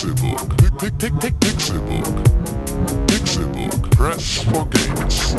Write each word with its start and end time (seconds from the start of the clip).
Pixelbook. 0.00 0.56
Pick, 0.78 1.12
Pixelbook. 1.40 2.24
Pixelbook. 3.06 3.90
Press 3.90 4.42
for 4.44 4.64
games. 4.64 5.34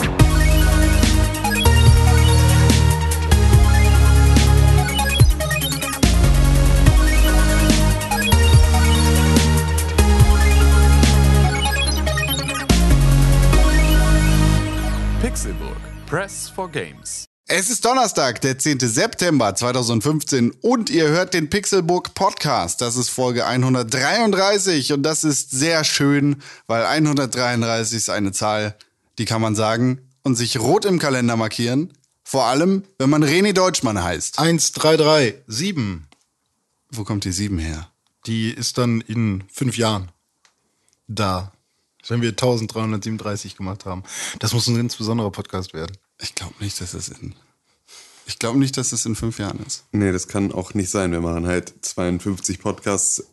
Pixelburg. 15.23 16.05
Press 16.05 16.49
for 16.49 16.67
Games. 16.67 17.30
Es 17.53 17.69
ist 17.69 17.83
Donnerstag, 17.83 18.39
der 18.39 18.57
10. 18.57 18.79
September 18.79 19.53
2015 19.53 20.51
und 20.61 20.89
ihr 20.89 21.09
hört 21.09 21.33
den 21.33 21.49
Pixelbook 21.49 22.13
Podcast. 22.13 22.79
Das 22.79 22.95
ist 22.95 23.09
Folge 23.09 23.45
133 23.45 24.93
und 24.93 25.03
das 25.03 25.25
ist 25.25 25.51
sehr 25.51 25.83
schön, 25.83 26.41
weil 26.67 26.85
133 26.85 27.97
ist 27.97 28.09
eine 28.09 28.31
Zahl, 28.31 28.77
die 29.17 29.25
kann 29.25 29.41
man 29.41 29.55
sagen 29.55 29.99
und 30.23 30.35
sich 30.35 30.61
rot 30.61 30.85
im 30.85 30.97
Kalender 30.97 31.35
markieren. 31.35 31.91
Vor 32.23 32.45
allem, 32.45 32.85
wenn 32.97 33.09
man 33.09 33.21
René 33.21 33.51
Deutschmann 33.51 34.01
heißt. 34.01 34.39
1, 34.39 34.71
3, 34.71 34.95
3, 34.95 35.35
7. 35.47 36.07
Wo 36.89 37.03
kommt 37.03 37.25
die 37.25 37.33
7 37.33 37.59
her? 37.59 37.89
Die 38.27 38.51
ist 38.51 38.77
dann 38.77 39.01
in 39.01 39.43
fünf 39.51 39.75
Jahren 39.75 40.07
da. 41.09 41.51
Wenn 42.07 42.21
wir 42.21 42.29
1337 42.29 43.57
gemacht 43.57 43.85
haben. 43.85 44.03
Das 44.39 44.53
muss 44.53 44.67
ein 44.67 44.77
ganz 44.77 44.95
besonderer 44.95 45.31
Podcast 45.31 45.73
werden. 45.73 45.97
Ich 46.21 46.35
glaube 46.35 46.55
nicht, 46.59 46.79
dass 46.81 46.93
es 46.93 47.09
in. 47.09 47.35
Ich 48.25 48.39
glaube 48.39 48.59
nicht, 48.59 48.77
dass 48.77 48.91
es 48.91 49.05
in 49.05 49.15
fünf 49.15 49.39
Jahren 49.39 49.59
ist. 49.65 49.83
Nee, 49.91 50.11
das 50.11 50.27
kann 50.27 50.51
auch 50.51 50.73
nicht 50.73 50.89
sein. 50.89 51.11
Wir 51.11 51.21
machen 51.21 51.47
halt 51.47 51.73
52 51.81 52.59
Podcasts 52.59 53.23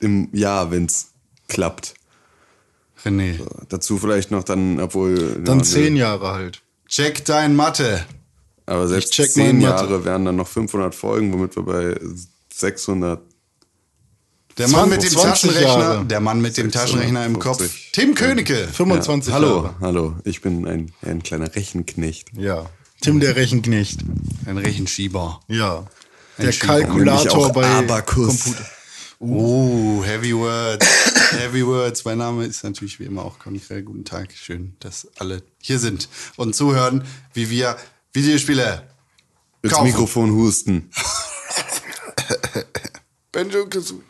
im 0.00 0.28
Jahr, 0.32 0.70
wenn's 0.70 1.12
klappt. 1.48 1.94
René, 3.04 3.38
Dazu 3.68 3.98
vielleicht 3.98 4.30
noch 4.30 4.44
dann, 4.44 4.80
obwohl. 4.80 5.40
Dann 5.42 5.58
ja, 5.58 5.64
zehn 5.64 5.96
Jahre 5.96 6.32
halt. 6.32 6.62
check 6.88 7.24
dein 7.24 7.54
Mathe. 7.54 8.04
Aber 8.66 8.88
selbst 8.88 9.12
check 9.12 9.30
zehn 9.30 9.58
meine 9.58 9.68
Mathe. 9.68 9.84
Jahre 9.84 10.04
wären 10.04 10.24
dann 10.24 10.36
noch 10.36 10.48
500 10.48 10.94
Folgen, 10.94 11.32
womit 11.32 11.56
wir 11.56 11.62
bei 11.64 12.00
600. 12.52 13.20
Der 14.58 14.68
Mann 14.68 14.88
mit 14.88 15.02
dem 15.02 15.10
20 15.10 15.22
Taschenrechner, 15.50 15.78
Jahre. 15.78 16.04
der 16.04 16.20
Mann 16.20 16.40
mit 16.40 16.56
dem 16.56 16.70
Taschenrechner 16.70 17.26
im 17.26 17.38
Kopf. 17.38 17.58
650. 17.58 17.92
Tim 17.92 18.14
Königke. 18.14 18.68
25 18.68 19.28
ja, 19.28 19.34
hallo, 19.34 19.56
Jahre. 19.64 19.74
hallo. 19.80 20.16
Ich 20.24 20.40
bin 20.42 20.66
ein, 20.66 20.92
ein 21.02 21.22
kleiner 21.22 21.54
Rechenknecht. 21.54 22.28
Ja. 22.36 22.66
Tim 23.00 23.20
der 23.20 23.36
Rechenknecht. 23.36 24.00
Ein 24.46 24.58
Rechenschieber. 24.58 25.40
Ja. 25.48 25.84
Ein 26.38 26.46
Der 26.46 26.52
Schieber. 26.52 26.66
Kalkulator 26.66 27.52
bei 27.52 27.66
Abakus. 27.66 28.44
Computer. 28.44 28.66
Oh, 29.18 30.02
Heavy 30.04 30.34
Words. 30.36 30.86
Heavy 31.32 31.66
Words. 31.66 32.04
Mein 32.04 32.18
Name 32.18 32.44
ist 32.44 32.62
natürlich 32.62 33.00
wie 33.00 33.04
immer 33.04 33.24
auch 33.24 33.38
Krell. 33.38 33.82
Guten 33.82 34.04
Tag. 34.04 34.28
Schön, 34.34 34.76
dass 34.80 35.08
alle 35.18 35.42
hier 35.60 35.78
sind 35.78 36.08
und 36.36 36.54
zuhören, 36.54 37.04
wie 37.32 37.50
wir 37.50 37.76
Videospiele 38.12 38.88
Ins 39.62 39.72
kaufen. 39.72 39.86
Mikrofon 39.86 40.32
husten. 40.32 40.90
Benjo 43.32 43.66
Kazooie. 43.66 44.00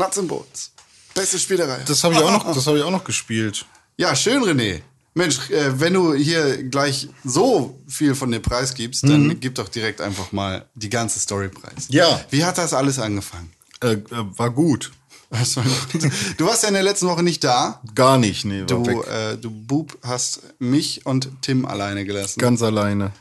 Nuts 0.00 0.18
and 0.18 0.28
Bolts. 0.28 0.72
Beste 1.14 1.38
Spielerei. 1.38 1.80
Das 1.86 2.02
habe 2.04 2.14
ich 2.14 2.20
auch 2.20 2.30
noch, 2.32 2.54
das 2.54 2.66
habe 2.66 2.78
ich 2.78 2.84
auch 2.84 2.90
noch 2.90 3.04
gespielt. 3.04 3.66
Ja, 3.96 4.16
schön, 4.16 4.42
René. 4.42 4.80
Mensch, 5.12 5.50
äh, 5.50 5.78
wenn 5.80 5.92
du 5.92 6.14
hier 6.14 6.62
gleich 6.64 7.08
so 7.24 7.78
viel 7.86 8.14
von 8.14 8.30
dir 8.30 8.40
preisgibst, 8.40 9.02
dann 9.02 9.38
gib 9.40 9.56
doch 9.56 9.68
direkt 9.68 10.00
einfach 10.00 10.32
mal 10.32 10.64
die 10.74 10.88
ganze 10.88 11.18
Story 11.18 11.48
preis. 11.48 11.88
Ja. 11.88 12.20
Wie 12.30 12.44
hat 12.44 12.56
das 12.58 12.72
alles 12.72 12.98
angefangen? 12.98 13.50
Äh, 13.82 13.94
äh, 13.94 13.98
war 14.10 14.50
gut. 14.50 14.92
Was 15.30 15.56
war 15.56 15.64
gut? 15.92 16.10
Du 16.38 16.46
warst 16.46 16.62
ja 16.62 16.68
in 16.68 16.74
der 16.74 16.82
letzten 16.82 17.06
Woche 17.08 17.22
nicht 17.22 17.44
da. 17.44 17.80
Gar 17.94 18.18
nicht, 18.18 18.44
nee, 18.44 18.60
war 18.60 18.66
Du, 18.66 18.86
weg. 18.86 19.06
äh, 19.08 19.36
du 19.36 19.50
Bub 19.50 19.98
hast 20.02 20.40
mich 20.58 21.04
und 21.06 21.28
Tim 21.42 21.66
alleine 21.66 22.04
gelassen. 22.04 22.40
Ganz 22.40 22.62
alleine. 22.62 23.12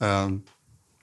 Ähm, 0.00 0.42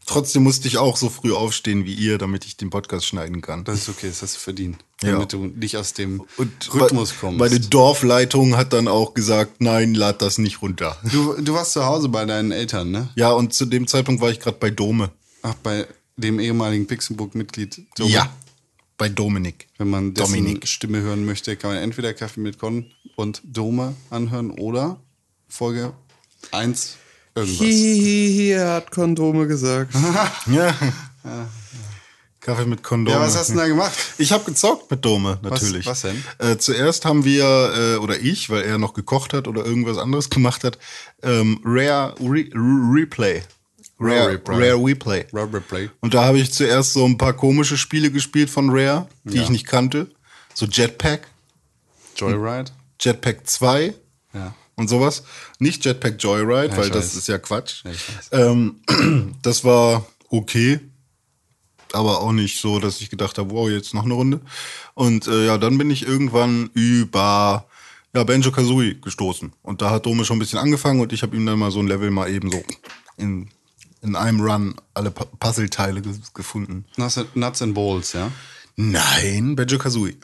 Trotzdem 0.06 0.44
musste 0.44 0.68
ich 0.68 0.78
auch 0.78 0.98
so 0.98 1.10
früh 1.10 1.34
aufstehen 1.34 1.86
wie 1.86 1.94
ihr, 1.94 2.18
damit 2.18 2.46
ich 2.46 2.58
den 2.58 2.70
Podcast 2.70 3.06
schneiden 3.06 3.42
kann. 3.42 3.64
das 3.64 3.80
ist 3.80 3.90
okay, 3.90 4.08
das 4.08 4.22
hast 4.22 4.36
du 4.36 4.40
verdient. 4.40 4.78
Ja. 5.02 5.14
Damit 5.14 5.34
du 5.34 5.46
nicht 5.46 5.78
aus 5.78 5.94
dem 5.94 6.24
Und 6.38 6.74
Rhythmus 6.74 7.14
kommst. 7.20 7.40
Meine 7.40 7.60
Dorfleitung 7.60 8.58
hat 8.58 8.74
dann 8.74 8.88
auch 8.88 9.14
gesagt, 9.14 9.62
nein, 9.62 9.94
lad 9.94 10.22
das 10.22 10.38
nicht 10.38 10.62
runter. 10.62 10.98
du, 11.12 11.34
du 11.42 11.54
warst 11.54 11.74
zu 11.74 11.86
Hause 11.86 12.10
bei 12.10 12.26
deinen 12.26 12.52
Eltern, 12.52 12.92
ne? 12.92 13.10
Ja, 13.16 13.32
und 13.32 13.54
zu 13.54 13.66
dem 13.66 13.88
Zeitpunkt 13.88 14.22
war 14.22 14.30
ich 14.30 14.40
gerade 14.40 14.58
bei 14.60 14.70
Dome. 14.70 15.12
Ach, 15.42 15.56
bei 15.56 15.88
dem 16.16 16.40
ehemaligen 16.40 16.88
Pixelbook-Mitglied. 16.88 17.86
Dome. 17.98 18.10
Ja, 18.10 18.30
bei 18.98 19.10
Dominik. 19.10 19.68
Wenn 19.78 19.90
man 19.90 20.14
dessen 20.14 20.34
Dominik. 20.34 20.68
Stimme 20.68 21.02
hören 21.02 21.26
möchte, 21.26 21.58
kann 21.58 21.72
man 21.74 21.84
entweder 21.84 22.14
Kaffee 22.14 22.40
mit 22.40 22.60
Con 22.60 22.86
und 23.16 23.42
Dome 23.44 23.96
anhören 24.10 24.52
oder 24.52 25.00
Folge 25.48 25.94
1 26.52 26.98
irgendwas. 27.36 27.60
Hihihi, 27.60 28.52
er 28.52 28.74
hat 28.76 28.92
Kondome 28.92 29.48
gesagt. 29.48 29.94
Ja. 30.48 30.76
Kaffee 32.42 32.66
mit 32.66 32.84
Kondom. 32.84 33.14
Ja, 33.14 33.22
was 33.22 33.38
hast 33.38 33.50
du 33.50 33.54
denn 33.54 33.62
da 33.62 33.68
gemacht? 33.68 33.94
Ich 34.18 34.34
habe 34.34 34.44
gezockt 34.44 34.92
mit 34.92 35.04
Dome, 35.06 35.40
natürlich. 35.42 35.86
was 35.86 36.02
denn? 36.02 36.22
Äh, 36.40 36.58
zuerst 36.58 37.06
haben 37.06 37.24
wir, 37.24 37.46
äh, 37.46 37.96
oder 37.98 38.20
ich, 38.20 38.50
weil 38.50 38.64
er 38.64 38.78
noch 38.78 38.94
gekocht 38.94 39.32
hat 39.34 39.48
oder 39.48 39.66
irgendwas 39.66 39.98
anderes 39.98 40.30
gemacht 40.30 40.66
hat, 40.66 40.78
ähm, 41.22 41.62
Rare 41.64 42.14
Re 42.20 42.46
Replay. 42.54 43.44
Rare, 43.98 44.20
Rare 44.20 44.32
Replay. 44.34 44.56
Rare 44.72 44.86
Replay. 44.86 45.26
Rare 45.32 45.54
Replay. 45.54 45.90
Und 46.02 46.14
da 46.14 46.26
habe 46.26 46.40
ich 46.40 46.52
zuerst 46.52 46.92
so 46.94 47.06
ein 47.06 47.18
paar 47.18 47.32
komische 47.34 47.78
Spiele 47.78 48.12
gespielt 48.12 48.50
von 48.50 48.70
Rare, 48.70 49.08
die 49.24 49.38
Ja. 49.38 49.44
ich 49.44 49.50
nicht 49.50 49.66
kannte. 49.66 50.08
So 50.54 50.66
Jetpack, 50.66 51.22
Joyride? 52.18 52.72
Jetpack 53.00 53.48
2 53.48 53.94
Ja. 54.34 54.54
Und 54.76 54.88
sowas. 54.90 55.24
Nicht 55.60 55.86
Jetpack 55.86 56.22
Joyride, 56.22 56.70
Ja, 56.74 56.78
weil 56.78 56.86
ich 56.86 56.92
das 56.92 57.06
weiß. 57.08 57.16
ist 57.16 57.28
ja 57.28 57.38
Quatsch. 57.38 57.84
Ja, 57.86 57.92
weiß. 57.92 58.30
Ähm, 58.32 59.36
das 59.42 59.64
war 59.64 60.06
okay, 60.30 60.80
aber 61.92 62.22
auch 62.22 62.32
nicht 62.32 62.60
so, 62.60 62.80
dass 62.80 63.02
ich 63.02 63.10
gedacht 63.10 63.38
habe, 63.38 63.52
wow, 63.52 63.70
jetzt 63.70 63.94
noch 63.94 64.04
eine 64.06 64.14
Runde. 64.16 64.42
Und 64.96 65.28
äh, 65.28 65.46
ja, 65.46 65.58
dann 65.58 65.78
bin 65.78 65.92
ich 65.92 66.08
irgendwann 66.08 66.70
über 66.74 67.68
ja, 68.16 68.24
Banjo 68.24 68.52
Kazooie 68.52 68.96
gestoßen. 68.96 69.54
Und 69.62 69.82
da 69.82 69.92
hat 69.92 70.06
Dome 70.06 70.26
schon 70.26 70.38
ein 70.38 70.40
bisschen 70.40 70.60
angefangen 70.60 71.02
und 71.02 71.14
ich 71.14 71.22
habe 71.22 71.36
ihm 71.36 71.46
dann 71.46 71.60
mal 71.60 71.72
so 71.72 71.80
ein 71.80 71.88
Level 71.88 72.10
mal 72.12 72.30
eben 72.30 72.52
so 72.52 72.64
in, 73.18 73.50
in 74.02 74.16
einem 74.16 74.42
Run 74.42 74.76
alle 74.96 75.10
Pu- 75.12 75.28
Puzzleteile 75.40 76.02
ge 76.02 76.14
gefunden. 76.34 76.86
Nuts 76.98 77.62
and- 77.62 77.74
Bowls, 77.76 78.14
ja? 78.14 78.32
Nein, 78.76 79.56
Banjo 79.56 79.78
Kazooie. 79.78 80.16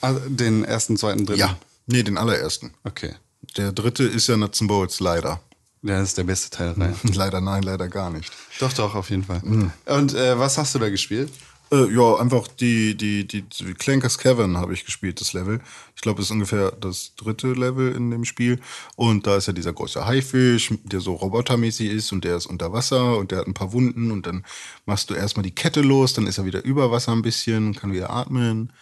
Also 0.00 0.20
den 0.28 0.64
ersten, 0.64 0.96
zweiten, 0.96 1.24
dritten? 1.24 1.38
Ja, 1.40 1.56
nee, 1.86 2.02
den 2.02 2.18
allerersten. 2.18 2.72
Okay. 2.82 3.14
Der 3.56 3.72
dritte 3.72 4.04
ist 4.04 4.28
ja 4.28 4.36
Nuts 4.36 4.60
and 4.60 4.68
Bolts, 4.68 5.00
leider. 5.00 5.40
Ja, 5.82 5.98
das 5.98 6.10
ist 6.10 6.18
der 6.18 6.24
beste 6.24 6.50
Teil 6.50 6.74
der 6.74 6.86
Reihe. 6.86 6.94
leider 7.14 7.40
nein, 7.40 7.62
leider 7.62 7.88
gar 7.88 8.10
nicht. 8.10 8.30
Doch, 8.60 8.72
doch, 8.72 8.94
auf 8.94 9.10
jeden 9.10 9.24
Fall. 9.24 9.40
Mhm. 9.44 9.72
Und 9.86 10.14
äh, 10.14 10.38
was 10.38 10.56
hast 10.56 10.74
du 10.74 10.78
da 10.78 10.88
gespielt? 10.88 11.30
Äh, 11.72 11.90
ja, 11.92 12.16
einfach 12.16 12.46
die, 12.48 12.94
die, 12.94 13.26
die, 13.26 13.42
die 13.42 13.74
Clankers 13.74 14.18
Cavern 14.18 14.58
habe 14.58 14.74
ich 14.74 14.84
gespielt, 14.84 15.20
das 15.20 15.32
Level. 15.32 15.60
Ich 15.96 16.02
glaube, 16.02 16.18
das 16.18 16.26
ist 16.26 16.30
ungefähr 16.30 16.70
das 16.70 17.16
dritte 17.16 17.52
Level 17.52 17.92
in 17.94 18.10
dem 18.10 18.24
Spiel. 18.24 18.60
Und 18.94 19.26
da 19.26 19.36
ist 19.36 19.46
ja 19.46 19.54
dieser 19.54 19.72
große 19.72 20.06
Haifisch, 20.06 20.72
der 20.84 21.00
so 21.00 21.14
robotermäßig 21.14 21.90
ist 21.90 22.12
und 22.12 22.24
der 22.24 22.36
ist 22.36 22.46
unter 22.46 22.72
Wasser 22.72 23.16
und 23.16 23.32
der 23.32 23.38
hat 23.38 23.46
ein 23.46 23.54
paar 23.54 23.72
Wunden 23.72 24.10
und 24.12 24.26
dann 24.26 24.44
machst 24.86 25.10
du 25.10 25.14
erstmal 25.14 25.44
die 25.44 25.54
Kette 25.54 25.80
los, 25.80 26.12
dann 26.12 26.26
ist 26.26 26.38
er 26.38 26.44
wieder 26.44 26.62
über 26.62 26.90
Wasser 26.90 27.12
ein 27.12 27.22
bisschen 27.22 27.74
kann 27.74 27.92
wieder 27.92 28.10
atmen 28.10 28.72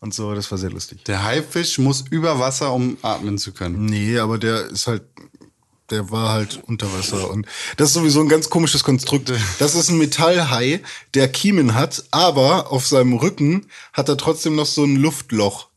und 0.00 0.14
so. 0.14 0.34
Das 0.34 0.50
war 0.50 0.58
sehr 0.58 0.70
lustig. 0.70 1.04
Der 1.04 1.24
Haifisch 1.24 1.78
muss 1.78 2.04
über 2.10 2.38
Wasser, 2.38 2.72
um 2.72 2.96
atmen 3.02 3.38
zu 3.38 3.52
können. 3.52 3.86
Nee, 3.86 4.18
aber 4.18 4.38
der 4.38 4.66
ist 4.66 4.86
halt, 4.86 5.02
der 5.90 6.10
war 6.10 6.30
halt 6.30 6.62
unter 6.66 6.92
Wasser. 6.92 7.30
Und 7.30 7.46
das 7.76 7.88
ist 7.88 7.94
sowieso 7.94 8.20
ein 8.20 8.28
ganz 8.28 8.50
komisches 8.50 8.84
Konstrukt. 8.84 9.32
Das 9.58 9.74
ist 9.74 9.88
ein 9.88 9.98
Metallhai, 9.98 10.80
der 11.14 11.28
Kiemen 11.28 11.74
hat, 11.74 12.04
aber 12.10 12.72
auf 12.72 12.86
seinem 12.86 13.14
Rücken 13.14 13.66
hat 13.92 14.08
er 14.08 14.16
trotzdem 14.16 14.56
noch 14.56 14.66
so 14.66 14.84
ein 14.84 14.96
Luftloch. 14.96 15.68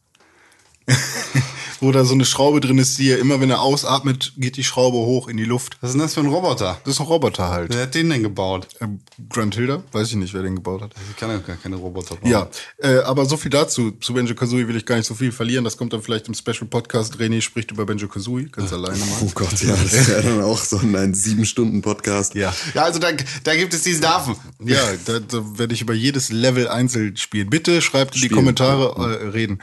Wo 1.82 1.92
da 1.92 2.04
so 2.04 2.14
eine 2.14 2.26
Schraube 2.26 2.60
drin 2.60 2.78
ist, 2.78 2.98
die 2.98 3.10
er 3.10 3.20
immer, 3.20 3.40
wenn 3.40 3.50
er 3.50 3.62
ausatmet, 3.62 4.34
geht 4.38 4.58
die 4.58 4.64
Schraube 4.64 4.98
hoch 4.98 5.28
in 5.28 5.38
die 5.38 5.46
Luft. 5.46 5.78
Was 5.82 5.92
ist 5.92 5.94
denn 5.94 6.02
das 6.02 6.14
für 6.14 6.20
ein 6.20 6.28
Roboter? 6.28 6.80
Das 6.84 6.96
ist 6.96 7.00
ein 7.00 7.08
Roboter 7.08 7.50
halt. 7.50 7.74
Wer 7.74 7.84
hat 7.84 7.96
den 7.96 8.10
denn 8.10 8.24
gebaut? 8.24 8.68
Ähm, 8.82 9.00
Grant 9.30 9.56
Hilda? 9.56 9.84
Weiß 9.92 10.10
ich 10.10 10.16
nicht, 10.16 10.34
wer 10.34 10.42
den 10.42 10.56
gebaut 10.56 10.82
hat. 10.82 10.92
Ich 11.10 11.16
kann 11.16 11.30
ja 11.30 11.38
gar 11.38 11.56
keine 11.56 11.78
Roboter 11.78 12.16
bauen. 12.16 12.30
Ja, 12.30 12.50
äh, 12.78 13.00
aber 13.00 13.26
so 13.26 13.38
viel 13.38 13.52
dazu. 13.52 13.92
Zu 13.92 14.14
Benjo 14.14 14.36
Kazooie 14.36 14.68
will 14.68 14.76
ich 14.76 14.86
gar 14.86 14.96
nicht 14.96 15.08
so 15.08 15.16
viel 15.16 15.32
verlieren. 15.32 15.64
Das 15.64 15.78
kommt 15.78 15.94
dann 15.94 16.02
vielleicht 16.02 16.28
im 16.28 16.34
Special 16.34 16.66
Podcast. 16.70 17.16
René 17.16 17.42
spricht 17.42 17.72
über 17.72 17.86
Benjo 17.86 18.08
Kazooie, 18.08 18.46
ganz 18.46 18.74
alleine 18.74 18.98
mal. 18.98 19.08
Oh 19.22 19.32
Gott, 19.36 19.62
ja, 19.62 19.76
das 19.76 20.08
wäre 20.08 20.24
dann 20.24 20.42
auch 20.42 20.58
so 20.58 20.78
ein 20.78 21.14
Sieben-Stunden-Podcast. 21.14 22.36
Ja. 22.36 22.54
Ja, 22.74 22.84
also 22.84 23.00
da, 23.00 23.10
da 23.44 23.56
gibt 23.56 23.74
es 23.74 23.84
diesen 23.84 24.06
Affen. 24.06 24.36
Ja, 24.64 24.80
da, 25.06 25.20
da 25.20 25.58
werde 25.58 25.74
ich 25.74 25.82
über 25.82 25.94
jedes 25.94 26.30
Level 26.32 26.68
einzeln 26.68 27.18
spielen. 27.18 27.50
Bitte 27.50 27.82
schreibt 27.82 28.16
in 28.16 28.22
die 28.22 28.28
Spielen. 28.28 28.40
Kommentare, 28.40 29.20
äh, 29.20 29.28
reden. 29.30 29.60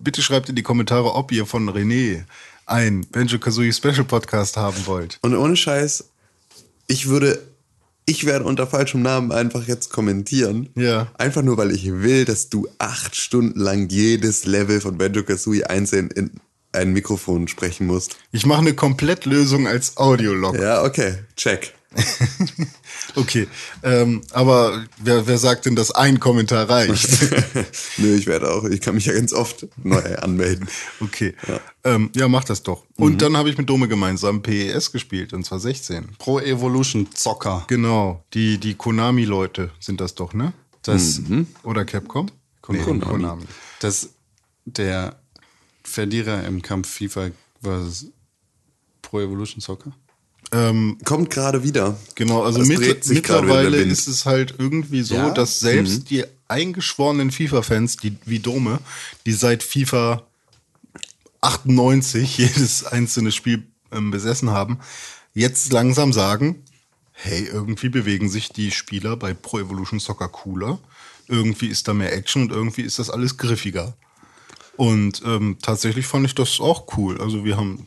Bitte 0.00 0.22
schreibt 0.22 0.48
in 0.48 0.56
die 0.56 0.62
Kommentare, 0.62 1.14
ob 1.14 1.30
ihr 1.30 1.46
von 1.46 1.68
René 1.68 2.24
ein 2.66 3.06
Benjo 3.06 3.38
Kazooie 3.38 3.72
Special 3.72 4.04
Podcast 4.04 4.56
haben 4.56 4.86
wollt. 4.86 5.18
Und 5.22 5.34
ohne 5.34 5.56
Scheiß, 5.56 6.04
ich 6.86 7.08
würde 7.08 7.40
ich 8.06 8.26
werde 8.26 8.44
unter 8.44 8.66
falschem 8.66 9.02
Namen 9.02 9.30
einfach 9.30 9.68
jetzt 9.68 9.90
kommentieren. 9.90 10.70
Ja. 10.74 11.12
Einfach 11.16 11.42
nur, 11.42 11.56
weil 11.58 11.70
ich 11.70 11.86
will, 11.86 12.24
dass 12.24 12.48
du 12.48 12.66
acht 12.78 13.14
Stunden 13.14 13.60
lang 13.60 13.88
jedes 13.88 14.46
Level 14.46 14.80
von 14.80 14.98
Banjo 14.98 15.22
Kazooie 15.22 15.64
einzeln 15.64 16.10
in 16.10 16.32
ein 16.72 16.92
Mikrofon 16.92 17.46
sprechen 17.46 17.86
musst. 17.86 18.16
Ich 18.32 18.46
mache 18.46 18.60
eine 18.60 18.74
Komplettlösung 18.74 19.66
als 19.66 19.96
Audiolog. 19.96 20.58
Ja, 20.58 20.82
okay, 20.82 21.18
check. 21.36 21.74
Okay, 23.16 23.48
ähm, 23.82 24.22
aber 24.32 24.84
wer, 24.98 25.26
wer 25.26 25.38
sagt 25.38 25.66
denn, 25.66 25.76
dass 25.76 25.90
ein 25.90 26.20
Kommentar 26.20 26.68
reicht? 26.68 27.08
Nö, 27.98 28.14
ich 28.14 28.26
werde 28.26 28.52
auch, 28.52 28.64
ich 28.64 28.80
kann 28.80 28.94
mich 28.94 29.06
ja 29.06 29.12
ganz 29.12 29.32
oft 29.32 29.66
neu 29.82 30.16
anmelden. 30.16 30.68
Okay, 31.00 31.34
ja, 31.46 31.60
ähm, 31.84 32.10
ja 32.14 32.28
mach 32.28 32.44
das 32.44 32.62
doch. 32.62 32.84
Und 32.96 33.22
dann 33.22 33.36
habe 33.36 33.50
ich 33.50 33.58
mit 33.58 33.68
Dome 33.68 33.88
gemeinsam 33.88 34.42
PES 34.42 34.92
gespielt, 34.92 35.32
und 35.32 35.44
zwar 35.44 35.60
16. 35.60 36.16
Pro 36.18 36.40
Evolution 36.40 37.08
Zocker. 37.12 37.64
Genau, 37.68 38.24
die, 38.34 38.58
die 38.58 38.74
Konami-Leute 38.74 39.70
sind 39.80 40.00
das 40.00 40.14
doch, 40.14 40.34
ne? 40.34 40.52
Das, 40.82 41.20
Oder 41.62 41.84
Capcom? 41.84 42.30
Konami. 42.62 42.98
Nee, 42.98 43.00
Konami. 43.00 43.44
das 43.80 44.10
der 44.64 45.20
Verlierer 45.82 46.44
im 46.44 46.62
Kampf 46.62 46.88
FIFA 46.88 47.30
versus 47.62 48.06
Pro 49.02 49.20
Evolution 49.20 49.60
Soccer. 49.60 49.92
Ähm, 50.52 50.98
Kommt 51.04 51.30
gerade 51.30 51.62
wieder. 51.62 51.96
Genau, 52.16 52.42
also 52.42 52.60
mit, 52.60 53.06
mittlerweile 53.06 53.76
ist 53.78 54.08
es 54.08 54.26
halt 54.26 54.54
irgendwie 54.58 55.02
so, 55.02 55.14
Ja? 55.14 55.30
dass 55.30 55.60
selbst 55.60 56.10
die 56.10 56.24
eingeschworenen 56.48 57.30
FIFA-Fans, 57.30 57.98
die 57.98 58.16
wie 58.24 58.40
Dome, 58.40 58.80
die 59.26 59.32
seit 59.32 59.62
FIFA 59.62 60.24
98 61.40 62.38
jedes 62.38 62.84
einzelne 62.84 63.30
Spiel 63.32 63.62
ähm, 63.92 64.10
besessen 64.10 64.50
haben, 64.50 64.80
jetzt 65.34 65.72
langsam 65.72 66.12
sagen, 66.12 66.64
hey, 67.12 67.44
irgendwie 67.44 67.88
bewegen 67.88 68.28
sich 68.28 68.48
die 68.48 68.70
Spieler 68.70 69.16
bei 69.16 69.34
Pro 69.34 69.60
Evolution 69.60 70.00
Soccer 70.00 70.28
cooler, 70.28 70.80
irgendwie 71.28 71.66
ist 71.66 71.86
da 71.86 71.94
mehr 71.94 72.12
Action 72.12 72.42
und 72.42 72.50
irgendwie 72.50 72.82
ist 72.82 72.98
das 72.98 73.10
alles 73.10 73.36
griffiger. 73.36 73.94
Und 74.76 75.22
ähm, 75.24 75.58
tatsächlich 75.60 76.06
fand 76.06 76.26
ich 76.26 76.34
das 76.34 76.58
auch 76.58 76.96
cool. 76.96 77.20
Also 77.20 77.44
wir 77.44 77.56
haben 77.56 77.84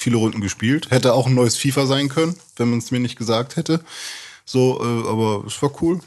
viele 0.00 0.16
Runden 0.16 0.40
gespielt. 0.40 0.90
Hätte 0.90 1.12
auch 1.12 1.26
ein 1.26 1.34
neues 1.34 1.56
FIFA 1.56 1.86
sein 1.86 2.08
können, 2.08 2.34
wenn 2.56 2.70
man 2.70 2.78
es 2.78 2.90
mir 2.90 3.00
nicht 3.00 3.16
gesagt 3.16 3.56
hätte. 3.56 3.80
So, 4.44 4.80
äh, 4.80 5.08
aber 5.08 5.44
es 5.46 5.60
war 5.62 5.70
cool. 5.82 6.00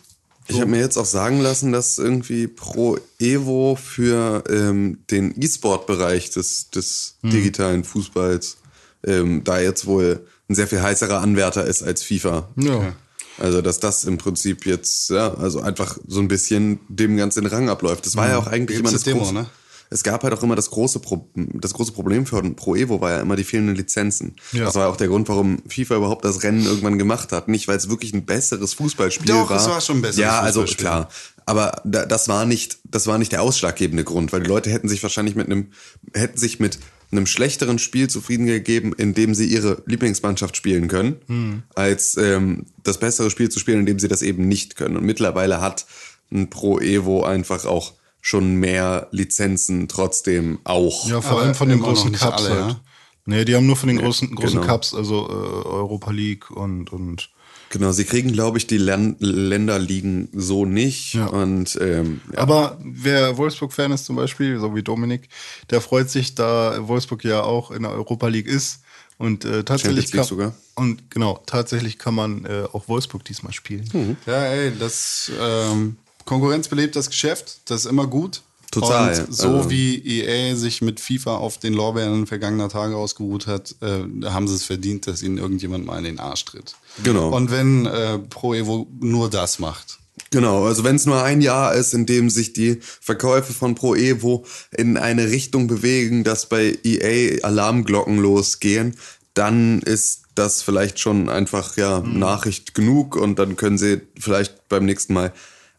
Ich 0.48 0.60
habe 0.60 0.70
mir 0.72 0.80
jetzt 0.80 0.98
auch 0.98 1.06
sagen 1.06 1.40
lassen, 1.40 1.72
dass 1.72 1.98
irgendwie 1.98 2.48
Pro 2.48 2.98
Evo 3.18 3.78
für 3.82 4.44
ähm, 4.50 5.00
den 5.10 5.34
E-Sport-Bereich 5.42 6.32
des, 6.32 6.70
des 6.70 7.16
Hm. 7.22 7.30
digitalen 7.30 7.84
Fußballs 7.86 8.58
ähm, 9.06 9.44
da 9.46 9.60
jetzt 9.60 9.86
wohl 9.86 10.28
ein 10.50 10.56
sehr 10.56 10.68
viel 10.68 10.82
heißerer 10.82 11.22
Anwärter 11.22 11.66
ist 11.66 11.82
als 11.84 12.04
FIFA. 12.04 12.50
Ja. 12.58 12.94
Also, 13.38 13.62
dass 13.62 13.80
das 13.80 14.04
im 14.04 14.18
Prinzip 14.18 14.66
jetzt, 14.66 15.10
ja, 15.10 15.34
also 15.34 15.62
einfach 15.62 15.98
so 16.08 16.20
ein 16.20 16.28
bisschen 16.28 16.80
dem 16.90 17.16
Ganzen 17.18 17.44
den 17.44 17.52
Rang 17.52 17.70
abläuft. 17.70 18.06
Das 18.06 18.16
war 18.16 18.28
ja 18.28 18.38
auch 18.38 18.48
eigentlich 18.48 18.80
immer 18.80 18.92
das 18.92 19.04
Demo, 19.04 19.32
ne? 19.32 19.48
Es 19.90 20.04
gab 20.04 20.24
halt 20.24 20.34
auch 20.34 20.42
immer 20.44 20.56
das 20.56 20.70
große, 20.72 21.00
Pro 21.00 21.30
das 21.36 21.74
große 21.74 21.92
Problem 21.92 22.26
für 22.26 22.42
Pro 22.56 22.76
Evo 22.76 23.00
war 23.02 23.12
ja 23.12 23.20
immer 23.22 23.36
die 23.36 23.44
fehlenden 23.44 23.76
Lizenzen. 23.76 24.36
Ja. 24.52 24.66
Das 24.66 24.76
war 24.76 24.90
auch 24.90 24.98
der 24.98 25.08
Grund, 25.08 25.30
warum 25.30 25.62
FIFA 25.68 25.98
überhaupt 25.98 26.26
das 26.26 26.44
Rennen 26.44 26.66
irgendwann 26.66 26.98
gemacht 26.98 27.32
hat. 27.32 27.48
Nicht, 27.48 27.68
weil 27.68 27.78
es 27.78 27.90
wirklich 27.90 28.14
ein 28.14 28.26
besseres 28.26 28.74
Fußballspiel 28.74 29.28
Doch, 29.28 29.50
war. 29.50 29.58
es 29.58 29.68
war 29.68 29.82
schon 29.82 29.98
ein 29.98 30.02
besseres 30.02 30.20
Ja, 30.24 30.40
also 30.42 30.64
klar. 30.64 31.10
Aber 31.46 31.82
da, 31.84 32.06
das 32.06 32.28
war 32.28 32.46
nicht, 32.46 32.80
das 32.86 33.06
war 33.08 33.18
nicht 33.18 33.32
der 33.32 33.42
ausschlaggebende 33.42 34.04
Grund, 34.04 34.32
weil 34.34 34.42
die 34.42 34.48
Leute 34.50 34.70
hätten 34.70 34.88
sich 34.88 35.04
wahrscheinlich 35.04 35.36
mit 35.36 35.48
einem, 35.48 35.68
hätten 36.14 36.38
sich 36.38 36.60
mit 36.60 36.80
einem 37.12 37.26
schlechteren 37.28 37.78
Spiel 37.78 38.10
zufrieden 38.10 38.48
gegeben, 38.48 38.94
in 38.98 39.14
dem 39.14 39.36
sie 39.36 39.46
ihre 39.46 39.84
Lieblingsmannschaft 39.86 40.58
spielen 40.58 40.88
können, 40.88 41.18
Hm. 41.28 41.64
als 41.76 42.18
ähm, 42.18 42.66
das 42.82 42.98
bessere 42.98 43.30
Spiel 43.30 43.50
zu 43.50 43.60
spielen, 43.60 43.82
in 43.82 43.86
dem 43.86 44.00
sie 44.00 44.08
das 44.08 44.22
eben 44.24 44.48
nicht 44.48 44.76
können. 44.78 44.98
Und 44.98 45.04
mittlerweile 45.06 45.62
hat 45.62 45.86
ein 46.32 46.50
Pro 46.50 46.80
Evo 46.80 47.24
einfach 47.24 47.66
auch 47.66 47.94
schon 48.24 48.56
mehr 48.56 49.10
Lizenzen 49.12 49.90
trotzdem 49.90 50.60
auch. 50.64 51.08
Ja, 51.10 51.20
vor 51.20 51.34
Aber 51.34 51.42
allem 51.42 51.56
von 51.56 51.68
den 51.68 51.82
großen 51.82 52.14
Cups 52.14 52.46
alle, 52.46 52.50
halt. 52.50 52.72
ja? 52.72 52.80
Nee, 53.26 53.46
die 53.46 53.54
haben 53.54 53.68
nur 53.68 53.76
von 53.76 53.90
den 53.90 54.00
großen, 54.00 54.34
großen 54.34 54.62
genau. 54.62 54.66
Cups, 54.66 54.94
also 54.94 55.28
äh, 55.28 55.68
Europa 55.68 56.12
League 56.12 56.50
und, 56.50 56.92
und 56.92 57.30
Genau, 57.70 57.92
sie 57.92 58.06
kriegen, 58.06 58.32
glaube 58.32 58.60
ich, 58.60 58.68
die 58.68 58.78
Län 58.78 59.16
Länderligen 59.20 60.30
so 60.32 60.64
nicht. 60.66 61.16
Ja. 61.16 61.26
Und 61.26 61.78
ähm, 61.82 62.22
ja. 62.32 62.38
Aber 62.38 62.78
wer 62.84 63.38
Wolfsburg-Fan 63.38 63.92
ist 63.92 64.06
zum 64.06 64.16
Beispiel, 64.16 64.60
so 64.60 64.76
wie 64.76 64.84
Dominik, 64.84 65.28
der 65.72 65.82
freut 65.82 66.10
sich, 66.10 66.36
da 66.36 66.88
Wolfsburg 66.88 67.24
ja 67.24 67.42
auch 67.42 67.72
in 67.72 67.82
der 67.82 67.92
Europa 67.92 68.28
League 68.28 68.48
ist. 68.48 68.82
Und 69.18 69.44
äh, 69.44 69.64
tatsächlich 69.64 70.12
kann, 70.12 70.24
sogar. 70.24 70.54
Und 70.76 71.10
genau, 71.10 71.42
tatsächlich 71.46 71.98
kann 71.98 72.14
man 72.14 72.46
äh, 72.46 72.66
auch 72.72 72.88
Wolfsburg 72.88 73.26
diesmal 73.26 73.54
spielen. 73.54 73.90
Hm. 73.92 74.18
Ja, 74.28 74.46
ey, 74.46 74.72
das 74.78 75.32
ähm, 75.40 75.98
Konkurrenz 76.26 76.68
belebt 76.68 76.96
das 76.96 77.10
Geschäft, 77.10 77.62
das 77.66 77.86
ist 77.86 77.92
immer 77.92 78.08
gut. 78.08 78.42
Total, 78.72 79.20
Und 79.20 79.36
so 79.36 79.48
also- 79.50 79.70
wie 79.70 80.00
EA 80.00 80.56
sich 80.56 80.82
mit 80.82 81.00
FIFA 81.00 81.38
auf 81.38 81.60
den 81.60 81.74
Lorbeeren 81.74 82.26
vergangener 82.26 82.70
Tage 82.70 82.96
ausgeruht 82.96 83.46
hat, 83.46 83.76
äh, 83.82 84.26
haben 84.26 84.48
sie 84.48 84.56
es 84.56 84.64
verdient, 84.64 85.06
dass 85.06 85.22
ihnen 85.22 85.38
irgendjemand 85.38 85.86
mal 85.86 86.00
in 86.00 86.06
den 86.06 86.20
Arsch 86.20 86.46
tritt. 86.46 86.76
Genau. 87.04 87.30
Und 87.30 87.52
wenn 87.52 87.86
äh, 87.86 88.18
Pro 88.18 88.56
Evo 88.56 88.88
nur 89.00 89.30
das 89.30 89.60
macht. 89.60 90.00
Genau, 90.32 90.66
also 90.66 90.84
wenn 90.84 90.96
es 90.96 91.06
nur 91.06 91.22
ein 91.22 91.42
Jahr 91.42 91.76
ist, 91.76 91.94
in 91.94 92.08
dem 92.08 92.32
sich 92.32 92.54
die 92.54 92.80
Verkäufe 92.82 93.54
von 93.54 93.76
Pro 93.76 93.94
Evo 93.94 94.46
in 94.72 94.98
eine 94.98 95.30
Richtung 95.30 95.68
bewegen, 95.68 96.24
dass 96.24 96.50
bei 96.50 96.78
EA 96.84 97.44
Alarmglocken 97.44 98.18
losgehen, 98.18 98.96
dann 99.36 99.82
ist 99.84 100.24
das 100.34 100.64
vielleicht 100.64 101.00
schon 101.00 101.30
einfach 101.30 101.78
ja 101.78 102.00
Nachricht 102.00 102.74
genug 102.74 103.16
und 103.16 103.38
dann 103.38 103.56
können 103.56 103.78
sie 103.78 104.02
vielleicht 104.20 104.68
beim 104.70 104.86
nächsten 104.86 105.14
Mal 105.14 105.32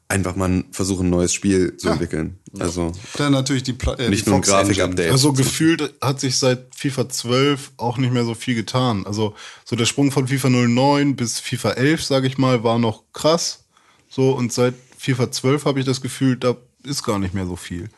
einfach 0.09 0.37
mal 0.37 0.65
versuchen, 0.71 1.07
ein 1.07 1.11
neues 1.11 1.33
Spiel 1.33 1.77
zu 1.77 1.89
entwickeln. 1.89 2.39
Also 2.59 2.93
Dann 3.17 3.33
natürlich 3.33 3.63
die, 3.63 3.73
Pla 3.73 3.95
äh, 3.95 4.11
nicht 4.11 4.27
die 4.27 4.31
nur 4.31 4.39
ein. 4.39 4.43
Grafikupdate. 4.43 5.11
Also 5.11 5.33
gefühlt 5.35 5.95
hat 6.01 6.21
sich 6.21 6.39
seit 6.39 6.75
FIFA 6.75 7.09
12 7.09 7.73
auch 7.79 7.97
nicht 7.99 8.13
mehr 8.13 8.25
so 8.25 8.35
viel 8.35 8.55
getan. 8.55 9.07
Also 9.07 9.35
so 9.65 9.77
der 9.77 9.87
Sprung 9.87 10.13
von 10.13 10.29
FIFA 10.29 10.51
09 10.51 11.17
bis 11.17 11.41
FIFA 11.41 11.71
11, 11.73 12.05
sage 12.05 12.27
ich 12.27 12.39
mal, 12.39 12.63
war 12.63 12.79
noch 12.79 13.03
krass. 13.13 13.65
So 14.09 14.33
und 14.33 14.53
seit 14.53 14.75
FIFA 14.99 15.33
12 15.33 15.65
habe 15.65 15.81
ich 15.81 15.87
das 15.87 16.01
Gefühl, 16.01 16.37
da 16.37 16.57
ist 16.85 17.03
gar 17.03 17.19
nicht 17.19 17.35
mehr 17.35 17.47
so 17.47 17.57
viel. 17.57 17.89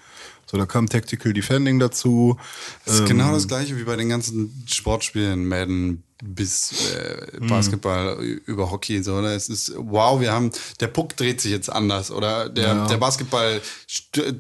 So, 0.49 0.57
da 0.57 0.65
kam 0.65 0.89
Tactical 0.89 1.33
Defending 1.33 1.81
dazu. 1.81 2.37
Das 2.85 3.01
ist 3.01 3.07
genau 3.07 3.33
das 3.33 3.49
gleiche 3.49 3.77
wie 3.77 3.83
bei 3.83 3.97
den 3.97 4.09
ganzen 4.09 4.65
Sportspielen, 4.69 5.47
Madden 5.47 6.05
bis 6.25 6.93
äh, 6.95 7.39
Basketball 7.41 8.19
ü- 8.21 8.41
über 8.47 8.71
Hockey. 8.71 9.03
So, 9.03 9.15
oder? 9.17 9.35
Es 9.35 9.49
ist, 9.49 9.73
wow, 9.77 10.21
wir 10.21 10.33
haben, 10.33 10.51
der 10.81 10.87
Puck 10.89 11.17
dreht 11.17 11.41
sich 11.41 11.51
jetzt 11.53 11.71
anders 11.71 12.11
oder 12.11 12.49
der, 12.49 12.87
der 12.87 12.97
Basketball 12.97 13.61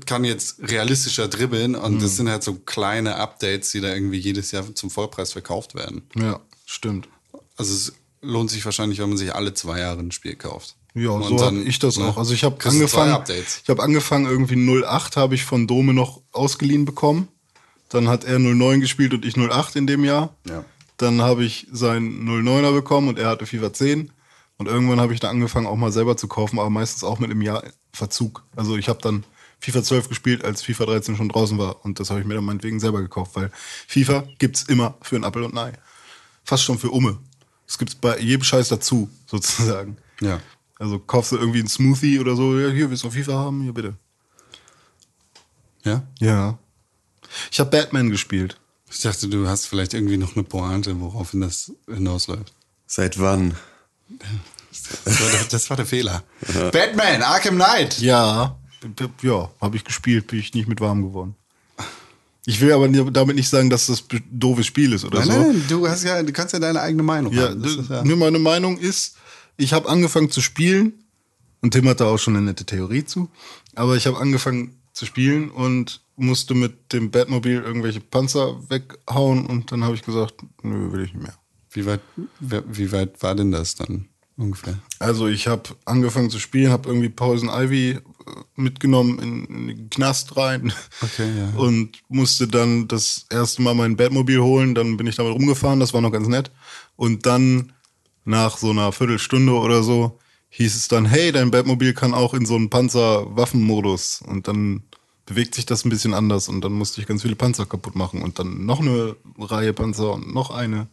kann 0.06 0.24
jetzt 0.24 0.56
realistischer 0.60 1.28
dribbeln 1.28 1.74
und 1.74 2.02
das 2.02 2.16
sind 2.16 2.28
halt 2.30 2.42
so 2.42 2.54
kleine 2.54 3.16
Updates, 3.16 3.72
die 3.72 3.80
da 3.80 3.92
irgendwie 3.92 4.18
jedes 4.18 4.52
Jahr 4.52 4.64
zum 4.74 4.90
Vollpreis 4.90 5.32
verkauft 5.32 5.74
werden. 5.74 6.02
Ja, 6.14 6.40
stimmt. 6.64 7.08
Also 7.56 7.72
es 7.74 7.92
lohnt 8.22 8.50
sich 8.50 8.64
wahrscheinlich, 8.64 8.98
wenn 8.98 9.08
man 9.10 9.18
sich 9.18 9.34
alle 9.34 9.54
zwei 9.54 9.80
Jahre 9.80 10.00
ein 10.00 10.12
Spiel 10.12 10.36
kauft. 10.36 10.76
Ja, 10.94 11.10
Und 11.10 11.24
so 11.24 11.36
dann, 11.36 11.58
habe 11.58 11.68
ich 11.68 11.78
das 11.78 11.98
ne, 11.98 12.06
auch. 12.06 12.16
Also 12.16 12.32
ich 12.32 12.42
habe 12.42 12.56
angefangen, 12.64 13.12
Updates. 13.12 13.60
ich 13.62 13.68
habe 13.68 13.82
angefangen 13.82 14.24
irgendwie 14.24 14.56
08 14.82 15.16
habe 15.16 15.34
ich 15.34 15.44
von 15.44 15.66
Dome 15.66 15.92
noch 15.92 16.22
ausgeliehen 16.32 16.86
bekommen. 16.86 17.28
Dann 17.90 18.08
hat 18.08 18.24
er 18.24 18.38
09 18.38 18.80
gespielt 18.80 19.12
und 19.14 19.24
ich 19.24 19.36
08 19.36 19.76
in 19.76 19.86
dem 19.86 20.04
Jahr. 20.04 20.34
Ja. 20.48 20.64
Dann 20.96 21.20
habe 21.20 21.44
ich 21.44 21.66
seinen 21.70 22.26
09er 22.28 22.72
bekommen 22.72 23.08
und 23.08 23.18
er 23.18 23.28
hatte 23.28 23.46
FIFA 23.46 23.72
10. 23.72 24.12
Und 24.58 24.66
irgendwann 24.66 25.00
habe 25.00 25.12
ich 25.12 25.20
dann 25.20 25.30
angefangen 25.30 25.66
auch 25.66 25.76
mal 25.76 25.92
selber 25.92 26.16
zu 26.16 26.28
kaufen, 26.28 26.58
aber 26.58 26.70
meistens 26.70 27.04
auch 27.04 27.18
mit 27.18 27.30
einem 27.30 27.42
Jahr 27.42 27.62
Verzug. 27.92 28.44
Also 28.56 28.76
ich 28.76 28.88
habe 28.88 29.00
dann 29.02 29.24
FIFA 29.60 29.82
12 29.82 30.08
gespielt, 30.08 30.44
als 30.44 30.62
FIFA 30.62 30.86
13 30.86 31.16
schon 31.16 31.28
draußen 31.28 31.58
war. 31.58 31.84
Und 31.84 32.00
das 32.00 32.10
habe 32.10 32.20
ich 32.20 32.26
mir 32.26 32.34
dann 32.34 32.44
meinetwegen 32.44 32.80
selber 32.80 33.02
gekauft, 33.02 33.32
weil 33.34 33.50
FIFA 33.86 34.24
gibt's 34.38 34.62
immer 34.62 34.96
für 35.02 35.16
ein 35.16 35.24
Apple 35.24 35.44
und 35.44 35.56
ein 35.56 35.72
Ei. 35.72 35.78
Fast 36.44 36.64
schon 36.64 36.78
für 36.78 36.90
Umme. 36.90 37.18
Das 37.66 37.78
gibt's 37.78 37.94
bei 37.94 38.18
jedem 38.18 38.44
Scheiß 38.44 38.68
dazu, 38.68 39.10
sozusagen. 39.26 39.96
Ja. 40.20 40.40
Also 40.78 40.98
kaufst 40.98 41.32
du 41.32 41.36
irgendwie 41.36 41.60
einen 41.60 41.68
Smoothie 41.68 42.18
oder 42.20 42.36
so, 42.36 42.58
ja, 42.58 42.68
hier 42.68 42.90
willst 42.90 43.04
du 43.04 43.10
FIFA 43.10 43.32
haben, 43.32 43.62
hier 43.62 43.72
bitte. 43.72 43.96
Ja? 45.84 46.06
Ja. 46.18 46.58
Ich 47.50 47.60
habe 47.60 47.70
Batman 47.70 48.10
gespielt. 48.10 48.58
Ich 48.90 49.00
dachte, 49.00 49.28
du 49.28 49.48
hast 49.48 49.66
vielleicht 49.66 49.94
irgendwie 49.94 50.16
noch 50.16 50.34
eine 50.36 50.44
Pointe, 50.44 50.98
woraufhin 51.00 51.40
das 51.40 51.72
hinausläuft. 51.88 52.52
Seit 52.86 53.18
wann? 53.18 53.54
Das 55.04 55.20
war 55.20 55.30
der, 55.30 55.44
das 55.50 55.70
war 55.70 55.76
der 55.76 55.86
Fehler. 55.86 56.22
Batman, 56.72 57.22
Arkham 57.22 57.56
Knight. 57.56 57.98
Ja. 58.00 58.56
Ja, 59.22 59.50
habe 59.60 59.76
ich 59.76 59.84
gespielt, 59.84 60.28
bin 60.28 60.38
ich 60.38 60.54
nicht 60.54 60.68
mit 60.68 60.80
warm 60.80 61.02
geworden. 61.02 61.34
Ich 62.48 62.60
will 62.60 62.70
aber 62.72 62.86
damit 63.10 63.34
nicht 63.34 63.48
sagen, 63.48 63.70
dass 63.70 63.86
das 63.86 64.04
ein 64.12 64.22
doofes 64.30 64.66
Spiel 64.66 64.92
ist 64.92 65.04
oder 65.04 65.18
Nein, 65.18 65.26
so. 65.28 65.32
nein, 65.32 65.48
nein, 65.48 65.64
du 65.68 65.88
hast 65.88 66.04
ja, 66.04 66.22
du 66.22 66.32
kannst 66.32 66.52
ja 66.52 66.60
deine 66.60 66.80
eigene 66.80 67.02
Meinung 67.02 67.32
Ja, 67.32 67.48
haben. 67.48 67.60
Das 67.60 67.72
ist 67.74 67.90
ja, 67.90 68.04
nur 68.04 68.16
meine 68.16 68.38
Meinung 68.38 68.78
ist, 68.78 69.16
ich 69.56 69.72
habe 69.72 69.88
angefangen 69.88 70.30
zu 70.30 70.40
spielen 70.40 70.92
und 71.60 71.72
Tim 71.72 71.88
hat 71.88 71.98
da 71.98 72.04
auch 72.04 72.18
schon 72.18 72.36
eine 72.36 72.44
nette 72.46 72.64
Theorie 72.64 73.04
zu, 73.04 73.28
aber 73.74 73.96
ich 73.96 74.06
habe 74.06 74.18
angefangen 74.18 74.76
zu 74.92 75.06
spielen 75.06 75.50
und 75.50 76.02
musste 76.16 76.54
mit 76.54 76.92
dem 76.92 77.10
Batmobil 77.10 77.62
irgendwelche 77.62 78.00
Panzer 78.00 78.58
weghauen 78.70 79.46
und 79.46 79.70
dann 79.70 79.84
habe 79.84 79.94
ich 79.94 80.02
gesagt, 80.02 80.34
nö, 80.62 80.92
will 80.92 81.04
ich 81.04 81.14
nicht 81.14 81.22
mehr. 81.22 81.34
wie 81.70 81.86
weit, 81.86 82.00
wie 82.40 82.92
weit 82.92 83.22
war 83.22 83.34
denn 83.34 83.52
das 83.52 83.74
dann? 83.74 84.08
ungefähr? 84.36 84.78
Also 84.98 85.28
ich 85.28 85.46
habe 85.46 85.70
angefangen 85.84 86.30
zu 86.30 86.38
spielen, 86.38 86.70
habe 86.70 86.88
irgendwie 86.88 87.08
Poison 87.08 87.48
Ivy 87.48 87.90
äh, 87.90 88.00
mitgenommen 88.54 89.18
in, 89.18 89.44
in 89.46 89.66
den 89.68 89.90
Knast 89.90 90.36
rein 90.36 90.72
Okay, 91.00 91.30
ja. 91.36 91.50
und 91.58 92.02
musste 92.08 92.46
dann 92.46 92.88
das 92.88 93.26
erste 93.30 93.62
Mal 93.62 93.74
mein 93.74 93.96
Batmobil 93.96 94.40
holen. 94.40 94.74
Dann 94.74 94.96
bin 94.96 95.06
ich 95.06 95.16
damit 95.16 95.34
rumgefahren, 95.34 95.80
das 95.80 95.94
war 95.94 96.00
noch 96.00 96.12
ganz 96.12 96.28
nett. 96.28 96.50
Und 96.96 97.26
dann 97.26 97.72
nach 98.24 98.58
so 98.58 98.70
einer 98.70 98.92
Viertelstunde 98.92 99.52
oder 99.52 99.82
so 99.82 100.18
hieß 100.48 100.76
es 100.76 100.88
dann, 100.88 101.04
hey, 101.04 101.32
dein 101.32 101.50
Batmobil 101.50 101.92
kann 101.92 102.14
auch 102.14 102.32
in 102.32 102.46
so 102.46 102.56
einen 102.56 102.70
Panzer-Waffen-Modus. 102.70 104.22
Und 104.26 104.48
dann 104.48 104.84
bewegt 105.26 105.56
sich 105.56 105.66
das 105.66 105.84
ein 105.84 105.90
bisschen 105.90 106.14
anders 106.14 106.48
und 106.48 106.60
dann 106.62 106.72
musste 106.72 107.00
ich 107.00 107.06
ganz 107.06 107.22
viele 107.22 107.36
Panzer 107.36 107.66
kaputt 107.66 107.96
machen 107.96 108.22
und 108.22 108.38
dann 108.38 108.64
noch 108.64 108.80
eine 108.80 109.16
Reihe 109.38 109.72
Panzer 109.72 110.12
und 110.12 110.32
noch 110.32 110.50
eine. 110.50 110.86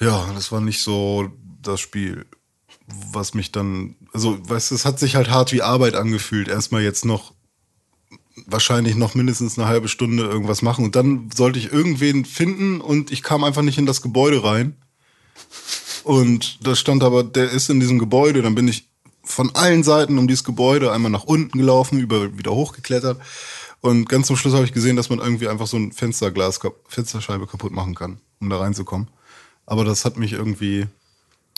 Ja, 0.00 0.30
das 0.34 0.50
war 0.50 0.60
nicht 0.60 0.82
so 0.82 1.30
das 1.62 1.80
Spiel, 1.80 2.26
was 3.12 3.34
mich 3.34 3.52
dann, 3.52 3.94
also, 4.12 4.38
weißt 4.48 4.70
du, 4.70 4.74
es 4.74 4.84
hat 4.84 4.98
sich 4.98 5.14
halt 5.14 5.30
hart 5.30 5.52
wie 5.52 5.62
Arbeit 5.62 5.94
angefühlt. 5.94 6.48
Erstmal 6.48 6.82
jetzt 6.82 7.04
noch, 7.04 7.32
wahrscheinlich 8.46 8.96
noch 8.96 9.14
mindestens 9.14 9.58
eine 9.58 9.68
halbe 9.68 9.88
Stunde 9.88 10.24
irgendwas 10.24 10.62
machen 10.62 10.84
und 10.84 10.96
dann 10.96 11.30
sollte 11.32 11.58
ich 11.58 11.72
irgendwen 11.72 12.24
finden 12.24 12.80
und 12.80 13.12
ich 13.12 13.22
kam 13.22 13.44
einfach 13.44 13.62
nicht 13.62 13.78
in 13.78 13.86
das 13.86 14.02
Gebäude 14.02 14.42
rein. 14.42 14.76
Und 16.02 16.66
da 16.66 16.74
stand 16.74 17.04
aber, 17.04 17.22
der 17.22 17.50
ist 17.50 17.68
in 17.68 17.78
diesem 17.78 17.98
Gebäude, 17.98 18.42
dann 18.42 18.54
bin 18.54 18.66
ich 18.66 18.89
von 19.30 19.54
allen 19.54 19.82
Seiten 19.82 20.18
um 20.18 20.28
dieses 20.28 20.44
Gebäude 20.44 20.92
einmal 20.92 21.10
nach 21.10 21.24
unten 21.24 21.58
gelaufen, 21.58 21.98
über, 22.00 22.36
wieder 22.36 22.52
hochgeklettert. 22.52 23.18
Und 23.80 24.08
ganz 24.08 24.26
zum 24.26 24.36
Schluss 24.36 24.54
habe 24.54 24.64
ich 24.64 24.72
gesehen, 24.72 24.96
dass 24.96 25.08
man 25.08 25.20
irgendwie 25.20 25.48
einfach 25.48 25.66
so 25.66 25.76
ein 25.76 25.92
Fensterglas, 25.92 26.60
Fensterscheibe 26.88 27.46
kaputt 27.46 27.72
machen 27.72 27.94
kann, 27.94 28.20
um 28.40 28.50
da 28.50 28.58
reinzukommen. 28.58 29.08
Aber 29.66 29.84
das 29.84 30.04
hat 30.04 30.18
mich 30.18 30.32
irgendwie 30.32 30.86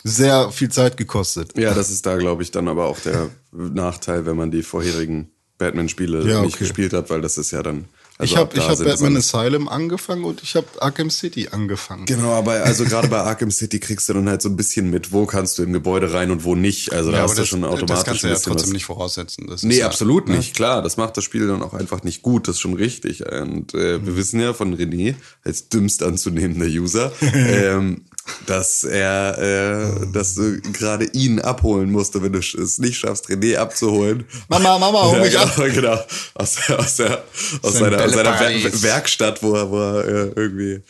sehr 0.05 0.51
viel 0.51 0.69
Zeit 0.71 0.97
gekostet. 0.97 1.57
Ja, 1.57 1.75
das 1.75 1.91
ist 1.91 2.07
da, 2.07 2.17
glaube 2.17 2.43
ich, 2.43 2.51
dann 2.51 2.69
aber 2.69 2.87
auch 2.87 2.99
der 3.01 3.31
Nachteil, 3.53 4.27
wenn 4.27 4.37
man 4.37 4.51
die 4.51 4.63
vorherigen 4.63 5.31
Batman-Spiele 5.59 6.29
Ja, 6.29 6.43
nicht 6.43 6.55
okay. 6.55 6.65
gespielt 6.65 6.93
hat, 6.93 7.11
weil 7.11 7.21
das 7.21 7.39
ist 7.39 7.51
ja 7.53 7.63
dann. 7.63 7.87
Also 8.19 8.35
ich 8.35 8.39
ab 8.39 8.55
habe 8.55 8.61
da 8.61 8.69
hab 8.69 8.79
Batman 8.85 9.17
Asylum 9.17 9.69
angefangen 9.69 10.25
und 10.25 10.43
ich 10.43 10.55
habe 10.55 10.67
Arkham 10.81 11.11
City 11.11 11.49
angefangen. 11.51 12.05
Genau, 12.07 12.33
aber 12.33 12.53
also 12.63 12.85
gerade 12.85 13.09
bei 13.09 13.19
Arkham 13.23 13.51
City 13.51 13.81
kriegst 13.81 14.09
du 14.09 14.13
dann 14.13 14.29
halt 14.29 14.43
so 14.43 14.49
ein 14.49 14.57
bisschen 14.57 14.91
mit, 14.91 15.13
wo 15.13 15.27
kannst 15.27 15.59
du 15.59 15.63
im 15.63 15.73
Gebäude 15.73 16.13
rein 16.13 16.31
und 16.31 16.45
wo 16.45 16.55
nicht. 16.55 16.93
Also 16.93 17.11
da 17.11 17.19
Ja, 17.19 17.23
hast 17.25 17.31
aber 17.31 17.35
du 17.37 17.41
das, 17.43 17.49
schon 17.49 17.65
automatisch 17.65 17.89
das 17.97 18.05
kannst 18.05 18.23
du 18.23 18.29
ja 18.29 18.35
trotzdem 18.35 18.55
was. 18.69 18.73
nicht 18.73 18.85
voraussetzen. 18.85 19.47
Das 19.49 19.63
Nee, 19.63 19.79
ja, 19.79 19.87
absolut 19.87 20.29
ne? 20.29 20.37
nicht. 20.37 20.55
Klar, 20.55 20.83
das 20.83 20.97
macht 20.97 21.17
das 21.17 21.25
Spiel 21.25 21.47
dann 21.49 21.63
auch 21.63 21.75
einfach 21.75 22.03
nicht 22.05 22.23
gut. 22.23 22.47
Das 22.49 22.57
ist 22.57 22.61
schon 22.61 22.75
richtig. 22.75 23.25
Und 23.27 23.75
äh, 23.75 23.99
Mhm. 23.99 24.07
wir 24.07 24.17
wissen 24.17 24.41
ja 24.41 24.53
von 24.55 24.77
René, 24.77 25.15
als 25.45 25.69
dümmst 25.69 26.03
anzunehmender 26.03 26.67
User, 26.67 27.13
ähm, 27.23 28.03
dass 28.47 28.85
er, 28.85 29.39
äh, 29.39 30.07
dass 30.13 30.35
du 30.35 30.61
gerade 30.61 31.07
ihn 31.07 31.41
abholen 31.41 31.91
musste, 31.91 32.23
wenn 32.23 32.33
du 32.33 32.39
es 32.39 32.79
nicht 32.79 32.99
schaffst, 32.99 33.29
René 33.29 33.57
abzuholen. 33.57 34.25
Mama, 34.49 34.79
Mama, 34.79 35.03
hol 35.03 35.21
mich 35.21 35.35
ja, 35.35 35.43
ab. 35.43 35.55
genau, 35.57 35.75
genau. 35.75 36.05
Aus, 36.35 36.71
aus, 36.71 36.97
der, 36.97 37.25
aus 37.63 37.73
Sein 37.73 37.91
seiner, 37.91 38.05
aus 38.05 38.13
seiner. 38.13 38.39
Wer 38.39 38.83
Werkstatt, 38.83 39.43
wo 39.43 39.55
er, 39.55 39.71
wo 39.71 39.79
er 39.79 40.05
äh, 40.05 40.33
irgendwie 40.37 40.81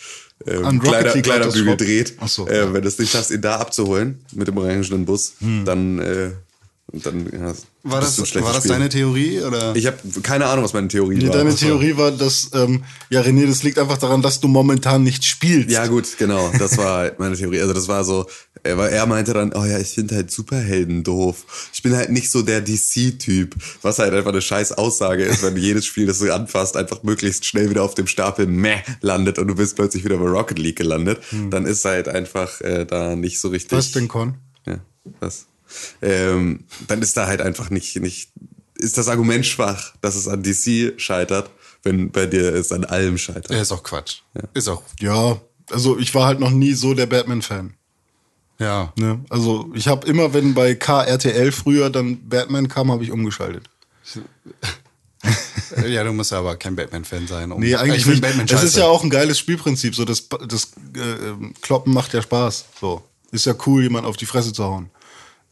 ähm, 0.47 0.81
kleiner, 0.81 1.13
kleiner 1.23 1.47
Bügel 1.49 1.77
dreht. 1.77 2.15
Ach 2.21 2.29
so, 2.29 2.47
äh, 2.49 2.59
ja. 2.59 2.73
Wenn 2.73 2.83
du 2.83 2.89
es 2.89 2.99
nicht 2.99 3.13
schaffst, 3.13 3.31
ihn 3.31 3.41
da 3.41 3.57
abzuholen 3.57 4.25
mit 4.33 4.49
dem 4.49 4.57
orangenen 4.59 5.05
Bus, 5.05 5.35
dann, 5.65 5.99
äh, 5.99 6.31
dann 6.93 7.27
ja, 7.33 7.55
War 7.85 8.01
das, 8.01 8.19
war 8.35 8.53
das 8.53 8.65
deine 8.65 8.89
Theorie? 8.89 9.41
Oder? 9.41 9.75
Ich 9.75 9.87
habe 9.87 9.97
keine 10.23 10.47
Ahnung, 10.47 10.65
was 10.65 10.75
meine 10.75 10.89
Theorie 10.89 11.17
Nee, 11.17 11.29
war. 11.29 11.37
deine 11.37 11.55
Theorie 11.55 11.97
war, 11.97 12.11
dass, 12.11 12.51
ähm, 12.53 12.85
ja, 13.09 13.23
René, 13.23 13.47
das 13.47 13.63
liegt 13.63 13.79
einfach 13.79 13.99
daran, 13.99 14.21
dass 14.21 14.41
du 14.41 14.49
momentan 14.49 15.03
nicht 15.03 15.25
spielst. 15.25 15.71
Ja, 15.71 15.87
gut, 15.87 16.07
genau. 16.19 16.51
Das 16.59 16.77
war 16.77 16.97
halt 16.99 17.19
meine 17.19 17.37
Theorie. 17.37 17.61
Also 17.61 17.73
das 17.73 17.89
war 17.89 18.05
so, 18.05 18.27
er, 18.63 18.79
er 18.79 19.07
meinte 19.07 19.33
dann, 19.33 19.53
oh 19.55 19.65
ja, 19.65 19.79
ich 19.79 19.89
finde 19.89 20.17
halt 20.17 20.31
Superhelden 20.31 21.03
doof. 21.03 21.71
Ich 21.73 21.83
bin 21.83 21.97
halt 21.97 22.11
nicht 22.11 22.31
so 22.31 22.43
der 22.43 22.61
DC-Typ, 22.61 23.55
was 23.81 23.99
halt 23.99 24.13
einfach 24.13 24.31
eine 24.33 24.43
scheiß 24.43 24.73
Aussage 24.73 25.25
ist, 25.25 25.43
wenn 25.43 25.57
jedes 25.57 25.87
Spiel, 25.87 26.07
das 26.07 26.19
du 26.19 26.33
anfasst, 26.33 26.77
einfach 26.77 27.03
möglichst 27.03 27.47
schnell 27.47 27.71
wieder 27.71 27.83
auf 27.83 27.95
dem 27.95 28.07
Stapel 28.07 28.47
meh 28.47 28.83
landet 29.01 29.39
und 29.39 29.49
du 29.49 29.55
bist 29.55 29.77
plötzlich 29.77 30.05
wieder 30.05 30.19
bei 30.19 30.27
Rocket 30.29 30.59
League 30.59 30.77
gelandet. 30.77 31.21
Dann 31.51 31.65
ist 31.67 31.85
halt 31.85 32.09
einfach 32.09 32.61
äh, 32.61 32.85
da 32.85 33.17
nicht 33.17 33.41
so 33.41 33.49
richtig. 33.49 33.73
Hm. 33.73 33.79
Was 33.79 33.93
denn, 33.93 34.09
Con? 34.09 34.35
Ja, 34.67 34.79
was? 35.21 35.47
Ähm, 36.01 36.65
dann 36.89 37.03
ist 37.03 37.17
da 37.17 37.27
halt 37.27 37.41
einfach 37.41 37.71
nicht, 37.71 37.97
nicht, 37.97 38.31
ist 38.75 38.99
das 38.99 39.09
Argument 39.09 39.47
schwach, 39.47 39.93
dass 40.01 40.17
es 40.17 40.29
an 40.29 40.43
DC 40.43 41.01
scheitert, 41.01 41.51
wenn 41.83 42.11
bei 42.11 42.27
dir 42.27 42.55
es 42.55 42.73
an 42.73 42.85
allem 42.85 43.19
scheitert. 43.19 43.51
Ja, 43.51 43.61
ist 43.61 43.73
auch 43.73 43.83
Quatsch. 43.83 44.19
Ist 44.55 44.69
auch. 44.69 44.83
Ja, 45.01 45.41
also 45.71 45.99
ich 45.99 46.15
war 46.15 46.27
halt 46.27 46.41
noch 46.41 46.51
nie 46.51 46.73
so 46.73 46.95
der 46.95 47.07
Batman-Fan. 47.07 47.75
Ja. 48.59 48.93
Ne? 48.97 49.25
Also 49.29 49.71
ich 49.75 49.89
habe 49.89 50.07
immer, 50.07 50.35
wenn 50.35 50.55
bei 50.55 50.75
KRTL 50.75 51.53
früher 51.53 51.91
dann 51.91 52.29
Batman 52.29 52.69
kam, 52.69 52.93
habe 52.93 53.03
ich 53.03 53.11
umgeschaltet. 53.11 53.65
ja, 55.89 56.05
du 56.05 56.13
musst 56.13 56.33
aber 56.33 56.57
kein 56.57 56.77
Batman-Fan 56.77 57.27
sein. 57.27 57.53
Um, 57.53 57.61
Nee, 57.61 57.75
eigentlich 57.75 58.03
ich 58.03 58.07
nicht. 58.07 58.23
Batman 58.23 58.47
Es 58.49 58.63
ist 58.63 58.77
ja 58.77 58.87
auch 58.87 59.03
ein 59.03 59.11
geiles 59.11 59.39
Spielprinzip. 59.39 59.95
So 59.95 60.05
das, 60.05 60.29
das 60.47 60.73
äh, 60.95 61.53
Kloppen 61.61 61.93
macht 61.93 62.13
ja 62.15 62.23
Spaß. 62.23 62.67
So 62.81 63.03
ist 63.33 63.47
ja 63.47 63.55
cool, 63.67 63.83
jemand 63.83 64.07
auf 64.07 64.17
die 64.17 64.27
Fresse 64.27 64.53
zu 64.53 64.63
hauen 64.63 64.91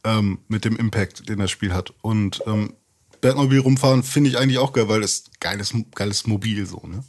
ähm, 0.04 0.38
mit 0.48 0.64
dem 0.64 0.76
Impact, 0.76 1.28
den 1.28 1.38
das 1.38 1.50
Spiel 1.50 1.72
hat. 1.72 1.92
Und 2.02 2.42
ähm, 2.46 2.74
Batmobil 3.20 3.60
rumfahren 3.60 4.02
finde 4.02 4.30
ich 4.30 4.38
eigentlich 4.38 4.58
auch 4.58 4.72
geil, 4.72 4.88
weil 4.88 5.00
das 5.02 5.24
geiles, 5.40 5.72
geiles 5.94 6.26
Mobil 6.26 6.66
so. 6.66 6.82
Ne, 6.86 7.02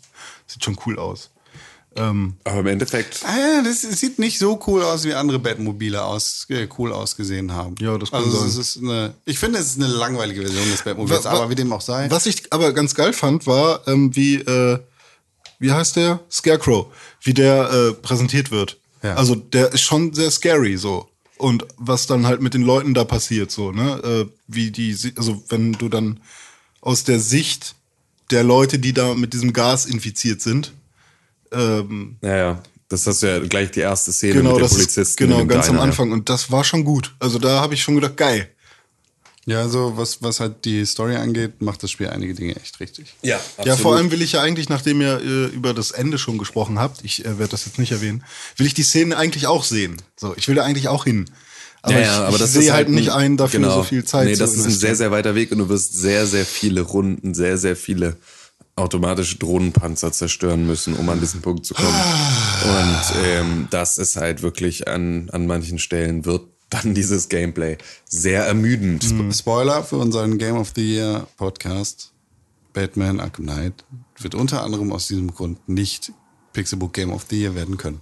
sieht 0.47 0.63
schon 0.63 0.77
cool 0.85 0.99
aus. 0.99 1.29
Ähm, 1.93 2.35
Aber 2.45 2.61
im 2.61 2.67
Endeffekt, 2.67 3.19
Ah, 3.25 3.61
das 3.63 3.81
sieht 3.81 4.17
nicht 4.17 4.39
so 4.39 4.57
cool 4.65 4.81
aus, 4.81 5.03
wie 5.03 5.13
andere 5.13 5.39
Batmobile 5.39 6.01
aus, 6.01 6.45
äh, 6.49 6.65
cool 6.77 6.93
ausgesehen 6.93 7.51
haben. 7.51 7.75
Ja, 7.81 7.97
das 7.97 8.11
kann 8.11 8.23
also 8.23 8.39
sein. 8.39 8.47
es 8.47 8.57
ist 8.57 8.77
eine, 8.77 9.13
Ich 9.25 9.37
finde, 9.37 9.59
es 9.59 9.67
ist 9.71 9.81
eine 9.81 9.91
langweilige 9.91 10.41
Version 10.41 10.69
des 10.71 10.83
Batmobils, 10.83 11.25
aber 11.25 11.49
wie 11.49 11.55
dem 11.55 11.73
auch 11.73 11.81
sei. 11.81 12.09
Was 12.09 12.27
ich 12.27 12.51
aber 12.53 12.71
ganz 12.71 12.95
geil 12.95 13.11
fand, 13.11 13.45
war, 13.45 13.85
ähm, 13.89 14.15
wie, 14.15 14.35
äh, 14.35 14.79
wie 15.59 15.71
heißt 15.73 15.97
der? 15.97 16.21
Scarecrow, 16.31 16.87
wie 17.23 17.33
der 17.33 17.69
äh, 17.69 17.93
präsentiert 17.93 18.51
wird. 18.51 18.77
Ja. 19.03 19.15
Also 19.15 19.35
der 19.35 19.73
ist 19.73 19.81
schon 19.81 20.13
sehr 20.13 20.31
scary 20.31 20.77
so. 20.77 21.09
Und 21.41 21.65
was 21.77 22.05
dann 22.05 22.27
halt 22.27 22.39
mit 22.39 22.53
den 22.53 22.61
Leuten 22.61 22.93
da 22.93 23.03
passiert, 23.03 23.49
so, 23.49 23.71
ne? 23.71 23.99
Äh, 24.03 24.31
wie 24.47 24.69
die, 24.69 24.95
also 25.17 25.43
wenn 25.49 25.73
du 25.73 25.89
dann 25.89 26.19
aus 26.81 27.03
der 27.03 27.19
Sicht 27.19 27.73
der 28.29 28.43
Leute, 28.43 28.77
die 28.77 28.93
da 28.93 29.15
mit 29.15 29.33
diesem 29.33 29.51
Gas 29.51 29.87
infiziert 29.87 30.41
sind, 30.41 30.71
ähm, 31.51 32.17
naja, 32.21 32.61
das 32.89 33.07
ist 33.07 33.23
ja 33.23 33.39
gleich 33.39 33.71
die 33.71 33.79
erste 33.79 34.11
Szene 34.11 34.33
genau, 34.33 34.51
mit 34.51 34.59
dem 34.59 34.61
das 34.61 34.73
Polizisten. 34.73 35.01
ist, 35.01 35.17
genau, 35.17 35.39
dem 35.39 35.47
ganz 35.47 35.65
am 35.65 35.71
Diner, 35.71 35.79
ja. 35.79 35.89
Anfang. 35.89 36.11
Und 36.11 36.29
das 36.29 36.51
war 36.51 36.63
schon 36.63 36.83
gut. 36.83 37.15
Also 37.17 37.39
da 37.39 37.59
habe 37.59 37.73
ich 37.73 37.81
schon 37.81 37.95
gedacht, 37.95 38.17
geil. 38.17 38.47
Ja, 39.47 39.61
also 39.61 39.93
was, 39.97 40.21
was 40.21 40.39
halt 40.39 40.65
die 40.65 40.85
Story 40.85 41.15
angeht, 41.15 41.61
macht 41.63 41.81
das 41.81 41.89
Spiel 41.89 42.09
einige 42.09 42.35
Dinge 42.35 42.55
echt 42.57 42.79
richtig. 42.79 43.15
Ja, 43.23 43.29
Ja, 43.29 43.39
absolut. 43.57 43.79
vor 43.79 43.95
allem 43.95 44.11
will 44.11 44.21
ich 44.21 44.33
ja 44.33 44.41
eigentlich, 44.41 44.69
nachdem 44.69 45.01
ihr 45.01 45.19
äh, 45.19 45.45
über 45.47 45.73
das 45.73 45.89
Ende 45.91 46.19
schon 46.19 46.37
gesprochen 46.37 46.77
habt, 46.77 47.03
ich 47.03 47.25
äh, 47.25 47.39
werde 47.39 47.49
das 47.51 47.65
jetzt 47.65 47.79
nicht 47.79 47.91
erwähnen, 47.91 48.23
will 48.57 48.67
ich 48.67 48.75
die 48.75 48.83
Szenen 48.83 49.13
eigentlich 49.13 49.47
auch 49.47 49.63
sehen. 49.63 49.97
So, 50.15 50.35
ich 50.37 50.47
will 50.47 50.55
da 50.55 50.63
eigentlich 50.63 50.89
auch 50.89 51.05
hin. 51.05 51.25
Aber 51.81 51.93
ja, 51.95 51.99
ich, 52.01 52.05
ja, 52.05 52.19
aber 52.25 52.35
ich 52.35 52.41
das 52.41 52.53
sehe 52.53 52.71
halt 52.71 52.89
ein- 52.89 52.93
nicht 52.93 53.09
ein, 53.11 53.37
dafür 53.37 53.59
genau. 53.61 53.77
so 53.77 53.83
viel 53.83 54.05
Zeit 54.05 54.27
Nee, 54.27 54.33
zu 54.33 54.39
das 54.41 54.53
ist 54.53 54.65
ein 54.65 54.71
sehr, 54.71 54.95
sehr 54.95 55.09
weiter 55.09 55.33
Weg 55.33 55.51
und 55.51 55.57
du 55.57 55.69
wirst 55.69 55.93
sehr, 55.95 56.27
sehr 56.27 56.45
viele 56.45 56.81
Runden, 56.81 57.33
sehr, 57.33 57.57
sehr 57.57 57.75
viele 57.75 58.17
automatische 58.75 59.37
Drohnenpanzer 59.37 60.11
zerstören 60.11 60.65
müssen, 60.67 60.93
um 60.95 61.09
an 61.09 61.19
diesen 61.19 61.41
Punkt 61.41 61.65
zu 61.65 61.73
kommen. 61.73 61.87
Und 62.63 63.01
ähm, 63.25 63.67
das 63.71 63.97
ist 63.97 64.15
halt 64.15 64.43
wirklich 64.43 64.87
an, 64.87 65.29
an 65.31 65.47
manchen 65.47 65.79
Stellen 65.79 66.25
wird 66.25 66.43
dann 66.71 66.95
dieses 66.95 67.29
Gameplay 67.29 67.77
sehr 68.09 68.45
ermüdend. 68.45 69.05
Spoiler 69.31 69.83
für 69.83 69.97
unseren 69.97 70.39
Game 70.39 70.57
of 70.57 70.71
the 70.75 70.95
Year 70.95 71.27
Podcast. 71.37 72.11
Batman 72.73 73.19
Arkham 73.19 73.45
Knight 73.45 73.83
wird 74.17 74.33
unter 74.33 74.63
anderem 74.63 74.91
aus 74.91 75.07
diesem 75.07 75.33
Grund 75.33 75.67
nicht 75.67 76.13
Pixelbook 76.53 76.93
Game 76.93 77.11
of 77.11 77.25
the 77.29 77.39
Year 77.39 77.53
werden 77.53 77.77
können. 77.77 77.99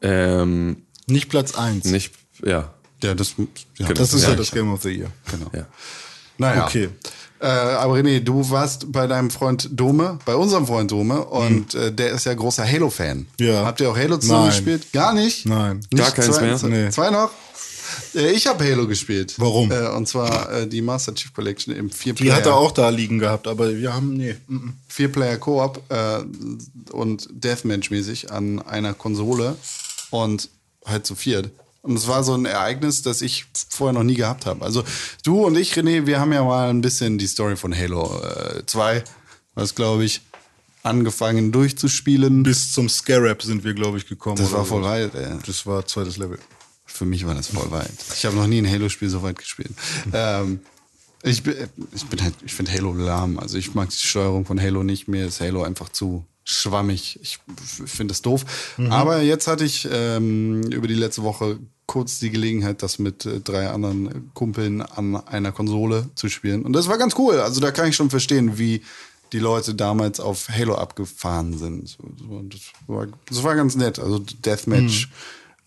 Ähm, 0.00 0.82
Nicht 1.06 1.28
Platz 1.28 1.54
eins. 1.54 1.84
nicht, 1.84 2.14
ja. 2.42 2.74
Ja, 3.02 3.14
das, 3.14 3.34
ja, 3.36 3.44
Genau. 3.76 3.92
Das 3.92 4.14
ist 4.14 4.22
ja, 4.22 4.30
ja 4.30 4.36
das 4.36 4.50
Game 4.50 4.72
of 4.72 4.82
the 4.82 4.90
Year. 4.90 5.10
Genau. 5.30 5.50
ja. 5.52 5.66
Naja. 6.38 6.64
Okay. 6.66 6.88
Äh, 7.40 7.46
aber 7.46 7.94
René, 7.94 8.20
du 8.20 8.48
warst 8.50 8.90
bei 8.92 9.06
deinem 9.06 9.30
Freund 9.30 9.68
Dome, 9.72 10.18
bei 10.24 10.34
unserem 10.34 10.66
Freund 10.66 10.90
Dome, 10.90 11.24
und 11.24 11.74
äh, 11.74 11.92
der 11.92 12.12
ist 12.12 12.24
ja 12.24 12.34
großer 12.34 12.66
Halo-Fan. 12.66 13.26
Ja. 13.38 13.64
Habt 13.66 13.80
ihr 13.80 13.90
auch 13.90 13.96
Halo 13.96 14.16
zusammen 14.16 14.42
Nein. 14.42 14.50
gespielt? 14.50 14.92
Gar 14.92 15.12
nicht? 15.14 15.46
Nein. 15.46 15.80
Nicht 15.90 16.02
Gar 16.02 16.12
keins 16.12 16.36
zwei, 16.36 16.42
mehr? 16.42 16.56
Zwei, 16.56 16.68
Nee. 16.68 16.90
zwei 16.90 17.10
noch? 17.10 17.30
Äh, 18.14 18.30
ich 18.32 18.46
habe 18.46 18.64
Halo 18.64 18.86
gespielt. 18.86 19.34
Warum? 19.38 19.70
Äh, 19.70 19.88
und 19.88 20.08
zwar 20.08 20.50
äh, 20.52 20.66
die 20.66 20.80
Master 20.82 21.14
Chief 21.14 21.32
Collection 21.32 21.74
im 21.74 21.90
Die 21.90 22.32
hat 22.32 22.46
er 22.46 22.52
4-Player 22.52 22.54
auch 22.54 22.72
da 22.72 22.88
liegen 22.88 23.18
gehabt, 23.18 23.46
aber 23.46 23.76
wir 23.76 23.92
haben, 23.94 24.14
nee. 24.16 24.36
mm, 24.46 24.54
mm. 24.54 24.72
Vier-Player 24.88 25.36
Koop 25.38 25.82
äh, 25.90 26.20
und 26.92 27.28
Deathmatch-mäßig 27.32 28.30
an 28.30 28.60
einer 28.62 28.94
Konsole 28.94 29.56
und 30.10 30.48
halt 30.86 31.06
zu 31.06 31.14
viert. 31.14 31.50
Und 31.84 31.96
es 31.96 32.08
war 32.08 32.24
so 32.24 32.32
ein 32.32 32.46
Ereignis, 32.46 33.02
das 33.02 33.20
ich 33.20 33.44
vorher 33.68 33.92
noch 33.92 34.04
nie 34.04 34.14
gehabt 34.14 34.46
habe. 34.46 34.64
Also 34.64 34.82
du 35.22 35.44
und 35.44 35.54
ich, 35.54 35.74
René, 35.74 36.06
wir 36.06 36.18
haben 36.18 36.32
ja 36.32 36.42
mal 36.42 36.70
ein 36.70 36.80
bisschen 36.80 37.18
die 37.18 37.26
Story 37.26 37.56
von 37.56 37.76
Halo 37.76 38.22
äh, 38.22 38.64
2, 38.64 39.04
was 39.54 39.74
glaube 39.74 40.06
ich, 40.06 40.22
angefangen 40.82 41.52
durchzuspielen. 41.52 42.42
Bis 42.42 42.72
zum 42.72 42.88
Scarab 42.88 43.42
sind 43.42 43.64
wir, 43.64 43.74
glaube 43.74 43.98
ich, 43.98 44.06
gekommen. 44.06 44.36
Das 44.36 44.52
war 44.52 44.60
so. 44.60 44.76
voll 44.76 44.82
weit, 44.82 45.14
ey. 45.14 45.36
Das 45.44 45.66
war 45.66 45.84
zweites 45.84 46.16
Level. 46.16 46.38
für 46.86 47.04
mich 47.04 47.26
war 47.26 47.34
das 47.34 47.48
voll 47.48 47.70
weit. 47.70 47.92
Ich 48.14 48.24
habe 48.24 48.34
noch 48.34 48.46
nie 48.46 48.62
ein 48.62 48.70
Halo-Spiel 48.70 49.10
so 49.10 49.22
weit 49.22 49.38
gespielt. 49.38 49.72
Ähm, 50.14 50.60
ich 51.22 51.42
bin, 51.42 51.54
ich 51.94 52.06
bin 52.06 52.22
halt, 52.22 52.34
ich 52.46 52.54
finde 52.54 52.72
Halo 52.72 52.94
lahm. 52.94 53.38
Also 53.38 53.58
ich 53.58 53.74
mag 53.74 53.90
die 53.90 53.96
Steuerung 53.96 54.46
von 54.46 54.58
Halo 54.58 54.82
nicht. 54.82 55.06
Mir 55.06 55.26
ist 55.26 55.40
Halo 55.40 55.62
einfach 55.62 55.90
zu 55.90 56.24
schwammig. 56.44 57.18
Ich 57.22 57.40
finde 57.86 58.12
es 58.12 58.22
doof. 58.22 58.74
Aber 58.90 59.20
jetzt 59.20 59.46
hatte 59.46 59.64
ich 59.64 59.86
ähm, 59.90 60.62
über 60.70 60.86
die 60.86 60.94
letzte 60.94 61.22
Woche 61.22 61.58
kurz 61.86 62.18
die 62.18 62.30
Gelegenheit, 62.30 62.82
das 62.82 62.98
mit 62.98 63.26
äh, 63.26 63.40
drei 63.40 63.68
anderen 63.68 64.30
Kumpeln 64.34 64.82
an 64.82 65.16
einer 65.16 65.52
Konsole 65.52 66.08
zu 66.14 66.28
spielen. 66.28 66.62
Und 66.62 66.72
das 66.72 66.88
war 66.88 66.98
ganz 66.98 67.14
cool. 67.18 67.40
Also 67.40 67.60
da 67.60 67.70
kann 67.70 67.88
ich 67.88 67.96
schon 67.96 68.10
verstehen, 68.10 68.58
wie 68.58 68.82
die 69.32 69.38
Leute 69.38 69.74
damals 69.74 70.20
auf 70.20 70.48
Halo 70.48 70.76
abgefahren 70.76 71.58
sind. 71.58 71.96
Das, 72.52 72.62
war, 72.86 73.06
das 73.26 73.42
war 73.42 73.56
ganz 73.56 73.74
nett. 73.74 73.98
Also 73.98 74.18
Deathmatch, 74.18 75.10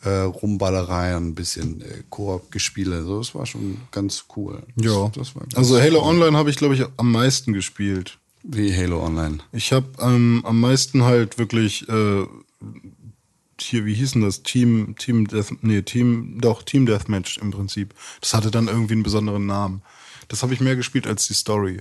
äh, 0.04 0.10
Rumballerei, 0.10 1.16
ein 1.16 1.36
bisschen 1.36 1.82
äh, 1.82 2.04
Koop-Gespiele. 2.10 3.04
So, 3.04 3.18
das 3.18 3.36
war 3.36 3.46
schon 3.46 3.78
ganz 3.92 4.26
cool. 4.36 4.64
Ja. 4.76 5.12
Also 5.56 5.80
Halo 5.82 6.02
Online 6.04 6.38
habe 6.38 6.50
ich, 6.50 6.58
glaube 6.58 6.76
ich, 6.76 6.84
am 6.98 7.12
meisten 7.12 7.52
gespielt. 7.54 8.18
wie 8.44 8.74
Halo 8.74 9.04
Online. 9.04 9.40
Ich 9.52 9.74
habe 9.74 9.88
ähm, 10.00 10.42
am 10.46 10.62
meisten 10.62 11.04
halt 11.04 11.38
wirklich 11.38 11.88
äh, 11.90 12.26
hier, 13.62 13.86
wie 13.86 13.94
hieß 13.94 14.14
denn 14.14 14.22
das? 14.22 14.44
Team, 14.44 14.96
Team 14.98 15.28
Death, 15.28 15.54
nee, 15.62 15.82
Team, 15.82 16.40
doch, 16.40 16.64
Team 16.64 16.86
Deathmatch 16.86 17.38
im 17.38 17.52
Prinzip. 17.52 17.94
Das 18.22 18.34
hatte 18.34 18.52
dann 18.52 18.68
irgendwie 18.68 18.94
einen 18.94 19.04
besonderen 19.04 19.46
Namen. 19.46 19.82
Das 20.28 20.44
habe 20.44 20.54
ich 20.54 20.60
mehr 20.60 20.76
gespielt 20.76 21.08
als 21.08 21.28
die 21.28 21.34
Story. 21.34 21.80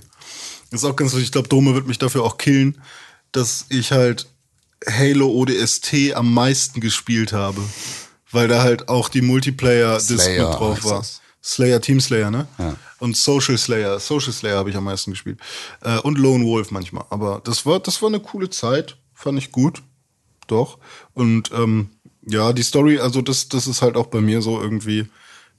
Ist 0.71 0.85
auch 0.85 0.95
ganz 0.95 1.11
lustig. 1.11 1.27
Ich 1.27 1.31
glaube, 1.31 1.49
Dome 1.49 1.73
wird 1.75 1.87
mich 1.87 1.99
dafür 1.99 2.23
auch 2.23 2.37
killen, 2.37 2.81
dass 3.31 3.65
ich 3.69 3.91
halt 3.91 4.27
Halo 4.87 5.29
ODST 5.29 6.13
am 6.13 6.33
meisten 6.33 6.79
gespielt 6.79 7.33
habe. 7.33 7.61
Weil 8.31 8.47
da 8.47 8.61
halt 8.61 8.89
auch 8.89 9.07
die 9.07 9.21
Multiplayer-Disc 9.21 10.09
mit 10.11 10.21
Slayer 10.21 10.51
drauf 10.51 10.83
war. 10.83 10.97
das. 10.99 11.21
Slayer, 11.41 11.79
Team 11.79 12.01
Slayer, 12.01 12.29
ne? 12.29 12.47
Ja. 12.57 12.75
Und 12.99 13.15
Social 13.15 13.57
Slayer. 13.57 13.99
Social 13.99 14.33
Slayer 14.33 14.57
habe 14.57 14.69
ich 14.69 14.75
am 14.75 14.83
meisten 14.83 15.11
gespielt. 15.11 15.39
Äh, 15.81 15.99
und 15.99 16.17
Lone 16.17 16.45
Wolf 16.45 16.71
manchmal. 16.71 17.05
Aber 17.09 17.41
das 17.43 17.65
war, 17.65 17.79
das 17.79 18.01
war 18.01 18.09
eine 18.09 18.19
coole 18.19 18.49
Zeit. 18.49 18.97
Fand 19.13 19.37
ich 19.37 19.51
gut. 19.51 19.81
Doch. 20.47 20.79
Und 21.13 21.51
ähm, 21.53 21.89
ja, 22.25 22.53
die 22.53 22.63
Story, 22.63 22.99
also 22.99 23.21
das, 23.21 23.49
das 23.49 23.67
ist 23.67 23.81
halt 23.81 23.95
auch 23.95 24.07
bei 24.07 24.21
mir 24.21 24.41
so 24.41 24.61
irgendwie, 24.61 25.07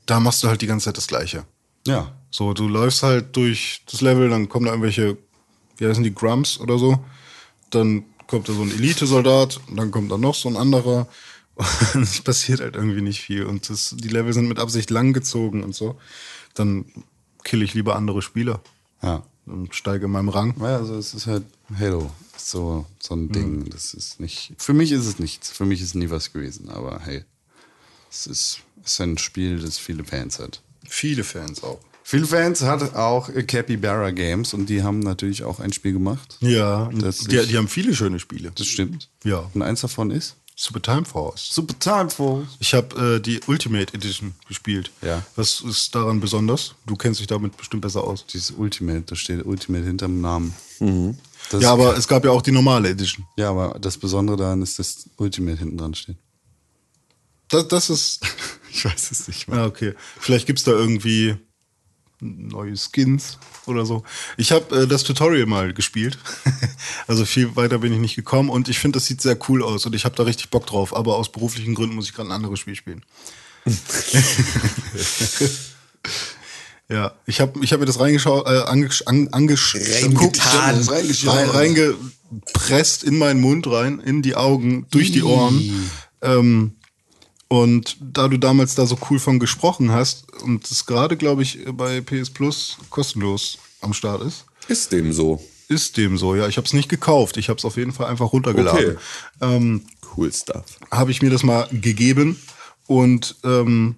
da 0.06 0.20
machst 0.20 0.42
du 0.42 0.48
halt 0.48 0.60
die 0.62 0.66
ganze 0.66 0.86
Zeit 0.86 0.96
das 0.96 1.06
Gleiche. 1.06 1.44
Ja. 1.86 2.12
So, 2.30 2.52
du 2.52 2.68
läufst 2.68 3.02
halt 3.02 3.36
durch 3.36 3.82
das 3.90 4.00
Level, 4.02 4.28
dann 4.28 4.48
kommen 4.48 4.66
da 4.66 4.72
irgendwelche, 4.72 5.16
wie 5.78 5.86
heißen 5.86 6.04
die, 6.04 6.14
Grumps 6.14 6.58
oder 6.60 6.78
so. 6.78 6.98
Dann 7.70 8.04
kommt 8.26 8.48
da 8.48 8.52
so 8.52 8.62
ein 8.62 8.70
Elite-Soldat, 8.70 9.60
und 9.68 9.76
dann 9.76 9.90
kommt 9.90 10.12
da 10.12 10.18
noch 10.18 10.34
so 10.34 10.48
ein 10.48 10.56
anderer. 10.56 11.06
Und 11.94 12.02
es 12.02 12.20
passiert 12.20 12.60
halt 12.60 12.76
irgendwie 12.76 13.00
nicht 13.00 13.20
viel. 13.20 13.44
Und 13.44 13.68
das, 13.68 13.94
die 13.98 14.08
Level 14.08 14.32
sind 14.32 14.46
mit 14.48 14.60
Absicht 14.60 14.90
lang 14.90 15.12
gezogen 15.12 15.64
und 15.64 15.74
so. 15.74 15.98
Dann 16.54 16.84
kill 17.42 17.62
ich 17.62 17.74
lieber 17.74 17.96
andere 17.96 18.22
Spieler 18.22 18.60
Ja. 19.02 19.24
und 19.46 19.74
steige 19.74 20.04
in 20.04 20.12
meinem 20.12 20.28
Rang. 20.28 20.54
Ja, 20.60 20.76
also 20.76 20.94
es 20.96 21.14
ist 21.14 21.26
halt 21.26 21.44
Halo. 21.76 22.10
So, 22.38 22.86
so 23.00 23.16
Mhm. 23.16 23.22
ein 23.24 23.32
Ding. 23.32 23.70
Das 23.70 23.94
ist 23.94 24.20
nicht. 24.20 24.52
Für 24.58 24.72
mich 24.74 24.92
ist 24.92 25.06
es 25.06 25.18
nichts. 25.18 25.50
Für 25.50 25.64
mich 25.64 25.80
ist 25.82 25.94
nie 25.94 26.10
was 26.10 26.32
gewesen. 26.32 26.68
Aber 26.70 27.00
hey. 27.00 27.24
Es 28.10 28.26
ist, 28.26 28.60
es 28.84 28.92
ist 28.94 29.00
ein 29.00 29.18
Spiel, 29.18 29.58
das 29.58 29.76
viele 29.78 30.04
Fans 30.04 30.38
hat. 30.38 30.62
Viele 30.88 31.24
Fans 31.24 31.62
auch. 31.62 31.78
Viele 32.02 32.26
Fans 32.26 32.62
hat 32.62 32.94
auch 32.94 33.28
Capybara 33.46 34.10
Games 34.12 34.54
und 34.54 34.66
die 34.70 34.82
haben 34.82 35.00
natürlich 35.00 35.42
auch 35.42 35.60
ein 35.60 35.74
Spiel 35.74 35.92
gemacht. 35.92 36.38
Ja, 36.40 36.86
die, 36.86 37.04
ist- 37.04 37.30
die 37.30 37.56
haben 37.58 37.68
viele 37.68 37.94
schöne 37.94 38.18
Spiele. 38.18 38.50
Das 38.54 38.66
stimmt. 38.66 39.10
Ja. 39.24 39.50
Und 39.52 39.60
eins 39.60 39.82
davon 39.82 40.10
ist 40.10 40.34
Super 40.56 40.80
Time 40.80 41.04
Force. 41.04 41.48
Super 41.52 41.78
Time 41.78 42.08
Force. 42.08 42.48
Ich 42.60 42.72
habe 42.72 43.16
äh, 43.16 43.20
die 43.20 43.40
Ultimate 43.46 43.92
Edition 43.92 44.32
gespielt. 44.48 44.90
Ja. 45.02 45.22
Was 45.36 45.60
ist 45.60 45.94
daran 45.94 46.18
besonders? 46.20 46.74
Du 46.86 46.96
kennst 46.96 47.20
dich 47.20 47.26
damit 47.26 47.58
bestimmt 47.58 47.82
besser 47.82 48.02
aus. 48.04 48.24
Dieses 48.26 48.52
Ultimate, 48.52 49.02
da 49.02 49.14
steht 49.14 49.44
Ultimate 49.44 49.84
hinterm 49.84 50.22
Namen. 50.22 50.54
Das 51.50 51.62
ja, 51.62 51.72
aber 51.72 51.96
es 51.96 52.08
gab 52.08 52.24
ja 52.24 52.30
auch 52.30 52.42
die 52.42 52.52
normale 52.52 52.90
Edition. 52.90 53.26
Ja, 53.36 53.50
aber 53.50 53.78
das 53.78 53.96
Besondere 53.96 54.36
daran 54.36 54.62
ist, 54.62 54.78
dass 54.78 55.08
Ultimate 55.16 55.58
hinten 55.58 55.78
dran 55.78 55.94
steht. 55.94 56.16
Das, 57.48 57.68
das 57.68 57.90
ist. 57.90 58.24
Ich 58.70 58.84
weiß 58.84 59.10
es 59.10 59.26
nicht 59.26 59.48
mehr. 59.48 59.60
Ah, 59.60 59.66
okay. 59.66 59.94
Vielleicht 60.20 60.46
gibt's 60.46 60.62
da 60.62 60.72
irgendwie 60.72 61.36
neue 62.20 62.76
Skins 62.76 63.38
oder 63.66 63.86
so. 63.86 64.04
Ich 64.36 64.52
habe 64.52 64.82
äh, 64.82 64.86
das 64.86 65.04
Tutorial 65.04 65.46
mal 65.46 65.72
gespielt. 65.72 66.18
also 67.06 67.24
viel 67.24 67.56
weiter 67.56 67.78
bin 67.78 67.94
ich 67.94 67.98
nicht 67.98 68.14
gekommen 68.14 68.50
und 68.50 68.68
ich 68.68 68.78
finde, 68.78 68.98
das 68.98 69.06
sieht 69.06 69.22
sehr 69.22 69.38
cool 69.48 69.64
aus 69.64 69.86
und 69.86 69.94
ich 69.94 70.04
habe 70.04 70.14
da 70.14 70.24
richtig 70.24 70.50
Bock 70.50 70.66
drauf. 70.66 70.94
Aber 70.94 71.16
aus 71.16 71.32
beruflichen 71.32 71.74
Gründen 71.74 71.96
muss 71.96 72.08
ich 72.08 72.14
gerade 72.14 72.28
ein 72.28 72.32
anderes 72.32 72.60
Spiel 72.60 72.76
spielen. 72.76 73.02
ja, 76.90 77.12
ich 77.26 77.40
habe 77.40 77.62
ich 77.64 77.72
hab 77.72 77.80
mir 77.80 77.86
das 77.86 78.00
reingeschaut, 78.00 78.46
äh, 78.46 78.60
angesch 78.62 79.02
an. 79.06 79.28
Reingeschaut. 79.32 81.34
rein, 81.34 81.48
reingepresst 81.50 83.04
in 83.04 83.18
meinen 83.18 83.40
Mund 83.40 83.66
rein, 83.66 84.00
in 84.00 84.22
die 84.22 84.34
Augen, 84.36 84.86
durch 84.90 85.12
die 85.12 85.22
Ohren. 85.22 85.90
Ähm, 86.22 86.72
und 87.48 87.96
da 88.00 88.28
du 88.28 88.38
damals 88.38 88.74
da 88.74 88.86
so 88.86 88.98
cool 89.10 89.18
von 89.18 89.38
gesprochen 89.38 89.92
hast 89.92 90.30
und 90.42 90.70
es 90.70 90.84
gerade, 90.86 91.16
glaube 91.16 91.42
ich, 91.42 91.58
bei 91.72 92.00
PS 92.00 92.30
Plus 92.30 92.76
kostenlos 92.90 93.58
am 93.80 93.94
Start 93.94 94.22
ist, 94.22 94.44
Ist 94.68 94.92
dem 94.92 95.12
so. 95.12 95.42
ist 95.68 95.96
dem 95.96 96.18
so. 96.18 96.34
Ja, 96.34 96.46
ich 96.48 96.56
habe 96.58 96.66
es 96.66 96.74
nicht 96.74 96.88
gekauft. 96.90 97.36
Ich 97.38 97.48
habe 97.48 97.58
es 97.58 97.64
auf 97.64 97.76
jeden 97.76 97.92
Fall 97.92 98.06
einfach 98.06 98.32
runtergeladen. 98.32 98.96
Okay. 98.96 98.98
Ähm, 99.56 99.82
Cool 100.16 100.32
Stuff. 100.32 100.64
habe 100.90 101.10
ich 101.10 101.22
mir 101.22 101.30
das 101.30 101.42
mal 101.42 101.68
gegeben 101.70 102.38
und 102.86 103.36
ähm, 103.44 103.96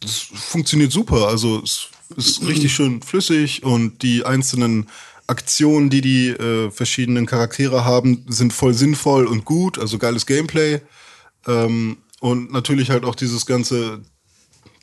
das 0.00 0.18
funktioniert 0.18 0.92
super. 0.92 1.28
Also 1.28 1.62
es 1.62 1.88
ist 2.16 2.46
richtig 2.46 2.72
schön 2.74 3.02
flüssig 3.02 3.62
und 3.62 4.02
die 4.02 4.24
einzelnen 4.24 4.86
Aktionen, 5.26 5.90
die 5.90 6.00
die 6.00 6.28
äh, 6.28 6.70
verschiedenen 6.70 7.26
Charaktere 7.26 7.84
haben, 7.84 8.24
sind 8.28 8.52
voll 8.52 8.74
sinnvoll 8.74 9.26
und 9.26 9.44
gut. 9.44 9.78
Also 9.78 9.98
geiles 9.98 10.26
Gameplay 10.26 10.80
ähm, 11.46 11.98
und 12.20 12.52
natürlich 12.52 12.90
halt 12.90 13.04
auch 13.04 13.14
dieses 13.14 13.46
ganze 13.46 14.02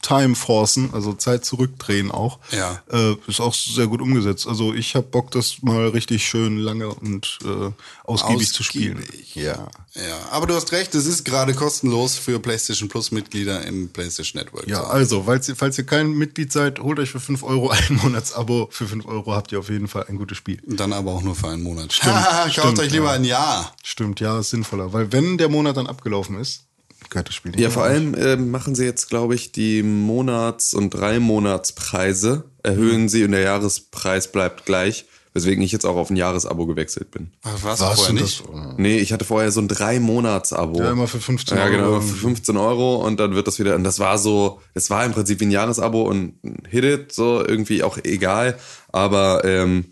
Time 0.03 0.35
Forcen, 0.35 0.93
also 0.93 1.13
Zeit 1.13 1.45
zurückdrehen 1.45 2.11
auch. 2.11 2.39
Ja. 2.51 2.83
Äh, 2.91 3.15
ist 3.27 3.39
auch 3.39 3.53
sehr 3.53 3.87
gut 3.87 4.01
umgesetzt. 4.01 4.45
Also 4.47 4.73
ich 4.73 4.95
habe 4.95 5.07
Bock, 5.07 5.31
das 5.31 5.63
mal 5.63 5.87
richtig 5.87 6.27
schön 6.27 6.57
lange 6.57 6.89
und 6.89 7.39
äh, 7.45 7.71
ausgiebig, 8.03 8.53
zu 8.53 8.63
spielen. 8.63 8.99
Ausgiebig, 8.99 9.35
Ja. 9.35 9.69
ja. 9.95 10.19
Aber 10.29 10.45
du 10.45 10.53
hast 10.53 10.73
recht, 10.73 10.93
es 10.93 11.05
ist 11.05 11.23
gerade 11.23 11.53
kostenlos 11.53 12.17
für 12.17 12.39
PlayStation 12.39 12.89
Plus 12.89 13.11
Mitglieder 13.11 13.65
im 13.65 13.89
PlayStation 13.89 14.43
Network. 14.43 14.67
Ja, 14.67 14.83
also, 14.83 15.23
falls 15.23 15.47
ihr, 15.47 15.55
falls 15.55 15.77
ihr 15.77 15.85
kein 15.85 16.11
Mitglied 16.11 16.51
seid, 16.51 16.79
holt 16.79 16.99
euch 16.99 17.09
für 17.09 17.21
5 17.21 17.41
Euro 17.43 17.69
ein 17.69 17.85
Monatsabo. 18.03 18.67
Für 18.71 18.87
5 18.87 19.05
Euro 19.05 19.33
habt 19.33 19.53
ihr 19.53 19.59
auf 19.59 19.69
jeden 19.69 19.87
Fall 19.87 20.05
ein 20.09 20.17
gutes 20.17 20.37
Spiel. 20.37 20.61
Dann 20.67 20.91
aber 20.91 21.11
auch 21.13 21.21
nur 21.21 21.35
für 21.35 21.47
einen 21.47 21.63
Monat. 21.63 21.93
Stimmt, 21.93 22.13
Kauft 22.23 22.51
stimmt, 22.51 22.79
euch 22.79 22.91
lieber 22.91 23.05
ja. 23.05 23.11
ein 23.13 23.23
Jahr. 23.23 23.73
Stimmt, 23.81 24.19
ja, 24.19 24.39
ist 24.39 24.49
sinnvoller. 24.49 24.91
Weil 24.91 25.13
wenn 25.13 25.37
der 25.37 25.47
Monat 25.47 25.77
dann 25.77 25.87
abgelaufen 25.87 26.37
ist, 26.39 26.65
gehört 27.13 27.29
das 27.29 27.35
Spiel 27.35 27.51
nicht 27.51 27.61
Ja, 27.61 27.69
vor 27.69 27.83
allem 27.83 28.13
äh, 28.15 28.35
machen 28.35 28.75
sie 28.75 28.83
jetzt, 28.85 29.09
glaube 29.09 29.35
ich, 29.35 29.51
die 29.53 29.81
Monats- 29.83 30.73
und 30.73 30.89
Drei-Monatspreise 30.89 32.43
erhöhen 32.63 33.09
sie 33.09 33.23
und 33.23 33.31
der 33.31 33.41
Jahrespreis 33.41 34.31
bleibt 34.31 34.65
gleich, 34.65 35.05
weswegen 35.33 35.63
ich 35.63 35.71
jetzt 35.71 35.85
auch 35.85 35.95
auf 35.95 36.09
ein 36.09 36.15
Jahresabo 36.15 36.65
gewechselt 36.65 37.09
bin. 37.11 37.31
Was, 37.41 37.63
Was 37.63 37.79
vorher 37.79 37.95
sind 38.05 38.21
nicht? 38.21 38.41
das? 38.41 38.73
Nee, 38.77 38.97
ich 38.99 39.13
hatte 39.13 39.25
vorher 39.25 39.51
so 39.51 39.61
ein 39.61 39.67
Drei-Monats-Abo. 39.67 40.79
Ja, 40.79 40.91
immer 40.91 41.07
für 41.07 41.19
15 41.19 41.57
Ja, 41.57 41.63
Euro 41.63 41.71
genau, 41.71 41.91
irgendwie. 41.93 42.09
für 42.09 42.17
15 42.17 42.57
Euro 42.57 42.95
und 43.05 43.19
dann 43.19 43.33
wird 43.35 43.47
das 43.47 43.57
wieder, 43.59 43.75
und 43.75 43.83
das 43.83 43.99
war 43.99 44.17
so, 44.17 44.61
es 44.73 44.89
war 44.89 45.05
im 45.05 45.11
Prinzip 45.13 45.39
wie 45.39 45.45
ein 45.45 45.51
Jahresabo 45.51 46.03
und 46.03 46.33
hit 46.69 46.83
it, 46.83 47.13
so 47.13 47.43
irgendwie 47.45 47.83
auch 47.83 47.97
egal, 48.03 48.57
aber 48.91 49.43
ähm, 49.45 49.85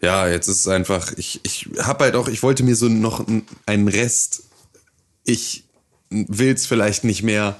ja, 0.00 0.28
jetzt 0.28 0.48
ist 0.48 0.60
es 0.60 0.68
einfach, 0.68 1.12
ich, 1.16 1.40
ich 1.42 1.68
hab 1.78 2.00
halt 2.00 2.16
auch, 2.16 2.28
ich 2.28 2.42
wollte 2.42 2.62
mir 2.62 2.76
so 2.76 2.88
noch 2.88 3.24
einen 3.66 3.88
Rest, 3.88 4.44
ich 5.24 5.64
will's 6.10 6.66
vielleicht 6.66 7.04
nicht 7.04 7.22
mehr, 7.22 7.56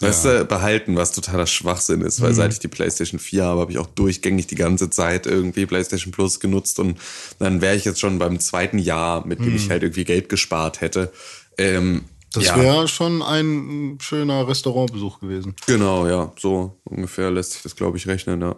weißt 0.00 0.24
du, 0.24 0.44
behalten, 0.44 0.96
was 0.96 1.12
totaler 1.12 1.46
Schwachsinn 1.46 2.02
ist, 2.02 2.20
weil 2.20 2.34
seit 2.34 2.52
ich 2.52 2.58
die 2.60 2.68
PlayStation 2.68 3.18
4 3.18 3.44
habe, 3.44 3.60
habe 3.60 3.72
ich 3.72 3.78
auch 3.78 3.86
durchgängig 3.86 4.46
die 4.46 4.54
ganze 4.54 4.90
Zeit 4.90 5.26
irgendwie 5.26 5.66
PlayStation 5.66 6.12
Plus 6.12 6.38
genutzt 6.40 6.78
und 6.78 6.98
dann 7.38 7.60
wäre 7.60 7.74
ich 7.76 7.84
jetzt 7.84 8.00
schon 8.00 8.18
beim 8.18 8.38
zweiten 8.40 8.78
Jahr, 8.78 9.26
mit 9.26 9.40
dem 9.40 9.56
ich 9.56 9.70
halt 9.70 9.82
irgendwie 9.82 10.04
Geld 10.04 10.28
gespart 10.28 10.80
hätte. 10.80 11.12
Ähm, 11.56 12.04
Das 12.32 12.44
ja. 12.44 12.56
wäre 12.56 12.88
schon 12.88 13.22
ein 13.22 13.98
schöner 14.00 14.46
Restaurantbesuch 14.46 15.18
gewesen. 15.20 15.56
Genau, 15.66 16.06
ja, 16.06 16.30
so 16.38 16.78
ungefähr 16.84 17.30
lässt 17.30 17.52
sich 17.52 17.62
das, 17.62 17.74
glaube 17.74 17.96
ich, 17.96 18.06
rechnen, 18.06 18.40
ja. 18.42 18.54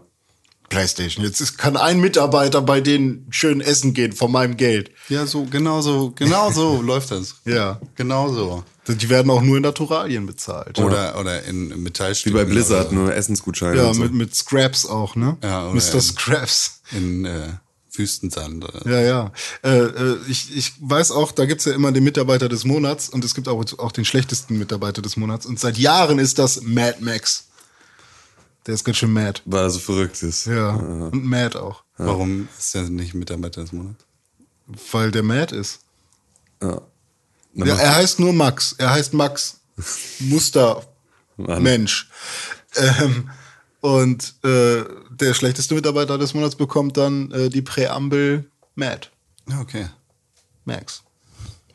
PlayStation. 0.71 1.25
Jetzt 1.25 1.41
ist, 1.41 1.59
kann 1.59 1.77
ein 1.77 2.01
Mitarbeiter 2.01 2.63
bei 2.63 2.81
denen 2.81 3.27
schön 3.31 3.61
essen 3.61 3.93
gehen 3.93 4.13
von 4.13 4.31
meinem 4.33 4.57
Geld. 4.57 4.91
Ja, 5.09 5.27
so, 5.27 5.45
genau 5.45 5.81
so, 5.83 6.13
genau 6.15 6.51
so 6.51 6.81
läuft 6.83 7.11
das. 7.11 7.37
Ja. 7.45 7.81
Genau 7.97 8.29
so. 8.33 8.65
Die 8.97 9.09
werden 9.09 9.31
auch 9.31 9.43
nur 9.43 9.57
in 9.57 9.63
Naturalien 9.63 10.27
bezahlt. 10.27 10.79
Oder, 10.79 11.19
oder 11.19 11.43
in, 11.45 11.71
in 11.71 11.77
Wie 11.79 11.81
Metallstücken. 11.83 12.39
bei 12.39 12.45
Blizzard, 12.45 12.93
nur 12.93 13.15
Essensgutscheine. 13.15 13.77
Ja, 13.77 13.89
und 13.89 13.95
so. 13.95 14.03
mit, 14.03 14.13
mit 14.15 14.35
Scraps 14.35 14.87
auch, 14.87 15.17
ne? 15.17 15.37
Ja, 15.43 15.65
oder 15.69 15.75
Mr. 15.75 15.95
in- 15.95 16.01
Scraps. 16.01 16.81
In, 16.93 17.25
äh, 17.25 17.49
Wüstensand. 17.93 18.65
Oder? 18.65 18.89
Ja, 18.89 19.01
ja. 19.01 19.33
Äh, 19.63 19.79
äh, 19.79 20.19
ich, 20.29 20.57
ich 20.57 20.73
weiß 20.81 21.11
auch, 21.11 21.33
da 21.33 21.45
gibt's 21.45 21.65
ja 21.65 21.73
immer 21.73 21.93
den 21.93 22.05
Mitarbeiter 22.05 22.49
des 22.49 22.65
Monats 22.65 23.09
und 23.09 23.25
es 23.25 23.35
gibt 23.35 23.49
auch, 23.49 23.65
auch 23.79 23.93
den 23.93 24.05
schlechtesten 24.05 24.59
Mitarbeiter 24.59 25.03
des 25.03 25.17
Monats. 25.17 25.45
Und 25.47 25.59
seit 25.59 25.77
Jahren 25.77 26.19
ist 26.19 26.39
das 26.39 26.63
Mad 26.63 26.99
Max. 27.01 27.47
Der 28.67 28.75
ist 28.75 28.85
ganz 28.85 28.99
schön 28.99 29.13
mad. 29.13 29.41
Weil 29.47 29.63
er 29.65 29.71
so 29.71 29.79
verrückt 29.79 30.23
ist. 30.23 30.47
Ja. 30.47 30.71
Und 30.75 31.25
mad 31.25 31.59
auch. 31.59 31.83
Warum 31.97 32.49
ist 32.59 32.75
er 32.75 32.83
nicht 32.83 33.15
Mitarbeiter 33.15 33.63
des 33.63 33.73
Monats? 33.73 34.05
Weil 34.93 35.11
der 35.11 35.23
mad 35.23 35.55
ist. 35.57 35.81
Ja. 36.63 36.81
Ja, 37.55 37.77
er 37.77 37.97
heißt 37.97 38.21
nur 38.21 38.33
Max. 38.33 38.75
Er 38.79 38.91
heißt 38.91 39.13
Max 39.13 39.61
Muster 40.21 40.83
Mann. 41.37 41.63
Mensch. 41.63 42.09
Ähm, 42.77 43.31
und 43.81 44.35
äh, 44.45 44.85
der 45.11 45.35
schlechteste 45.35 45.75
Mitarbeiter 45.75 46.19
des 46.19 46.35
Monats 46.35 46.55
bekommt 46.55 46.97
dann 46.97 47.31
äh, 47.33 47.49
die 47.49 47.63
Präambel 47.63 48.51
Mad 48.75 49.09
Ja, 49.49 49.61
okay. 49.61 49.89
Max. 50.65 51.03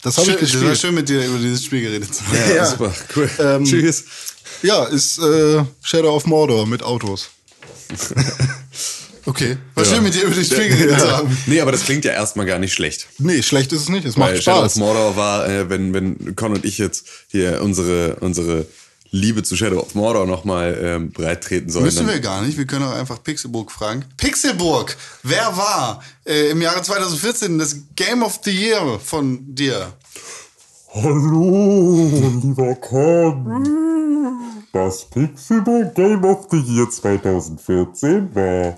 Das 0.01 0.17
habe 0.17 0.29
ich 0.31 0.38
das 0.38 0.51
gespielt. 0.51 0.77
schön 0.77 0.93
mit 0.93 1.09
dir 1.09 1.25
über 1.25 1.39
dieses 1.39 1.63
Spiel 1.65 1.81
geredet 1.81 2.13
zu 2.13 2.25
haben. 2.27 2.38
Ja, 2.49 2.55
Ja. 2.55 2.65
super, 2.69 2.93
cool. 3.15 3.29
Ähm, 3.39 3.65
Tschüss. 3.65 4.03
Ja, 4.61 4.83
ist 4.85 5.17
äh, 5.17 5.63
Shadow 5.81 6.15
of 6.15 6.25
Mordor 6.27 6.67
mit 6.67 6.83
Autos. 6.83 7.29
Okay. 9.25 9.57
War 9.73 9.85
schön 9.85 10.03
mit 10.03 10.13
dir 10.13 10.23
über 10.23 10.35
dieses 10.35 10.53
Spiel 10.53 10.69
geredet 10.69 10.99
zu 10.99 11.11
haben. 11.11 11.35
Nee, 11.47 11.59
aber 11.59 11.71
das 11.71 11.83
klingt 11.83 12.05
ja 12.05 12.11
erstmal 12.11 12.45
gar 12.45 12.59
nicht 12.59 12.73
schlecht. 12.73 13.07
Nee, 13.17 13.41
schlecht 13.41 13.73
ist 13.73 13.81
es 13.81 13.89
nicht. 13.89 14.05
Es 14.05 14.17
macht 14.17 14.31
Weil 14.31 14.41
Shadow 14.41 14.59
of 14.59 14.65
Spaß. 14.65 14.75
Mordor 14.75 15.15
war, 15.15 15.49
äh, 15.49 15.69
wenn, 15.69 15.93
wenn 15.93 16.35
Con 16.35 16.53
und 16.53 16.63
ich 16.63 16.77
jetzt 16.77 17.07
hier 17.29 17.61
unsere, 17.61 18.17
unsere 18.17 18.67
Liebe 19.09 19.43
zu 19.43 19.55
Shadow 19.55 19.79
of 19.79 19.95
Mordor 19.95 20.27
nochmal 20.27 20.77
ähm, 20.79 21.11
breit 21.11 21.43
treten 21.43 21.69
sollen. 21.69 21.85
Müssen 21.85 22.07
wir 22.07 22.19
gar 22.19 22.41
nicht. 22.41 22.57
Wir 22.57 22.65
können 22.65 22.85
auch 22.85 22.93
einfach 22.93 23.23
Pixelburg 23.23 23.71
fragen. 23.71 24.05
Pixelburg, 24.17 24.95
wer 25.23 25.55
war 25.57 26.03
äh, 26.25 26.49
im 26.51 26.61
Jahre 26.61 26.81
2014 26.81 27.57
das 27.57 27.77
Game 27.95 28.21
of 28.23 28.39
the 28.43 28.51
Year 28.51 28.99
von 29.03 29.55
dir? 29.55 29.93
Hallo, 30.93 32.09
lieber 32.43 32.75
Con. 32.75 33.65
Das 34.71 35.05
Pixelbook 35.05 35.95
Game 35.95 36.23
of 36.25 36.47
the 36.51 36.57
Year 36.57 36.89
2014 36.89 38.35
war 38.35 38.75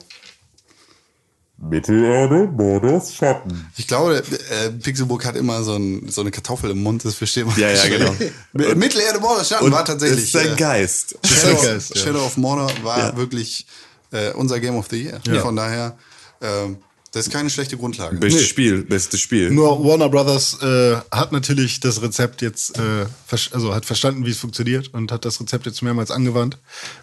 Mittelerde 1.59 2.47
Mordors 2.51 3.15
Schatten. 3.15 3.65
Ich 3.77 3.87
glaube, 3.87 4.17
äh, 4.17 4.69
Pixelburg 4.71 5.25
hat 5.25 5.35
immer 5.35 5.63
so, 5.63 5.75
ein, 5.75 6.07
so 6.09 6.21
eine 6.21 6.29
Kartoffel 6.31 6.69
im 6.71 6.83
Mund, 6.83 7.03
das 7.03 7.15
versteht 7.15 7.47
man. 7.47 7.57
Ja, 7.59 7.69
ja, 7.71 7.87
genau. 7.87 8.15
Mittelerde 8.75 9.19
Mordor 9.19 9.43
Schatten 9.43 9.65
Und 9.65 9.71
war 9.71 9.83
tatsächlich. 9.83 10.25
ist 10.25 10.31
sein 10.33 10.53
äh, 10.53 10.55
Geist. 10.55 11.17
Shadow, 11.25 11.57
Sein 11.57 11.73
Geist, 11.73 11.95
ja. 11.95 12.01
Shadow 12.03 12.25
of 12.25 12.37
Mordor 12.37 12.71
war 12.83 12.99
Ja. 12.99 13.17
wirklich 13.17 13.65
äh, 14.11 14.31
unser 14.33 14.59
Game 14.59 14.75
of 14.75 14.87
the 14.91 15.01
Year. 15.03 15.19
Von 15.41 15.55
daher, 15.55 15.97
ähm, 16.41 16.77
das 17.11 17.25
ist 17.27 17.33
keine 17.33 17.49
schlechte 17.49 17.75
Grundlage. 17.77 18.17
Bestes 18.17 18.47
Spiel, 18.47 18.83
bestes 18.83 19.19
Spiel. 19.19 19.49
Nur 19.49 19.83
Warner 19.83 20.09
Brothers 20.09 20.61
äh, 20.61 20.97
hat 21.11 21.31
natürlich 21.31 21.79
das 21.79 22.01
Rezept 22.03 22.43
jetzt, 22.43 22.77
äh, 22.77 23.05
also 23.51 23.73
hat 23.73 23.85
verstanden, 23.85 24.25
wie 24.25 24.31
es 24.31 24.37
funktioniert 24.37 24.93
und 24.93 25.11
hat 25.11 25.25
das 25.25 25.41
Rezept 25.41 25.65
jetzt 25.65 25.81
mehrmals 25.81 26.11
angewandt. 26.11 26.59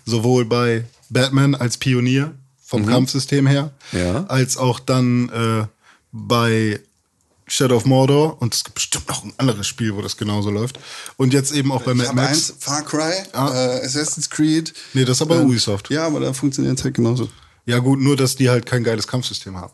Sowohl 0.07 0.45
bei 0.45 0.85
Batman 1.11 1.55
als 1.57 1.77
Pionier 1.79 2.33
vom 2.65 2.87
Kampfsystem 2.87 3.47
her, 3.47 3.71
Ja. 3.93 4.25
als 4.27 4.57
auch 4.57 4.81
dann 4.81 5.29
äh, 5.29 5.67
bei 6.13 6.81
Shadow 7.47 7.77
of 7.77 7.85
Mordor 7.85 8.41
und 8.41 8.55
es 8.55 8.65
gibt 8.65 8.77
bestimmt 8.77 9.07
noch 9.09 9.23
ein 9.23 9.35
anderes 9.37 9.67
Spiel, 9.67 9.95
wo 9.95 10.01
das 10.01 10.17
genauso 10.17 10.51
läuft. 10.51 10.79
Und 11.19 11.35
jetzt 11.35 11.53
eben 11.53 11.71
auch 11.73 11.83
bei 11.83 11.93
Mad 11.93 12.15
Max. 12.15 12.29
eins, 12.31 12.55
Far 12.59 12.83
Cry, 12.83 13.13
Ah. 13.33 13.49
äh, 13.55 13.85
Assassin's 13.85 14.31
Creed. 14.31 14.73
Nee, 14.95 15.05
das 15.05 15.19
ist 15.19 15.23
aber 15.23 15.37
Ähm, 15.41 15.47
Ubisoft. 15.49 15.91
Ja, 15.91 16.07
aber 16.07 16.21
da 16.21 16.33
funktioniert 16.33 16.79
es 16.79 16.85
halt 16.85 16.95
genauso. 16.95 17.29
Ja 17.67 17.79
gut, 17.81 18.01
nur 18.01 18.17
dass 18.17 18.37
die 18.37 18.49
halt 18.49 18.65
kein 18.65 18.83
geiles 18.83 19.07
Kampfsystem 19.07 19.57
haben. 19.57 19.73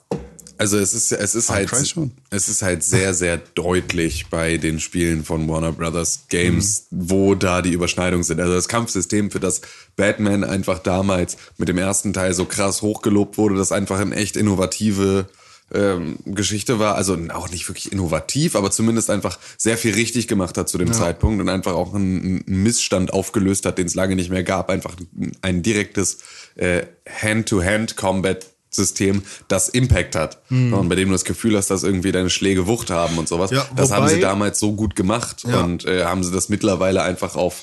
Also 0.60 0.76
es 0.76 0.92
ist, 0.92 1.10
es 1.10 1.34
ist 1.34 1.48
halt, 1.48 1.70
Cry 1.70 1.86
schon. 1.86 2.10
es 2.28 2.50
ist 2.50 2.60
halt 2.60 2.84
sehr, 2.84 3.14
sehr 3.14 3.38
deutlich 3.38 4.26
bei 4.26 4.58
den 4.58 4.78
Spielen 4.78 5.24
von 5.24 5.48
Warner 5.48 5.72
Brothers 5.72 6.26
Games, 6.28 6.86
wo 6.90 7.34
da 7.34 7.62
die 7.62 7.72
Überschneidungen 7.72 8.24
sind. 8.24 8.40
Also 8.40 8.52
das 8.52 8.68
Kampfsystem, 8.68 9.30
für 9.30 9.40
das 9.40 9.62
Batman 9.96 10.44
einfach 10.44 10.78
damals 10.78 11.38
mit 11.56 11.70
dem 11.70 11.78
ersten 11.78 12.12
Teil 12.12 12.34
so 12.34 12.44
krass 12.44 12.82
hochgelobt 12.82 13.38
wurde, 13.38 13.54
das 13.56 13.72
einfach 13.72 13.98
eine 13.98 14.14
echt 14.14 14.36
innovative 14.36 15.30
ähm, 15.72 16.18
Geschichte 16.26 16.78
war. 16.78 16.96
Also 16.96 17.16
auch 17.32 17.48
nicht 17.48 17.66
wirklich 17.66 17.90
innovativ, 17.90 18.54
aber 18.54 18.70
zumindest 18.70 19.08
einfach 19.08 19.38
sehr 19.56 19.78
viel 19.78 19.94
richtig 19.94 20.28
gemacht 20.28 20.58
hat 20.58 20.68
zu 20.68 20.76
dem 20.76 20.92
Zeitpunkt 20.92 21.40
und 21.40 21.48
einfach 21.48 21.72
auch 21.72 21.94
einen, 21.94 22.44
einen 22.46 22.62
Missstand 22.62 23.14
aufgelöst 23.14 23.64
hat, 23.64 23.78
den 23.78 23.86
es 23.86 23.94
lange 23.94 24.14
nicht 24.14 24.28
mehr 24.28 24.44
gab. 24.44 24.68
Einfach 24.68 24.94
ein 25.40 25.62
direktes 25.62 26.18
äh, 26.56 26.82
Hand-to-Hand-Combat 27.08 28.49
System, 28.70 29.22
das 29.48 29.68
Impact 29.68 30.14
hat. 30.14 30.38
Und 30.50 30.88
bei 30.88 30.94
dem 30.94 31.08
du 31.08 31.12
das 31.12 31.24
Gefühl 31.24 31.56
hast, 31.56 31.70
dass 31.70 31.82
irgendwie 31.82 32.12
deine 32.12 32.30
Schläge 32.30 32.66
Wucht 32.66 32.90
haben 32.90 33.18
und 33.18 33.28
sowas. 33.28 33.50
Ja, 33.50 33.66
das 33.76 33.90
haben 33.90 34.06
sie 34.08 34.20
damals 34.20 34.58
so 34.60 34.72
gut 34.72 34.94
gemacht 34.96 35.44
Ja. 35.46 35.60
und 35.62 35.84
äh, 35.86 36.04
haben 36.04 36.22
sie 36.22 36.30
das 36.32 36.48
mittlerweile 36.48 37.02
einfach 37.02 37.34
auf 37.36 37.62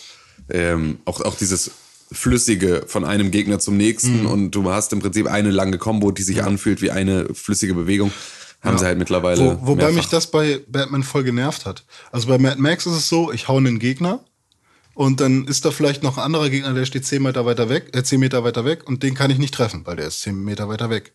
ähm, 0.49 0.99
auch, 1.05 1.21
auch 1.21 1.35
dieses 1.35 1.71
Flüssige 2.11 2.83
von 2.87 3.03
einem 3.03 3.31
Gegner 3.31 3.59
zum 3.59 3.75
nächsten 3.77 4.21
Mhm. 4.21 4.25
und 4.27 4.51
du 4.51 4.69
hast 4.71 4.93
im 4.93 4.99
Prinzip 4.99 5.27
eine 5.27 5.51
lange 5.51 5.77
Combo, 5.77 6.11
die 6.11 6.23
sich 6.23 6.43
anfühlt 6.43 6.81
wie 6.81 6.91
eine 6.91 7.33
flüssige 7.33 7.73
Bewegung. 7.73 8.11
Haben 8.61 8.77
sie 8.77 8.85
halt 8.85 8.97
mittlerweile. 8.97 9.39
Wo, 9.61 9.67
wobei 9.67 9.83
mehrfach. 9.83 9.95
mich 9.95 10.07
das 10.07 10.27
bei 10.27 10.61
Batman 10.67 11.03
voll 11.03 11.23
genervt 11.23 11.65
hat. 11.65 11.83
Also 12.11 12.27
bei 12.27 12.37
Mad 12.37 12.59
Max 12.59 12.85
ist 12.85 12.93
es 12.95 13.07
so, 13.09 13.31
ich 13.31 13.47
hau 13.47 13.57
einen 13.57 13.77
Gegner 13.79 14.19
und 14.97 15.21
dann 15.21 15.45
ist 15.45 15.63
da 15.63 15.69
vielleicht 15.69 16.01
noch 16.01 16.17
ein 16.17 16.23
anderer 16.23 16.49
Gegner, 16.49 16.73
der 16.73 16.85
steht 16.85 17.05
10 17.05 17.21
Meter 17.21 17.45
weiter 17.45 17.69
weg, 17.69 17.95
äh, 17.95 18.01
10 18.01 18.19
Meter 18.19 18.43
weiter 18.43 18.65
weg 18.65 18.87
und 18.87 19.03
den 19.03 19.13
kann 19.13 19.29
ich 19.29 19.37
nicht 19.37 19.53
treffen, 19.53 19.85
weil 19.85 19.95
der 19.95 20.07
ist 20.07 20.21
10 20.21 20.43
Meter 20.43 20.69
weiter 20.69 20.89
weg. 20.89 21.13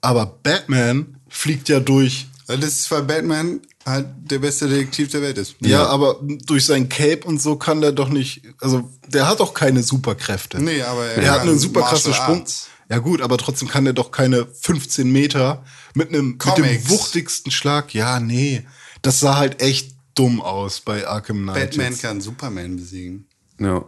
Aber 0.00 0.38
Batman 0.42 1.20
fliegt 1.28 1.68
ja 1.68 1.80
durch. 1.80 2.28
Weil 2.46 2.58
Das 2.58 2.70
ist, 2.70 2.90
weil 2.90 3.02
Batman 3.02 3.60
halt 3.84 4.06
der 4.22 4.38
beste 4.38 4.68
Detektiv 4.68 5.10
der 5.10 5.20
Welt 5.20 5.36
ist. 5.36 5.56
Ja, 5.60 5.86
aber 5.86 6.18
durch 6.46 6.64
sein 6.64 6.88
Cape 6.88 7.20
und 7.24 7.42
so 7.42 7.56
kann 7.56 7.82
der 7.82 7.92
doch 7.92 8.08
nicht. 8.08 8.40
Also, 8.58 8.90
der 9.08 9.28
hat 9.28 9.40
doch 9.40 9.52
keine 9.52 9.82
Superkräfte. 9.82 10.58
Nee, 10.58 10.80
aber 10.80 11.04
er 11.04 11.22
er 11.22 11.32
hat 11.32 11.40
einen 11.42 11.58
super 11.58 11.82
krassen 11.82 12.14
Sprung. 12.14 12.38
Arts. 12.38 12.68
Ja, 12.88 12.98
gut, 12.98 13.20
aber 13.20 13.36
trotzdem 13.36 13.68
kann 13.68 13.84
der 13.84 13.92
doch 13.92 14.12
keine 14.12 14.46
15 14.62 15.12
Meter 15.12 15.62
mit 15.92 16.08
einem 16.08 16.38
mit 16.38 16.56
dem 16.56 16.88
wuchtigsten 16.88 17.50
Schlag. 17.50 17.92
Ja, 17.92 18.18
nee. 18.18 18.66
Das 19.02 19.20
sah 19.20 19.36
halt 19.36 19.60
echt 19.60 19.94
dumm 20.20 20.40
aus 20.40 20.80
bei 20.80 21.06
Arkham 21.06 21.42
Knight. 21.42 21.54
Batman 21.70 21.92
jetzt. 21.92 22.02
kann 22.02 22.20
Superman 22.20 22.76
besiegen. 22.76 23.26
Ja. 23.58 23.84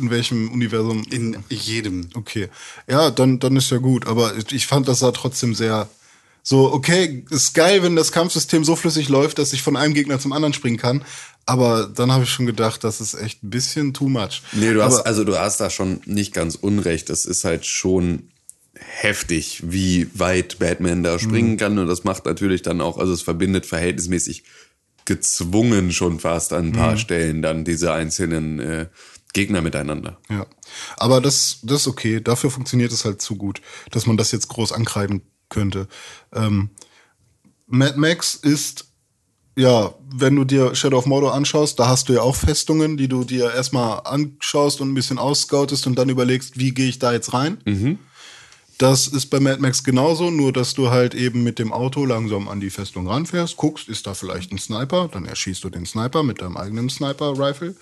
In 0.00 0.10
welchem 0.10 0.50
Universum? 0.50 1.04
In 1.10 1.36
jedem. 1.48 2.08
Okay. 2.14 2.48
Ja, 2.88 3.10
dann, 3.10 3.38
dann 3.38 3.56
ist 3.56 3.70
ja 3.70 3.78
gut. 3.78 4.06
Aber 4.06 4.32
ich 4.50 4.66
fand, 4.66 4.88
das 4.88 5.00
sah 5.00 5.12
trotzdem 5.12 5.54
sehr 5.54 5.88
so, 6.42 6.72
okay, 6.72 7.24
ist 7.28 7.52
geil, 7.52 7.82
wenn 7.82 7.94
das 7.94 8.10
Kampfsystem 8.10 8.64
so 8.64 8.74
flüssig 8.74 9.10
läuft, 9.10 9.38
dass 9.38 9.52
ich 9.52 9.60
von 9.60 9.76
einem 9.76 9.92
Gegner 9.92 10.18
zum 10.18 10.32
anderen 10.32 10.54
springen 10.54 10.78
kann. 10.78 11.04
Aber 11.44 11.86
dann 11.94 12.10
habe 12.10 12.24
ich 12.24 12.30
schon 12.30 12.46
gedacht, 12.46 12.84
das 12.84 13.02
ist 13.02 13.14
echt 13.14 13.42
ein 13.42 13.50
bisschen 13.50 13.92
too 13.92 14.08
much. 14.08 14.40
Nee, 14.52 14.72
du 14.72 14.82
hast, 14.82 15.00
also 15.00 15.24
du 15.24 15.38
hast 15.38 15.60
da 15.60 15.68
schon 15.68 16.00
nicht 16.06 16.32
ganz 16.32 16.54
unrecht. 16.54 17.10
Das 17.10 17.26
ist 17.26 17.44
halt 17.44 17.66
schon 17.66 18.28
heftig, 18.78 19.62
wie 19.66 20.08
weit 20.14 20.58
Batman 20.58 21.02
da 21.02 21.18
springen 21.18 21.52
Mhm. 21.52 21.56
kann. 21.58 21.78
Und 21.78 21.86
das 21.88 22.04
macht 22.04 22.24
natürlich 22.24 22.62
dann 22.62 22.80
auch, 22.80 22.96
also 22.96 23.12
es 23.12 23.22
verbindet 23.22 23.66
verhältnismäßig 23.66 24.44
gezwungen 25.08 25.90
schon 25.90 26.20
fast 26.20 26.52
an 26.52 26.66
ein 26.66 26.72
paar 26.72 26.92
Mhm. 26.92 26.98
Stellen 26.98 27.42
dann 27.42 27.64
diese 27.64 27.92
einzelnen 27.92 28.60
äh, 28.60 28.86
Gegner 29.32 29.62
miteinander. 29.62 30.18
Ja. 30.28 30.46
Aber 30.98 31.20
das, 31.20 31.60
das 31.62 31.82
ist 31.82 31.88
okay. 31.88 32.20
Dafür 32.20 32.50
funktioniert 32.50 32.92
es 32.92 33.04
halt 33.04 33.20
zu 33.22 33.36
gut, 33.36 33.60
dass 33.90 34.06
man 34.06 34.16
das 34.18 34.32
jetzt 34.32 34.48
groß 34.48 34.72
ankreiden 34.72 35.22
könnte. 35.48 35.88
Ähm, 36.32 36.70
Mad 37.66 37.98
Max 37.98 38.34
ist, 38.34 38.86
ja, 39.56 39.94
wenn 40.14 40.36
du 40.36 40.44
dir 40.44 40.74
Shadow 40.74 40.98
of 40.98 41.06
Mordor 41.06 41.34
anschaust, 41.34 41.78
da 41.78 41.88
hast 41.88 42.08
du 42.08 42.12
ja 42.12 42.20
auch 42.20 42.36
Festungen, 42.36 42.96
die 42.98 43.08
du 43.08 43.24
dir 43.24 43.52
erstmal 43.52 44.02
anschaust 44.04 44.80
und 44.80 44.90
ein 44.90 44.94
bisschen 44.94 45.18
ausscoutest 45.18 45.86
und 45.86 45.98
dann 45.98 46.10
überlegst, 46.10 46.58
wie 46.58 46.72
gehe 46.72 46.88
ich 46.88 46.98
da 46.98 47.12
jetzt 47.12 47.32
rein. 47.32 47.58
Das 48.78 49.08
ist 49.08 49.26
bei 49.26 49.40
Mad 49.40 49.60
Max 49.60 49.82
genauso, 49.82 50.30
nur 50.30 50.52
dass 50.52 50.74
du 50.74 50.90
halt 50.90 51.14
eben 51.14 51.42
mit 51.42 51.58
dem 51.58 51.72
Auto 51.72 52.04
langsam 52.04 52.46
an 52.46 52.60
die 52.60 52.70
Festung 52.70 53.08
ranfährst, 53.08 53.56
guckst, 53.56 53.88
ist 53.88 54.06
da 54.06 54.14
vielleicht 54.14 54.52
ein 54.52 54.58
Sniper, 54.58 55.08
dann 55.12 55.26
erschießt 55.26 55.64
du 55.64 55.68
den 55.68 55.84
Sniper 55.84 56.22
mit 56.22 56.40
deinem 56.40 56.56
eigenen 56.56 56.88
Sniper-Rifle. 56.88 57.74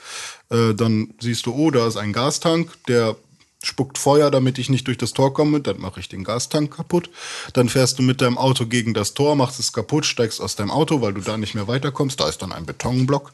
Äh, 0.48 0.74
dann 0.74 1.12
siehst 1.20 1.44
du, 1.44 1.54
oh, 1.54 1.70
da 1.70 1.86
ist 1.86 1.98
ein 1.98 2.14
Gastank, 2.14 2.70
der 2.88 3.16
spuckt 3.62 3.98
Feuer, 3.98 4.30
damit 4.30 4.58
ich 4.58 4.70
nicht 4.70 4.86
durch 4.86 4.96
das 4.96 5.12
Tor 5.12 5.34
komme, 5.34 5.60
dann 5.60 5.80
mache 5.80 6.00
ich 6.00 6.08
den 6.08 6.24
Gastank 6.24 6.76
kaputt. 6.76 7.10
Dann 7.52 7.68
fährst 7.68 7.98
du 7.98 8.02
mit 8.02 8.22
deinem 8.22 8.38
Auto 8.38 8.64
gegen 8.64 8.94
das 8.94 9.12
Tor, 9.12 9.36
machst 9.36 9.60
es 9.60 9.72
kaputt, 9.72 10.06
steigst 10.06 10.40
aus 10.40 10.56
deinem 10.56 10.70
Auto, 10.70 11.02
weil 11.02 11.12
du 11.12 11.20
da 11.20 11.36
nicht 11.36 11.54
mehr 11.54 11.68
weiterkommst. 11.68 12.20
Da 12.20 12.28
ist 12.28 12.40
dann 12.40 12.52
ein 12.52 12.64
Betonblock, 12.64 13.32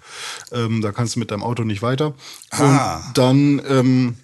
ähm, 0.51 0.81
da 0.83 0.91
kannst 0.91 1.15
du 1.15 1.21
mit 1.21 1.31
deinem 1.31 1.43
Auto 1.43 1.63
nicht 1.63 1.83
weiter. 1.83 2.15
Ah. 2.51 2.97
Und 2.97 3.19
dann 3.19 3.63
ähm, 3.69 4.17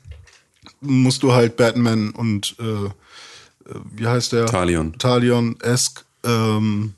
musst 0.80 1.22
du 1.22 1.32
halt 1.32 1.56
Batman 1.56 2.10
und 2.10 2.56
äh, 2.58 2.90
wie 3.94 4.06
heißt 4.06 4.32
der? 4.32 4.46
Talion. 4.46 4.98
Talion-esque 4.98 6.04
ähm, 6.24 6.94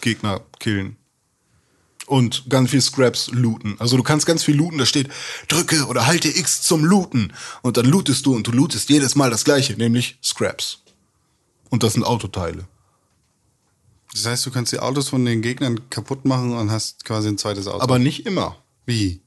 Gegner 0.00 0.40
killen. 0.58 0.96
Und 2.06 2.50
ganz 2.50 2.70
viel 2.70 2.80
Scraps 2.80 3.30
looten. 3.30 3.76
Also 3.78 3.96
du 3.96 4.02
kannst 4.02 4.26
ganz 4.26 4.42
viel 4.42 4.56
looten, 4.56 4.78
da 4.78 4.86
steht, 4.86 5.08
drücke 5.46 5.86
oder 5.86 6.06
halte 6.06 6.28
X 6.28 6.62
zum 6.62 6.84
Looten. 6.84 7.32
Und 7.62 7.76
dann 7.76 7.86
lootest 7.86 8.26
du 8.26 8.34
und 8.34 8.46
du 8.46 8.50
lootest 8.50 8.88
jedes 8.90 9.14
Mal 9.14 9.30
das 9.30 9.44
gleiche, 9.44 9.74
nämlich 9.74 10.18
Scraps. 10.22 10.82
Und 11.68 11.84
das 11.84 11.92
sind 11.92 12.02
Autoteile. 12.02 12.66
Das 14.12 14.26
heißt, 14.26 14.44
du 14.44 14.50
kannst 14.50 14.72
die 14.72 14.80
Autos 14.80 15.08
von 15.08 15.24
den 15.24 15.40
Gegnern 15.40 15.88
kaputt 15.88 16.24
machen 16.24 16.52
und 16.52 16.72
hast 16.72 17.04
quasi 17.04 17.28
ein 17.28 17.38
zweites 17.38 17.68
Auto. 17.68 17.80
Aber 17.80 18.00
nicht 18.00 18.26
immer. 18.26 18.56
wie? 18.86 19.20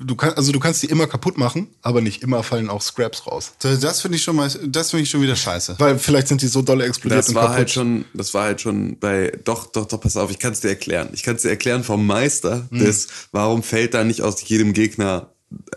Du 0.00 0.16
kann, 0.16 0.32
also 0.32 0.50
du 0.50 0.58
kannst 0.58 0.82
die 0.82 0.86
immer 0.86 1.06
kaputt 1.06 1.38
machen, 1.38 1.68
aber 1.82 2.00
nicht 2.00 2.22
immer 2.22 2.42
fallen 2.42 2.68
auch 2.68 2.82
Scraps 2.82 3.26
raus. 3.28 3.52
Das 3.60 4.00
finde 4.00 4.16
ich 4.16 4.24
schon 4.24 4.34
mal, 4.34 4.50
das 4.66 4.90
finde 4.90 5.04
ich 5.04 5.10
schon 5.10 5.22
wieder 5.22 5.36
scheiße. 5.36 5.76
Weil 5.78 5.98
vielleicht 6.00 6.26
sind 6.28 6.42
die 6.42 6.48
so 6.48 6.62
dolle 6.62 6.84
explodiert 6.84 7.20
Das 7.20 7.28
und 7.28 7.36
war 7.36 7.42
kaputt. 7.44 7.58
halt 7.58 7.70
schon, 7.70 8.04
das 8.12 8.34
war 8.34 8.44
halt 8.44 8.60
schon 8.60 8.98
bei, 8.98 9.32
doch, 9.44 9.66
doch, 9.66 9.86
doch, 9.86 10.00
pass 10.00 10.16
auf, 10.16 10.30
ich 10.32 10.40
kann 10.40 10.52
es 10.52 10.60
dir 10.60 10.68
erklären. 10.70 11.10
Ich 11.12 11.22
kann 11.22 11.36
es 11.36 11.42
dir 11.42 11.50
erklären 11.50 11.84
vom 11.84 12.06
Meister 12.06 12.66
des, 12.72 13.06
warum 13.30 13.62
fällt 13.62 13.94
da 13.94 14.02
nicht 14.02 14.22
aus 14.22 14.42
jedem 14.48 14.72
Gegner 14.72 15.30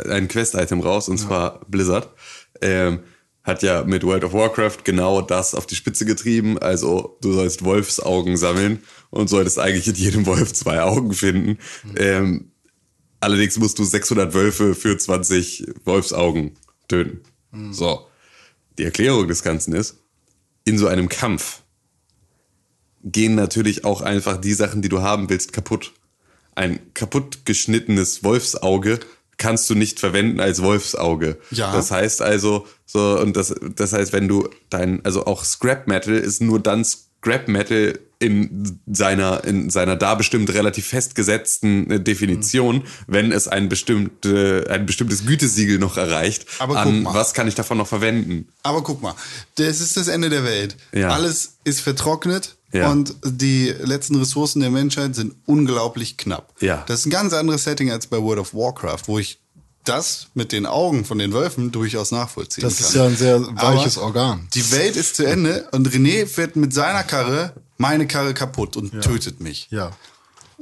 ein 0.09 0.27
Quest-Item 0.27 0.79
raus, 0.81 1.09
und 1.09 1.19
zwar 1.19 1.61
Blizzard. 1.67 2.09
Ähm, 2.61 3.01
hat 3.43 3.63
ja 3.63 3.83
mit 3.83 4.03
World 4.03 4.23
of 4.25 4.33
Warcraft 4.33 4.79
genau 4.83 5.21
das 5.21 5.55
auf 5.55 5.67
die 5.67 5.75
Spitze 5.75 6.05
getrieben. 6.05 6.57
Also 6.57 7.17
du 7.21 7.31
sollst 7.33 7.63
Wolfsaugen 7.63 8.35
sammeln 8.35 8.83
und 9.09 9.29
solltest 9.29 9.57
eigentlich 9.59 9.87
in 9.87 9.95
jedem 9.95 10.25
Wolf 10.25 10.51
zwei 10.53 10.81
Augen 10.81 11.13
finden. 11.13 11.57
Ähm, 11.95 12.51
allerdings 13.19 13.57
musst 13.57 13.79
du 13.79 13.83
600 13.83 14.33
Wölfe 14.33 14.75
für 14.75 14.97
20 14.97 15.67
Wolfsaugen 15.85 16.57
töten. 16.87 17.21
So. 17.71 18.07
Die 18.77 18.83
Erklärung 18.83 19.27
des 19.27 19.43
Ganzen 19.43 19.73
ist, 19.73 19.97
in 20.63 20.77
so 20.77 20.87
einem 20.87 21.09
Kampf 21.09 21.61
gehen 23.03 23.35
natürlich 23.35 23.85
auch 23.85 24.01
einfach 24.01 24.37
die 24.37 24.53
Sachen, 24.53 24.81
die 24.81 24.89
du 24.89 25.01
haben 25.01 25.29
willst, 25.29 25.53
kaputt. 25.53 25.93
Ein 26.55 26.93
kaputt 26.93 27.45
geschnittenes 27.45 28.23
Wolfsauge 28.23 28.99
kannst 29.37 29.69
du 29.69 29.75
nicht 29.75 29.99
verwenden 29.99 30.39
als 30.39 30.61
Wolfsauge. 30.61 31.37
Ja. 31.51 31.71
Das 31.71 31.91
heißt 31.91 32.21
also, 32.21 32.67
so, 32.85 33.19
und 33.19 33.37
das, 33.37 33.53
das 33.75 33.93
heißt, 33.93 34.11
wenn 34.13 34.27
du 34.27 34.49
dein, 34.69 35.05
also 35.05 35.25
auch 35.25 35.45
Scrap 35.45 35.87
Metal 35.87 36.15
ist 36.15 36.41
nur 36.41 36.59
dann 36.59 36.85
Scrap 37.27 37.47
Metal 37.47 37.99
in 38.19 38.79
seiner, 38.87 39.43
in 39.43 39.69
seiner 39.69 39.95
da 39.95 40.15
bestimmt 40.15 40.51
relativ 40.51 40.87
festgesetzten 40.87 41.91
äh, 41.91 41.99
Definition, 41.99 42.83
wenn 43.05 43.31
es 43.31 43.47
ein, 43.47 43.69
bestimmte, 43.69 44.65
ein 44.69 44.85
bestimmtes 44.85 45.25
Gütesiegel 45.25 45.77
noch 45.77 45.97
erreicht. 45.97 46.45
Aber 46.59 46.75
guck 46.75 46.85
an 46.85 47.03
mal. 47.03 47.13
was 47.13 47.33
kann 47.33 47.47
ich 47.47 47.55
davon 47.55 47.77
noch 47.77 47.87
verwenden? 47.87 48.47
Aber 48.63 48.81
guck 48.81 49.01
mal, 49.03 49.13
das 49.55 49.81
ist 49.81 49.97
das 49.97 50.07
Ende 50.07 50.29
der 50.29 50.43
Welt. 50.43 50.77
Ja. 50.93 51.09
Alles 51.09 51.57
ist 51.63 51.81
vertrocknet 51.81 52.55
Ja. 52.73 52.89
und 52.91 53.13
die 53.23 53.67
letzten 53.67 54.15
Ressourcen 54.15 54.61
der 54.61 54.71
Menschheit 54.71 55.13
sind 55.13 55.35
unglaublich 55.45 56.17
knapp. 56.17 56.53
Ja. 56.59 56.83
Das 56.87 57.01
ist 57.01 57.05
ein 57.05 57.11
ganz 57.11 57.33
anderes 57.33 57.65
Setting 57.65 57.91
als 57.91 58.07
bei 58.07 58.17
World 58.17 58.39
of 58.39 58.53
Warcraft, 58.55 59.03
wo 59.07 59.19
ich 59.19 59.39
das 59.87 60.27
mit 60.33 60.51
den 60.51 60.65
Augen 60.65 61.05
von 61.05 61.17
den 61.17 61.33
Wölfen 61.33 61.71
durchaus 61.71 62.11
nachvollziehen 62.11 62.63
Das 62.63 62.77
kann. 62.77 62.87
ist 62.87 62.95
ja 62.95 63.05
ein 63.05 63.15
sehr 63.15 63.41
weiches 63.55 63.97
Aber 63.97 64.07
Organ. 64.07 64.47
Die 64.53 64.71
Welt 64.71 64.95
ist 64.95 65.15
zu 65.15 65.25
Ende 65.25 65.67
und 65.71 65.87
René 65.89 66.25
fährt 66.25 66.55
mit 66.55 66.73
seiner 66.73 67.03
Karre 67.03 67.53
meine 67.77 68.07
Karre 68.07 68.33
kaputt 68.33 68.75
und 68.75 69.01
tötet 69.01 69.39
mich. 69.39 69.67
Ja. 69.69 69.91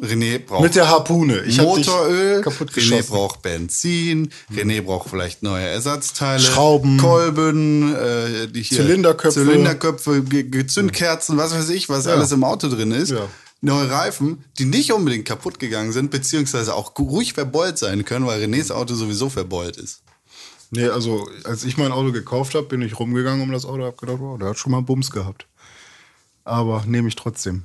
René 0.02 0.40
braucht 0.40 0.64
Mit 0.64 0.76
der 0.76 0.90
Harpune. 0.90 1.44
Ich 1.44 1.58
Motoröl, 1.62 2.42
kaputt 2.42 2.72
René 2.72 3.02
braucht 3.08 3.42
Benzin, 3.42 4.30
René 4.54 4.82
braucht 4.82 5.10
vielleicht 5.10 5.42
neue 5.42 5.66
Ersatzteile, 5.66 6.42
Schrauben. 6.42 6.98
Kolben, 6.98 7.96
äh, 7.96 8.52
Zylinderköpfe. 8.62 9.46
Zylinderköpfe, 9.46 10.22
Zündkerzen, 10.68 11.38
was 11.38 11.54
weiß 11.56 11.70
ich, 11.70 11.88
was 11.88 12.08
alles 12.08 12.34
im 12.34 12.44
Auto 12.44 12.68
drin 12.68 12.92
ist. 12.92 13.12
Ja. 13.12 13.28
Neue 13.66 13.90
Reifen, 13.90 14.44
die 14.60 14.66
nicht 14.66 14.92
unbedingt 14.94 15.26
kaputt 15.26 15.60
gegangen 15.60 15.92
sind, 15.92 16.12
beziehungsweise 16.12 16.74
auch 16.76 16.98
ruhig 17.00 17.34
verbeult 17.34 17.78
sein 17.78 18.06
können, 18.06 18.26
weil 18.28 18.42
Renés 18.44 18.72
Auto 18.72 18.94
sowieso 18.96 19.30
verbeult 19.30 19.78
ist. 19.78 20.02
Nee, 20.72 20.88
also 20.88 21.28
als 21.44 21.64
ich 21.64 21.78
mein 21.78 21.92
Auto 21.92 22.12
gekauft 22.12 22.54
habe, 22.56 22.68
bin 22.68 22.82
ich 22.82 23.00
rumgegangen 23.00 23.42
um 23.42 23.52
das 23.52 23.66
Auto, 23.66 23.84
hab 23.84 23.98
gedacht, 23.98 24.20
wow, 24.20 24.38
der 24.38 24.50
hat 24.50 24.58
schon 24.60 24.72
mal 24.72 24.82
Bums 24.82 25.10
gehabt. 25.12 25.48
Aber 26.44 26.84
nehme 26.86 27.08
ich 27.08 27.16
trotzdem. 27.16 27.64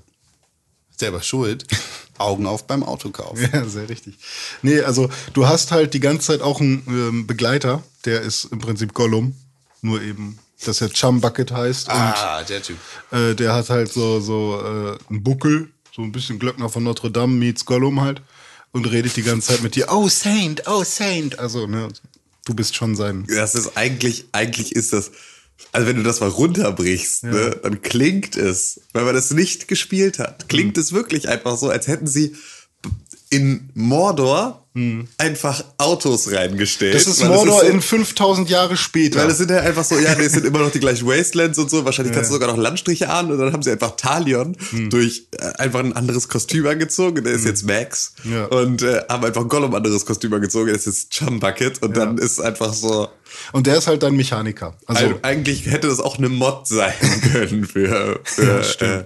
Selber 0.97 1.23
schuld. 1.23 1.67
Augen 2.19 2.47
auf 2.47 2.67
beim 2.67 2.83
Autokauf. 2.83 3.39
Ja, 3.53 3.65
sehr 3.65 3.89
richtig. 3.89 4.15
Nee, 4.63 4.81
also 4.81 5.09
du 5.33 5.47
hast 5.49 5.71
halt 5.73 5.95
die 5.95 6.01
ganze 6.01 6.27
Zeit 6.29 6.43
auch 6.43 6.61
einen 6.61 6.83
ähm, 6.89 7.27
Begleiter, 7.27 7.83
der 8.05 8.21
ist 8.21 8.45
im 8.47 8.59
Prinzip 8.59 8.93
Gollum, 8.93 9.35
nur 9.81 10.03
eben, 10.03 10.39
dass 10.65 10.83
er 10.83 10.91
Chum 10.91 11.21
Bucket 11.23 11.51
heißt 11.53 11.89
Ah, 11.89 12.43
der 12.45 12.63
Typ. 12.63 12.77
und 13.11 13.19
äh, 13.19 13.35
der 13.35 13.55
hat 13.55 13.71
halt 13.71 13.91
so, 13.93 14.21
so 14.21 14.61
äh, 14.63 14.99
einen 15.09 15.23
Buckel, 15.23 15.71
so 15.94 16.03
ein 16.03 16.12
bisschen 16.12 16.38
Glöckner 16.38 16.68
von 16.68 16.83
Notre 16.85 17.11
Dame 17.11 17.35
meets 17.35 17.64
Gollum 17.64 18.00
halt 18.00 18.22
und 18.72 18.90
redet 18.90 19.16
die 19.16 19.22
ganze 19.22 19.48
Zeit 19.48 19.62
mit 19.62 19.74
dir, 19.74 19.87
oh 19.90 20.09
Saint, 20.09 20.62
oh 20.66 20.85
Saint. 20.85 21.38
Also, 21.38 21.66
ne, 21.66 21.88
du 22.44 22.55
bist 22.55 22.76
schon 22.76 22.96
sein. 22.96 23.26
Das 23.29 23.55
ist 23.55 23.76
eigentlich, 23.76 24.26
eigentlich 24.33 24.72
ist 24.72 24.92
das, 24.92 25.11
also 25.72 25.87
wenn 25.87 25.96
du 25.96 26.03
das 26.03 26.20
mal 26.20 26.29
runterbrichst, 26.29 27.24
ne, 27.24 27.59
dann 27.62 27.83
klingt 27.83 28.37
es, 28.37 28.81
wenn 28.92 29.05
man 29.05 29.14
das 29.14 29.31
nicht 29.31 29.68
gespielt 29.68 30.18
hat, 30.18 30.48
klingt 30.48 30.79
es 30.79 30.92
wirklich 30.92 31.29
einfach 31.29 31.57
so, 31.57 31.68
als 31.68 31.87
hätten 31.87 32.07
sie 32.07 32.35
in 33.31 33.71
Mordor 33.75 34.61
einfach 35.19 35.64
Autos 35.79 36.31
reingestellt. 36.33 36.95
Das 36.95 37.07
ist 37.07 37.25
Mordor 37.25 37.61
so, 37.61 37.66
in 37.66 37.83
5000 37.83 38.49
Jahre 38.49 38.77
später. 38.77 39.21
weil 39.21 39.29
es 39.29 39.38
sind 39.38 39.51
ja 39.51 39.59
einfach 39.59 39.85
so, 39.85 39.99
ja, 39.99 40.14
nee, 40.14 40.25
es 40.25 40.33
sind 40.33 40.47
immer 40.47 40.61
noch 40.61 40.71
die 40.71 40.79
gleichen 40.79 41.09
Wastelands 41.09 41.59
und 41.59 41.69
so. 41.69 41.85
Wahrscheinlich 41.85 42.14
kannst 42.14 42.31
du 42.31 42.35
sogar 42.35 42.49
noch 42.49 42.57
Landstriche 42.57 43.11
an 43.11 43.33
und 43.33 43.38
dann 43.38 43.53
haben 43.53 43.62
sie 43.62 43.73
einfach 43.73 43.97
Talion 43.97 44.57
durch 44.88 45.27
äh, 45.33 45.45
einfach 45.59 45.81
ein 45.81 45.95
anderes 45.95 46.29
Kostüm 46.29 46.66
angezogen. 46.69 47.25
Der 47.25 47.33
ist 47.33 47.45
jetzt 47.45 47.64
Max. 47.64 48.14
Ja. 48.23 48.45
Und 48.47 48.83
äh, 48.83 49.03
haben 49.09 49.25
einfach 49.25 49.47
Gollum 49.49 49.73
ein 49.73 49.79
anderes 49.79 50.07
Kostüm 50.07 50.33
angezogen. 50.33 50.66
Der 50.66 50.77
ist 50.77 50.87
jetzt 50.87 51.11
Chum 51.11 51.40
Bucket. 51.40 51.83
Und 51.83 51.97
dann 51.97 52.16
ist 52.16 52.40
einfach 52.40 52.73
so, 52.73 53.09
und 53.53 53.66
der 53.66 53.77
ist 53.77 53.87
halt 53.87 54.03
dein 54.03 54.14
Mechaniker. 54.14 54.77
Also, 54.87 55.05
also, 55.05 55.19
eigentlich 55.23 55.66
hätte 55.66 55.88
das 55.88 56.01
auch 56.01 56.19
eine 56.19 56.29
Mod 56.29 56.66
sein 56.66 56.95
können 57.33 57.64
für, 57.64 58.21
für 58.25 58.61
äh, 58.81 59.05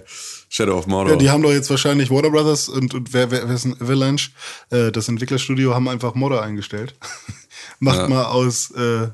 Shadow 0.55 0.77
of 0.77 0.87
Mordor. 0.87 1.11
Ja, 1.13 1.17
die 1.17 1.29
haben 1.29 1.43
doch 1.43 1.51
jetzt 1.51 1.69
wahrscheinlich 1.69 2.09
Warner 2.09 2.29
Brothers 2.29 2.69
und, 2.69 2.93
und 2.93 3.11
wer, 3.13 3.29
wer, 3.29 3.45
wer 3.47 3.55
ist 3.55 3.65
ein 3.65 3.75
Avalanche, 3.81 4.31
äh, 4.69 4.89
das 4.91 5.09
Entwicklerstudio, 5.09 5.73
haben 5.75 5.89
einfach 5.89 6.15
Modder 6.15 6.41
eingestellt. 6.43 6.95
Macht 7.79 8.07
mal 8.07 8.23
aus 8.25 8.71
äh, 8.71 9.09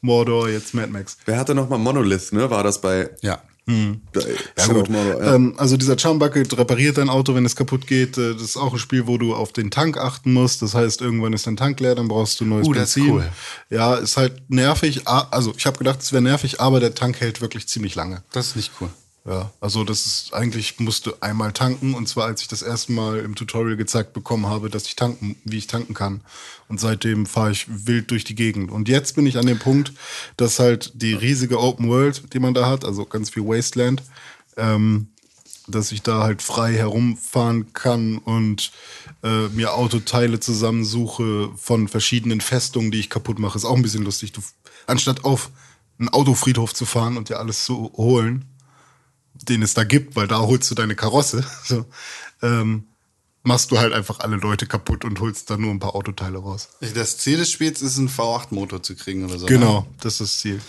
Mordor 0.00 0.48
jetzt 0.48 0.74
Mad 0.74 0.90
Max. 0.90 1.16
Wer 1.26 1.38
hatte 1.38 1.54
noch 1.54 1.68
mal 1.68 1.78
Monolith, 1.78 2.32
ne? 2.32 2.50
War 2.50 2.64
das 2.64 2.80
bei, 2.80 3.08
Ja. 3.22 3.40
Shadow 4.58 4.80
of 4.80 4.88
Mordor? 4.90 5.22
Ja. 5.24 5.34
Ähm, 5.36 5.54
also 5.56 5.76
dieser 5.76 5.96
Charm 5.98 6.18
Bucket 6.18 6.58
repariert 6.58 6.98
dein 6.98 7.08
Auto, 7.08 7.34
wenn 7.34 7.46
es 7.46 7.56
kaputt 7.56 7.86
geht. 7.86 8.18
Äh, 8.18 8.34
Das 8.34 8.42
ist 8.42 8.56
auch 8.56 8.72
ein 8.72 8.78
Spiel, 8.78 9.06
wo 9.06 9.16
du 9.16 9.34
auf 9.34 9.52
den 9.52 9.70
Tank 9.70 9.96
achten 9.96 10.32
musst. 10.32 10.60
Das 10.60 10.74
heißt, 10.74 11.00
irgendwann 11.00 11.32
ist 11.32 11.46
dein 11.46 11.56
Tank 11.56 11.78
leer, 11.80 11.94
dann 11.94 12.08
brauchst 12.08 12.40
du 12.40 12.44
neues 12.44 12.66
Uh, 12.66 12.72
Benzin. 12.72 13.10
cool. 13.10 13.28
Ja, 13.70 13.94
ist 13.94 14.16
halt 14.18 14.50
nervig. 14.50 15.06
Also 15.06 15.54
ich 15.56 15.64
habe 15.66 15.78
gedacht, 15.78 16.00
es 16.02 16.12
wäre 16.12 16.20
nervig, 16.22 16.60
aber 16.60 16.80
der 16.80 16.94
Tank 16.94 17.20
hält 17.20 17.40
wirklich 17.40 17.66
ziemlich 17.68 17.94
lange. 17.94 18.22
Das 18.32 18.48
ist 18.48 18.56
nicht 18.56 18.72
cool. 18.80 18.90
Ja, 19.26 19.50
also 19.58 19.84
das 19.84 20.04
ist 20.04 20.34
eigentlich 20.34 20.78
musste 20.80 21.22
einmal 21.22 21.52
tanken 21.52 21.94
und 21.94 22.06
zwar 22.06 22.26
als 22.26 22.42
ich 22.42 22.48
das 22.48 22.60
erste 22.60 22.92
Mal 22.92 23.20
im 23.20 23.34
Tutorial 23.34 23.76
gezeigt 23.76 24.12
bekommen 24.12 24.46
habe, 24.46 24.68
dass 24.68 24.84
ich 24.84 24.96
tanken, 24.96 25.36
wie 25.44 25.56
ich 25.56 25.66
tanken 25.66 25.94
kann. 25.94 26.20
Und 26.68 26.78
seitdem 26.78 27.24
fahre 27.24 27.52
ich 27.52 27.66
wild 27.68 28.10
durch 28.10 28.24
die 28.24 28.34
Gegend. 28.34 28.70
Und 28.70 28.86
jetzt 28.86 29.16
bin 29.16 29.26
ich 29.26 29.38
an 29.38 29.46
dem 29.46 29.58
Punkt, 29.58 29.94
dass 30.36 30.58
halt 30.58 30.92
die 30.94 31.14
riesige 31.14 31.58
Open 31.58 31.88
World, 31.88 32.34
die 32.34 32.38
man 32.38 32.52
da 32.52 32.68
hat, 32.68 32.84
also 32.84 33.06
ganz 33.06 33.30
viel 33.30 33.44
Wasteland, 33.44 34.02
ähm, 34.58 35.08
dass 35.66 35.90
ich 35.92 36.02
da 36.02 36.22
halt 36.22 36.42
frei 36.42 36.74
herumfahren 36.74 37.72
kann 37.72 38.18
und 38.18 38.72
äh, 39.22 39.48
mir 39.48 39.72
Autoteile 39.72 40.38
zusammensuche 40.38 41.50
von 41.56 41.88
verschiedenen 41.88 42.42
Festungen, 42.42 42.90
die 42.90 43.00
ich 43.00 43.08
kaputt 43.08 43.38
mache. 43.38 43.56
Ist 43.56 43.64
auch 43.64 43.76
ein 43.76 43.82
bisschen 43.82 44.04
lustig. 44.04 44.32
Du, 44.32 44.42
anstatt 44.86 45.24
auf 45.24 45.50
einen 45.98 46.10
Autofriedhof 46.10 46.74
zu 46.74 46.84
fahren 46.84 47.16
und 47.16 47.30
dir 47.30 47.38
alles 47.38 47.64
zu 47.64 47.90
holen, 47.96 48.44
den 49.34 49.62
es 49.62 49.74
da 49.74 49.84
gibt, 49.84 50.16
weil 50.16 50.26
da 50.26 50.40
holst 50.40 50.70
du 50.70 50.74
deine 50.74 50.94
Karosse, 50.94 51.44
so, 51.64 51.84
ähm, 52.42 52.84
machst 53.42 53.70
du 53.70 53.78
halt 53.78 53.92
einfach 53.92 54.20
alle 54.20 54.36
Leute 54.36 54.66
kaputt 54.66 55.04
und 55.04 55.20
holst 55.20 55.50
dann 55.50 55.60
nur 55.60 55.70
ein 55.70 55.78
paar 55.78 55.94
Autoteile 55.94 56.38
raus. 56.38 56.70
Das 56.94 57.18
Ziel 57.18 57.36
des 57.38 57.50
Spiels 57.50 57.82
ist, 57.82 57.98
einen 57.98 58.08
V8-Motor 58.08 58.82
zu 58.82 58.96
kriegen 58.96 59.24
oder 59.24 59.38
so. 59.38 59.46
Genau, 59.46 59.86
das 60.00 60.14
ist 60.14 60.20
das 60.20 60.38
Ziel. 60.38 60.60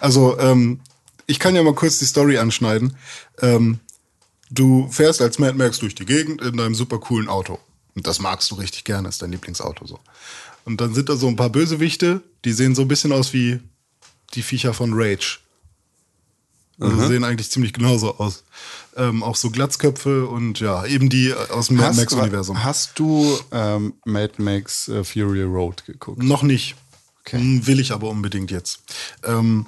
Also, 0.00 0.38
ähm, 0.38 0.80
ich 1.26 1.38
kann 1.38 1.54
ja 1.54 1.62
mal 1.62 1.74
kurz 1.74 1.98
die 1.98 2.06
Story 2.06 2.38
anschneiden. 2.38 2.96
Ähm, 3.40 3.78
du 4.50 4.88
fährst 4.90 5.22
als 5.22 5.38
Mad 5.38 5.56
Max 5.56 5.78
durch 5.78 5.94
die 5.94 6.06
Gegend 6.06 6.42
in 6.42 6.56
deinem 6.56 6.74
super 6.74 6.98
coolen 6.98 7.28
Auto. 7.28 7.58
Und 7.94 8.06
das 8.06 8.18
magst 8.18 8.50
du 8.50 8.56
richtig 8.56 8.84
gerne, 8.84 9.08
ist 9.08 9.22
dein 9.22 9.30
Lieblingsauto 9.30 9.86
so. 9.86 10.00
Und 10.64 10.80
dann 10.80 10.94
sind 10.94 11.08
da 11.08 11.16
so 11.16 11.28
ein 11.28 11.36
paar 11.36 11.50
Bösewichte, 11.50 12.22
die 12.44 12.52
sehen 12.52 12.74
so 12.74 12.82
ein 12.82 12.88
bisschen 12.88 13.12
aus 13.12 13.32
wie 13.32 13.60
die 14.34 14.42
Viecher 14.42 14.74
von 14.74 14.92
Rage. 14.92 15.38
Also 16.80 17.06
sehen 17.08 17.24
eigentlich 17.24 17.50
ziemlich 17.50 17.72
genauso 17.72 18.16
aus. 18.18 18.44
Ähm, 18.96 19.22
auch 19.22 19.36
so 19.36 19.50
Glatzköpfe 19.50 20.26
und 20.26 20.60
ja, 20.60 20.84
eben 20.86 21.08
die 21.08 21.32
aus 21.34 21.68
dem 21.68 21.76
Mad 21.76 21.96
Max-Universum. 21.96 22.64
hast 22.64 22.98
du 22.98 23.38
ähm, 23.52 23.94
Mad 24.04 24.34
Max 24.38 24.88
äh, 24.88 25.04
Fury 25.04 25.42
Road 25.42 25.84
geguckt? 25.84 26.22
Noch 26.22 26.42
nicht. 26.42 26.76
Hm, 27.28 27.66
Will 27.66 27.80
ich 27.80 27.92
aber 27.92 28.08
unbedingt 28.08 28.50
jetzt. 28.50 28.80
Ähm, 29.24 29.66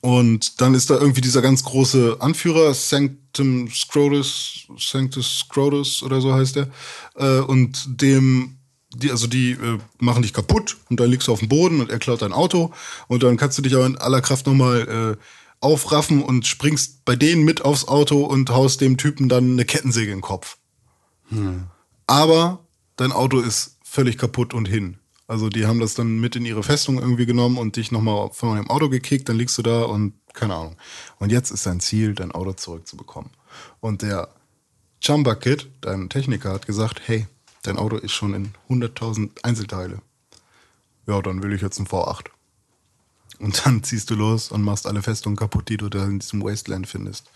und 0.00 0.60
dann 0.60 0.74
ist 0.74 0.90
da 0.90 0.94
irgendwie 0.94 1.20
dieser 1.20 1.42
ganz 1.42 1.64
große 1.64 2.16
Anführer, 2.20 2.72
Sanctum 2.72 3.68
Scrotus, 3.70 4.66
Sanctus 4.78 5.40
Scrotus 5.40 6.02
oder 6.02 6.20
so 6.20 6.32
heißt 6.32 6.56
der. 6.56 6.68
Äh, 7.16 7.40
und 7.40 8.00
dem, 8.00 8.58
die, 8.94 9.10
also 9.10 9.26
die 9.26 9.52
äh, 9.52 9.78
machen 9.98 10.22
dich 10.22 10.32
kaputt 10.32 10.76
und 10.88 11.00
dann 11.00 11.10
liegst 11.10 11.28
du 11.28 11.32
auf 11.32 11.40
dem 11.40 11.48
Boden 11.48 11.80
und 11.80 11.90
er 11.90 11.98
klaut 11.98 12.22
dein 12.22 12.32
Auto 12.32 12.72
und 13.08 13.22
dann 13.22 13.36
kannst 13.36 13.58
du 13.58 13.62
dich 13.62 13.74
aber 13.74 13.86
in 13.86 13.98
aller 13.98 14.20
Kraft 14.20 14.46
nochmal 14.46 15.16
äh, 15.18 15.22
aufraffen 15.60 16.22
und 16.22 16.46
springst 16.46 17.04
bei 17.04 17.16
denen 17.16 17.44
mit 17.44 17.62
aufs 17.64 17.86
Auto 17.86 18.24
und 18.24 18.50
haust 18.50 18.80
dem 18.80 18.96
Typen 18.96 19.28
dann 19.28 19.52
eine 19.52 19.64
Kettensäge 19.64 20.12
in 20.12 20.18
den 20.18 20.22
Kopf. 20.22 20.58
Aber 22.06 22.66
dein 22.96 23.12
Auto 23.12 23.40
ist 23.40 23.78
völlig 23.82 24.18
kaputt 24.18 24.54
und 24.54 24.66
hin. 24.66 24.98
Also 25.26 25.50
die 25.50 25.66
haben 25.66 25.80
das 25.80 25.94
dann 25.94 26.18
mit 26.18 26.36
in 26.36 26.46
ihre 26.46 26.62
Festung 26.62 26.98
irgendwie 26.98 27.26
genommen 27.26 27.58
und 27.58 27.76
dich 27.76 27.92
nochmal 27.92 28.30
von 28.32 28.56
dem 28.56 28.70
Auto 28.70 28.88
gekickt, 28.88 29.28
dann 29.28 29.36
liegst 29.36 29.58
du 29.58 29.62
da 29.62 29.82
und 29.82 30.14
keine 30.32 30.54
Ahnung. 30.54 30.76
Und 31.18 31.30
jetzt 31.30 31.50
ist 31.50 31.66
dein 31.66 31.80
Ziel, 31.80 32.14
dein 32.14 32.32
Auto 32.32 32.52
zurückzubekommen. 32.52 33.30
Und 33.80 34.02
der 34.02 34.28
Chumba 35.00 35.34
Kid, 35.34 35.68
dein 35.82 36.08
Techniker, 36.08 36.52
hat 36.52 36.66
gesagt, 36.66 37.02
hey, 37.04 37.26
dein 37.62 37.76
Auto 37.76 37.96
ist 37.96 38.12
schon 38.12 38.32
in 38.32 38.52
100.000 38.70 39.42
Einzelteile. 39.42 40.00
Ja, 41.06 41.20
dann 41.20 41.42
will 41.42 41.52
ich 41.52 41.60
jetzt 41.62 41.78
ein 41.78 41.86
V8. 41.86 42.26
Und 43.38 43.64
dann 43.64 43.82
ziehst 43.82 44.10
du 44.10 44.14
los 44.14 44.50
und 44.50 44.62
machst 44.62 44.86
alle 44.86 45.02
Festungen 45.02 45.36
kaputt, 45.36 45.68
die 45.68 45.76
du 45.76 45.88
da 45.88 46.04
in 46.04 46.18
diesem 46.18 46.42
Wasteland 46.42 46.88
findest. 46.88 47.30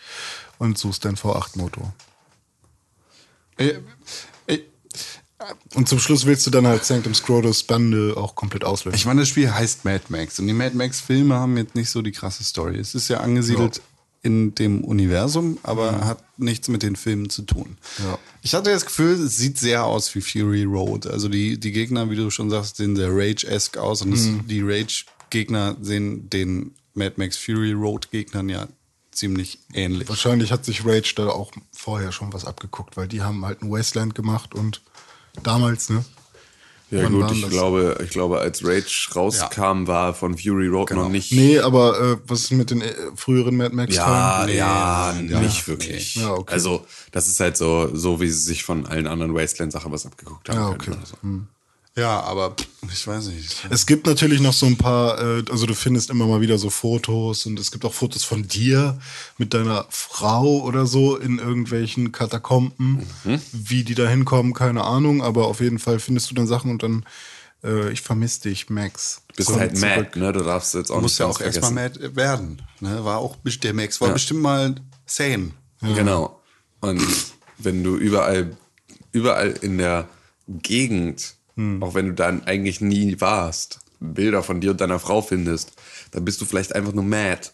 Und 0.59 0.79
suchst 0.79 1.05
dein 1.05 1.17
V8-Motor. 1.17 1.93
Äh, 3.59 3.75
äh, 4.47 4.59
Und 5.75 5.89
zum 5.89 5.99
Schluss 5.99 6.27
willst 6.27 6.47
du 6.47 6.51
dann 6.51 6.67
halt 6.67 6.85
Sanctum 6.85 7.15
Scrotus 7.15 7.63
Bande 7.63 8.15
auch 8.17 8.35
komplett 8.35 8.65
auslöschen. 8.65 8.97
Ich 8.97 9.07
meine, 9.07 9.21
das 9.21 9.29
Spiel 9.29 9.53
heißt 9.53 9.85
Mad 9.85 10.05
Max 10.09 10.39
und 10.39 10.47
die 10.47 10.53
Mad 10.53 10.77
Max-Filme 10.77 11.35
haben 11.35 11.57
jetzt 11.57 11.75
nicht 11.75 11.91
so 11.91 12.03
die 12.03 12.13
krasse 12.13 12.45
Story. 12.45 12.79
Es 12.79 12.95
ist 12.95 13.09
ja 13.09 13.21
angesiedelt 13.21 13.81
in 14.23 14.55
dem 14.55 14.85
Universum, 14.85 15.59
aber 15.65 16.05
hat 16.05 16.23
nichts 16.39 16.69
mit 16.69 16.85
den 16.85 16.95
Filmen 16.95 17.29
zu 17.29 17.43
tun. 17.43 17.77
Ja. 17.99 18.19
Ich 18.43 18.55
hatte 18.55 18.71
das 18.71 18.87
Gefühl, 18.87 19.15
es 19.15 19.37
sieht 19.37 19.59
sehr 19.59 19.85
aus 19.85 20.15
wie 20.15 20.21
Fury 20.21 20.63
Road. 20.63 21.09
Also 21.09 21.29
die, 21.29 21.59
die 21.59 21.73
Gegner, 21.73 22.09
wie 22.09 22.17
du 22.17 22.31
schon 22.31 22.49
sagst, 22.49 22.77
sehen 22.77 22.95
sehr 22.95 23.11
Rage-esque 23.11 23.79
aus 23.79 24.03
und 24.03 24.13
es, 24.13 24.29
die 24.47 24.63
Rage-Gegner 25.33 25.77
sehen 25.81 26.29
den 26.31 26.75
Mad 26.95 27.15
Max 27.17 27.37
Fury 27.39 27.73
Road-Gegnern 27.73 28.49
ja 28.49 28.69
ziemlich 29.11 29.59
ähnlich. 29.75 30.09
Wahrscheinlich 30.09 30.53
hat 30.53 30.65
sich 30.65 30.85
Rage 30.87 31.15
da 31.17 31.29
auch 31.29 31.53
vorher 31.73 32.13
schon 32.13 32.33
was 32.33 32.45
abgeguckt, 32.45 32.97
weil 32.97 33.09
die 33.09 33.23
haben 33.23 33.45
halt 33.45 33.63
ein 33.63 33.71
Wasteland 33.71 34.15
gemacht 34.15 34.55
und 34.55 34.83
damals, 35.43 35.91
ne? 35.91 36.05
Ja 36.91 37.05
Wann 37.05 37.13
gut, 37.15 37.31
ich 37.31 37.41
das? 37.41 37.51
glaube, 37.51 37.99
ich 38.05 38.11
glaube, 38.11 38.41
als 38.41 38.63
Rage 38.63 39.09
rauskam, 39.17 39.87
war 39.87 40.13
von 40.13 40.37
Fury 40.37 40.67
Road 40.69 40.89
Genau. 40.91 41.05
noch 41.05 41.09
nicht. 41.09 41.33
Nee, 41.33 41.59
aber 41.59 41.99
äh, 41.99 42.17
was 42.27 42.43
ist 42.43 42.51
mit 42.53 42.71
den 42.71 42.83
äh, 42.83 42.93
früheren 43.17 43.57
Mad 43.57 43.75
Max 43.75 43.95
Ja, 43.95 44.45
Nee, 44.47 44.59
ja, 44.59 45.19
ja, 45.19 45.41
nicht 45.41 45.67
wirklich. 45.69 46.17
Ja, 46.17 46.33
okay. 46.35 46.53
Also, 46.53 46.85
das 47.11 47.29
ist 47.29 47.41
halt 47.41 47.57
so, 47.57 47.89
so 47.95 48.21
wie 48.21 48.29
sie 48.29 48.39
sich 48.41 48.63
von 48.65 48.85
allen 48.87 49.07
anderen 49.07 49.35
Wasteland-Sachen 49.35 49.91
was 49.91 50.05
abgeguckt 50.05 50.51
haben. 50.51 50.59
Ja, 50.59 50.69
können 50.77 50.99
okay. 50.99 51.01
oder 51.01 51.07
so. 51.07 51.17
Ja, 51.95 52.21
aber 52.21 52.57
ich 52.91 53.07
weiß 53.07 53.27
nicht. 53.27 53.67
Es 53.69 53.85
gibt 53.85 54.07
natürlich 54.07 54.41
noch 54.41 54.55
so 54.55 54.65
ein 54.65 54.79
paar, 54.79 55.21
äh, 55.21 55.45
also 55.51 55.67
du 55.67 55.75
findest 55.75 56.09
immer 56.09 56.27
mal 56.27 56.41
wieder 56.41 56.57
so 56.57 56.71
Fotos 56.71 57.45
und 57.45 57.59
es 57.59 57.71
gibt 57.71 57.85
auch 57.85 57.93
Fotos 57.93 58.25
von 58.25 58.49
dir 58.49 58.99
mit 59.37 59.53
deiner 59.53 59.87
Frau 59.91 60.63
oder 60.63 60.87
so 60.87 61.17
in 61.17 61.39
irgendwelchen 61.39 62.11
Katakomben. 62.11 63.07
Mhm. 63.25 63.41
Wie 63.53 63.85
die 63.85 63.95
da 63.95 64.09
hinkommen, 64.09 64.55
keine 64.55 64.85
Ahnung, 64.85 65.23
aber 65.23 65.47
auf 65.47 65.61
jeden 65.61 65.79
Fall 65.79 65.99
findest 65.99 66.31
du 66.31 66.35
dann 66.35 66.47
Sachen 66.47 66.71
und 66.71 66.83
dann, 66.83 67.05
äh, 67.63 67.93
ich 67.93 68.01
vermisse 68.01 68.43
dich, 68.49 68.71
Max. 68.71 69.21
Du 69.29 69.35
bist 69.37 69.51
Komm 69.51 69.61
halt 69.61 69.77
zurück. 69.77 69.97
mad, 70.15 70.19
ne? 70.19 70.33
Du 70.33 70.45
darfst 70.45 70.75
jetzt 70.75 70.91
auch 70.91 70.95
Du 70.95 71.01
nicht 71.03 71.05
musst 71.05 71.19
ja 71.19 71.27
auch 71.27 71.41
erstmal 71.41 71.73
mad 71.73 72.17
werden. 72.17 72.63
Ne? 72.81 73.05
War 73.05 73.19
auch, 73.19 73.37
der 73.45 73.75
Max 73.75 74.01
war 74.01 74.11
bestimmt 74.11 74.41
mal 74.41 74.77
sane. 75.05 75.51
Genau. 75.83 76.41
Und 76.81 77.03
wenn 77.59 77.85
du 77.85 77.97
überall, 77.97 78.57
überall 79.13 79.51
in 79.61 79.77
der 79.77 80.09
Gegend, 80.49 81.35
Hm. 81.57 81.83
auch 81.83 81.95
wenn 81.95 82.07
du 82.07 82.15
dann 82.15 82.45
eigentlich 82.45 82.81
nie 82.81 83.21
warst, 83.21 83.81
Bilder 84.01 84.43
von 84.43 84.61
dir 84.61 84.73
und 84.73 84.81
deiner 84.81 84.99
Frau 84.99 85.23
findest, 85.23 85.73
dann 86.11 86.25
bist 86.25 86.41
du 86.41 86.45
vielleicht 86.45 86.75
einfach 86.75 86.93
nur 86.93 87.05
mad. 87.05 87.51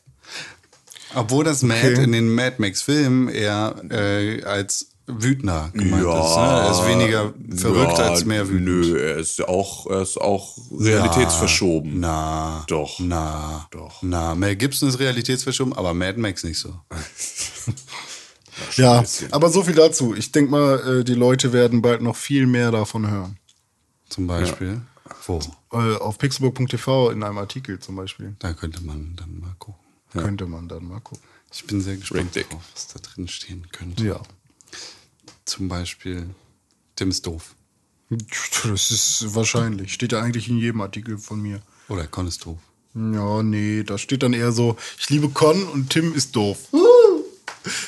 Obwohl 1.14 1.44
das 1.44 1.62
Mad 1.62 1.94
in 2.02 2.12
den 2.12 2.34
Mad 2.34 2.56
Max 2.58 2.82
Filmen 2.82 3.28
eher 3.28 3.74
äh, 3.90 4.42
als 4.44 4.90
wütender 5.06 5.70
gemeint 5.72 6.02
ist. 6.02 6.36
Ne? 6.36 6.42
Er 6.42 6.70
ist 6.70 6.86
weniger 6.86 7.34
verrückt 7.56 7.98
Ja, 7.98 8.10
als 8.10 8.24
mehr 8.26 8.48
wütend. 8.48 8.64
Nö, 8.64 8.98
er 9.00 9.16
ist 9.16 9.46
auch, 9.46 9.86
er 9.86 10.02
ist 10.02 10.20
auch 10.20 10.56
realitätsverschoben. 10.78 11.98
Na, 11.98 12.64
Doch. 12.68 12.98
Na, 12.98 13.66
Doch. 13.70 14.02
Na, 14.02 14.34
Mel 14.34 14.56
Gibson 14.56 14.88
ist 14.88 14.98
realitätsverschoben, 14.98 15.72
aber 15.72 15.94
Mad 15.94 16.20
Max 16.20 16.44
nicht 16.44 16.58
so. 16.58 16.74
Ja, 18.74 19.04
aber 19.30 19.50
so 19.50 19.62
viel 19.62 19.76
dazu. 19.76 20.16
Ich 20.16 20.32
denke 20.32 20.50
mal, 20.50 21.00
äh, 21.00 21.04
die 21.04 21.14
Leute 21.14 21.52
werden 21.52 21.80
bald 21.80 22.02
noch 22.02 22.16
viel 22.16 22.44
mehr 22.46 22.72
davon 22.72 23.08
hören. 23.08 23.38
Zum 24.08 24.26
Beispiel. 24.26 24.80
Wo? 25.26 25.40
Äh, 25.72 25.96
auf 25.96 26.18
pixelburg.tv 26.18 27.10
in 27.10 27.22
einem 27.22 27.38
Artikel 27.38 27.78
zum 27.78 27.96
Beispiel. 27.96 28.36
Da 28.38 28.52
könnte 28.52 28.82
man 28.82 29.16
dann 29.16 29.40
mal 29.40 29.54
gucken. 29.58 29.80
Könnte 30.12 30.46
man 30.46 30.68
dann 30.68 30.86
mal 30.86 31.00
gucken. 31.00 31.22
Ich 31.52 31.64
bin 31.66 31.80
sehr 31.80 31.96
gespannt 31.96 32.34
drauf, 32.34 32.62
was 32.74 32.88
da 32.88 33.00
drin 33.00 33.28
stehen 33.28 33.66
könnte. 33.72 34.04
Ja. 34.04 34.20
Zum 35.44 35.68
Beispiel 35.68 36.28
Tim 36.96 37.10
ist 37.10 37.26
doof. 37.26 37.54
Das 38.10 38.90
ist 38.90 39.34
wahrscheinlich. 39.34 39.92
Steht 39.92 40.12
ja 40.12 40.20
eigentlich 40.20 40.48
in 40.48 40.58
jedem 40.58 40.80
Artikel 40.80 41.18
von 41.18 41.40
mir. 41.40 41.60
Oder 41.88 42.06
Con 42.06 42.26
ist 42.26 42.44
doof. 42.44 42.58
Ja, 42.94 43.42
nee, 43.42 43.82
da 43.82 43.98
steht 43.98 44.22
dann 44.22 44.32
eher 44.32 44.50
so, 44.52 44.76
ich 44.98 45.08
liebe 45.10 45.28
Con 45.28 45.62
und 45.68 45.90
Tim 45.90 46.14
ist 46.14 46.34
doof. 46.34 46.68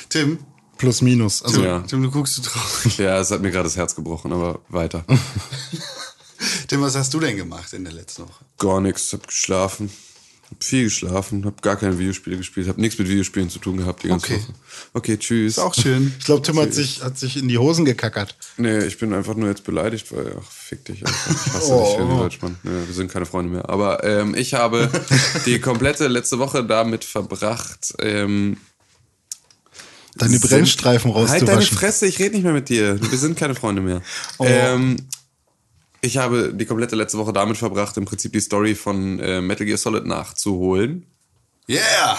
Tim, 0.09 0.39
Plus 0.77 1.01
minus. 1.03 1.43
Also 1.43 1.63
Ja. 1.63 1.81
Tim, 1.81 2.01
du 2.01 2.09
guckst 2.09 2.35
so 2.35 2.41
traurig. 2.41 2.97
Ja, 2.97 3.19
es 3.19 3.29
hat 3.29 3.41
mir 3.43 3.51
gerade 3.51 3.65
das 3.65 3.77
Herz 3.77 3.93
gebrochen, 3.95 4.33
aber 4.33 4.61
weiter. 4.69 5.05
Tim, 6.67 6.81
was 6.81 6.95
hast 6.95 7.13
du 7.13 7.19
denn 7.19 7.37
gemacht 7.37 7.73
in 7.73 7.83
der 7.83 7.93
letzten 7.93 8.23
Woche? 8.23 8.45
Gar 8.57 8.81
nichts, 8.81 9.11
hab 9.13 9.27
geschlafen. 9.27 9.89
Hab 10.49 10.63
viel 10.65 10.83
geschlafen, 10.83 11.45
hab 11.45 11.61
gar 11.61 11.77
keine 11.77 11.97
Videospiele 11.97 12.35
gespielt, 12.35 12.67
hab 12.67 12.77
nichts 12.77 12.99
mit 12.99 13.07
Videospielen 13.07 13.49
zu 13.49 13.59
tun 13.59 13.77
gehabt 13.77 14.03
die 14.03 14.09
ganze 14.09 14.25
Okay. 14.33 14.35
Woche. 14.41 14.53
Okay, 14.93 15.17
tschüss. 15.17 15.53
Ist 15.53 15.59
auch 15.59 15.73
schön. 15.73 16.13
ich 16.19 16.25
glaube, 16.25 16.41
Tim 16.41 16.59
hat 16.59 16.73
sich, 16.73 17.01
hat 17.03 17.17
sich 17.17 17.37
in 17.37 17.47
die 17.47 17.57
Hosen 17.57 17.85
gekackert. 17.85 18.35
Nee, 18.57 18.79
ich 18.79 18.97
bin 18.97 19.13
einfach 19.13 19.35
nur 19.35 19.47
jetzt 19.47 19.63
beleidigt, 19.63 20.11
weil, 20.11 20.35
ach, 20.37 20.51
fick 20.51 20.83
dich. 20.83 21.03
Ich 21.03 21.07
hasse 21.53 21.71
Oh. 21.73 21.85
dich, 21.85 21.97
Henry 21.99 22.17
Deutschmann. 22.17 22.57
Nee, 22.63 22.71
wir 22.85 22.93
sind 22.93 23.09
keine 23.09 23.25
Freunde 23.25 23.49
mehr. 23.53 23.69
Aber 23.69 24.03
ähm, 24.03 24.35
ich 24.35 24.53
habe 24.53 24.89
die 25.45 25.59
komplette 25.59 26.07
letzte 26.09 26.37
Woche 26.39 26.65
damit 26.65 27.05
verbracht, 27.05 27.93
ähm, 27.99 28.57
Deine 30.15 30.37
Brennstreifen 30.41 31.13
Halt 31.15 31.29
deine 31.29 31.39
rauszuwaschen. 31.51 31.77
Fresse, 31.77 32.05
ich 32.05 32.19
rede 32.19 32.35
nicht 32.35 32.43
mehr 32.43 32.51
mit 32.51 32.67
dir. 32.67 32.99
Wir 33.09 33.17
sind 33.17 33.37
keine 33.39 33.55
Freunde 33.55 33.81
mehr. 33.81 34.01
Oh. 34.39 34.45
Ähm, 34.45 34.97
ich 36.01 36.17
habe 36.17 36.53
die 36.53 36.65
komplette 36.65 36.95
letzte 36.95 37.17
Woche 37.17 37.33
damit 37.33 37.57
verbracht, 37.57 37.95
im 37.97 38.05
Prinzip 38.05 38.33
die 38.33 38.39
Story 38.39 38.75
von 38.75 39.19
äh, 39.19 39.41
Metal 39.41 39.65
Gear 39.65 39.77
Solid 39.77 40.05
nachzuholen. 40.05 41.05
Yeah! 41.69 42.17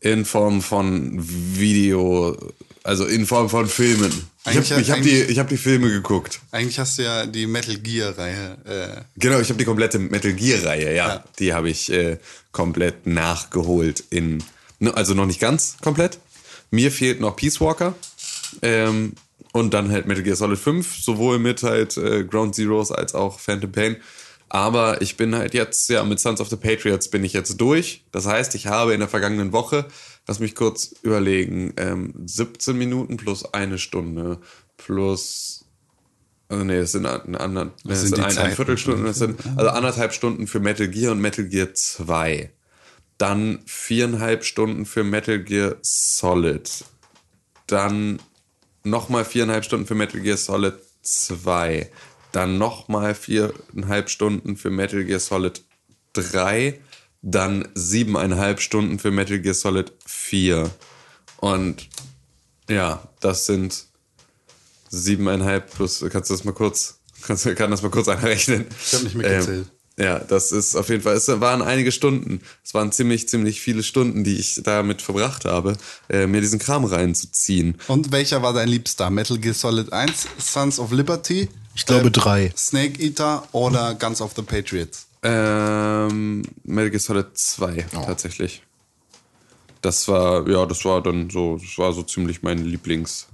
In 0.00 0.24
Form 0.24 0.62
von 0.62 1.12
Video, 1.18 2.36
also 2.84 3.04
in 3.04 3.26
Form 3.26 3.48
von 3.50 3.66
Filmen. 3.66 4.12
Ich 4.46 4.46
Eigentlich- 4.56 4.70
habe 4.72 4.80
ich 4.80 4.90
hab 4.90 5.02
die, 5.02 5.20
ich 5.22 5.38
hab 5.38 5.48
die 5.48 5.56
Filme 5.56 5.90
geguckt. 5.90 6.40
Eigentlich 6.52 6.78
hast 6.78 6.98
du 6.98 7.02
ja 7.02 7.26
die 7.26 7.46
Metal 7.46 7.76
Gear-Reihe. 7.76 8.58
Äh, 8.64 9.00
Genau, 9.16 9.40
ich 9.40 9.48
habe 9.48 9.58
die 9.58 9.64
komplette 9.64 9.98
Metal 9.98 10.32
Gear-Reihe, 10.32 10.94
ja. 10.94 11.08
Ja. 11.08 11.24
Die 11.38 11.52
habe 11.52 11.68
ich 11.68 11.90
äh, 11.92 12.18
komplett 12.52 13.06
nachgeholt 13.06 14.04
in. 14.10 14.42
Also 14.94 15.14
noch 15.14 15.26
nicht 15.26 15.40
ganz 15.40 15.76
komplett. 15.82 16.18
Mir 16.70 16.92
fehlt 16.92 17.20
noch 17.20 17.34
Peace 17.34 17.60
Walker. 17.60 17.94
Ähm, 18.62 19.14
und 19.52 19.74
dann 19.74 19.90
halt 19.90 20.06
Metal 20.06 20.22
Gear 20.22 20.36
Solid 20.36 20.58
5, 20.58 21.02
sowohl 21.02 21.38
mit 21.38 21.62
halt 21.62 21.96
äh, 21.96 22.24
Ground 22.24 22.54
Zeroes 22.54 22.92
als 22.92 23.14
auch 23.14 23.40
Phantom 23.40 23.72
Pain. 23.72 23.96
Aber 24.50 25.02
ich 25.02 25.16
bin 25.16 25.34
halt 25.34 25.52
jetzt, 25.52 25.88
ja, 25.90 26.02
mit 26.04 26.20
Sons 26.20 26.40
of 26.40 26.48
the 26.48 26.56
Patriots 26.56 27.08
bin 27.08 27.22
ich 27.22 27.34
jetzt 27.34 27.60
durch. 27.60 28.04
Das 28.12 28.26
heißt, 28.26 28.54
ich 28.54 28.66
habe 28.66 28.94
in 28.94 29.00
der 29.00 29.08
vergangenen 29.08 29.52
Woche, 29.52 29.86
lass 30.26 30.40
mich 30.40 30.54
kurz 30.54 30.94
überlegen, 31.02 31.74
ähm, 31.76 32.14
17 32.24 32.76
Minuten 32.76 33.18
plus 33.18 33.52
eine 33.52 33.78
Stunde 33.78 34.38
plus 34.76 35.58
also 36.50 36.64
nee, 36.64 36.76
es 36.76 36.92
sind, 36.92 37.04
an, 37.04 37.34
an, 37.34 37.72
nee, 37.84 37.92
es 37.92 38.00
sind 38.00 38.16
sind 38.16 38.20
ein, 38.20 38.24
ein 38.24 38.30
Zeiten? 38.30 38.56
Viertelstunden, 38.56 39.06
es 39.06 39.18
sind 39.18 39.38
also 39.56 39.68
anderthalb 39.68 40.14
Stunden 40.14 40.46
für 40.46 40.60
Metal 40.60 40.88
Gear 40.88 41.12
und 41.12 41.20
Metal 41.20 41.44
Gear 41.44 41.74
2. 41.74 42.50
Dann 43.18 43.58
viereinhalb 43.66 44.44
Stunden 44.44 44.86
für 44.86 45.04
Metal 45.04 45.42
Gear 45.42 45.76
Solid. 45.82 46.84
Dann 47.66 48.18
nochmal 48.90 49.24
viereinhalb 49.24 49.64
Stunden 49.64 49.86
für 49.86 49.94
Metal 49.94 50.20
Gear 50.20 50.36
Solid 50.36 50.74
2. 51.02 51.90
Dann 52.32 52.58
nochmal 52.58 53.14
viereinhalb 53.14 54.10
Stunden 54.10 54.56
für 54.56 54.70
Metal 54.70 55.04
Gear 55.04 55.20
Solid 55.20 55.62
3. 56.12 56.78
Dann 57.22 57.68
siebeneinhalb 57.74 58.60
Stunden 58.60 58.98
für 58.98 59.10
Metal 59.10 59.38
Gear 59.40 59.54
Solid 59.54 59.92
4. 60.04 60.70
Und 61.38 61.88
ja, 62.68 63.08
das 63.20 63.46
sind 63.46 63.86
siebeneinhalb 64.90 65.72
plus, 65.74 66.04
kannst 66.10 66.30
du 66.30 66.34
das 66.34 66.44
mal 66.44 66.52
kurz, 66.52 66.98
kannst, 67.22 67.44
du- 67.46 67.54
kann 67.54 67.70
das 67.70 67.82
mal 67.82 67.90
kurz 67.90 68.08
einer 68.08 68.22
rechnen? 68.22 68.66
Ich 68.84 68.92
hab 68.94 69.02
nicht 69.02 69.14
mitgezählt. 69.14 69.66
Ähm, 69.66 69.77
ja, 69.98 70.20
das 70.20 70.52
ist 70.52 70.76
auf 70.76 70.88
jeden 70.88 71.02
Fall, 71.02 71.16
es 71.16 71.28
waren 71.28 71.60
einige 71.60 71.90
Stunden. 71.90 72.40
Es 72.64 72.72
waren 72.72 72.92
ziemlich, 72.92 73.28
ziemlich 73.28 73.60
viele 73.60 73.82
Stunden, 73.82 74.22
die 74.22 74.36
ich 74.36 74.60
damit 74.62 75.02
verbracht 75.02 75.44
habe, 75.44 75.76
äh, 76.08 76.26
mir 76.26 76.40
diesen 76.40 76.58
Kram 76.60 76.84
reinzuziehen. 76.84 77.76
und 77.88 78.12
welcher 78.12 78.40
war 78.42 78.52
dein 78.52 78.68
Liebster? 78.68 79.10
Metal 79.10 79.38
Gear 79.38 79.54
Solid 79.54 79.92
1, 79.92 80.28
Sons 80.38 80.78
of 80.78 80.92
Liberty? 80.92 81.48
Ich 81.74 81.84
glaube 81.84 82.10
drei. 82.10 82.52
Snake 82.56 83.02
Eater 83.02 83.46
oder 83.52 83.94
Guns 83.94 84.20
of 84.20 84.32
the 84.36 84.42
Patriots? 84.42 85.06
Ähm, 85.22 86.42
Metal 86.62 86.90
Gear 86.90 87.00
Solid 87.00 87.26
2, 87.34 87.86
tatsächlich. 88.06 88.62
das 89.82 90.06
war, 90.08 90.48
ja, 90.48 90.64
das 90.66 90.84
war 90.84 91.02
dann 91.02 91.28
so, 91.30 91.56
das 91.58 91.76
war 91.76 91.92
so 91.92 92.02
ziemlich 92.04 92.42
mein 92.42 92.64
Lieblings. 92.64 93.26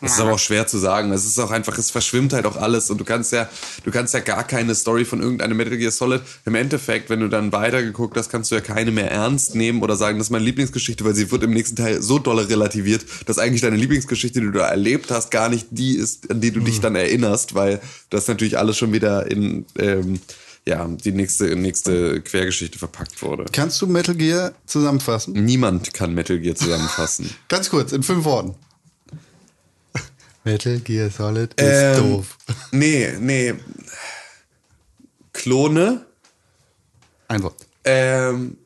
Das 0.00 0.12
ist 0.12 0.20
aber 0.20 0.32
auch 0.32 0.38
schwer 0.38 0.66
zu 0.66 0.78
sagen. 0.78 1.12
Es 1.12 1.24
ist 1.24 1.38
auch 1.38 1.50
einfach, 1.50 1.76
es 1.78 1.90
verschwimmt 1.90 2.32
halt 2.32 2.46
auch 2.46 2.56
alles 2.56 2.90
und 2.90 2.98
du 2.98 3.04
kannst 3.04 3.32
ja, 3.32 3.48
du 3.84 3.90
kannst 3.90 4.14
ja 4.14 4.20
gar 4.20 4.44
keine 4.44 4.74
Story 4.74 5.04
von 5.04 5.20
irgendeinem 5.20 5.56
Metal 5.56 5.76
Gear 5.76 5.90
Solid. 5.90 6.22
Im 6.44 6.54
Endeffekt, 6.54 7.10
wenn 7.10 7.20
du 7.20 7.28
dann 7.28 7.52
weitergeguckt 7.52 8.16
hast, 8.16 8.28
kannst 8.30 8.50
du 8.50 8.54
ja 8.54 8.60
keine 8.60 8.90
mehr 8.90 9.10
ernst 9.10 9.54
nehmen 9.54 9.82
oder 9.82 9.96
sagen, 9.96 10.18
das 10.18 10.28
ist 10.28 10.30
meine 10.30 10.44
Lieblingsgeschichte, 10.44 11.04
weil 11.04 11.14
sie 11.14 11.30
wird 11.30 11.42
im 11.42 11.52
nächsten 11.52 11.76
Teil 11.76 12.00
so 12.02 12.18
dolle 12.18 12.48
relativiert, 12.48 13.04
dass 13.26 13.38
eigentlich 13.38 13.62
deine 13.62 13.76
Lieblingsgeschichte, 13.76 14.40
die 14.40 14.46
du 14.46 14.52
da 14.52 14.68
erlebt 14.68 15.10
hast, 15.10 15.30
gar 15.30 15.48
nicht 15.48 15.66
die 15.70 15.96
ist, 15.96 16.30
an 16.30 16.40
die 16.40 16.52
du 16.52 16.60
dich 16.60 16.80
dann 16.80 16.94
erinnerst, 16.94 17.54
weil 17.54 17.80
das 18.10 18.28
natürlich 18.28 18.58
alles 18.58 18.78
schon 18.78 18.92
wieder 18.92 19.30
in, 19.30 19.66
ähm, 19.78 20.20
ja, 20.68 20.86
die 20.86 21.12
nächste, 21.12 21.56
nächste 21.56 22.20
Quergeschichte 22.20 22.78
verpackt 22.78 23.22
wurde. 23.22 23.46
Kannst 23.52 23.80
du 23.80 23.86
Metal 23.86 24.14
Gear 24.14 24.52
zusammenfassen? 24.66 25.32
Niemand 25.32 25.94
kann 25.94 26.14
Metal 26.14 26.38
Gear 26.38 26.54
zusammenfassen. 26.54 27.30
Ganz 27.48 27.70
kurz, 27.70 27.92
in 27.92 28.02
fünf 28.02 28.24
Worten. 28.24 28.54
Metal 30.48 30.78
Gear 30.80 31.10
Solid 31.10 31.52
ist 31.60 31.60
Ähm, 31.60 31.96
doof. 31.98 32.38
Nee, 32.72 33.12
nee. 33.20 33.54
Klone, 35.34 36.06
Ein 37.28 37.42
Wort. 37.42 37.66
ähm, 37.84 38.56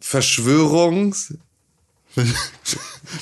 Verschwörungs... 0.00 1.34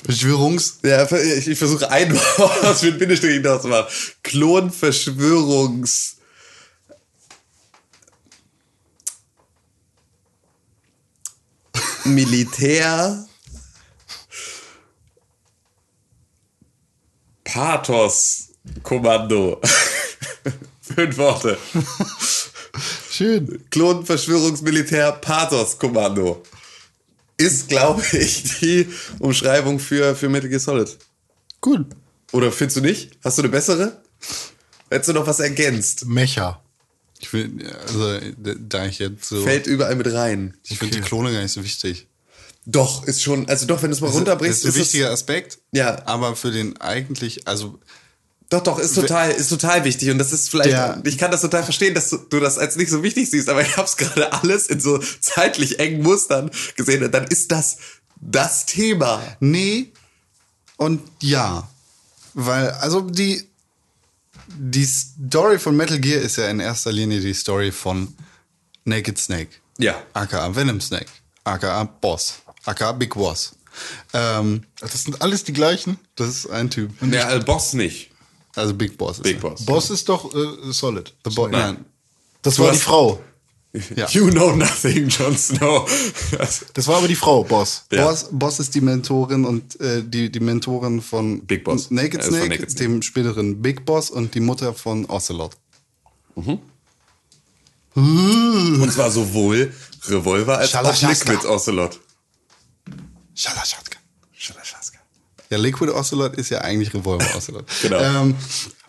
Verschwörungs... 0.05 0.79
Ja, 0.83 1.05
ich, 1.13 1.47
ich 1.49 1.59
versuche 1.59 1.91
ein 1.91 2.13
Wort 2.39 2.65
aus 2.65 2.83
mit 2.83 2.99
Bindestrich 2.99 3.35
hinaus 3.35 3.63
zu 3.63 3.69
machen. 3.69 3.87
Klonverschwörungs... 4.23 6.17
Militär... 12.05 13.27
Pathos-Kommando. 17.53 19.61
Fünf 20.81 21.19
Worte. 21.19 21.59
Schön. 23.11 23.65
Klonverschwörungsmilitär 23.71 25.11
Pathos-Kommando. 25.13 26.43
Ist, 27.37 27.69
glaube 27.69 28.05
ich, 28.13 28.61
die 28.61 28.87
Umschreibung 29.19 29.81
für, 29.81 30.15
für 30.15 30.29
Metal 30.29 30.49
Gear 30.49 30.61
Solid. 30.61 30.97
Gut. 31.61 31.87
Oder 32.33 32.53
findest 32.53 32.77
du 32.77 32.83
nicht? 32.83 33.19
Hast 33.25 33.39
du 33.39 33.43
eine 33.43 33.49
bessere? 33.49 34.01
Hättest 34.89 35.09
du 35.09 35.15
noch 35.15 35.27
was 35.27 35.41
ergänzt? 35.41 36.07
Mecha. 36.07 36.63
Ich 37.19 37.33
will, 37.33 37.51
also, 37.83 38.21
da 38.61 38.87
ich 38.87 39.01
jetzt 39.01 39.25
so. 39.25 39.43
Fällt 39.43 39.67
überall 39.67 39.97
mit 39.97 40.13
rein. 40.13 40.57
ich 40.63 40.79
finde 40.79 40.97
die 40.97 41.03
Klone 41.03 41.33
gar 41.33 41.43
nicht 41.43 41.53
so 41.53 41.65
wichtig. 41.65 42.07
Doch, 42.73 43.05
ist 43.05 43.23
schon, 43.23 43.49
also 43.49 43.67
doch, 43.67 43.83
wenn 43.83 43.91
du 43.91 43.95
es 43.97 44.01
mal 44.01 44.09
Das 44.09 44.17
runterbrichst, 44.17 44.59
ist 44.59 44.65
ein 44.65 44.69
ist 44.69 44.75
es, 44.77 44.81
wichtiger 44.83 45.11
Aspekt. 45.11 45.59
Ja. 45.73 46.07
Aber 46.07 46.37
für 46.37 46.51
den 46.53 46.81
eigentlich, 46.81 47.49
also 47.49 47.79
doch, 48.49 48.63
doch, 48.63 48.79
ist 48.79 48.95
total, 48.95 49.31
ist 49.31 49.49
total 49.49 49.85
wichtig 49.85 50.11
und 50.11 50.19
das 50.19 50.33
ist 50.33 50.51
vielleicht, 50.51 50.71
Der- 50.71 51.01
ich 51.05 51.19
kann 51.19 51.31
das 51.31 51.41
total 51.41 51.63
verstehen, 51.65 51.95
dass 51.95 52.11
du, 52.11 52.17
du 52.19 52.41
das 52.41 52.59
als 52.59 52.77
nicht 52.77 52.91
so 52.91 53.03
wichtig 53.03 53.31
siehst, 53.31 53.49
aber 53.49 53.63
ich 53.63 53.77
habe 53.77 53.87
es 53.89 53.97
gerade 53.97 54.33
alles 54.33 54.67
in 54.69 54.81
so 54.81 54.99
zeitlich 55.21 55.79
engen 55.79 56.03
Mustern 56.03 56.51
gesehen 56.77 57.03
und 57.05 57.13
dann 57.13 57.25
ist 57.29 57.51
das 57.53 57.79
das 58.21 58.67
Thema. 58.67 59.23
Nee 59.41 59.93
und 60.77 61.01
ja. 61.21 61.69
Weil, 62.35 62.71
also 62.73 63.01
die, 63.03 63.43
die 64.49 64.85
Story 64.85 65.59
von 65.59 65.77
Metal 65.77 65.99
Gear 65.99 66.21
ist 66.21 66.37
ja 66.37 66.49
in 66.49 66.61
erster 66.61 66.93
Linie 66.93 67.21
die 67.21 67.35
Story 67.35 67.73
von 67.73 68.15
Naked 68.85 69.19
Snake. 69.19 69.51
Ja. 69.79 70.01
aka 70.13 70.55
Venom 70.55 70.81
Snake. 70.81 71.07
aka 71.45 71.85
Boss. 71.85 72.35
Aka 72.65 72.93
Big 72.93 73.15
Boss. 73.15 73.53
Ähm, 74.13 74.65
Das 74.81 75.05
sind 75.05 75.23
alles 75.23 75.45
die 75.45 75.53
gleichen. 75.53 75.99
das 76.17 76.29
ist 76.29 76.51
ein 76.51 76.71
Typ. 76.71 76.91
Ja, 77.13 77.27
also 77.29 77.45
Boss 77.47 77.73
nicht. 77.73 78.11
Also 78.57 78.75
Big 78.75 78.99
Boss. 78.99 79.19
Ist 79.19 79.23
Big 79.23 79.37
er. 79.37 79.41
Boss. 79.51 79.65
Boss 79.65 79.91
ist 79.91 80.09
doch 80.09 80.35
äh, 80.35 80.73
Solid. 80.73 81.15
The 81.25 81.31
Bo 81.35 81.47
Nein. 81.49 81.85
Das 82.43 82.57
Du 82.57 82.65
war 82.65 82.73
die 82.73 82.79
Frau. 82.79 83.21
Ja. 83.95 84.09
You 84.09 84.29
know 84.31 84.57
nothing, 84.57 85.09
Jon 85.09 85.37
Snow. 85.39 85.89
Das 86.75 86.89
war 86.89 86.97
aber 86.97 87.07
die 87.07 87.15
Frau, 87.15 87.45
Boss. 87.45 87.85
Ja. 87.93 88.05
Boss, 88.07 88.27
Boss 88.33 88.59
ist 88.59 88.75
die 88.75 88.81
Mentorin 88.81 89.45
und 89.45 89.81
äh, 89.81 90.03
die, 90.03 90.33
die 90.33 90.41
Mentorin 90.41 91.01
von 91.01 91.47
Big 91.47 91.63
Boss. 91.63 91.89
Naked 91.93 92.25
von 92.25 92.33
Snake, 92.35 92.49
Naked 92.49 92.71
Snake. 92.73 92.85
dem 92.85 93.03
späteren 93.03 93.63
Big 93.63 93.85
Boss 93.87 94.11
und 94.11 94.35
die 94.35 94.41
Mutter 94.41 94.75
von 94.75 95.05
Ocelot. 95.07 95.53
Und 97.95 98.93
zwar 98.93 99.11
sowohl 99.13 99.73
Revolver 100.09 100.59
als 100.59 100.75
auch. 100.75 101.03
Liquid 101.03 101.47
Ocelot. 101.47 102.01
Schallaschatka. 104.37 104.99
Ja, 105.51 105.59
Liquid 105.59 105.91
Ocelot 105.93 106.37
ist 106.37 106.51
ja 106.51 106.61
eigentlich 106.61 106.95
Revolver 106.95 107.27
Ocelot. 107.37 107.65
Genau. 107.83 107.99
Ähm, 107.99 108.37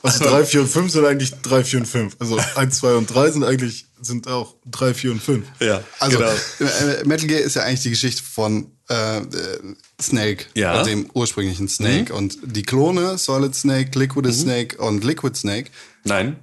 Also 0.04 0.24
3, 0.24 0.46
4 0.46 0.62
und 0.62 0.68
5 0.68 0.92
sind 0.92 1.06
eigentlich 1.06 1.32
3, 1.42 1.64
4 1.64 1.80
und 1.80 1.86
5. 1.86 2.16
Also 2.20 2.40
1, 2.56 2.78
2 2.78 2.94
und 2.96 3.08
3 3.14 3.32
sind 3.32 3.44
eigentlich 3.44 3.86
sind 4.02 4.28
auch 4.28 4.56
3, 4.66 4.94
4 4.96 5.12
und 5.12 5.22
5. 5.22 5.48
Ja, 5.60 5.84
also 6.00 6.18
genau. 6.18 6.32
äh, 6.60 7.04
Metal 7.06 7.28
Gear 7.28 7.40
ist 7.42 7.56
ja 7.56 7.64
eigentlich 7.64 7.82
die 7.82 7.90
Geschichte 7.92 8.24
von 8.24 8.72
äh, 8.90 9.20
äh, 9.20 9.76
Snake, 10.02 10.46
Ja. 10.56 10.72
Mhm. 10.74 10.78
also 10.78 10.90
dem 10.90 11.10
ursprünglichen 11.14 11.68
Snake. 11.68 12.14
Und 12.14 12.38
die 12.44 12.64
Klone, 12.64 13.18
Solid 13.18 13.54
Snake, 13.56 13.98
Liquid 13.98 14.32
Snake 14.34 14.78
und 14.78 15.04
Liquid 15.04 15.36
Snake. 15.38 15.70
Nein. 16.04 16.38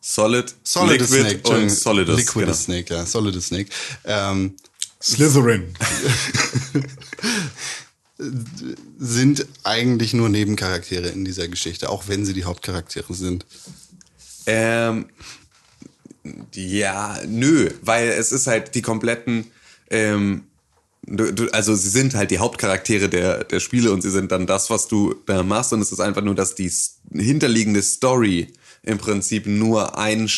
Solid, 0.00 0.54
Solid 0.64 1.00
Liquid 1.00 1.20
Snake, 1.40 1.48
und 1.48 1.70
Solidus. 1.70 2.16
Liquid 2.16 2.44
genau. 2.46 2.56
Snake, 2.56 2.94
ja, 2.94 3.04
Solid 3.06 3.42
Snake. 3.42 3.68
Ähm, 4.04 4.54
Slytherin. 5.02 5.74
sind 8.98 9.46
eigentlich 9.64 10.12
nur 10.12 10.28
Nebencharaktere 10.28 11.08
in 11.08 11.24
dieser 11.24 11.48
Geschichte, 11.48 11.88
auch 11.88 12.08
wenn 12.08 12.24
sie 12.24 12.34
die 12.34 12.44
Hauptcharaktere 12.44 13.14
sind. 13.14 13.46
Ähm, 14.46 15.06
ja, 16.54 17.18
nö, 17.26 17.70
weil 17.82 18.08
es 18.08 18.32
ist 18.32 18.46
halt 18.46 18.74
die 18.74 18.82
kompletten, 18.82 19.46
ähm, 19.90 20.44
du, 21.06 21.32
du, 21.32 21.48
also 21.52 21.74
sie 21.74 21.88
sind 21.88 22.14
halt 22.14 22.30
die 22.30 22.38
Hauptcharaktere 22.38 23.08
der, 23.08 23.44
der 23.44 23.60
Spiele 23.60 23.90
und 23.92 24.02
sie 24.02 24.10
sind 24.10 24.32
dann 24.32 24.46
das, 24.46 24.70
was 24.70 24.88
du 24.88 25.14
da 25.26 25.42
machst 25.42 25.72
und 25.72 25.80
es 25.80 25.92
ist 25.92 26.00
einfach 26.00 26.22
nur, 26.22 26.34
dass 26.34 26.54
die 26.54 26.70
hinterliegende 27.12 27.82
Story 27.82 28.52
im 28.82 28.98
Prinzip 28.98 29.46
nur 29.46 29.98
ein, 29.98 30.30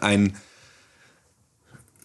ein 0.00 0.36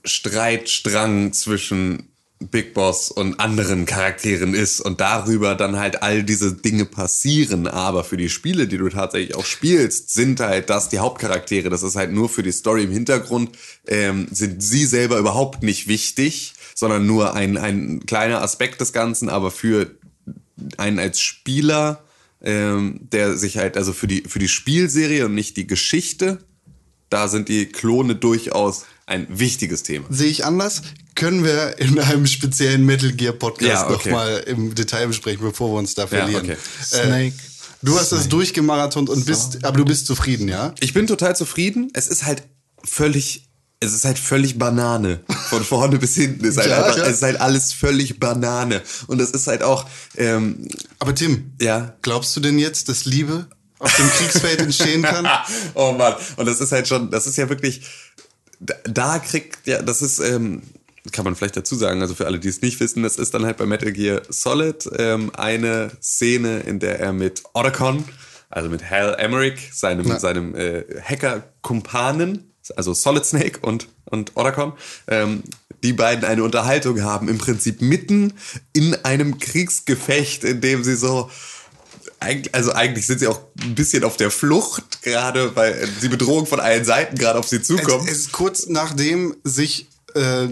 Streitstrang 0.04 1.34
zwischen 1.34 2.10
Big 2.39 2.74
Boss 2.74 3.12
und 3.12 3.39
anderen 3.41 3.86
Charakteren 3.86 4.54
ist 4.54 4.80
und 4.80 5.02
darüber 5.02 5.56
dann 5.56 5.78
halt 5.78 6.02
all 6.02 6.24
diese 6.24 6.54
Dinge 6.54 6.86
passieren. 6.86 7.68
Aber 7.68 8.06
für 8.06 8.16
die 8.16 8.30
Spiele, 8.30 8.66
die 8.68 8.78
du 8.78 8.88
tatsächlich 8.88 9.36
auch 9.36 9.45
spielst, 9.45 10.14
sind 10.14 10.39
halt 10.39 10.70
das 10.70 10.88
die 10.88 11.00
Hauptcharaktere. 11.00 11.70
Das 11.70 11.84
ist 11.84 11.97
halt 11.97 12.14
nur 12.14 12.30
für 12.30 12.41
die 12.41 12.54
Story 12.54 12.86
im 12.86 12.91
Hintergrund, 12.91 13.58
ähm, 13.88 14.28
sind 14.32 14.64
sie 14.64 14.86
selber 14.86 15.18
überhaupt 15.18 15.64
nicht 15.64 15.89
wichtig, 15.89 16.54
sondern 16.76 17.06
nur 17.06 17.34
ein, 17.34 17.58
ein 17.58 18.06
kleiner 18.06 18.41
Aspekt 18.41 18.80
des 18.80 18.93
Ganzen, 18.93 19.28
aber 19.28 19.52
für 19.52 19.91
einen 20.78 21.00
als 21.00 21.20
Spieler, 21.20 22.06
ähm, 22.41 23.02
der 23.12 23.36
sich 23.36 23.58
halt, 23.58 23.76
also 23.76 23.91
für 23.91 24.08
die, 24.08 24.24
für 24.26 24.39
die 24.39 24.47
Spielserie 24.47 25.26
und 25.26 25.36
nicht 25.36 25.58
die 25.58 25.68
Geschichte, 25.68 26.39
da 27.10 27.28
sind 27.28 27.50
die 27.50 27.66
Klone 27.66 28.16
durchaus 28.16 28.86
ein 29.10 29.28
wichtiges 29.30 29.84
Thema. 29.84 30.05
Sehe 30.10 30.28
ich 30.30 30.45
anders? 30.45 30.82
Können 31.16 31.43
wir 31.43 31.78
in 31.80 31.99
einem 31.99 32.26
speziellen 32.28 32.86
Metal 32.86 33.12
Gear 33.12 33.34
Podcast 33.34 33.70
Ja, 33.70 33.89
okay. 33.89 34.10
nochmal 34.10 34.43
im 34.47 34.74
Detail 34.76 35.07
besprechen, 35.07 35.41
bevor 35.41 35.74
wir 35.74 35.80
uns 35.80 35.95
da 35.95 36.07
verlieren. 36.07 36.43
okay. 36.45 36.57
Äh, 36.91 37.05
Snake. 37.05 37.34
du 37.82 37.97
hast 37.99 38.12
das 38.12 38.30
durchgemarathont 38.30 39.10
und 39.10 39.26
bist, 39.26 39.66
aber 39.66 39.78
du 39.78 39.86
bist 39.86 40.05
zufrieden, 40.05 40.47
ja? 40.47 40.74
Ich 40.80 40.93
bin 40.93 41.07
total 41.07 41.36
zufrieden. 41.36 41.89
Es 41.93 42.07
ist 42.07 42.26
halt 42.26 42.43
völlig, 42.86 43.49
es 43.82 43.93
ist 43.93 44.05
halt 44.05 44.20
völlig 44.20 44.57
Banane. 44.60 45.22
Von 45.49 45.64
vorne 45.64 45.97
bis 45.97 46.16
hinten 46.16 46.45
ist 46.45 46.57
halt 46.57 46.70
Ja, 46.70 46.84
einfach, 46.84 46.97
ja. 46.99 47.05
es 47.05 47.16
ist 47.18 47.24
halt 47.24 47.41
alles 47.41 47.74
völlig 47.74 48.20
Banane. 48.20 48.82
Und 49.07 49.20
es 49.20 49.32
ist 49.32 49.47
halt 49.47 49.64
auch, 49.64 49.86
ähm, 50.18 50.68
Aber 50.99 51.16
Tim, 51.16 51.51
ja. 51.60 51.95
glaubst 52.01 52.36
du 52.36 52.39
denn 52.41 52.60
jetzt, 52.60 52.88
dass 52.89 53.05
Liebe 53.05 53.47
auf 53.80 53.95
dem 53.95 54.10
Kriegsfeld 54.10 54.60
entstehen 54.62 55.01
kann? 55.01 55.26
oh 55.74 55.93
Mann. 55.93 56.14
Und 56.38 56.45
das 56.45 56.60
ist 56.62 56.72
halt 56.74 56.88
schon, 56.88 57.10
das 57.12 57.28
ist 57.28 57.38
ja 57.38 57.47
wirklich, 57.49 57.82
da, 58.60 59.20
kriegt, 59.20 59.66
ja, 59.68 59.82
das 59.82 60.01
ist, 60.01 60.20
ähm, 60.20 60.62
kann 61.12 61.26
man 61.26 61.36
vielleicht 61.36 61.57
dazu 61.57 61.76
sagen, 61.76 62.01
also 62.01 62.14
für 62.14 62.26
alle, 62.26 62.39
die 62.39 62.49
es 62.49 62.62
nicht 62.62 62.80
wissen, 62.80 63.03
das 63.03 63.16
ist 63.16 63.34
dann 63.34 63.45
halt 63.45 63.57
bei 63.57 63.66
Metal 63.66 63.91
Gear 63.91 64.22
Solid 64.30 64.89
ähm, 64.97 65.32
eine 65.36 65.91
Szene, 66.01 66.60
in 66.62 66.80
der 66.80 66.99
er 66.99 67.14
mit 67.14 67.43
Otacon, 67.53 68.03
also 68.49 68.70
mit 68.70 68.89
Hal 68.89 69.16
Emmerich, 69.18 69.74
seinem, 69.74 70.20
seinem 70.20 70.55
äh, 70.55 70.84
Hacker-Kumpanen, 71.01 72.51
also 72.76 72.93
Solid 72.93 73.26
Snake 73.26 73.60
und, 73.62 73.88
und 74.05 74.36
Otacon, 74.36 74.74
ähm, 75.07 75.43
die 75.84 75.93
beiden 75.93 76.26
eine 76.26 76.43
Unterhaltung 76.43 77.01
haben, 77.03 77.30
im 77.30 77.38
Prinzip 77.38 77.82
mitten 77.82 78.34
in 78.74 78.95
einem 79.05 79.39
Kriegsgefecht, 79.39 80.43
in 80.43 80.60
dem 80.62 80.84
sie 80.84 80.95
so 80.95 81.32
also 82.51 82.74
eigentlich 82.74 83.07
sind 83.07 83.20
sie 83.20 83.28
auch 83.28 83.39
ein 83.61 83.76
bisschen 83.76 84.03
auf 84.03 84.17
der 84.17 84.32
Flucht, 84.32 85.01
gerade 85.01 85.55
weil 85.55 85.88
die 86.01 86.09
Bedrohung 86.09 86.45
von 86.45 86.59
allen 86.59 86.84
Seiten 86.84 87.17
gerade 87.17 87.39
auf 87.39 87.47
sie 87.47 87.61
zukommt. 87.61 88.09
Es 88.09 88.17
ist 88.17 88.32
kurz 88.32 88.67
nachdem 88.67 89.36
sich 89.43 89.88
äh, 90.15 90.47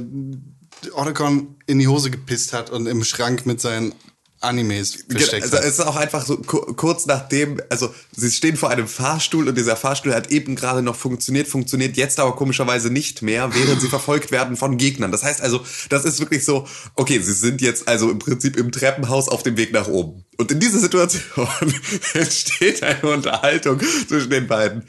Otacon 0.93 1.55
in 1.65 1.79
die 1.79 1.87
Hose 1.87 2.11
gepisst 2.11 2.53
hat 2.53 2.69
und 2.69 2.87
im 2.87 3.03
Schrank 3.03 3.45
mit 3.45 3.59
seinen 3.59 3.93
Animes 4.39 5.05
versteckt 5.09 5.43
also 5.45 5.57
hat. 5.57 5.63
es 5.63 5.79
ist 5.79 5.79
auch 5.81 5.95
einfach 5.95 6.25
so 6.25 6.37
ku- 6.37 6.73
kurz 6.73 7.05
nachdem, 7.07 7.59
also 7.69 7.93
sie 8.15 8.29
stehen 8.31 8.55
vor 8.55 8.69
einem 8.69 8.87
Fahrstuhl 8.87 9.47
und 9.47 9.57
dieser 9.57 9.75
Fahrstuhl 9.75 10.13
hat 10.13 10.29
eben 10.31 10.55
gerade 10.55 10.81
noch 10.83 10.95
funktioniert, 10.95 11.47
funktioniert 11.47 11.97
jetzt 11.97 12.19
aber 12.19 12.35
komischerweise 12.35 12.89
nicht 12.91 13.21
mehr, 13.23 13.53
während 13.55 13.81
sie 13.81 13.87
verfolgt 13.89 14.31
werden 14.31 14.55
von 14.55 14.77
Gegnern. 14.77 15.11
Das 15.11 15.23
heißt 15.23 15.41
also, 15.41 15.65
das 15.89 16.05
ist 16.05 16.19
wirklich 16.19 16.45
so, 16.45 16.67
okay, 16.95 17.19
sie 17.19 17.33
sind 17.33 17.61
jetzt 17.61 17.87
also 17.87 18.11
im 18.11 18.19
Prinzip 18.19 18.57
im 18.57 18.71
Treppenhaus 18.71 19.27
auf 19.27 19.41
dem 19.41 19.57
Weg 19.57 19.73
nach 19.73 19.87
oben. 19.87 20.23
Und 20.37 20.51
in 20.51 20.59
dieser 20.59 20.79
Situation 20.79 21.47
entsteht 22.13 22.83
eine 22.83 23.01
Unterhaltung 23.11 23.81
zwischen 24.07 24.29
den 24.29 24.45
beiden. 24.47 24.83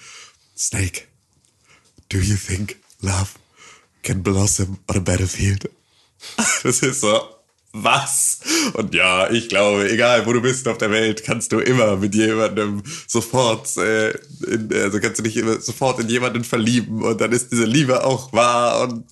Snake, 0.57 1.03
do 2.11 2.19
you 2.19 2.37
think 2.37 2.77
love 3.01 3.29
can 4.03 4.23
blossom 4.23 4.79
on 4.89 4.97
a 4.97 5.01
battlefield? 5.01 5.71
Das 6.63 6.81
ist 6.81 7.01
so, 7.01 7.21
was? 7.73 8.41
Und 8.75 8.95
ja, 8.95 9.31
ich 9.31 9.49
glaube, 9.49 9.91
egal 9.91 10.27
wo 10.27 10.33
du 10.33 10.41
bist 10.41 10.67
auf 10.69 10.79
der 10.79 10.91
Welt, 10.91 11.23
kannst 11.25 11.53
du 11.53 11.59
immer 11.59 11.97
mit 11.97 12.15
jemandem 12.15 12.83
sofort, 13.07 13.77
äh, 13.77 14.11
in, 14.47 14.71
also 14.73 15.01
kannst 15.01 15.19
du 15.19 15.23
dich 15.23 15.37
immer 15.37 15.61
sofort 15.61 16.01
in 16.01 16.09
jemanden 16.09 16.45
verlieben 16.45 17.03
und 17.03 17.21
dann 17.21 17.33
ist 17.33 17.53
diese 17.53 17.65
Liebe 17.65 18.05
auch 18.05 18.33
wahr 18.33 18.83
und 18.83 19.05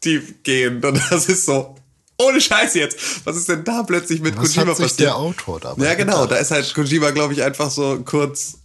tiefgehend 0.00 0.84
und 0.84 1.00
das 1.10 1.28
ist 1.28 1.46
so, 1.46 1.74
ohne 2.18 2.40
Scheiß 2.40 2.74
jetzt. 2.74 3.26
Was 3.26 3.36
ist 3.36 3.48
denn 3.48 3.64
da 3.64 3.82
plötzlich 3.82 4.20
mit 4.20 4.36
Was 4.36 4.54
Kojima 4.54 4.70
hat 4.70 4.76
sich 4.76 4.86
passiert? 4.86 5.08
der 5.08 5.16
Autor 5.16 5.60
dabei 5.60 5.84
Ja, 5.84 5.94
genau. 5.94 6.26
Da 6.26 6.36
ist 6.36 6.50
halt 6.50 6.72
Kojima, 6.74 7.10
glaube 7.10 7.32
ich, 7.32 7.42
einfach 7.42 7.70
so 7.70 8.00
kurz, 8.04 8.58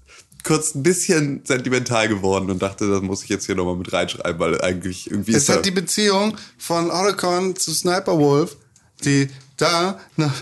kurz 0.43 0.75
ein 0.75 0.83
bisschen 0.83 1.41
sentimental 1.45 2.07
geworden 2.07 2.51
und 2.51 2.61
dachte, 2.61 2.89
das 2.89 3.01
muss 3.01 3.23
ich 3.23 3.29
jetzt 3.29 3.45
hier 3.45 3.55
nochmal 3.55 3.75
mit 3.75 3.91
reinschreiben, 3.91 4.39
weil 4.39 4.61
eigentlich 4.61 5.09
irgendwie 5.09 5.33
Es 5.33 5.49
hat 5.49 5.65
die 5.65 5.71
Beziehung 5.71 6.37
von 6.57 6.91
Otacon 6.91 7.55
zu 7.55 7.73
Sniper 7.73 8.19
Wolf, 8.19 8.57
die 9.03 9.29
da 9.57 9.99
nach, 10.15 10.33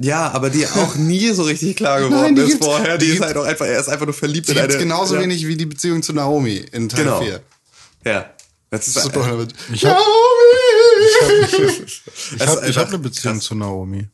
Ja, 0.00 0.30
aber 0.30 0.50
die 0.50 0.66
auch 0.66 0.94
nie 0.96 1.30
so 1.32 1.42
richtig 1.44 1.76
klar 1.76 2.00
geworden 2.00 2.34
Nein, 2.34 2.48
ist 2.48 2.62
vorher. 2.62 2.98
Die, 2.98 3.06
die 3.06 3.12
ist 3.12 3.20
halt 3.22 3.36
auch 3.36 3.44
einfach, 3.44 3.66
er 3.66 3.80
ist 3.80 3.88
einfach 3.88 4.06
nur 4.06 4.14
verliebt 4.14 4.48
die 4.48 4.52
in 4.52 4.58
eine. 4.58 4.76
genauso 4.78 5.14
ja. 5.16 5.22
wenig 5.22 5.46
wie 5.46 5.56
die 5.56 5.66
Beziehung 5.66 6.02
zu 6.02 6.12
Naomi 6.12 6.56
in 6.72 6.88
Teil 6.88 7.04
Genau. 7.04 7.20
4. 7.20 7.42
Ja. 8.04 8.30
Das 8.70 8.88
ist 8.88 8.94
Super. 9.00 9.20
hab- 9.26 9.32
Naomi! 9.36 9.48
Ich 9.72 9.84
habe 9.84 10.00
ich 12.68 12.78
hab 12.78 12.88
eine 12.88 12.98
Beziehung 12.98 13.40
zu 13.40 13.54
Naomi. 13.54 14.08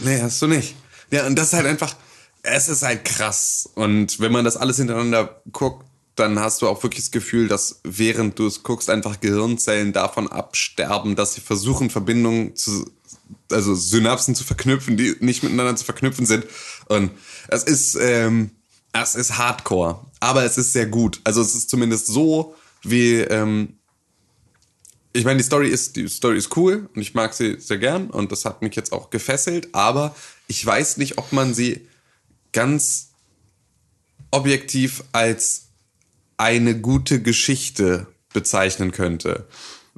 Nee, 0.00 0.20
hast 0.20 0.40
du 0.42 0.46
nicht. 0.46 0.74
Ja, 1.10 1.26
und 1.26 1.36
das 1.36 1.48
ist 1.48 1.52
halt 1.54 1.66
einfach, 1.66 1.94
es 2.42 2.68
ist 2.68 2.82
halt 2.82 3.04
krass. 3.04 3.68
Und 3.74 4.20
wenn 4.20 4.32
man 4.32 4.44
das 4.44 4.56
alles 4.56 4.76
hintereinander 4.76 5.40
guckt, 5.52 5.84
dann 6.18 6.38
hast 6.38 6.62
du 6.62 6.68
auch 6.68 6.82
wirklich 6.82 7.04
das 7.04 7.10
Gefühl, 7.10 7.48
dass 7.48 7.80
während 7.84 8.38
du 8.38 8.46
es 8.46 8.62
guckst, 8.62 8.90
einfach 8.90 9.20
Gehirnzellen 9.20 9.92
davon 9.92 10.28
absterben, 10.28 11.16
dass 11.16 11.34
sie 11.34 11.40
versuchen, 11.40 11.90
Verbindungen 11.90 12.56
zu, 12.56 12.90
also 13.50 13.74
Synapsen 13.74 14.34
zu 14.34 14.44
verknüpfen, 14.44 14.96
die 14.96 15.16
nicht 15.20 15.42
miteinander 15.42 15.76
zu 15.76 15.84
verknüpfen 15.84 16.26
sind. 16.26 16.46
Und 16.86 17.10
es 17.48 17.64
ist, 17.64 17.96
ähm, 18.00 18.50
es 18.92 19.14
ist 19.14 19.38
Hardcore, 19.38 20.00
aber 20.20 20.44
es 20.44 20.58
ist 20.58 20.72
sehr 20.72 20.86
gut. 20.86 21.20
Also 21.24 21.40
es 21.40 21.54
ist 21.54 21.70
zumindest 21.70 22.06
so, 22.06 22.54
wie, 22.82 23.16
ähm, 23.16 23.74
ich 25.12 25.24
meine, 25.24 25.38
die 25.38 25.44
Story 25.44 25.68
ist, 25.68 25.96
die 25.96 26.08
Story 26.08 26.36
ist 26.36 26.56
cool 26.56 26.88
und 26.94 27.00
ich 27.00 27.14
mag 27.14 27.34
sie 27.34 27.60
sehr 27.60 27.78
gern 27.78 28.10
und 28.10 28.32
das 28.32 28.44
hat 28.44 28.62
mich 28.62 28.76
jetzt 28.76 28.92
auch 28.92 29.10
gefesselt, 29.10 29.74
aber 29.74 30.14
ich 30.46 30.64
weiß 30.64 30.96
nicht, 30.96 31.18
ob 31.18 31.32
man 31.32 31.54
sie 31.54 31.86
ganz 32.52 33.10
objektiv 34.30 35.04
als 35.12 35.67
eine 36.38 36.80
gute 36.80 37.20
Geschichte 37.20 38.06
bezeichnen 38.32 38.92
könnte. 38.92 39.46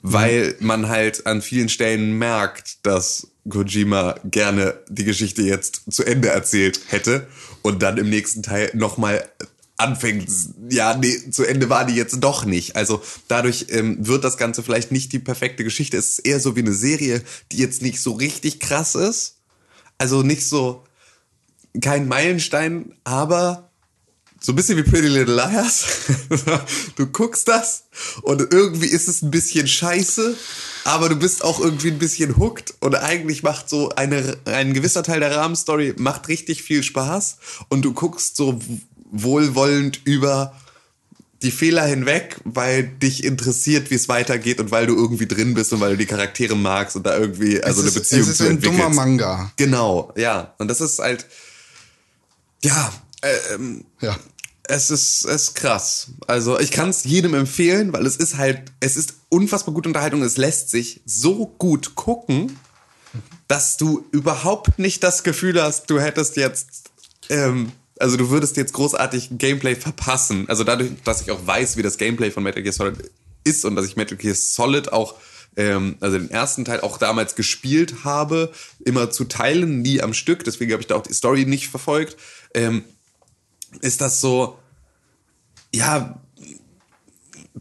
Weil 0.03 0.57
man 0.61 0.89
halt 0.89 1.27
an 1.27 1.43
vielen 1.43 1.69
Stellen 1.69 2.19
merkt, 2.19 2.87
dass 2.87 3.29
Kojima 3.49 4.19
gerne 4.25 4.79
die 4.89 5.05
Geschichte 5.05 5.43
jetzt 5.43 5.83
zu 5.91 6.05
Ende 6.05 6.29
erzählt 6.29 6.81
hätte 6.89 7.27
und 7.63 7.83
dann 7.83 7.99
im 7.99 8.09
nächsten 8.09 8.43
Teil 8.43 8.71
nochmal 8.75 9.29
anfängt, 9.77 10.31
ja, 10.69 10.95
nee, 10.97 11.31
zu 11.31 11.45
Ende 11.45 11.69
war 11.69 11.87
die 11.87 11.95
jetzt 11.95 12.21
doch 12.21 12.45
nicht. 12.45 12.77
Also 12.77 13.03
dadurch 13.29 13.67
ähm, 13.71 14.07
wird 14.07 14.25
das 14.25 14.37
Ganze 14.37 14.63
vielleicht 14.63 14.93
nicht 14.93 15.13
die 15.13 15.19
perfekte 15.19 15.65
Geschichte. 15.65 15.97
Es 15.97 16.11
ist 16.11 16.19
eher 16.21 16.41
so 16.41 16.55
wie 16.55 16.61
eine 16.61 16.75
Serie, 16.75 17.23
die 17.51 17.59
jetzt 17.59 17.83
nicht 17.83 18.01
so 18.01 18.13
richtig 18.13 18.61
krass 18.61 18.95
ist. 18.95 19.37
Also 19.99 20.23
nicht 20.23 20.47
so, 20.47 20.85
kein 21.81 22.09
Meilenstein, 22.09 22.95
aber 23.05 23.70
so 24.43 24.53
ein 24.53 24.57
bisschen 24.57 24.79
wie 24.79 24.83
Pretty 24.83 25.09
Little 25.09 25.35
Liars. 25.35 25.85
du 26.97 27.07
guckst 27.07 27.47
das 27.47 27.85
und 28.23 28.53
irgendwie 28.53 28.87
ist 28.87 29.09
es 29.09 29.23
ein 29.23 29.31
bisschen 29.31 29.69
scheiße, 29.69 30.35
aber 30.85 31.09
du 31.11 31.17
bist 31.17 31.45
auch 31.45 31.61
irgendwie 31.61 31.89
ein 31.89 31.99
bisschen 31.99 32.39
hooked 32.39 32.75
und 32.81 32.95
eigentlich 32.95 33.43
macht 33.43 33.69
so 33.69 33.91
eine, 33.91 34.39
ein 34.47 34.73
gewisser 34.73 35.03
Teil 35.03 35.21
der 35.21 35.37
Rahmenstory 35.37 35.95
macht 35.99 36.29
richtig 36.29 36.63
viel 36.63 36.83
Spaß 36.83 37.37
und 37.69 37.83
du 37.83 37.93
guckst 37.93 38.37
so 38.37 38.59
wohlwollend 39.13 40.01
über 40.05 40.55
die 41.43 41.51
Fehler 41.51 41.87
hinweg, 41.87 42.37
weil 42.45 42.87
dich 42.87 43.25
interessiert, 43.25 43.91
wie 43.91 43.95
es 43.95 44.09
weitergeht 44.09 44.61
und 44.61 44.71
weil 44.71 44.87
du 44.87 44.95
irgendwie 44.95 45.27
drin 45.27 45.55
bist 45.55 45.73
und 45.73 45.81
weil 45.81 45.93
du 45.93 45.97
die 45.97 46.07
Charaktere 46.07 46.55
magst 46.55 46.97
und 46.97 47.07
da 47.07 47.17
irgendwie 47.17 47.63
also 47.63 47.81
es 47.81 47.87
eine 47.87 47.89
ist, 47.89 47.95
Beziehung 47.95 48.23
es 48.23 48.29
ist 48.29 48.37
zu 48.39 48.49
ein 48.49 48.61
dummer 48.61 48.91
Manga. 48.91 49.51
Genau, 49.57 50.13
ja. 50.17 50.55
Und 50.59 50.69
das 50.69 50.83
ist 50.83 50.99
halt, 50.99 51.27
ja, 52.63 52.93
ähm, 53.23 53.85
Ja. 54.01 54.19
es 54.65 54.91
ist, 54.91 55.25
es 55.25 55.43
ist 55.49 55.55
krass. 55.55 56.09
Also 56.27 56.59
ich 56.59 56.71
kann 56.71 56.91
es 56.91 57.05
jedem 57.05 57.35
empfehlen, 57.35 57.93
weil 57.93 58.07
es 58.07 58.17
ist 58.17 58.37
halt, 58.37 58.63
es 58.81 58.97
ist 58.97 59.15
unfassbar 59.29 59.75
gute 59.75 59.89
Unterhaltung. 59.89 60.23
Es 60.23 60.37
lässt 60.37 60.71
sich 60.71 61.01
so 61.07 61.47
gut 61.47 61.95
gucken, 61.95 62.59
dass 63.49 63.77
du 63.77 64.07
überhaupt 64.13 64.79
nicht 64.79 65.03
das 65.03 65.25
Gefühl 65.25 65.61
hast, 65.61 65.91
du 65.91 65.99
hättest 66.01 66.37
jetzt, 66.37 66.91
ähm, 67.29 67.73
also 67.99 68.17
du 68.17 68.31
würdest 68.31 68.57
jetzt 68.57 68.73
großartig 68.73 69.31
Gameplay 69.33 69.75
verpassen. 69.75 70.49
Also 70.49 70.63
dadurch, 70.65 70.91
dass 71.05 71.21
ich 71.23 71.31
auch 71.33 71.47
weiß, 71.47 71.77
wie 71.77 71.83
das 71.83 71.99
Gameplay 71.99 72.31
von 72.31 72.43
Metal 72.45 72.63
Gear 72.63 72.73
Solid 72.73 73.11
ist 73.45 73.65
und 73.65 73.75
dass 73.75 73.87
ich 73.87 73.97
Metal 73.97 74.17
Gear 74.17 74.35
Solid 74.37 74.93
auch, 74.93 75.17
ähm, 75.57 75.97
also 76.01 76.17
den 76.19 76.31
ersten 76.31 76.65
Teil 76.65 76.81
auch 76.81 76.97
damals 76.99 77.35
gespielt 77.35 78.05
habe, 78.05 78.53
immer 78.85 79.11
zu 79.11 79.25
teilen, 79.25 79.83
nie 79.83 80.01
am 80.01 80.15
Stück. 80.15 80.45
Deswegen 80.45 80.71
habe 80.73 80.83
ich 80.83 80.87
da 80.87 80.95
auch 80.95 81.03
die 81.03 81.13
Story 81.13 81.45
nicht 81.45 81.69
verfolgt. 81.69 82.17
Ähm, 82.55 82.85
ist 83.81 84.01
das 84.01 84.21
so, 84.21 84.59
ja, 85.75 86.21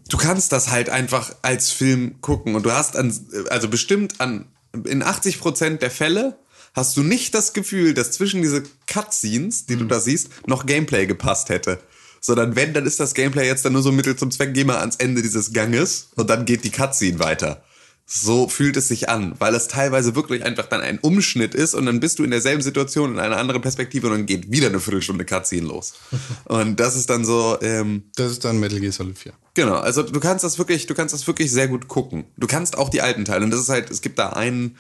du 0.10 0.18
kannst 0.18 0.52
das 0.52 0.70
halt 0.70 0.90
einfach 0.90 1.36
als 1.42 1.72
Film 1.72 2.22
gucken 2.22 2.56
und 2.56 2.66
du 2.66 2.72
hast 2.72 2.96
an, 2.96 3.14
also 3.50 3.68
bestimmt 3.68 4.20
an, 4.20 4.46
in 4.74 5.04
80% 5.04 5.78
der 5.78 5.92
Fälle 5.92 6.38
hast 6.74 6.96
du 6.98 7.04
nicht 7.04 7.34
das 7.34 7.54
Gefühl, 7.54 7.94
dass 7.94 8.12
zwischen 8.12 8.42
diese 8.42 8.64
Cutscenes, 8.88 9.66
die 9.66 9.76
du 9.76 9.86
da 9.86 10.00
siehst, 10.00 10.48
noch 10.48 10.66
Gameplay 10.66 11.06
gepasst 11.06 11.50
hätte. 11.50 11.80
Sondern 12.22 12.56
wenn, 12.56 12.74
dann 12.74 12.86
ist 12.86 13.00
das 13.00 13.14
Gameplay 13.14 13.48
jetzt 13.48 13.66
dann 13.66 13.74
nur 13.74 13.82
so 13.82 13.92
Mittel 13.92 14.16
zum 14.16 14.30
Zweck, 14.30 14.54
geh 14.54 14.66
mal 14.66 14.78
ans 14.78 14.98
Ende 14.98 15.22
dieses 15.22 15.54
Ganges 15.54 16.10
und 16.16 16.30
dann 16.30 16.46
geht 16.46 16.64
die 16.64 16.70
Cutscene 16.70 17.20
weiter. 17.20 17.64
So 18.12 18.48
fühlt 18.48 18.76
es 18.76 18.88
sich 18.88 19.08
an, 19.08 19.36
weil 19.38 19.54
es 19.54 19.68
teilweise 19.68 20.16
wirklich 20.16 20.44
einfach 20.44 20.66
dann 20.66 20.82
ein 20.82 20.98
Umschnitt 20.98 21.54
ist 21.54 21.76
und 21.76 21.86
dann 21.86 22.00
bist 22.00 22.18
du 22.18 22.24
in 22.24 22.32
derselben 22.32 22.64
Situation 22.64 23.14
in 23.14 23.20
einer 23.20 23.38
anderen 23.38 23.62
Perspektive 23.62 24.08
und 24.08 24.14
dann 24.14 24.26
geht 24.26 24.52
wieder 24.52 24.66
eine 24.68 24.80
Viertelstunde 24.80 25.26
Cutscene 25.26 25.68
los. 25.68 25.94
Und 26.46 26.80
das 26.80 26.96
ist 26.96 27.12
dann 27.12 27.24
so, 27.24 27.58
ähm, 27.62 28.06
Das 28.16 28.32
ist 28.32 28.44
dann 28.44 28.60
Metal 28.60 28.80
Gear 28.80 28.92
Solid 28.92 29.20
4. 29.20 29.34
Genau, 29.54 29.76
also 29.76 30.02
du 30.02 30.20
kannst 30.20 30.44
das 30.44 30.58
wirklich, 30.58 30.88
du 30.88 30.96
kannst 30.96 31.14
das 31.14 31.28
wirklich 31.28 31.52
sehr 31.52 31.68
gut 31.68 31.88
gucken. 31.88 32.26
Du 32.38 32.48
kannst 32.48 32.78
auch 32.78 32.90
die 32.90 33.02
alten 33.02 33.26
Teile. 33.26 33.44
Und 33.46 33.52
das 33.52 33.60
ist 33.60 33.70
halt, 33.70 33.92
es 33.92 34.02
gibt 34.02 34.18
da 34.18 34.30
einen 34.30 34.76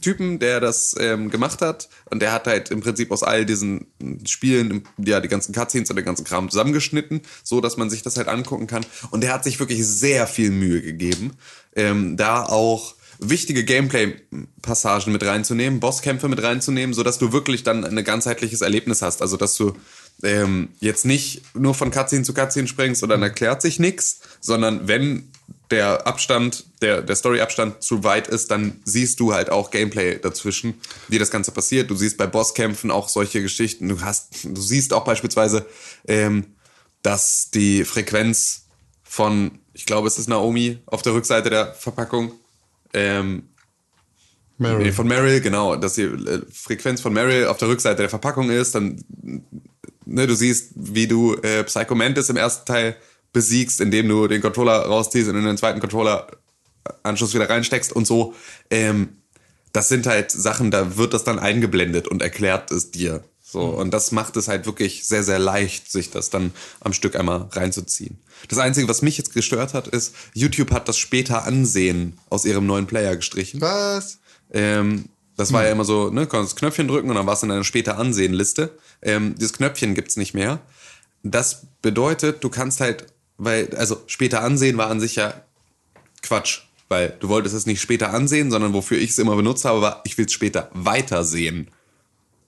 Typen, 0.00 0.38
der 0.38 0.60
das 0.60 0.94
ähm, 0.98 1.30
gemacht 1.30 1.62
hat 1.62 1.88
und 2.10 2.20
der 2.20 2.32
hat 2.32 2.46
halt 2.46 2.70
im 2.70 2.80
Prinzip 2.80 3.10
aus 3.10 3.22
all 3.22 3.44
diesen 3.44 3.86
Spielen 4.26 4.84
ja 4.98 5.20
die 5.20 5.28
ganzen 5.28 5.54
Cutscenes 5.54 5.90
und 5.90 5.96
den 5.96 6.04
ganzen 6.04 6.24
Kram 6.24 6.50
zusammengeschnitten, 6.50 7.22
so 7.42 7.60
dass 7.60 7.76
man 7.76 7.90
sich 7.90 8.02
das 8.02 8.16
halt 8.16 8.28
angucken 8.28 8.66
kann. 8.66 8.84
Und 9.10 9.22
der 9.22 9.32
hat 9.32 9.44
sich 9.44 9.58
wirklich 9.58 9.86
sehr 9.86 10.26
viel 10.26 10.50
Mühe 10.50 10.82
gegeben, 10.82 11.32
ähm, 11.74 12.16
da 12.16 12.44
auch 12.44 12.94
wichtige 13.20 13.64
Gameplay-Passagen 13.64 15.12
mit 15.12 15.24
reinzunehmen, 15.24 15.78
Bosskämpfe 15.78 16.28
mit 16.28 16.42
reinzunehmen, 16.42 16.94
so 16.94 17.02
dass 17.02 17.18
du 17.18 17.32
wirklich 17.32 17.62
dann 17.62 17.84
ein 17.84 18.02
ganzheitliches 18.04 18.62
Erlebnis 18.62 19.02
hast. 19.02 19.20
Also 19.22 19.36
dass 19.36 19.56
du 19.56 19.74
ähm, 20.22 20.70
jetzt 20.80 21.04
nicht 21.04 21.42
nur 21.54 21.74
von 21.74 21.90
Cutscene 21.90 22.24
zu 22.24 22.34
Cutscene 22.34 22.66
springst 22.66 23.02
und 23.02 23.10
dann 23.10 23.22
erklärt 23.22 23.62
sich 23.62 23.78
nichts, 23.78 24.20
sondern 24.40 24.88
wenn 24.88 25.29
der 25.70 26.06
Abstand, 26.06 26.64
der, 26.82 27.02
der 27.02 27.16
Story-Abstand 27.16 27.82
zu 27.82 28.02
weit 28.02 28.28
ist, 28.28 28.50
dann 28.50 28.80
siehst 28.84 29.20
du 29.20 29.32
halt 29.32 29.50
auch 29.50 29.70
Gameplay 29.70 30.18
dazwischen, 30.18 30.74
wie 31.08 31.18
das 31.18 31.30
Ganze 31.30 31.52
passiert. 31.52 31.90
Du 31.90 31.94
siehst 31.94 32.16
bei 32.16 32.26
Bosskämpfen 32.26 32.90
auch 32.90 33.08
solche 33.08 33.40
Geschichten. 33.42 33.88
Du 33.88 34.00
hast, 34.00 34.44
du 34.44 34.60
siehst 34.60 34.92
auch 34.92 35.04
beispielsweise, 35.04 35.66
ähm, 36.06 36.46
dass 37.02 37.50
die 37.50 37.84
Frequenz 37.84 38.66
von, 39.02 39.58
ich 39.72 39.86
glaube, 39.86 40.08
es 40.08 40.18
ist 40.18 40.28
Naomi 40.28 40.78
auf 40.86 41.02
der 41.02 41.14
Rückseite 41.14 41.50
der 41.50 41.74
Verpackung, 41.74 42.32
ähm, 42.92 43.44
Meryl. 44.58 44.84
Nee, 44.84 44.92
von 44.92 45.08
Meryl, 45.08 45.40
genau, 45.40 45.76
dass 45.76 45.94
die 45.94 46.02
äh, 46.02 46.42
Frequenz 46.52 47.00
von 47.00 47.14
Meryl 47.14 47.46
auf 47.46 47.56
der 47.56 47.68
Rückseite 47.68 48.02
der 48.02 48.10
Verpackung 48.10 48.50
ist, 48.50 48.74
dann, 48.74 49.02
ne, 50.04 50.26
du 50.26 50.34
siehst, 50.34 50.72
wie 50.74 51.06
du 51.06 51.34
äh, 51.36 51.64
Psycho 51.64 51.94
Mantis 51.94 52.28
im 52.28 52.36
ersten 52.36 52.66
Teil 52.66 52.96
besiegst, 53.32 53.80
indem 53.80 54.08
du 54.08 54.26
den 54.28 54.40
Controller 54.40 54.78
rausziehst 54.86 55.28
und 55.28 55.36
in 55.36 55.44
den 55.44 55.58
zweiten 55.58 55.80
Controller 55.80 56.26
Anschluss 57.02 57.34
wieder 57.34 57.48
reinsteckst 57.48 57.92
und 57.92 58.06
so. 58.06 58.34
Ähm, 58.70 59.16
das 59.72 59.88
sind 59.88 60.06
halt 60.06 60.30
Sachen, 60.32 60.70
da 60.70 60.96
wird 60.96 61.14
das 61.14 61.24
dann 61.24 61.38
eingeblendet 61.38 62.08
und 62.08 62.22
erklärt 62.22 62.70
es 62.72 62.90
dir. 62.90 63.22
So, 63.42 63.62
und 63.62 63.90
das 63.92 64.12
macht 64.12 64.36
es 64.36 64.46
halt 64.46 64.66
wirklich 64.66 65.06
sehr, 65.06 65.24
sehr 65.24 65.40
leicht, 65.40 65.90
sich 65.90 66.10
das 66.10 66.30
dann 66.30 66.52
am 66.80 66.92
Stück 66.92 67.16
einmal 67.16 67.48
reinzuziehen. 67.50 68.18
Das 68.48 68.58
Einzige, 68.58 68.88
was 68.88 69.02
mich 69.02 69.18
jetzt 69.18 69.34
gestört 69.34 69.74
hat, 69.74 69.88
ist, 69.88 70.14
YouTube 70.34 70.70
hat 70.70 70.88
das 70.88 70.98
später 70.98 71.44
Ansehen 71.44 72.18
aus 72.30 72.44
ihrem 72.44 72.66
neuen 72.66 72.86
Player 72.86 73.16
gestrichen. 73.16 73.60
Was? 73.60 74.18
Ähm, 74.52 75.06
das 75.36 75.52
war 75.52 75.64
ja 75.64 75.72
immer 75.72 75.84
so, 75.84 76.10
ne, 76.10 76.26
konntest 76.26 76.52
das 76.52 76.58
Knöpfchen 76.58 76.86
drücken 76.86 77.08
und 77.08 77.16
dann 77.16 77.26
war 77.26 77.34
es 77.34 77.42
in 77.42 77.50
einer 77.50 77.64
später 77.64 77.98
Ansehen-Liste. 77.98 78.78
Ähm, 79.02 79.34
dieses 79.36 79.54
Knöpfchen 79.54 79.94
gibt's 79.94 80.16
nicht 80.16 80.34
mehr. 80.34 80.60
Das 81.22 81.66
bedeutet, 81.82 82.44
du 82.44 82.50
kannst 82.50 82.80
halt, 82.80 83.06
weil, 83.40 83.74
also 83.76 84.02
später 84.06 84.42
ansehen 84.42 84.76
war 84.76 84.88
an 84.90 85.00
sich 85.00 85.16
ja 85.16 85.42
Quatsch, 86.22 86.60
weil 86.88 87.16
du 87.20 87.28
wolltest 87.28 87.54
es 87.54 87.66
nicht 87.66 87.80
später 87.80 88.12
ansehen, 88.12 88.50
sondern 88.50 88.72
wofür 88.72 88.98
ich 88.98 89.10
es 89.10 89.18
immer 89.18 89.34
benutzt 89.36 89.64
habe, 89.64 89.80
war, 89.80 90.02
ich 90.04 90.18
will 90.18 90.26
es 90.26 90.32
später 90.32 90.70
weitersehen. 90.74 91.68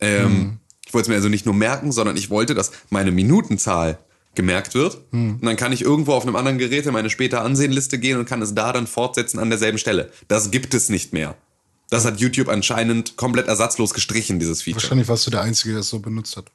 Ähm, 0.00 0.58
Ich 0.86 0.92
wollte 0.92 1.06
es 1.06 1.08
mir 1.08 1.14
also 1.14 1.30
nicht 1.30 1.46
nur 1.46 1.54
merken, 1.54 1.90
sondern 1.90 2.16
ich 2.18 2.28
wollte, 2.28 2.54
dass 2.54 2.70
meine 2.90 3.12
Minutenzahl 3.12 3.98
gemerkt 4.34 4.74
wird. 4.74 4.98
Und 5.12 5.44
dann 5.44 5.56
kann 5.56 5.72
ich 5.72 5.82
irgendwo 5.82 6.12
auf 6.12 6.24
einem 6.24 6.36
anderen 6.36 6.58
Gerät 6.58 6.84
in 6.86 6.92
meine 6.92 7.08
später 7.08 7.42
Ansehenliste 7.42 7.98
gehen 7.98 8.18
und 8.18 8.26
kann 8.26 8.42
es 8.42 8.54
da 8.54 8.72
dann 8.72 8.86
fortsetzen 8.86 9.38
an 9.38 9.48
derselben 9.48 9.78
Stelle. 9.78 10.10
Das 10.28 10.50
gibt 10.50 10.74
es 10.74 10.90
nicht 10.90 11.12
mehr. 11.12 11.34
Das 11.88 12.04
hat 12.04 12.20
YouTube 12.20 12.48
anscheinend 12.48 13.16
komplett 13.16 13.46
ersatzlos 13.48 13.94
gestrichen, 13.94 14.38
dieses 14.38 14.62
Feature. 14.62 14.82
Wahrscheinlich 14.82 15.08
warst 15.08 15.26
du 15.26 15.30
der 15.30 15.42
Einzige, 15.42 15.72
der 15.72 15.80
es 15.80 15.88
so 15.88 15.98
benutzt 15.98 16.36
hat. 16.36 16.50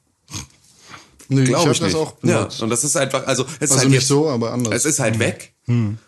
Nee, 1.30 1.44
Glaube 1.44 1.66
hab 1.66 1.72
ich, 1.72 1.80
das 1.80 1.94
auch 1.94 2.14
ja, 2.22 2.38
benutzt. 2.38 2.62
und 2.62 2.70
das 2.70 2.84
ist 2.84 2.96
einfach, 2.96 3.26
also 3.26 3.44
es 3.44 3.50
ist 3.50 3.60
Also 3.72 3.76
halt 3.80 3.88
nicht 3.90 3.98
jetzt, 4.00 4.08
so, 4.08 4.28
aber 4.30 4.52
anders. 4.52 4.74
Es 4.74 4.84
ist 4.86 4.98
halt 4.98 5.18
weg. 5.18 5.52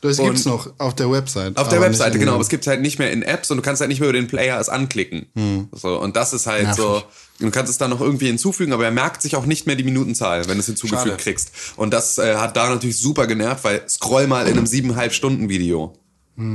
Das 0.00 0.18
Und- 0.18 0.24
gibt's 0.26 0.46
noch 0.46 0.72
auf 0.78 0.94
der 0.94 1.10
Website. 1.12 1.58
Auf 1.58 1.68
der 1.68 1.82
Webseite, 1.82 2.18
genau, 2.18 2.32
aber 2.32 2.40
es 2.40 2.48
gibt 2.48 2.66
halt 2.66 2.80
nicht 2.80 2.98
mehr 2.98 3.10
in 3.12 3.22
Apps 3.22 3.50
und 3.50 3.58
du 3.58 3.62
kannst 3.62 3.80
halt 3.82 3.90
nicht 3.90 4.00
mehr 4.00 4.08
über 4.08 4.18
den 4.18 4.26
Player 4.28 4.58
es 4.58 4.70
anklicken. 4.70 5.68
So, 5.72 6.00
und 6.00 6.16
das 6.16 6.32
ist 6.32 6.46
halt 6.46 6.62
Nervig. 6.62 6.82
so, 6.82 7.02
du 7.40 7.50
kannst 7.50 7.70
es 7.70 7.76
dann 7.76 7.90
noch 7.90 8.00
irgendwie 8.00 8.28
hinzufügen, 8.28 8.72
aber 8.72 8.84
er 8.86 8.90
merkt 8.90 9.20
sich 9.20 9.36
auch 9.36 9.44
nicht 9.44 9.66
mehr 9.66 9.76
die 9.76 9.84
Minutenzahl, 9.84 10.46
wenn 10.48 10.54
du 10.54 10.60
es 10.60 10.66
hinzugefügt 10.66 11.02
Schade. 11.10 11.22
kriegst. 11.22 11.50
Und 11.76 11.92
das 11.92 12.16
äh, 12.16 12.36
hat 12.36 12.56
da 12.56 12.70
natürlich 12.70 12.98
super 12.98 13.26
genervt, 13.26 13.62
weil 13.64 13.82
scroll 13.86 14.26
mal 14.26 14.46
in 14.46 14.56
einem 14.56 14.66
siebeneinhalb 14.66 15.12
Stunden 15.12 15.50
Video 15.50 15.92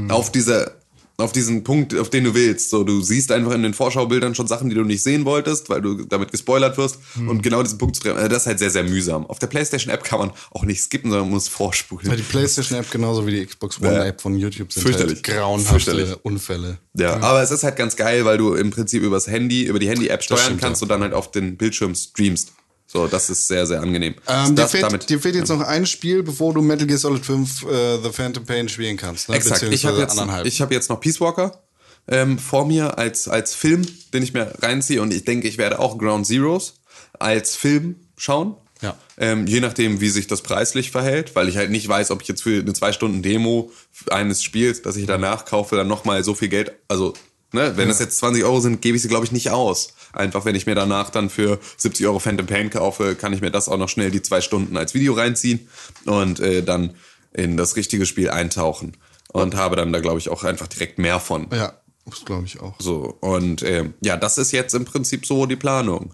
auf 0.10 0.32
diese 0.32 0.72
auf 1.18 1.32
diesen 1.32 1.64
Punkt, 1.64 1.96
auf 1.98 2.10
den 2.10 2.26
du 2.26 2.34
willst. 2.34 2.70
So, 2.70 2.84
du 2.84 3.02
siehst 3.02 3.32
einfach 3.32 3.54
in 3.54 3.64
den 3.64 3.74
Vorschaubildern 3.74 4.36
schon 4.36 4.48
Sachen, 4.48 4.70
die 4.70 4.76
du 4.76 4.84
nicht 4.84 5.02
sehen 5.02 5.26
wolltest, 5.26 5.70
weil 5.70 5.82
du 5.82 6.04
damit 6.04 6.32
gespoilert 6.32 6.78
wirst. 6.78 7.00
Und 7.18 7.42
genau 7.42 7.64
diesen 7.64 7.78
Punkt 7.78 7.96
zu 7.96 8.04
treffen, 8.04 8.18
also 8.18 8.30
das 8.30 8.44
ist 8.44 8.48
halt 8.48 8.60
sehr, 8.60 8.70
sehr 8.70 8.84
mühsam. 8.84 9.26
Auf 9.26 9.40
der 9.40 9.48
PlayStation-App 9.48 10.04
kann 10.04 10.20
man 10.20 10.32
auch 10.52 10.64
nicht 10.64 10.82
skippen, 10.82 11.10
sondern 11.10 11.28
man 11.28 11.36
muss 11.36 11.48
vorspulen. 11.48 12.08
Weil 12.08 12.18
die 12.18 12.24
PlayStation-App 12.24 12.92
genauso 12.92 13.26
wie 13.26 13.32
die 13.32 13.46
Xbox 13.46 13.82
One-App 13.82 14.20
von 14.20 14.38
YouTube 14.38 14.74
sind 14.74 14.84
Fürchterlich. 14.84 15.16
halt 15.16 15.24
grauenhafte 15.24 15.70
Fürchterlich. 15.70 16.16
Unfälle. 16.24 16.80
Ja, 16.98 17.22
aber 17.22 17.42
es 17.42 17.52
ist 17.52 17.64
halt 17.64 17.78
ganz 17.78 17.96
geil, 17.96 18.26
weil 18.26 18.38
du 18.38 18.54
im 18.54 18.72
Prinzip 18.72 19.04
übers 19.04 19.28
Handy, 19.28 19.64
über 19.64 19.80
die 19.80 19.90
Handy-App 19.90 20.24
steuern 20.24 20.42
stimmt, 20.42 20.62
kannst 20.62 20.82
ja. 20.82 20.86
und 20.86 20.90
dann 20.90 21.02
halt 21.02 21.14
auf 21.14 21.32
den 21.32 21.56
Bildschirm 21.58 21.96
streamst. 21.96 22.52
So, 22.96 23.08
das 23.08 23.30
ist 23.30 23.50
sehr, 23.50 23.68
sehr 23.68 23.82
angenehm. 23.82 24.16
Ähm, 24.26 24.56
dir, 24.56 24.62
das, 24.62 24.72
fehlt, 24.72 25.10
dir 25.10 25.20
fehlt 25.20 25.36
jetzt 25.36 25.50
noch 25.50 25.60
ein 25.60 25.86
Spiel, 25.86 26.24
bevor 26.24 26.54
du 26.54 26.62
Metal 26.62 26.88
Gear 26.88 26.98
Solid 26.98 27.26
5 27.26 27.64
äh, 27.64 27.98
The 28.02 28.10
Phantom 28.10 28.46
Pain 28.46 28.70
spielen 28.70 28.96
kannst. 28.96 29.28
Ne? 29.28 29.36
Exakt. 29.36 29.64
Ich 29.64 29.86
habe 29.86 30.00
jetzt, 30.00 30.18
ich 30.46 30.62
hab 30.62 30.72
jetzt 30.72 30.90
noch 30.90 31.02
Peace 31.02 31.20
Walker 31.20 31.62
ähm, 32.08 32.40
vor 32.40 32.66
mir 32.66 32.98
als, 32.98 33.28
als 33.28 33.54
Film, 33.54 33.86
den 34.14 34.24
ich 34.24 34.34
mir 34.34 34.50
reinziehe 34.62 35.02
und 35.02 35.14
ich 35.14 35.26
denke, 35.26 35.50
ich 35.50 35.58
werde 35.58 35.80
auch 35.80 35.98
Ground 35.98 36.26
Zeroes 36.26 36.76
als 37.20 37.58
Film 37.58 37.98
schauen. 38.16 38.56
Ja. 38.82 38.96
Ähm, 39.18 39.46
je 39.46 39.60
nachdem, 39.60 40.00
wie 40.00 40.10
sich 40.10 40.28
das 40.28 40.42
preislich 40.42 40.92
verhält, 40.92 41.36
weil 41.36 41.50
ich 41.50 41.58
halt 41.58 41.72
nicht 41.72 41.90
weiß, 41.90 42.12
ob 42.12 42.22
ich 42.22 42.30
jetzt 42.30 42.44
für 42.44 42.62
eine 42.62 42.72
zwei 42.72 42.94
Stunden 42.94 43.22
Demo 43.22 43.74
eines 44.10 44.42
Spiels, 44.42 44.84
das 44.84 44.96
ich 44.96 45.06
danach 45.06 45.44
kaufe, 45.44 45.76
dann 45.76 45.90
nochmal 45.90 46.24
so 46.24 46.34
viel 46.34 46.48
Geld, 46.48 46.72
also 46.88 47.14
ne, 47.52 47.78
wenn 47.78 47.90
es 47.90 48.00
jetzt 48.00 48.18
20 48.20 48.44
Euro 48.44 48.60
sind, 48.62 48.82
gebe 48.82 48.96
ich 48.98 49.02
sie 49.02 49.08
glaube 49.10 49.26
ich 49.26 49.32
nicht 49.32 49.50
aus. 49.52 49.90
Einfach 50.14 50.46
wenn 50.46 50.56
ich 50.56 50.66
mir 50.66 50.76
danach 50.76 51.10
dann 51.10 51.30
für 51.30 51.60
70 51.78 52.06
Euro 52.08 52.20
Phantom 52.20 52.46
Pain 52.48 52.70
kaufe, 52.70 53.16
kann 53.16 53.34
ich 53.34 53.42
mir 53.42 53.52
das 53.52 53.68
auch 53.70 53.78
noch 53.78 53.90
schnell 53.90 54.12
die 54.12 54.22
zwei 54.22 54.42
Stunden 54.42 54.78
als 54.78 54.94
Video 54.94 55.14
reinziehen 55.14 55.68
und 56.06 56.40
äh, 56.40 56.64
dann 56.64 56.96
in 57.34 57.58
das 57.58 57.76
richtige 57.76 58.06
Spiel 58.06 58.30
eintauchen 58.30 58.96
und 59.34 59.56
habe 59.56 59.76
dann 59.76 59.92
da 59.92 60.00
glaube 60.00 60.20
ich 60.20 60.30
auch 60.30 60.44
einfach 60.44 60.68
direkt 60.68 61.00
mehr 61.00 61.20
von. 61.20 61.48
ja, 61.52 61.74
das 62.06 62.24
glaube 62.24 62.46
ich 62.46 62.60
auch. 62.62 62.76
So 62.80 63.18
und 63.20 63.62
ähm, 63.64 63.94
ja, 64.02 64.16
das 64.16 64.38
ist 64.38 64.52
jetzt 64.54 64.74
im 64.74 64.86
Prinzip 64.86 65.26
so 65.26 65.46
die 65.46 65.56
Planung. 65.58 66.14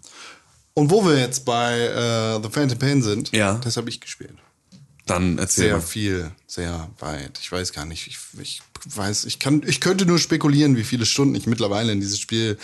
Und 0.73 0.89
wo 0.89 1.03
wir 1.05 1.19
jetzt 1.19 1.43
bei 1.45 1.77
äh, 1.79 2.41
The 2.41 2.49
Phantom 2.49 2.79
Pain 2.79 3.01
sind, 3.03 3.31
Ja. 3.35 3.59
das 3.63 3.75
habe 3.77 3.89
ich 3.89 3.99
gespielt. 3.99 4.35
Dann 5.05 5.37
erzähl 5.37 5.65
Sehr 5.65 5.73
mal. 5.75 5.81
viel, 5.81 6.31
sehr 6.47 6.89
weit. 6.99 7.37
Ich 7.41 7.51
weiß 7.51 7.73
gar 7.73 7.85
nicht. 7.85 8.07
Ich, 8.07 8.17
ich 8.41 8.61
weiß, 8.85 9.25
ich 9.25 9.39
kann, 9.39 9.63
ich 9.65 9.79
könnte 9.81 10.05
nur 10.05 10.19
spekulieren, 10.19 10.75
wie 10.75 10.83
viele 10.83 11.05
Stunden 11.05 11.35
ich 11.35 11.47
mittlerweile 11.47 11.91
in 11.91 11.99
dieses 11.99 12.19
Spiel 12.19 12.57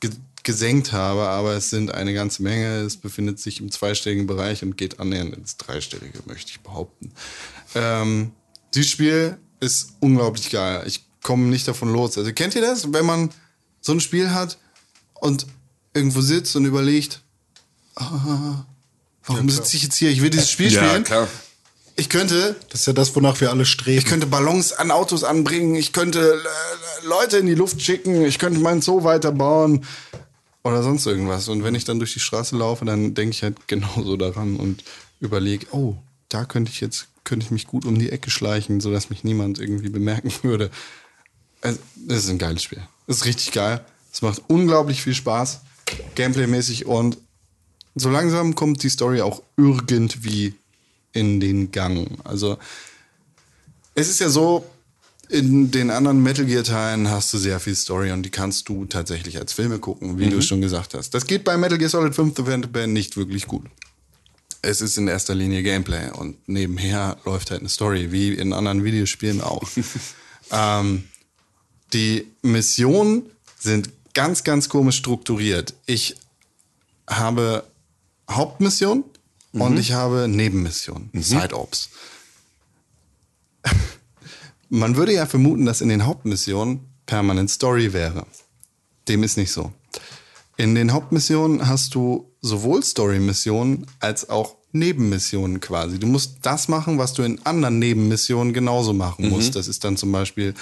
ge 0.00 0.10
gesenkt 0.42 0.92
habe, 0.92 1.22
aber 1.26 1.54
es 1.54 1.70
sind 1.70 1.90
eine 1.94 2.12
ganze 2.12 2.42
Menge. 2.42 2.80
Es 2.82 2.98
befindet 2.98 3.40
sich 3.40 3.60
im 3.60 3.70
zweistelligen 3.70 4.26
Bereich 4.26 4.62
und 4.62 4.76
geht 4.76 5.00
annähernd 5.00 5.34
ins 5.34 5.56
dreistellige, 5.56 6.18
möchte 6.26 6.50
ich 6.50 6.60
behaupten. 6.60 7.12
Ähm, 7.74 8.30
dieses 8.74 8.90
Spiel 8.90 9.38
ist 9.60 9.94
unglaublich 10.00 10.50
geil. 10.50 10.82
Ich 10.86 11.02
komme 11.22 11.44
nicht 11.46 11.66
davon 11.66 11.90
los. 11.90 12.18
Also 12.18 12.30
kennt 12.34 12.54
ihr 12.56 12.60
das, 12.60 12.92
wenn 12.92 13.06
man 13.06 13.30
so 13.80 13.92
ein 13.92 14.00
Spiel 14.00 14.32
hat 14.32 14.58
und 15.14 15.46
irgendwo 15.94 16.20
sitzt 16.20 16.54
und 16.56 16.66
überlegt, 16.66 17.22
ah, 17.94 18.66
warum 19.24 19.48
sitze 19.48 19.78
ich 19.78 19.82
jetzt 19.84 19.96
hier? 19.96 20.10
Ich 20.10 20.20
will 20.20 20.28
dieses 20.28 20.50
Spiel 20.50 20.70
Ja, 20.70 20.86
spielen. 20.86 21.04
klar. 21.04 21.26
Ich 21.96 22.08
könnte, 22.08 22.56
Das 22.70 22.80
ist 22.80 22.86
ja 22.86 22.92
das, 22.92 23.14
wonach 23.14 23.40
wir 23.40 23.50
alle 23.50 23.64
streben. 23.64 23.98
ich 23.98 24.04
könnte 24.04 24.26
Ballons 24.26 24.72
an 24.72 24.90
Autos 24.90 25.22
anbringen, 25.22 25.76
ich 25.76 25.92
könnte 25.92 26.34
äh, 26.42 27.06
Leute 27.06 27.38
in 27.38 27.46
die 27.46 27.54
Luft 27.54 27.80
schicken, 27.80 28.24
ich 28.24 28.38
könnte 28.38 28.58
meinen 28.60 28.82
Zoo 28.82 29.04
weiterbauen 29.04 29.84
oder 30.64 30.82
sonst 30.82 31.06
irgendwas. 31.06 31.48
Und 31.48 31.62
wenn 31.62 31.74
ich 31.76 31.84
dann 31.84 31.98
durch 32.00 32.12
die 32.14 32.20
Straße 32.20 32.56
laufe, 32.56 32.84
dann 32.84 33.14
denke 33.14 33.30
ich 33.30 33.42
halt 33.42 33.68
genauso 33.68 34.16
daran 34.16 34.56
und 34.56 34.82
überlege, 35.20 35.66
oh, 35.70 35.94
da 36.28 36.44
könnte 36.44 36.72
ich 36.72 36.80
jetzt, 36.80 37.06
könnte 37.22 37.44
ich 37.46 37.52
mich 37.52 37.66
gut 37.68 37.84
um 37.84 37.96
die 37.98 38.10
Ecke 38.10 38.30
schleichen, 38.30 38.80
sodass 38.80 39.10
mich 39.10 39.22
niemand 39.22 39.60
irgendwie 39.60 39.88
bemerken 39.90 40.32
würde. 40.42 40.70
Also, 41.60 41.78
das 41.94 42.24
ist 42.24 42.30
ein 42.30 42.38
geiles 42.38 42.62
Spiel. 42.64 42.82
Das 43.06 43.18
ist 43.18 43.24
richtig 43.24 43.52
geil. 43.52 43.84
Es 44.12 44.20
macht 44.20 44.42
unglaublich 44.48 45.02
viel 45.02 45.14
Spaß, 45.14 45.60
gameplaymäßig 46.14 46.86
und 46.86 47.18
so 47.94 48.10
langsam 48.10 48.54
kommt 48.56 48.82
die 48.82 48.88
Story 48.88 49.20
auch 49.20 49.42
irgendwie 49.56 50.54
in 51.14 51.40
den 51.40 51.72
Gang. 51.72 52.18
Also 52.24 52.58
es 53.94 54.08
ist 54.08 54.20
ja 54.20 54.28
so, 54.28 54.66
in 55.28 55.70
den 55.70 55.90
anderen 55.90 56.22
Metal 56.22 56.44
Gear 56.44 56.64
Teilen 56.64 57.10
hast 57.10 57.32
du 57.32 57.38
sehr 57.38 57.58
viel 57.60 57.74
Story 57.74 58.12
und 58.12 58.22
die 58.24 58.30
kannst 58.30 58.68
du 58.68 58.84
tatsächlich 58.84 59.38
als 59.38 59.52
Filme 59.52 59.78
gucken, 59.78 60.18
wie 60.18 60.28
du 60.28 60.38
es 60.38 60.46
schon 60.46 60.60
gesagt 60.60 60.94
hast. 60.94 61.14
Das 61.14 61.26
geht 61.26 61.44
bei 61.44 61.56
Metal 61.56 61.78
Gear 61.78 61.88
Solid 61.88 62.14
5 62.14 62.34
The 62.36 62.42
Phantom 62.42 62.72
Pain 62.72 62.92
nicht 62.92 63.16
wirklich 63.16 63.46
gut. 63.46 63.64
Es 64.60 64.80
ist 64.80 64.96
in 64.96 65.08
erster 65.08 65.34
Linie 65.34 65.62
Gameplay 65.62 66.10
und 66.10 66.48
nebenher 66.48 67.16
läuft 67.24 67.50
halt 67.50 67.60
eine 67.60 67.68
Story, 67.68 68.12
wie 68.12 68.32
in 68.32 68.52
anderen 68.52 68.84
Videospielen 68.84 69.40
auch. 69.40 69.62
ähm, 70.50 71.04
die 71.92 72.26
Missionen 72.42 73.24
sind 73.58 73.90
ganz, 74.14 74.44
ganz 74.44 74.68
komisch 74.68 74.96
strukturiert. 74.96 75.74
Ich 75.86 76.16
habe 77.08 77.64
Hauptmission 78.30 79.04
und 79.54 79.78
ich 79.78 79.92
habe 79.92 80.28
Nebenmissionen, 80.28 81.10
Side-Ops. 81.12 81.90
Man 84.68 84.96
würde 84.96 85.12
ja 85.12 85.26
vermuten, 85.26 85.66
dass 85.66 85.80
in 85.80 85.88
den 85.88 86.06
Hauptmissionen 86.06 86.80
permanent 87.06 87.50
Story 87.50 87.92
wäre. 87.92 88.26
Dem 89.08 89.22
ist 89.22 89.36
nicht 89.36 89.52
so. 89.52 89.72
In 90.56 90.74
den 90.74 90.92
Hauptmissionen 90.92 91.68
hast 91.68 91.94
du 91.94 92.30
sowohl 92.40 92.82
Story-Missionen 92.82 93.86
als 94.00 94.28
auch 94.28 94.56
Nebenmissionen 94.72 95.60
quasi. 95.60 95.98
Du 95.98 96.06
musst 96.06 96.38
das 96.42 96.68
machen, 96.68 96.98
was 96.98 97.12
du 97.12 97.22
in 97.22 97.44
anderen 97.44 97.78
Nebenmissionen 97.78 98.52
genauso 98.52 98.92
machen 98.92 99.28
musst. 99.28 99.54
Das 99.56 99.68
ist 99.68 99.84
dann 99.84 99.96
zum 99.96 100.10
Beispiel, 100.10 100.54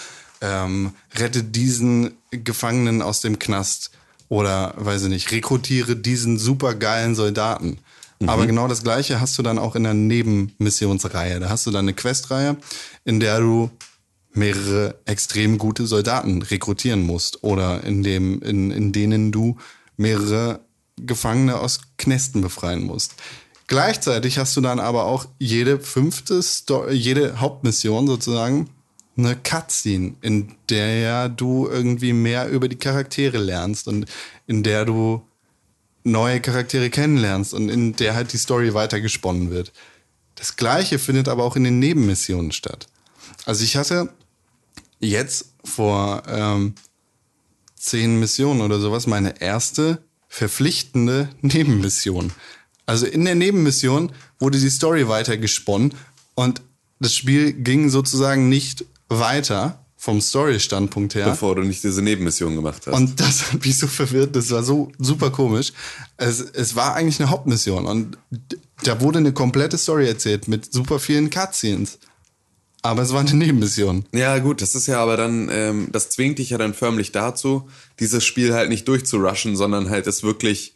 ähm, 0.42 0.92
rette 1.14 1.42
diesen 1.42 2.12
Gefangenen 2.30 3.00
aus 3.00 3.20
dem 3.20 3.38
Knast 3.38 3.90
oder, 4.28 4.74
weiß 4.76 5.04
ich 5.04 5.08
nicht, 5.08 5.32
rekrutiere 5.32 5.96
diesen 5.96 6.38
supergeilen 6.38 7.14
Soldaten. 7.14 7.78
Aber 8.28 8.46
genau 8.46 8.68
das 8.68 8.82
Gleiche 8.82 9.20
hast 9.20 9.38
du 9.38 9.42
dann 9.42 9.58
auch 9.58 9.76
in 9.76 9.84
der 9.84 9.94
Nebenmissionsreihe. 9.94 11.40
Da 11.40 11.48
hast 11.48 11.66
du 11.66 11.70
dann 11.70 11.86
eine 11.86 11.94
Questreihe, 11.94 12.56
in 13.04 13.20
der 13.20 13.40
du 13.40 13.70
mehrere 14.34 14.94
extrem 15.04 15.58
gute 15.58 15.86
Soldaten 15.86 16.42
rekrutieren 16.42 17.02
musst 17.02 17.44
oder 17.44 17.84
in, 17.84 18.02
dem, 18.02 18.40
in, 18.42 18.70
in 18.70 18.92
denen 18.92 19.30
du 19.32 19.56
mehrere 19.96 20.60
Gefangene 20.96 21.58
aus 21.58 21.80
Knästen 21.98 22.40
befreien 22.40 22.84
musst. 22.84 23.14
Gleichzeitig 23.66 24.38
hast 24.38 24.56
du 24.56 24.60
dann 24.60 24.80
aber 24.80 25.04
auch 25.04 25.26
jede 25.38 25.80
fünfte, 25.80 26.42
Sto 26.42 26.88
jede 26.90 27.40
Hauptmission 27.40 28.06
sozusagen 28.06 28.68
eine 29.16 29.36
Cutscene, 29.36 30.14
in 30.22 30.54
der 30.68 31.28
du 31.28 31.68
irgendwie 31.68 32.12
mehr 32.12 32.48
über 32.48 32.68
die 32.68 32.76
Charaktere 32.76 33.38
lernst 33.38 33.88
und 33.88 34.06
in 34.46 34.62
der 34.62 34.84
du 34.84 35.22
neue 36.04 36.40
Charaktere 36.40 36.90
kennenlernst 36.90 37.54
und 37.54 37.68
in 37.68 37.94
der 37.96 38.14
halt 38.14 38.32
die 38.32 38.38
Story 38.38 38.74
weitergesponnen 38.74 39.50
wird. 39.50 39.72
Das 40.34 40.56
gleiche 40.56 40.98
findet 40.98 41.28
aber 41.28 41.44
auch 41.44 41.56
in 41.56 41.64
den 41.64 41.78
Nebenmissionen 41.78 42.52
statt. 42.52 42.86
Also 43.44 43.64
ich 43.64 43.76
hatte 43.76 44.12
jetzt 44.98 45.52
vor 45.64 46.22
ähm, 46.26 46.74
zehn 47.76 48.18
Missionen 48.18 48.60
oder 48.60 48.80
sowas 48.80 49.06
meine 49.06 49.40
erste 49.40 50.02
verpflichtende 50.28 51.28
Nebenmission. 51.40 52.32
Also 52.86 53.06
in 53.06 53.24
der 53.24 53.34
Nebenmission 53.34 54.12
wurde 54.38 54.58
die 54.58 54.70
Story 54.70 55.08
weiter 55.08 55.36
gesponnen 55.36 55.94
und 56.34 56.62
das 56.98 57.14
Spiel 57.14 57.52
ging 57.52 57.90
sozusagen 57.90 58.48
nicht 58.48 58.84
weiter 59.08 59.81
vom 60.02 60.20
Story-Standpunkt 60.20 61.14
her. 61.14 61.26
Bevor 61.26 61.54
du 61.54 61.62
nicht 61.62 61.84
diese 61.84 62.02
Nebenmission 62.02 62.56
gemacht 62.56 62.88
hast. 62.88 62.92
Und 62.92 63.20
das 63.20 63.52
hat 63.52 63.64
mich 63.64 63.78
so 63.78 63.86
verwirrt, 63.86 64.34
das 64.34 64.50
war 64.50 64.64
so 64.64 64.90
super 64.98 65.30
komisch. 65.30 65.72
Es, 66.16 66.40
es 66.40 66.74
war 66.74 66.96
eigentlich 66.96 67.20
eine 67.20 67.30
Hauptmission 67.30 67.86
und 67.86 68.18
da 68.82 69.00
wurde 69.00 69.20
eine 69.20 69.32
komplette 69.32 69.78
Story 69.78 70.08
erzählt 70.08 70.48
mit 70.48 70.72
super 70.72 70.98
vielen 70.98 71.30
Cutscenes. 71.30 72.00
Aber 72.82 73.02
es 73.02 73.12
war 73.12 73.20
eine 73.20 73.32
Nebenmission. 73.32 74.04
Ja, 74.12 74.40
gut, 74.40 74.60
das 74.60 74.74
ist 74.74 74.88
ja 74.88 75.00
aber 75.00 75.16
dann, 75.16 75.48
ähm, 75.52 75.86
das 75.92 76.10
zwingt 76.10 76.40
dich 76.40 76.50
ja 76.50 76.58
dann 76.58 76.74
förmlich 76.74 77.12
dazu, 77.12 77.68
dieses 78.00 78.24
Spiel 78.24 78.54
halt 78.54 78.70
nicht 78.70 78.88
durchzurushen, 78.88 79.54
sondern 79.54 79.88
halt 79.88 80.08
es 80.08 80.24
wirklich 80.24 80.74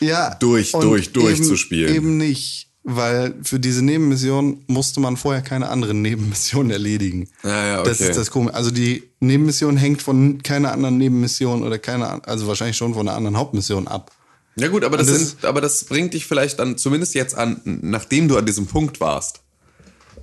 Ja, 0.00 0.34
Durch, 0.34 0.72
durch, 0.72 1.14
durch 1.14 1.36
eben, 1.38 1.44
zu 1.44 1.56
spielen. 1.56 1.94
Eben 1.94 2.16
nicht, 2.18 2.68
weil 2.88 3.34
für 3.42 3.58
diese 3.58 3.84
Nebenmission 3.84 4.62
musste 4.68 5.00
man 5.00 5.16
vorher 5.16 5.42
keine 5.42 5.68
anderen 5.68 6.02
Nebenmissionen 6.02 6.70
erledigen. 6.70 7.28
Ja, 7.42 7.66
ja, 7.66 7.82
Das 7.82 8.00
okay. 8.00 8.10
ist 8.10 8.16
das 8.16 8.30
Komische. 8.30 8.54
Also 8.54 8.70
die 8.70 9.02
Nebenmission 9.18 9.76
hängt 9.76 10.02
von 10.02 10.40
keiner 10.42 10.72
anderen 10.72 10.96
Nebenmission 10.96 11.64
oder 11.64 11.78
keiner, 11.78 12.20
also 12.26 12.46
wahrscheinlich 12.46 12.76
schon 12.76 12.94
von 12.94 13.08
einer 13.08 13.16
anderen 13.16 13.36
Hauptmission 13.36 13.88
ab. 13.88 14.12
Ja 14.54 14.68
gut, 14.68 14.84
aber 14.84 14.96
das, 14.96 15.08
das 15.08 15.18
sind, 15.18 15.44
aber 15.44 15.60
das 15.60 15.84
bringt 15.84 16.14
dich 16.14 16.26
vielleicht 16.26 16.60
dann, 16.60 16.78
zumindest 16.78 17.14
jetzt 17.14 17.36
an, 17.36 17.60
nachdem 17.64 18.28
du 18.28 18.38
an 18.38 18.46
diesem 18.46 18.66
Punkt 18.66 19.00
warst, 19.00 19.40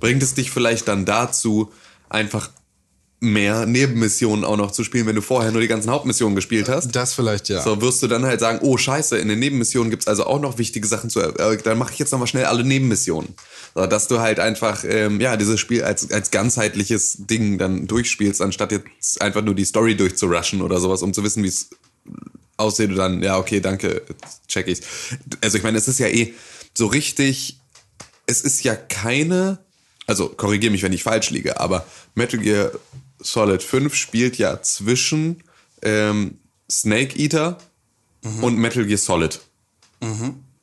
bringt 0.00 0.22
es 0.22 0.32
dich 0.34 0.50
vielleicht 0.50 0.88
dann 0.88 1.04
dazu, 1.04 1.70
einfach 2.08 2.50
mehr 3.24 3.66
Nebenmissionen 3.66 4.44
auch 4.44 4.56
noch 4.56 4.70
zu 4.70 4.84
spielen, 4.84 5.06
wenn 5.06 5.16
du 5.16 5.22
vorher 5.22 5.50
nur 5.50 5.60
die 5.60 5.68
ganzen 5.68 5.90
Hauptmissionen 5.90 6.36
gespielt 6.36 6.68
hast. 6.68 6.94
Das 6.94 7.14
vielleicht 7.14 7.48
ja. 7.48 7.62
So 7.62 7.80
wirst 7.80 8.02
du 8.02 8.06
dann 8.06 8.24
halt 8.24 8.40
sagen, 8.40 8.60
oh 8.62 8.76
scheiße, 8.76 9.16
in 9.18 9.28
den 9.28 9.38
Nebenmissionen 9.38 9.90
gibt's 9.90 10.06
also 10.06 10.26
auch 10.26 10.40
noch 10.40 10.58
wichtige 10.58 10.86
Sachen 10.86 11.10
zu, 11.10 11.20
äh, 11.20 11.56
dann 11.62 11.78
mache 11.78 11.92
ich 11.92 11.98
jetzt 11.98 12.12
nochmal 12.12 12.28
schnell 12.28 12.44
alle 12.44 12.64
Nebenmissionen. 12.64 13.34
So, 13.74 13.86
dass 13.86 14.06
du 14.06 14.20
halt 14.20 14.38
einfach, 14.38 14.84
ähm, 14.86 15.20
ja, 15.20 15.36
dieses 15.36 15.58
Spiel 15.58 15.82
als, 15.82 16.12
als 16.12 16.30
ganzheitliches 16.30 17.26
Ding 17.26 17.58
dann 17.58 17.86
durchspielst, 17.86 18.40
anstatt 18.40 18.70
jetzt 18.70 19.20
einfach 19.20 19.42
nur 19.42 19.54
die 19.54 19.64
Story 19.64 19.96
durchzurushen 19.96 20.62
oder 20.62 20.78
sowas, 20.78 21.02
um 21.02 21.12
zu 21.12 21.24
wissen, 21.24 21.42
wie 21.42 21.48
es 21.48 21.70
aussieht 22.56 22.90
und 22.90 22.96
dann, 22.96 23.22
ja, 23.22 23.38
okay, 23.38 23.60
danke, 23.60 24.02
check 24.48 24.68
ich's. 24.68 24.82
Also 25.42 25.58
ich 25.58 25.64
meine, 25.64 25.78
es 25.78 25.88
ist 25.88 25.98
ja 25.98 26.06
eh 26.06 26.34
so 26.72 26.86
richtig, 26.86 27.58
es 28.26 28.42
ist 28.42 28.62
ja 28.62 28.76
keine, 28.76 29.58
also 30.06 30.28
korrigiere 30.28 30.70
mich, 30.70 30.82
wenn 30.82 30.92
ich 30.92 31.02
falsch 31.02 31.30
liege, 31.30 31.58
aber 31.58 31.86
Metal 32.14 32.38
Gear 32.38 32.70
Solid 33.24 33.62
5 33.62 33.94
spielt 33.94 34.38
ja 34.38 34.62
zwischen 34.62 35.42
ähm, 35.82 36.38
Snake 36.70 37.18
Eater 37.18 37.58
und 38.40 38.56
Metal 38.56 38.86
Gear 38.86 38.98
Solid. 38.98 39.40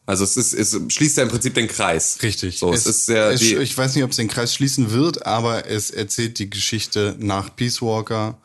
Also 0.05 0.23
es 0.23 0.35
ist, 0.37 0.53
es 0.53 0.93
schließt 0.93 1.17
ja 1.17 1.23
im 1.23 1.29
Prinzip 1.29 1.53
den 1.53 1.67
Kreis. 1.67 2.17
Richtig. 2.21 2.59
So, 2.59 2.73
es, 2.73 2.85
ist 2.85 3.05
sehr, 3.05 3.29
es, 3.29 3.41
ich 3.41 3.77
weiß 3.77 3.95
nicht, 3.95 4.03
ob 4.03 4.11
es 4.11 4.17
den 4.17 4.27
Kreis 4.27 4.53
schließen 4.53 4.91
wird, 4.91 5.25
aber 5.25 5.67
es 5.67 5.91
erzählt 5.91 6.39
die 6.39 6.49
Geschichte 6.49 7.15
nach 7.19 7.55
Peace 7.55 7.81
Walker 7.81 8.37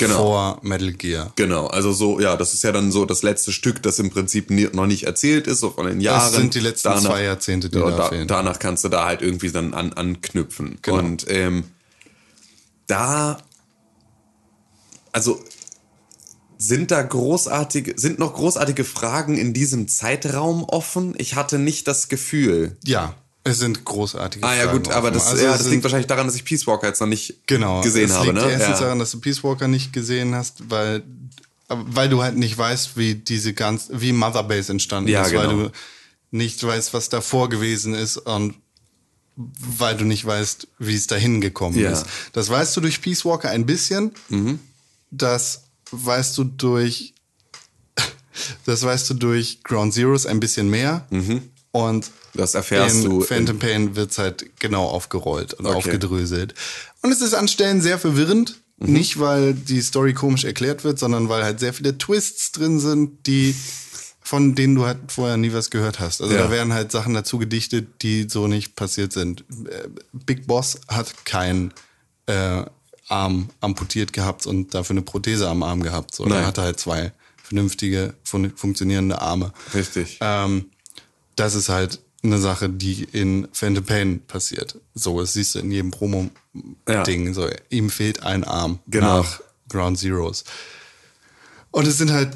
Genau. 0.00 0.16
vor 0.16 0.58
Metal 0.62 0.92
Gear. 0.92 1.30
Genau, 1.36 1.66
also 1.66 1.92
so, 1.92 2.20
ja, 2.20 2.34
das 2.34 2.54
ist 2.54 2.64
ja 2.64 2.72
dann 2.72 2.90
so 2.90 3.04
das 3.04 3.22
letzte 3.22 3.52
Stück, 3.52 3.82
das 3.82 3.98
im 3.98 4.08
Prinzip 4.08 4.48
nie, 4.48 4.66
noch 4.72 4.86
nicht 4.86 5.02
erzählt 5.02 5.46
ist, 5.46 5.60
so 5.60 5.70
von 5.70 5.86
den 5.86 6.00
Jahren. 6.00 6.32
sind 6.32 6.54
die 6.54 6.60
letzten 6.60 6.98
zwei 7.00 7.24
Jahrzehnte, 7.24 7.68
die 7.68 7.78
da 7.78 8.08
fehlen. 8.08 8.26
Danach 8.26 8.58
kannst 8.58 8.82
du 8.84 8.88
da 8.88 9.04
halt 9.04 9.20
irgendwie 9.20 9.50
dann 9.50 9.74
an, 9.74 9.92
anknüpfen. 9.92 10.78
Genau. 10.80 10.98
Und 10.98 11.26
ähm, 11.28 11.64
da, 12.90 13.38
also 15.12 15.42
sind 16.58 16.90
da 16.90 17.02
großartige, 17.02 17.94
sind 17.96 18.18
noch 18.18 18.34
großartige 18.34 18.84
Fragen 18.84 19.38
in 19.38 19.54
diesem 19.54 19.88
Zeitraum 19.88 20.64
offen? 20.64 21.14
Ich 21.16 21.34
hatte 21.34 21.58
nicht 21.58 21.88
das 21.88 22.08
Gefühl. 22.08 22.76
Ja, 22.84 23.14
es 23.44 23.58
sind 23.58 23.84
großartige 23.84 24.46
Ah 24.46 24.54
ja 24.54 24.64
Fragen 24.64 24.82
gut, 24.82 24.92
aber 24.92 25.08
offen. 25.08 25.14
das, 25.14 25.26
Also 25.28 25.44
ja, 25.44 25.52
es 25.52 25.58
das 25.62 25.68
liegt 25.70 25.82
wahrscheinlich 25.82 26.06
daran, 26.08 26.26
dass 26.26 26.36
ich 26.36 26.44
Peace 26.44 26.66
Walker 26.66 26.86
jetzt 26.86 27.00
noch 27.00 27.06
nicht 27.06 27.46
genau, 27.46 27.80
gesehen 27.80 28.10
es 28.10 28.16
habe. 28.16 28.26
liegt 28.26 28.36
Ne? 28.36 28.50
erstens 28.50 28.78
Ja. 28.78 28.84
daran, 28.84 28.98
dass 28.98 29.10
du 29.12 29.20
Peace 29.20 29.42
Walker 29.42 29.68
nicht 29.68 29.94
gesehen 29.94 30.34
hast, 30.34 30.68
weil, 30.70 31.02
weil 31.68 32.10
du 32.10 32.22
halt 32.22 32.36
nicht 32.36 32.58
weißt, 32.58 32.98
wie 32.98 33.14
diese 33.14 33.54
ganz, 33.54 33.88
wie 33.92 34.12
Mother 34.12 34.42
Base 34.42 34.70
entstanden 34.70 35.08
Ja, 35.08 35.22
ist, 35.24 35.34
weil 35.34 35.48
genau. 35.48 35.62
du 35.64 35.70
nicht 36.30 36.62
weißt, 36.62 36.92
was 36.92 37.08
davor 37.08 37.48
gewesen 37.48 37.94
ist 37.94 38.18
und 38.18 38.54
weil 39.36 39.96
du 39.96 40.04
nicht 40.04 40.24
weißt, 40.24 40.66
wie 40.78 40.94
es 40.94 41.06
dahin 41.06 41.40
gekommen 41.40 41.78
Ja. 41.78 41.88
Mhm. 41.90 41.94
ist. 41.94 42.06
Das 42.32 42.48
weißt 42.50 42.76
du 42.76 42.80
durch 42.80 43.00
Peace 43.00 43.24
Walker 43.24 43.50
ein 43.50 43.66
bisschen. 43.66 44.12
Das 45.10 45.62
weißt 45.92 46.36
du 46.38 46.44
durch 46.44 47.14
das 48.64 48.82
weißt 48.82 49.10
du 49.10 49.14
durch 49.14 49.62
Ground 49.64 49.92
Zeroes 49.92 50.24
ein 50.26 50.40
bisschen 50.40 50.70
mehr. 50.70 51.06
Und 51.72 52.10
Das 52.34 52.54
erfährst 52.54 52.96
in 52.96 53.04
du 53.04 53.20
in- 53.20 53.26
Phantom 53.26 53.58
Pain 53.58 53.96
wird's 53.96 54.18
halt 54.18 54.58
genau 54.60 54.86
aufgerollt 54.86 55.54
und 55.54 55.66
Okay. 55.66 55.76
aufgedröselt. 55.76 56.54
Und 57.02 57.12
es 57.12 57.20
ist 57.20 57.34
an 57.34 57.48
Stellen 57.48 57.80
sehr 57.80 57.98
verwirrend. 57.98 58.56
Mhm. 58.78 58.92
Nicht, 58.94 59.18
weil 59.20 59.52
die 59.54 59.82
Story 59.82 60.14
komisch 60.14 60.44
erklärt 60.44 60.84
wird, 60.84 60.98
sondern 60.98 61.28
weil 61.28 61.44
halt 61.44 61.60
sehr 61.60 61.74
viele 61.74 61.98
Twists 61.98 62.52
drin 62.52 62.80
sind, 62.80 63.26
die 63.26 63.54
von 64.30 64.54
denen 64.54 64.76
du 64.76 64.86
halt 64.86 65.10
vorher 65.10 65.36
nie 65.36 65.52
was 65.52 65.70
gehört 65.70 65.98
hast. 65.98 66.22
Also 66.22 66.32
Ja. 66.36 66.42
da 66.44 66.50
werden 66.52 66.72
halt 66.72 66.92
Sachen 66.92 67.14
dazu 67.14 67.36
gedichtet, 67.38 67.88
die 68.02 68.28
so 68.28 68.46
nicht 68.46 68.76
passiert 68.76 69.12
sind. 69.12 69.40
Äh, 69.68 69.88
Big 70.12 70.46
Boss 70.46 70.80
hat 70.86 71.24
keinen 71.26 71.74
äh, 72.26 72.62
Arm 73.08 73.48
amputiert 73.60 74.12
gehabt 74.12 74.46
und 74.46 74.72
dafür 74.72 74.94
eine 74.94 75.02
Prothese 75.02 75.48
am 75.48 75.64
Arm 75.64 75.82
gehabt. 75.82 76.14
So, 76.14 76.26
er 76.26 76.46
hatte 76.46 76.62
halt 76.62 76.78
zwei 76.78 77.10
vernünftige, 77.42 78.14
fun 78.22 78.52
funktionierende 78.54 79.20
Arme. 79.20 79.52
Richtig. 79.74 80.18
Ähm, 80.20 80.66
das 81.34 81.56
ist 81.56 81.68
halt 81.68 81.98
eine 82.22 82.38
Sache, 82.38 82.68
die 82.68 83.02
in 83.10 83.48
Phantom 83.52 83.84
Pain 83.84 84.20
passiert. 84.28 84.78
So, 84.94 85.20
das 85.20 85.32
siehst 85.32 85.56
du 85.56 85.58
in 85.58 85.72
jedem 85.72 85.90
Promo-Ding. 85.90 87.34
So, 87.34 87.48
ihm 87.68 87.90
fehlt 87.90 88.22
ein 88.22 88.44
Arm 88.44 88.78
Genau. 88.86 89.22
nach 89.22 89.40
Ground 89.68 89.98
Zeroes. 89.98 90.44
Und 91.72 91.88
es 91.88 91.98
sind 91.98 92.12
halt 92.12 92.30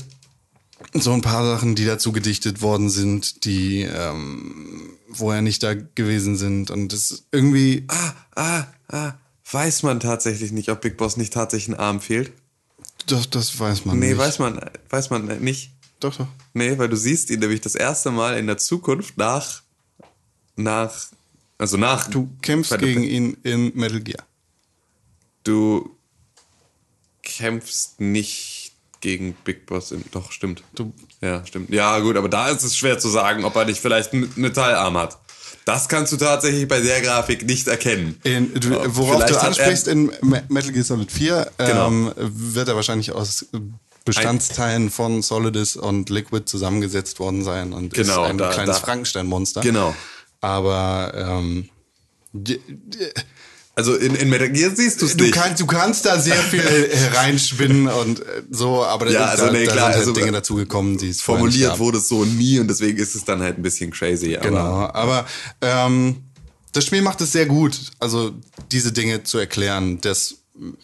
so 0.95 1.13
ein 1.13 1.21
paar 1.23 1.45
Sachen, 1.45 1.75
die 1.75 1.85
dazu 1.85 2.13
gedichtet 2.13 2.63
worden 2.63 2.89
sind, 2.89 3.45
die 3.45 3.83
ähm, 3.83 4.91
vorher 5.13 5.43
nicht 5.43 5.63
da 5.63 5.75
gewesen 5.75 6.37
sind. 6.37 6.71
Und 6.71 6.93
das 6.93 7.11
ist 7.11 7.27
irgendwie, 7.33 7.85
ah, 7.89 8.13
ah, 8.37 8.65
ah, 8.89 9.13
weiß 9.51 9.83
man 9.83 9.99
tatsächlich 10.01 10.53
nicht, 10.53 10.69
ob 10.71 10.81
Big 10.81 10.97
Boss 10.97 11.17
nicht 11.17 11.33
tatsächlich 11.33 11.77
ein 11.77 11.81
Arm 11.81 12.01
fehlt? 12.01 12.33
das, 13.07 13.29
das 13.29 13.59
weiß 13.59 13.85
man 13.85 13.99
Nee, 13.99 14.11
nicht. 14.11 14.19
weiß 14.19 14.39
man, 14.39 14.61
weiß 14.89 15.11
man 15.11 15.27
nicht. 15.43 15.73
Doch, 16.01 16.17
doch. 16.17 16.29
Nee, 16.55 16.79
weil 16.79 16.89
du 16.89 16.97
siehst 16.97 17.29
ihn 17.31 17.41
nämlich 17.41 17.61
das 17.61 17.75
erste 17.75 18.11
Mal 18.11 18.39
in 18.39 18.47
der 18.47 18.57
Zukunft 18.57 19.19
nach, 19.19 19.63
nach, 20.57 20.95
also 21.59 21.77
nach. 21.77 22.09
Du 22.09 22.31
kämpfst 22.41 22.79
gegen 22.79 23.03
ihn 23.03 23.37
in 23.43 23.73
Metal 23.75 24.01
Gear. 24.01 24.25
Du 25.45 25.91
kämpfst 27.23 28.01
nicht 28.01 28.54
gegen 29.05 29.35
Big 29.45 29.67
Boss. 29.67 29.93
Im, 29.93 30.03
doch, 30.11 30.33
stimmt. 30.33 30.65
Du- 30.75 30.93
ja, 31.21 31.45
stimmt. 31.47 31.71
Ja, 31.71 31.99
gut, 32.01 32.17
aber 32.17 32.29
da 32.29 32.49
ist 32.49 32.65
es 32.65 32.77
schwer 32.77 32.99
zu 32.99 33.09
sagen, 33.09 33.45
ob 33.45 33.55
er 33.55 33.67
nicht 33.67 33.79
vielleicht 33.81 34.13
einen 34.13 34.33
Metallarm 34.35 34.97
hat. 34.97 35.19
Das 35.67 35.89
kannst 35.89 36.13
du 36.13 36.17
tatsächlich 36.17 36.67
bei 36.67 36.81
der 36.81 37.01
Grafik 37.03 37.47
nicht 37.47 37.69
erkennen. 37.69 38.19
In, 38.25 38.53
du, 38.55 38.71
worauf 38.97 39.17
vielleicht 39.23 39.35
du 39.35 39.41
ansprichst 39.43 39.89
in 39.89 40.07
Me- 40.23 40.43
Metal 40.49 40.73
Gear 40.73 40.85
Solid 40.85 41.13
4, 41.13 41.51
Genau. 41.59 41.87
ähm, 41.87 42.13
wird 42.17 42.69
er 42.69 42.77
wahrscheinlich 42.77 43.13
aus 43.13 43.47
Bestandteilen 44.07 44.91
von 44.91 45.23
Solidus 45.23 45.77
und 45.77 46.11
Liquid 46.11 46.45
zusammengesetzt 46.47 47.19
worden 47.21 47.45
sein 47.45 47.73
und 47.73 47.95
Genau, 47.95 48.25
ist 48.25 48.31
ein 48.31 48.39
da- 48.39 48.51
kleines 48.53 48.79
Frankenstein-Monster. 48.79 49.61
Genau. 49.61 49.95
Aber 50.41 51.13
ähm, 51.15 51.69
Also 53.77 53.97
in, 53.97 54.15
in 54.15 54.29
Metal 54.31 54.51
Gear 54.51 54.71
siehst 54.75 55.03
du's 55.03 55.17
du, 55.17 55.25
nicht. 55.25 55.35
kannst, 55.35 55.61
du 55.61 55.67
kannst 55.67 56.07
da 56.07 56.21
sehr 56.21 56.37
viel 56.51 56.63
hereinspinnen 56.63 57.89
und 57.89 58.21
äh, 58.21 58.43
so, 58.51 58.85
aber 58.85 59.11
Ja, 59.11 59.21
da, 59.21 59.27
also, 59.27 59.47
da, 59.47 59.53
nee, 59.53 59.65
da 59.65 59.73
klar, 59.73 59.87
sind 59.87 59.95
halt 59.95 59.97
also, 59.97 60.13
Dinge 60.13 60.33
dazugekommen, 60.33 60.97
die 60.97 61.09
es 61.09 61.17
nicht 61.17 61.23
Formuliert 61.23 61.79
wurde 61.79 61.99
es 61.99 62.09
so 62.09 62.25
nie 62.25 62.61
und 62.61 62.69
deswegen 62.69 62.99
ist 62.99 63.15
es 63.17 63.25
dann 63.25 63.43
halt 63.43 63.59
ein 63.59 63.63
bisschen 63.63 63.91
crazy. 63.91 64.37
Aber 64.37 64.49
Genau, 64.49 64.91
aber 64.93 65.27
ähm, 65.61 66.17
das 66.73 66.85
Spiel 66.85 67.03
macht 67.03 67.21
es 67.21 67.33
sehr 67.33 67.47
gut, 67.47 67.79
also 67.99 68.33
diese 68.71 68.93
Dinge 68.93 69.25
zu 69.25 69.39
erklären, 69.39 70.01
das 70.01 70.37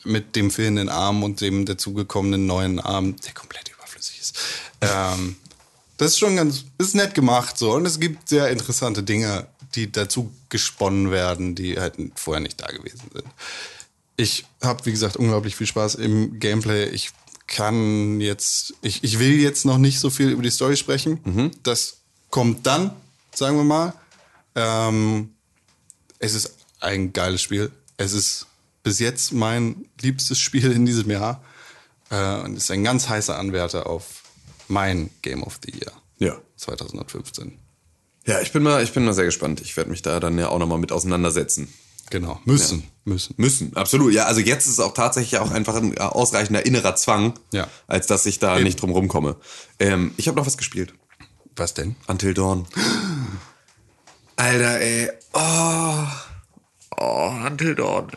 mit 0.05 0.35
dem 0.35 0.51
fehlenden 0.51 0.89
Arm 0.89 1.23
und 1.23 1.41
dem 1.41 1.67
dazugekommenen 1.67 2.47
neuen 2.47 2.81
Arm, 2.81 3.15
der 3.25 3.33
komplett 3.35 3.69
überflüssig 3.69 4.21
ist. 4.21 4.37
Ähm, 4.81 5.37
das 5.97 6.13
ist 6.13 6.19
schon 6.19 6.37
ganz, 6.37 6.65
ist 6.79 6.95
nett 6.95 7.15
gemacht 7.15 7.57
so 7.57 7.73
und 7.73 7.87
es 7.87 8.01
gibt 8.01 8.29
sehr 8.29 8.49
interessante 8.49 9.03
Dinge, 9.03 9.47
die 9.75 9.91
dazu 9.91 10.33
gesponnen 10.49 11.11
werden, 11.11 11.55
die 11.55 11.79
halt 11.79 11.95
vorher 12.17 12.41
nicht 12.41 12.61
da 12.61 12.67
gewesen 12.69 13.11
sind. 13.13 13.25
Ich 14.17 14.45
habe, 14.63 14.85
wie 14.87 14.91
gesagt, 14.91 15.17
unglaublich 15.17 15.57
viel 15.57 15.67
Spaß 15.67 15.95
im 15.97 16.39
Gameplay. 16.41 16.87
Ich 16.91 17.11
kann 17.47 18.21
jetzt, 18.21 18.75
ich, 18.83 19.03
ich 19.03 19.19
will 19.19 19.41
jetzt 19.41 19.65
noch 19.65 19.79
nicht 19.79 19.99
so 19.99 20.11
viel 20.11 20.29
über 20.31 20.43
die 20.43 20.51
Story 20.51 20.77
sprechen. 20.77 21.51
Das 21.63 21.99
kommt 22.31 22.67
dann, 22.67 22.93
sagen 23.35 23.57
wir 23.57 23.65
mal. 23.65 23.95
Ähm, 24.55 25.31
es 26.19 26.35
ist 26.35 26.55
ein 26.81 27.13
geiles 27.13 27.41
Spiel. 27.43 27.71
Es 27.97 28.13
ist 28.13 28.47
bis 28.83 28.99
jetzt 28.99 29.33
mein 29.33 29.87
liebstes 30.01 30.39
Spiel 30.39 30.71
in 30.73 30.87
diesem 30.87 31.11
Jahr 31.11 31.43
äh, 32.11 32.41
und 32.41 32.57
ist 32.57 32.71
ein 32.71 32.85
ganz 32.85 33.09
heißer 33.09 33.39
Anwärter 33.39 33.87
auf 33.87 34.23
mein 34.69 35.11
Game 35.23 35.43
of 35.43 35.59
the 35.65 35.73
Year 35.73 35.93
Ja. 36.19 36.39
2015. 36.57 37.59
Ja, 38.27 38.41
ich 38.41 38.53
bin 38.53 38.63
mal, 38.63 38.83
ich 38.83 38.93
bin 38.93 39.05
mal 39.05 39.15
sehr 39.15 39.25
gespannt. 39.25 39.61
Ich 39.61 39.77
werde 39.77 39.91
mich 39.91 40.03
da 40.03 40.21
dann 40.21 40.39
ja 40.39 40.49
auch 40.49 40.59
nochmal 40.59 40.79
mit 40.79 40.93
auseinandersetzen. 40.93 41.73
Genau, 42.11 42.41
müssen, 42.45 42.83
müssen. 43.05 43.35
Müssen, 43.37 43.77
absolut. 43.77 44.13
Ja, 44.13 44.25
also 44.25 44.41
jetzt 44.41 44.67
ist 44.67 44.73
es 44.73 44.81
auch 44.81 44.95
tatsächlich 44.95 45.39
auch 45.39 45.53
einfach 45.53 45.77
ein 45.77 45.97
ausreichender 45.97 46.67
innerer 46.67 46.97
Zwang, 46.97 47.35
Ja. 47.53 47.69
als 47.87 48.09
dass 48.09 48.27
ich 48.27 48.41
da 48.41 48.59
nicht 48.59 48.83
drum 48.83 48.91
rumkomme. 48.91 49.37
Ähm, 49.79 50.13
ich 50.17 50.27
habe 50.27 50.37
noch 50.37 50.45
was 50.47 50.57
gespielt. 50.57 50.93
Was 51.55 51.73
denn? 51.75 51.95
Until 52.09 52.35
Dawn. 52.35 52.67
Alter, 54.37 54.81
ey. 54.81 55.11
Oh. 55.35 56.05
Oh, 56.99 57.31
Until 57.47 57.75
Dawn. 57.77 58.09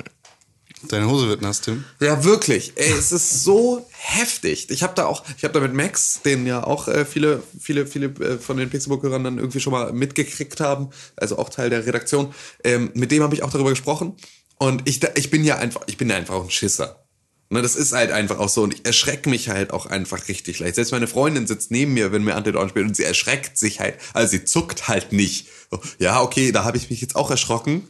Deine 0.89 1.09
Hose 1.09 1.27
wird 1.27 1.41
nass, 1.41 1.61
Tim. 1.61 1.83
Ja, 1.99 2.23
wirklich. 2.23 2.73
Ey, 2.75 2.91
es 2.91 3.11
ist 3.11 3.43
so 3.43 3.85
heftig. 3.91 4.69
Ich 4.69 4.83
habe 4.83 4.93
da 4.95 5.05
auch, 5.05 5.23
ich 5.37 5.43
habe 5.43 5.53
da 5.53 5.59
mit 5.59 5.73
Max, 5.73 6.21
den 6.23 6.45
ja 6.45 6.63
auch 6.63 6.87
äh, 6.87 7.05
viele, 7.05 7.41
viele, 7.59 7.87
viele 7.87 8.07
äh, 8.07 8.37
von 8.37 8.57
den 8.57 8.69
Pixelbook-Hörern 8.69 9.23
dann 9.23 9.37
irgendwie 9.37 9.59
schon 9.59 9.73
mal 9.73 9.93
mitgekriegt 9.93 10.59
haben, 10.59 10.89
also 11.15 11.37
auch 11.37 11.49
Teil 11.49 11.69
der 11.69 11.85
Redaktion, 11.85 12.33
ähm, 12.63 12.91
mit 12.93 13.11
dem 13.11 13.23
habe 13.23 13.35
ich 13.35 13.43
auch 13.43 13.51
darüber 13.51 13.69
gesprochen. 13.69 14.15
Und 14.57 14.87
ich, 14.87 15.01
ich 15.15 15.29
bin 15.29 15.43
ja 15.43 15.57
einfach, 15.57 15.81
ich 15.87 15.97
bin 15.97 16.09
ja 16.09 16.15
einfach 16.15 16.35
auch 16.35 16.43
ein 16.43 16.51
Schisser. 16.51 17.03
Ne, 17.49 17.61
das 17.61 17.75
ist 17.75 17.93
halt 17.93 18.11
einfach 18.11 18.39
auch 18.39 18.49
so. 18.49 18.63
Und 18.63 18.73
ich 18.73 18.85
erschrecke 18.85 19.29
mich 19.29 19.49
halt 19.49 19.71
auch 19.71 19.85
einfach 19.85 20.27
richtig 20.27 20.59
leicht. 20.59 20.75
Selbst 20.75 20.91
meine 20.91 21.07
Freundin 21.07 21.47
sitzt 21.47 21.71
neben 21.71 21.93
mir, 21.93 22.11
wenn 22.11 22.25
wir 22.25 22.35
Until 22.35 22.53
Dawn 22.53 22.69
spielen, 22.69 22.87
und 22.87 22.95
sie 22.95 23.03
erschreckt 23.03 23.57
sich 23.57 23.79
halt. 23.79 23.95
Also 24.13 24.31
sie 24.31 24.45
zuckt 24.45 24.87
halt 24.87 25.11
nicht. 25.11 25.47
So, 25.69 25.79
ja, 25.99 26.21
okay, 26.21 26.51
da 26.51 26.63
habe 26.63 26.77
ich 26.77 26.89
mich 26.89 27.01
jetzt 27.01 27.15
auch 27.15 27.29
erschrocken. 27.29 27.87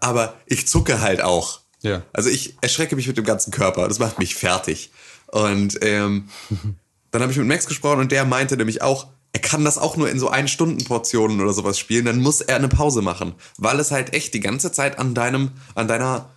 Aber 0.00 0.34
ich 0.46 0.68
zucke 0.68 1.00
halt 1.00 1.22
auch. 1.22 1.60
Ja. 1.86 2.02
Also 2.12 2.28
ich 2.28 2.54
erschrecke 2.60 2.96
mich 2.96 3.06
mit 3.06 3.16
dem 3.16 3.24
ganzen 3.24 3.52
Körper. 3.52 3.86
Das 3.86 3.98
macht 3.98 4.18
mich 4.18 4.34
fertig. 4.34 4.90
Und 5.28 5.78
ähm, 5.82 6.28
dann 7.12 7.22
habe 7.22 7.30
ich 7.30 7.38
mit 7.38 7.46
Max 7.46 7.66
gesprochen 7.66 8.00
und 8.00 8.12
der 8.12 8.24
meinte 8.24 8.56
nämlich 8.56 8.82
auch, 8.82 9.06
er 9.32 9.40
kann 9.40 9.64
das 9.64 9.78
auch 9.78 9.96
nur 9.96 10.10
in 10.10 10.18
so 10.18 10.28
ein 10.28 10.48
Stunden 10.48 10.82
Portionen 10.84 11.40
oder 11.40 11.52
sowas 11.52 11.78
spielen. 11.78 12.06
Dann 12.06 12.20
muss 12.20 12.40
er 12.40 12.56
eine 12.56 12.68
Pause 12.68 13.02
machen, 13.02 13.34
weil 13.58 13.78
es 13.78 13.90
halt 13.90 14.14
echt 14.14 14.34
die 14.34 14.40
ganze 14.40 14.72
Zeit 14.72 14.98
an 14.98 15.14
deinem, 15.14 15.52
an 15.74 15.86
deiner, 15.86 16.30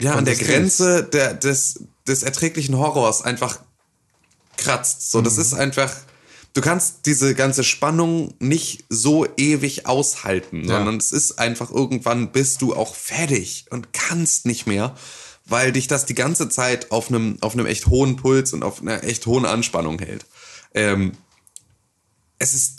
ja, 0.00 0.14
an 0.14 0.24
der. 0.24 0.36
Grenze 0.36 1.04
der, 1.04 1.34
des, 1.34 1.84
des 2.08 2.22
erträglichen 2.22 2.78
Horrors 2.78 3.22
einfach 3.22 3.60
kratzt. 4.56 5.12
So, 5.12 5.20
das 5.20 5.38
ist 5.38 5.54
einfach. 5.54 5.94
Du 6.56 6.62
kannst 6.62 7.04
diese 7.04 7.34
ganze 7.34 7.64
Spannung 7.64 8.32
nicht 8.38 8.84
so 8.88 9.26
ewig 9.36 9.84
aushalten, 9.86 10.62
Ja. 10.64 10.76
sondern 10.76 10.96
es 10.96 11.12
ist 11.12 11.38
einfach 11.38 11.70
irgendwann 11.70 12.32
bist 12.32 12.62
du 12.62 12.74
auch 12.74 12.94
fertig 12.94 13.66
und 13.68 13.92
kannst 13.92 14.46
nicht 14.46 14.66
mehr, 14.66 14.94
weil 15.44 15.72
dich 15.72 15.86
das 15.86 16.06
die 16.06 16.14
ganze 16.14 16.48
Zeit 16.48 16.90
auf 16.92 17.10
einem 17.10 17.36
auf 17.42 17.52
einem 17.52 17.66
echt 17.66 17.88
hohen 17.88 18.16
Puls 18.16 18.54
und 18.54 18.62
auf 18.62 18.80
einer 18.80 19.04
echt 19.04 19.26
hohen 19.26 19.44
Anspannung 19.44 19.98
hält. 19.98 20.24
Ähm, 20.74 21.12
es 22.38 22.54
ist 22.54 22.78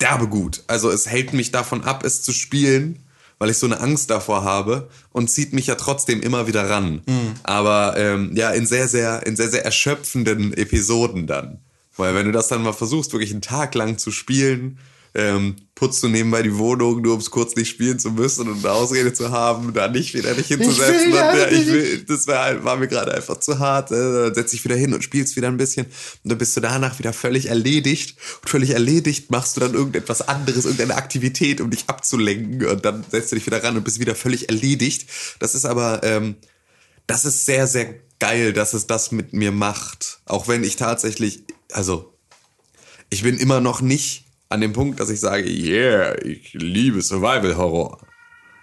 derbe 0.00 0.28
gut. 0.28 0.62
Also 0.68 0.88
es 0.88 1.08
hält 1.08 1.32
mich 1.32 1.50
davon 1.50 1.82
ab, 1.82 2.04
es 2.04 2.22
zu 2.22 2.32
spielen, 2.32 3.00
weil 3.40 3.50
ich 3.50 3.58
so 3.58 3.66
eine 3.66 3.80
Angst 3.80 4.10
davor 4.10 4.44
habe 4.44 4.88
und 5.10 5.30
zieht 5.32 5.52
mich 5.52 5.66
ja 5.66 5.74
trotzdem 5.74 6.20
immer 6.22 6.46
wieder 6.46 6.70
ran. 6.70 7.02
Aber 7.42 7.96
ähm, 7.96 8.30
ja, 8.36 8.50
in 8.50 8.66
sehr, 8.66 8.86
sehr, 8.86 9.26
in 9.26 9.34
sehr, 9.34 9.50
sehr 9.50 9.64
erschöpfenden 9.64 10.52
Episoden 10.54 11.26
dann. 11.26 11.58
Weil 12.00 12.14
wenn 12.14 12.26
du 12.26 12.32
das 12.32 12.48
dann 12.48 12.62
mal 12.62 12.72
versuchst, 12.72 13.12
wirklich 13.12 13.30
einen 13.30 13.42
Tag 13.42 13.74
lang 13.74 13.98
zu 13.98 14.10
spielen, 14.10 14.78
ähm, 15.12 15.56
putzt 15.74 16.02
du 16.04 16.08
nebenbei 16.08 16.40
die 16.42 16.56
Wohnung, 16.56 17.02
nur 17.02 17.14
um 17.14 17.20
es 17.20 17.32
kurz 17.32 17.56
nicht 17.56 17.68
spielen 17.68 17.98
zu 17.98 18.12
müssen 18.12 18.48
und 18.48 18.64
eine 18.64 18.72
Ausrede 18.72 19.12
zu 19.12 19.30
haben, 19.32 19.72
da 19.74 19.88
nicht 19.88 20.14
wieder 20.14 20.34
dich 20.34 20.46
hinzusetzen. 20.46 21.08
und, 21.08 21.14
ja, 21.14 21.48
ich 21.48 21.66
will, 21.66 22.04
das 22.06 22.28
war, 22.28 22.44
halt- 22.44 22.64
war 22.64 22.76
mir 22.76 22.86
gerade 22.86 23.12
einfach 23.12 23.38
zu 23.40 23.58
hart. 23.58 23.90
Äh, 23.90 24.32
setz 24.32 24.52
dich 24.52 24.64
wieder 24.64 24.76
hin 24.76 24.94
und 24.94 25.02
spielst 25.02 25.34
wieder 25.34 25.48
ein 25.48 25.56
bisschen. 25.56 25.86
Und 25.86 26.30
dann 26.30 26.38
bist 26.38 26.56
du 26.56 26.60
danach 26.60 26.98
wieder 27.00 27.12
völlig 27.12 27.46
erledigt. 27.46 28.16
Und 28.42 28.50
völlig 28.50 28.70
erledigt 28.70 29.32
machst 29.32 29.56
du 29.56 29.60
dann 29.60 29.74
irgendetwas 29.74 30.28
anderes, 30.28 30.64
irgendeine 30.64 30.94
Aktivität, 30.94 31.60
um 31.60 31.70
dich 31.70 31.84
abzulenken. 31.88 32.64
Und 32.68 32.84
dann 32.84 33.04
setzt 33.10 33.32
du 33.32 33.36
dich 33.36 33.46
wieder 33.46 33.64
ran 33.64 33.76
und 33.76 33.82
bist 33.82 33.98
wieder 33.98 34.14
völlig 34.14 34.48
erledigt. 34.48 35.08
Das 35.40 35.56
ist 35.56 35.64
aber, 35.64 36.02
ähm, 36.04 36.36
das 37.08 37.24
ist 37.24 37.46
sehr, 37.46 37.66
sehr 37.66 37.94
geil, 38.20 38.52
dass 38.52 38.74
es 38.74 38.86
das 38.86 39.10
mit 39.10 39.32
mir 39.32 39.50
macht. 39.50 40.20
Auch 40.26 40.46
wenn 40.46 40.62
ich 40.62 40.76
tatsächlich, 40.76 41.42
also 41.72 42.14
ich 43.10 43.22
bin 43.22 43.38
immer 43.38 43.60
noch 43.60 43.80
nicht 43.80 44.24
an 44.48 44.60
dem 44.60 44.72
Punkt, 44.72 45.00
dass 45.00 45.10
ich 45.10 45.20
sage, 45.20 45.48
yeah, 45.48 46.14
ich 46.24 46.52
liebe 46.52 47.02
Survival 47.02 47.56
Horror. 47.56 47.98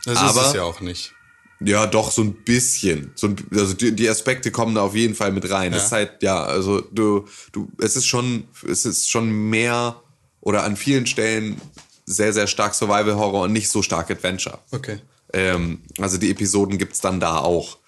Das 0.05 0.17
Aber- 0.17 0.41
ist 0.41 0.47
es 0.47 0.53
ja 0.53 0.63
auch 0.63 0.81
nicht. 0.81 1.13
Ja, 1.59 1.87
doch, 1.87 2.11
so 2.11 2.21
ein 2.21 2.33
bisschen. 2.43 3.11
So 3.15 3.27
ein, 3.27 3.35
also 3.51 3.73
die, 3.73 3.91
die 3.95 4.07
Aspekte 4.07 4.51
kommen 4.51 4.75
da 4.75 4.81
auf 4.83 4.95
jeden 4.95 5.15
Fall 5.15 5.31
mit 5.31 5.49
rein. 5.49 5.73
Es 5.73 5.85
ist 5.85 5.91
halt, 5.91 6.21
ja, 6.21 6.43
also 6.43 6.81
du, 6.81 7.27
du, 7.51 7.67
es 7.81 7.95
ist 7.95 8.05
schon, 8.05 8.47
es 8.69 8.85
ist 8.85 9.09
schon 9.09 9.31
mehr 9.49 9.99
oder 10.41 10.63
an 10.63 10.77
vielen 10.77 11.07
Stellen 11.07 11.59
sehr, 12.05 12.31
sehr 12.31 12.45
stark 12.45 12.75
Survival 12.75 13.15
Horror 13.15 13.43
und 13.45 13.53
nicht 13.53 13.69
so 13.69 13.81
stark 13.81 14.11
Adventure. 14.11 14.59
Okay. 14.71 15.01
Ähm, 15.33 15.81
also 15.99 16.17
die 16.17 16.29
Episoden 16.29 16.77
gibt's 16.77 17.01
dann 17.01 17.19
da 17.19 17.39
auch. 17.39 17.79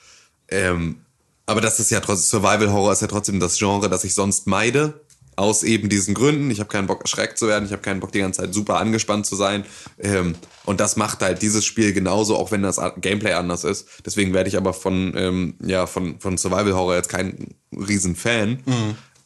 Ähm, 0.48 1.02
aber 1.46 1.62
das 1.62 1.80
ist 1.80 1.92
ja 1.92 2.00
trotzdem, 2.00 2.42
Survival 2.42 2.72
Horror 2.72 2.94
ist 2.94 3.02
ja 3.02 3.08
trotzdem 3.08 3.40
das 3.40 3.58
Genre, 3.60 3.88
das 3.88 4.04
ich 4.04 4.16
sonst 4.16 4.48
meide. 4.48 5.00
Aus 5.40 5.64
eben 5.64 5.88
diesen 5.88 6.16
Gründen. 6.16 6.52
Ich 6.52 6.60
habe 6.60 6.68
keinen 6.68 6.88
Bock, 6.88 7.02
erschreckt 7.02 7.38
zu 7.38 7.48
werden. 7.48 7.66
Ich 7.66 7.72
habe 7.72 7.82
keinen 7.82 8.02
Bock, 8.02 8.12
die 8.12 8.20
ganze 8.20 8.42
Zeit 8.42 8.54
super 8.54 8.78
angespannt 8.78 9.26
zu 9.26 9.38
sein. 9.38 9.64
Ähm, 9.98 10.36
und 10.66 10.82
das 10.82 10.98
macht 10.98 11.22
halt 11.22 11.42
dieses 11.42 11.64
Spiel 11.64 11.94
genauso, 11.94 12.36
auch 12.36 12.52
wenn 12.52 12.62
das 12.62 12.78
Gameplay 12.98 13.32
anders 13.32 13.64
ist. 13.64 13.88
Deswegen 14.06 14.34
werde 14.34 14.50
ich 14.50 14.58
aber 14.58 14.74
von, 14.74 15.14
ähm, 15.16 15.56
ja, 15.64 15.88
von, 15.88 16.20
von 16.20 16.38
Survival 16.38 16.74
Horror 16.74 16.96
jetzt 16.96 17.08
kein 17.08 17.56
riesen 17.72 18.18
Fan. 18.18 18.60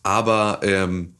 Aber 0.04 0.60
ähm, 0.62 1.16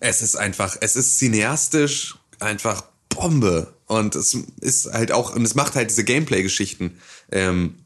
es 0.00 0.20
ist 0.20 0.36
einfach, 0.36 0.76
es 0.80 0.94
ist 0.94 1.18
cineastisch 1.18 2.16
einfach 2.38 2.84
Bombe. 3.08 3.74
Und 3.86 4.14
es 4.14 4.36
ist 4.60 4.92
halt 4.92 5.10
auch, 5.10 5.34
und 5.34 5.44
es 5.44 5.54
macht 5.54 5.74
halt 5.74 5.90
diese 5.90 6.04
Gameplay-Geschichten, 6.04 6.98
ähm, 7.32 7.76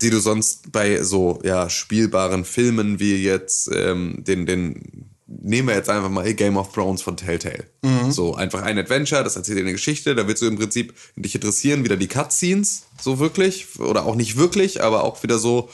die 0.00 0.10
du 0.10 0.20
sonst 0.20 0.72
bei 0.72 1.02
so, 1.02 1.40
ja, 1.42 1.68
spielbaren 1.68 2.44
Filmen 2.44 3.00
wie 3.00 3.16
jetzt, 3.16 3.70
ähm, 3.74 4.22
den, 4.24 4.46
den, 4.46 5.10
nehmen 5.26 5.68
wir 5.68 5.74
jetzt 5.74 5.88
einfach 5.88 6.10
mal 6.10 6.32
Game 6.34 6.56
of 6.56 6.72
Thrones 6.72 7.02
von 7.02 7.16
Telltale. 7.16 7.64
So, 8.10 8.34
einfach 8.34 8.62
ein 8.62 8.78
Adventure, 8.78 9.24
das 9.24 9.36
erzählt 9.36 9.58
dir 9.58 9.62
eine 9.62 9.72
Geschichte, 9.72 10.14
da 10.14 10.26
willst 10.26 10.42
du 10.42 10.46
im 10.46 10.56
Prinzip 10.56 10.94
dich 11.16 11.34
interessieren, 11.34 11.84
wieder 11.84 11.96
die 11.96 12.08
Cutscenes, 12.08 12.84
so 13.00 13.18
wirklich, 13.18 13.78
oder 13.78 14.04
auch 14.06 14.14
nicht 14.14 14.36
wirklich, 14.36 14.82
aber 14.82 15.04
auch 15.04 15.22
wieder 15.22 15.38
so, 15.38 15.68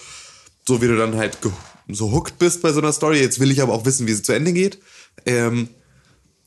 so 0.66 0.82
wie 0.82 0.86
du 0.86 0.96
dann 0.96 1.16
halt 1.16 1.38
so 1.88 2.12
hooked 2.12 2.38
bist 2.38 2.62
bei 2.62 2.72
so 2.72 2.80
einer 2.80 2.92
Story. 2.92 3.20
Jetzt 3.20 3.40
will 3.40 3.50
ich 3.50 3.62
aber 3.62 3.72
auch 3.72 3.84
wissen, 3.84 4.06
wie 4.06 4.12
sie 4.12 4.22
zu 4.22 4.32
Ende 4.32 4.52
geht. 4.52 4.78
Ähm, 5.24 5.68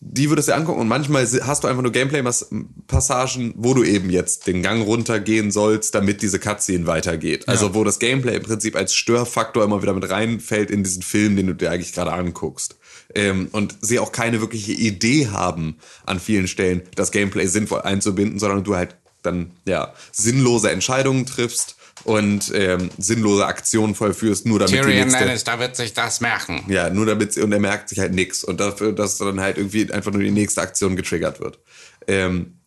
die 0.01 0.29
würdest 0.29 0.47
du 0.47 0.53
dir 0.53 0.57
angucken 0.57 0.79
und 0.79 0.87
manchmal 0.87 1.25
hast 1.25 1.63
du 1.63 1.67
einfach 1.67 1.81
nur 1.81 1.91
Gameplay-Passagen, 1.91 3.53
wo 3.57 3.73
du 3.73 3.83
eben 3.83 4.09
jetzt 4.09 4.47
den 4.47 4.63
Gang 4.63 4.85
runtergehen 4.85 5.51
sollst, 5.51 5.93
damit 5.93 6.21
diese 6.21 6.39
Cutscene 6.39 6.87
weitergeht. 6.87 7.47
Also 7.49 7.73
wo 7.73 7.83
das 7.83 7.99
Gameplay 7.99 8.37
im 8.37 8.43
Prinzip 8.43 8.77
als 8.77 8.93
Störfaktor 8.93 9.63
immer 9.63 9.81
wieder 9.81 9.93
mit 9.93 10.09
reinfällt 10.09 10.71
in 10.71 10.83
diesen 10.83 11.01
Film, 11.01 11.35
den 11.35 11.47
du 11.47 11.53
dir 11.53 11.71
eigentlich 11.71 11.91
gerade 11.91 12.13
anguckst. 12.13 12.77
Ähm, 13.13 13.49
und 13.51 13.75
sie 13.81 13.99
auch 13.99 14.11
keine 14.11 14.39
wirkliche 14.39 14.71
Idee 14.71 15.27
haben 15.27 15.77
an 16.05 16.19
vielen 16.19 16.47
Stellen, 16.47 16.83
das 16.95 17.11
Gameplay 17.11 17.47
sinnvoll 17.47 17.81
einzubinden, 17.81 18.39
sondern 18.39 18.63
du 18.63 18.75
halt 18.75 18.95
dann 19.21 19.51
ja 19.65 19.93
sinnlose 20.13 20.71
Entscheidungen 20.71 21.25
triffst 21.25 21.75
und 22.03 22.51
ähm, 22.53 22.89
sinnlose 22.97 23.45
Aktionen 23.45 23.95
vollführst, 23.95 24.45
nur 24.45 24.59
damit 24.59 24.73
die 24.73 24.79
Tyrion 24.79 25.07
nächste 25.07 25.25
Lannister 25.25 25.59
wird 25.59 25.75
sich 25.75 25.93
das 25.93 26.21
merken. 26.21 26.63
ja, 26.67 26.89
nur 26.89 27.05
damit, 27.05 27.37
und 27.37 27.51
er 27.51 27.59
merkt 27.59 27.89
sich 27.89 27.99
halt 27.99 28.13
nix. 28.13 28.43
Und 28.43 28.59
dafür, 28.59 28.93
dass 28.93 29.17
dann 29.17 29.39
halt 29.39 29.57
irgendwie 29.57 29.91
einfach 29.91 30.11
nur 30.11 30.21
die 30.21 30.31
nächste 30.31 30.61
Aktion 30.61 30.95
getriggert 30.95 31.39
wird. 31.39 31.59
Ähm, 32.07 32.59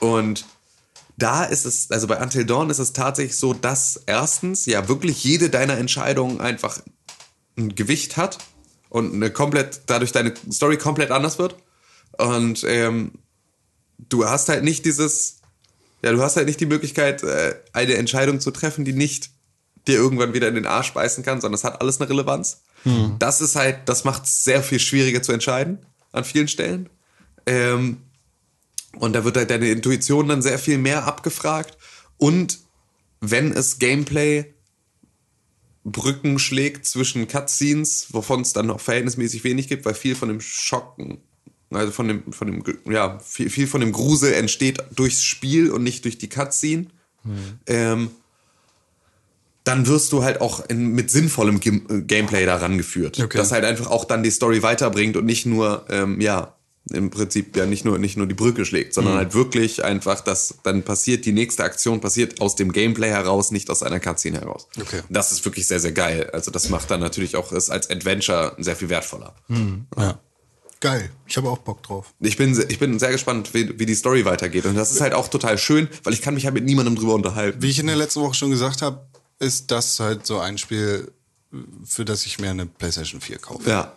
und 0.00 0.44
da 1.16 1.44
ist 1.44 1.64
es, 1.64 1.90
also 1.90 2.06
bei 2.06 2.20
Until 2.20 2.44
Dawn 2.44 2.70
ist 2.70 2.78
es 2.78 2.92
tatsächlich 2.92 3.36
so, 3.36 3.54
dass 3.54 4.02
erstens 4.06 4.66
ja 4.66 4.88
wirklich 4.88 5.22
jede 5.22 5.48
deiner 5.48 5.78
Entscheidungen 5.78 6.40
einfach 6.40 6.80
ein 7.56 7.74
Gewicht 7.74 8.16
hat 8.16 8.38
und 8.88 9.14
eine 9.14 9.30
komplett, 9.30 9.82
dadurch 9.86 10.12
deine 10.12 10.34
Story 10.52 10.76
komplett 10.76 11.10
anders 11.10 11.38
wird. 11.38 11.56
Und 12.18 12.64
ähm, 12.68 13.12
du 14.08 14.26
hast 14.26 14.48
halt 14.48 14.64
nicht 14.64 14.84
dieses, 14.84 15.40
ja, 16.04 16.12
du 16.12 16.20
hast 16.20 16.36
halt 16.36 16.46
nicht 16.46 16.60
die 16.60 16.66
Möglichkeit, 16.66 17.22
äh, 17.22 17.54
eine 17.72 17.94
Entscheidung 17.94 18.38
zu 18.38 18.50
treffen, 18.50 18.84
die 18.84 18.92
nicht 18.92 19.30
dir 19.88 19.94
irgendwann 19.94 20.34
wieder 20.34 20.48
in 20.48 20.54
den 20.54 20.66
Arsch 20.66 20.92
beißen 20.92 21.24
kann, 21.24 21.40
sondern 21.40 21.54
es 21.54 21.64
hat 21.64 21.80
alles 21.80 21.98
eine 21.98 22.10
Relevanz. 22.10 22.62
Das 23.18 23.40
ist 23.40 23.56
halt, 23.56 23.88
das 23.88 24.04
macht 24.04 24.24
es 24.24 24.44
sehr 24.44 24.62
viel 24.62 24.78
schwieriger 24.78 25.22
zu 25.22 25.32
entscheiden 25.32 25.78
an 26.12 26.24
vielen 26.24 26.48
Stellen. 26.48 26.90
Ähm, 27.46 28.02
und 28.96 29.14
da 29.14 29.24
wird 29.24 29.38
halt 29.38 29.48
deine 29.48 29.70
Intuition 29.70 30.28
dann 30.28 30.42
sehr 30.42 30.58
viel 30.58 30.76
mehr 30.76 31.06
abgefragt. 31.06 31.78
Und 32.18 32.58
wenn 33.20 33.52
es 33.52 33.78
Gameplay 33.78 34.52
Brücken 35.84 36.38
schlägt 36.38 36.86
zwischen 36.86 37.26
Cutscenes, 37.28 38.08
wovon 38.12 38.42
es 38.42 38.52
dann 38.52 38.66
noch 38.66 38.80
verhältnismäßig 38.80 39.42
wenig 39.42 39.68
gibt, 39.68 39.86
weil 39.86 39.94
viel 39.94 40.16
von 40.16 40.28
dem 40.28 40.42
Schocken, 40.42 41.22
also 41.70 41.92
von 41.92 42.08
dem, 42.08 42.32
von 42.32 42.46
dem, 42.48 42.92
ja, 42.92 43.18
viel, 43.18 43.50
viel 43.50 43.66
von 43.66 43.80
dem 43.80 43.92
Grusel 43.92 44.32
entsteht 44.34 44.82
durchs 44.94 45.22
Spiel 45.22 45.70
und 45.70 45.82
nicht 45.82 46.04
durch 46.04 46.18
die 46.18 46.28
Cutscene. 46.28 46.86
Ähm, 47.66 48.10
dann 49.64 49.86
wirst 49.86 50.12
du 50.12 50.22
halt 50.22 50.40
auch 50.42 50.64
in, 50.68 50.88
mit 50.88 51.10
sinnvollem 51.10 51.58
Gim 51.58 51.86
äh, 51.88 52.02
Gameplay 52.02 52.44
da 52.44 52.56
rangeführt. 52.56 53.18
Okay. 53.18 53.38
Das 53.38 53.50
halt 53.50 53.64
einfach 53.64 53.86
auch 53.86 54.04
dann 54.04 54.22
die 54.22 54.30
Story 54.30 54.62
weiterbringt 54.62 55.16
und 55.16 55.24
nicht 55.24 55.46
nur, 55.46 55.86
ähm, 55.88 56.20
ja, 56.20 56.54
im 56.90 57.08
Prinzip 57.08 57.56
ja 57.56 57.64
nicht 57.64 57.86
nur, 57.86 57.98
nicht 57.98 58.18
nur 58.18 58.26
die 58.26 58.34
Brücke 58.34 58.66
schlägt, 58.66 58.90
Mhm. 58.90 58.92
sondern 58.92 59.14
halt 59.14 59.32
wirklich 59.32 59.82
einfach, 59.82 60.20
dass 60.20 60.56
dann 60.64 60.82
passiert, 60.82 61.24
die 61.24 61.32
nächste 61.32 61.64
Aktion 61.64 62.02
passiert 62.02 62.42
aus 62.42 62.56
dem 62.56 62.72
Gameplay 62.72 63.08
heraus, 63.08 63.52
nicht 63.52 63.70
aus 63.70 63.82
einer 63.82 64.00
Cutscene 64.00 64.38
heraus. 64.38 64.68
Okay. 64.78 65.00
Das 65.08 65.32
ist 65.32 65.42
wirklich 65.46 65.66
sehr, 65.66 65.80
sehr 65.80 65.92
geil. 65.92 66.28
Also 66.34 66.50
das 66.50 66.68
macht 66.68 66.90
dann 66.90 67.00
natürlich 67.00 67.36
auch 67.36 67.52
es 67.52 67.70
als 67.70 67.88
Adventure 67.88 68.54
sehr 68.58 68.76
viel 68.76 68.90
wertvoller. 68.90 69.34
Ja. 69.96 70.20
Geil. 70.84 71.10
Ich 71.26 71.38
habe 71.38 71.48
auch 71.48 71.56
Bock 71.56 71.82
drauf. 71.82 72.12
Ich 72.20 72.36
bin, 72.36 72.62
ich 72.68 72.78
bin 72.78 72.98
sehr 72.98 73.10
gespannt, 73.10 73.54
wie, 73.54 73.78
wie 73.78 73.86
die 73.86 73.94
Story 73.94 74.26
weitergeht. 74.26 74.66
Und 74.66 74.74
das 74.74 74.92
ist 74.92 75.00
halt 75.00 75.14
auch 75.14 75.28
total 75.28 75.56
schön, 75.56 75.88
weil 76.02 76.12
ich 76.12 76.20
kann 76.20 76.34
mich 76.34 76.44
halt 76.44 76.54
mit 76.54 76.64
niemandem 76.66 76.94
drüber 76.94 77.14
unterhalten. 77.14 77.62
Wie 77.62 77.70
ich 77.70 77.78
in 77.78 77.86
der 77.86 77.96
letzten 77.96 78.20
Woche 78.20 78.34
schon 78.34 78.50
gesagt 78.50 78.82
habe, 78.82 79.06
ist 79.38 79.70
das 79.70 79.98
halt 79.98 80.26
so 80.26 80.40
ein 80.40 80.58
Spiel, 80.58 81.10
für 81.86 82.04
das 82.04 82.26
ich 82.26 82.38
mir 82.38 82.50
eine 82.50 82.66
PlayStation 82.66 83.22
4 83.22 83.38
kaufe. 83.38 83.70
Ja. 83.70 83.94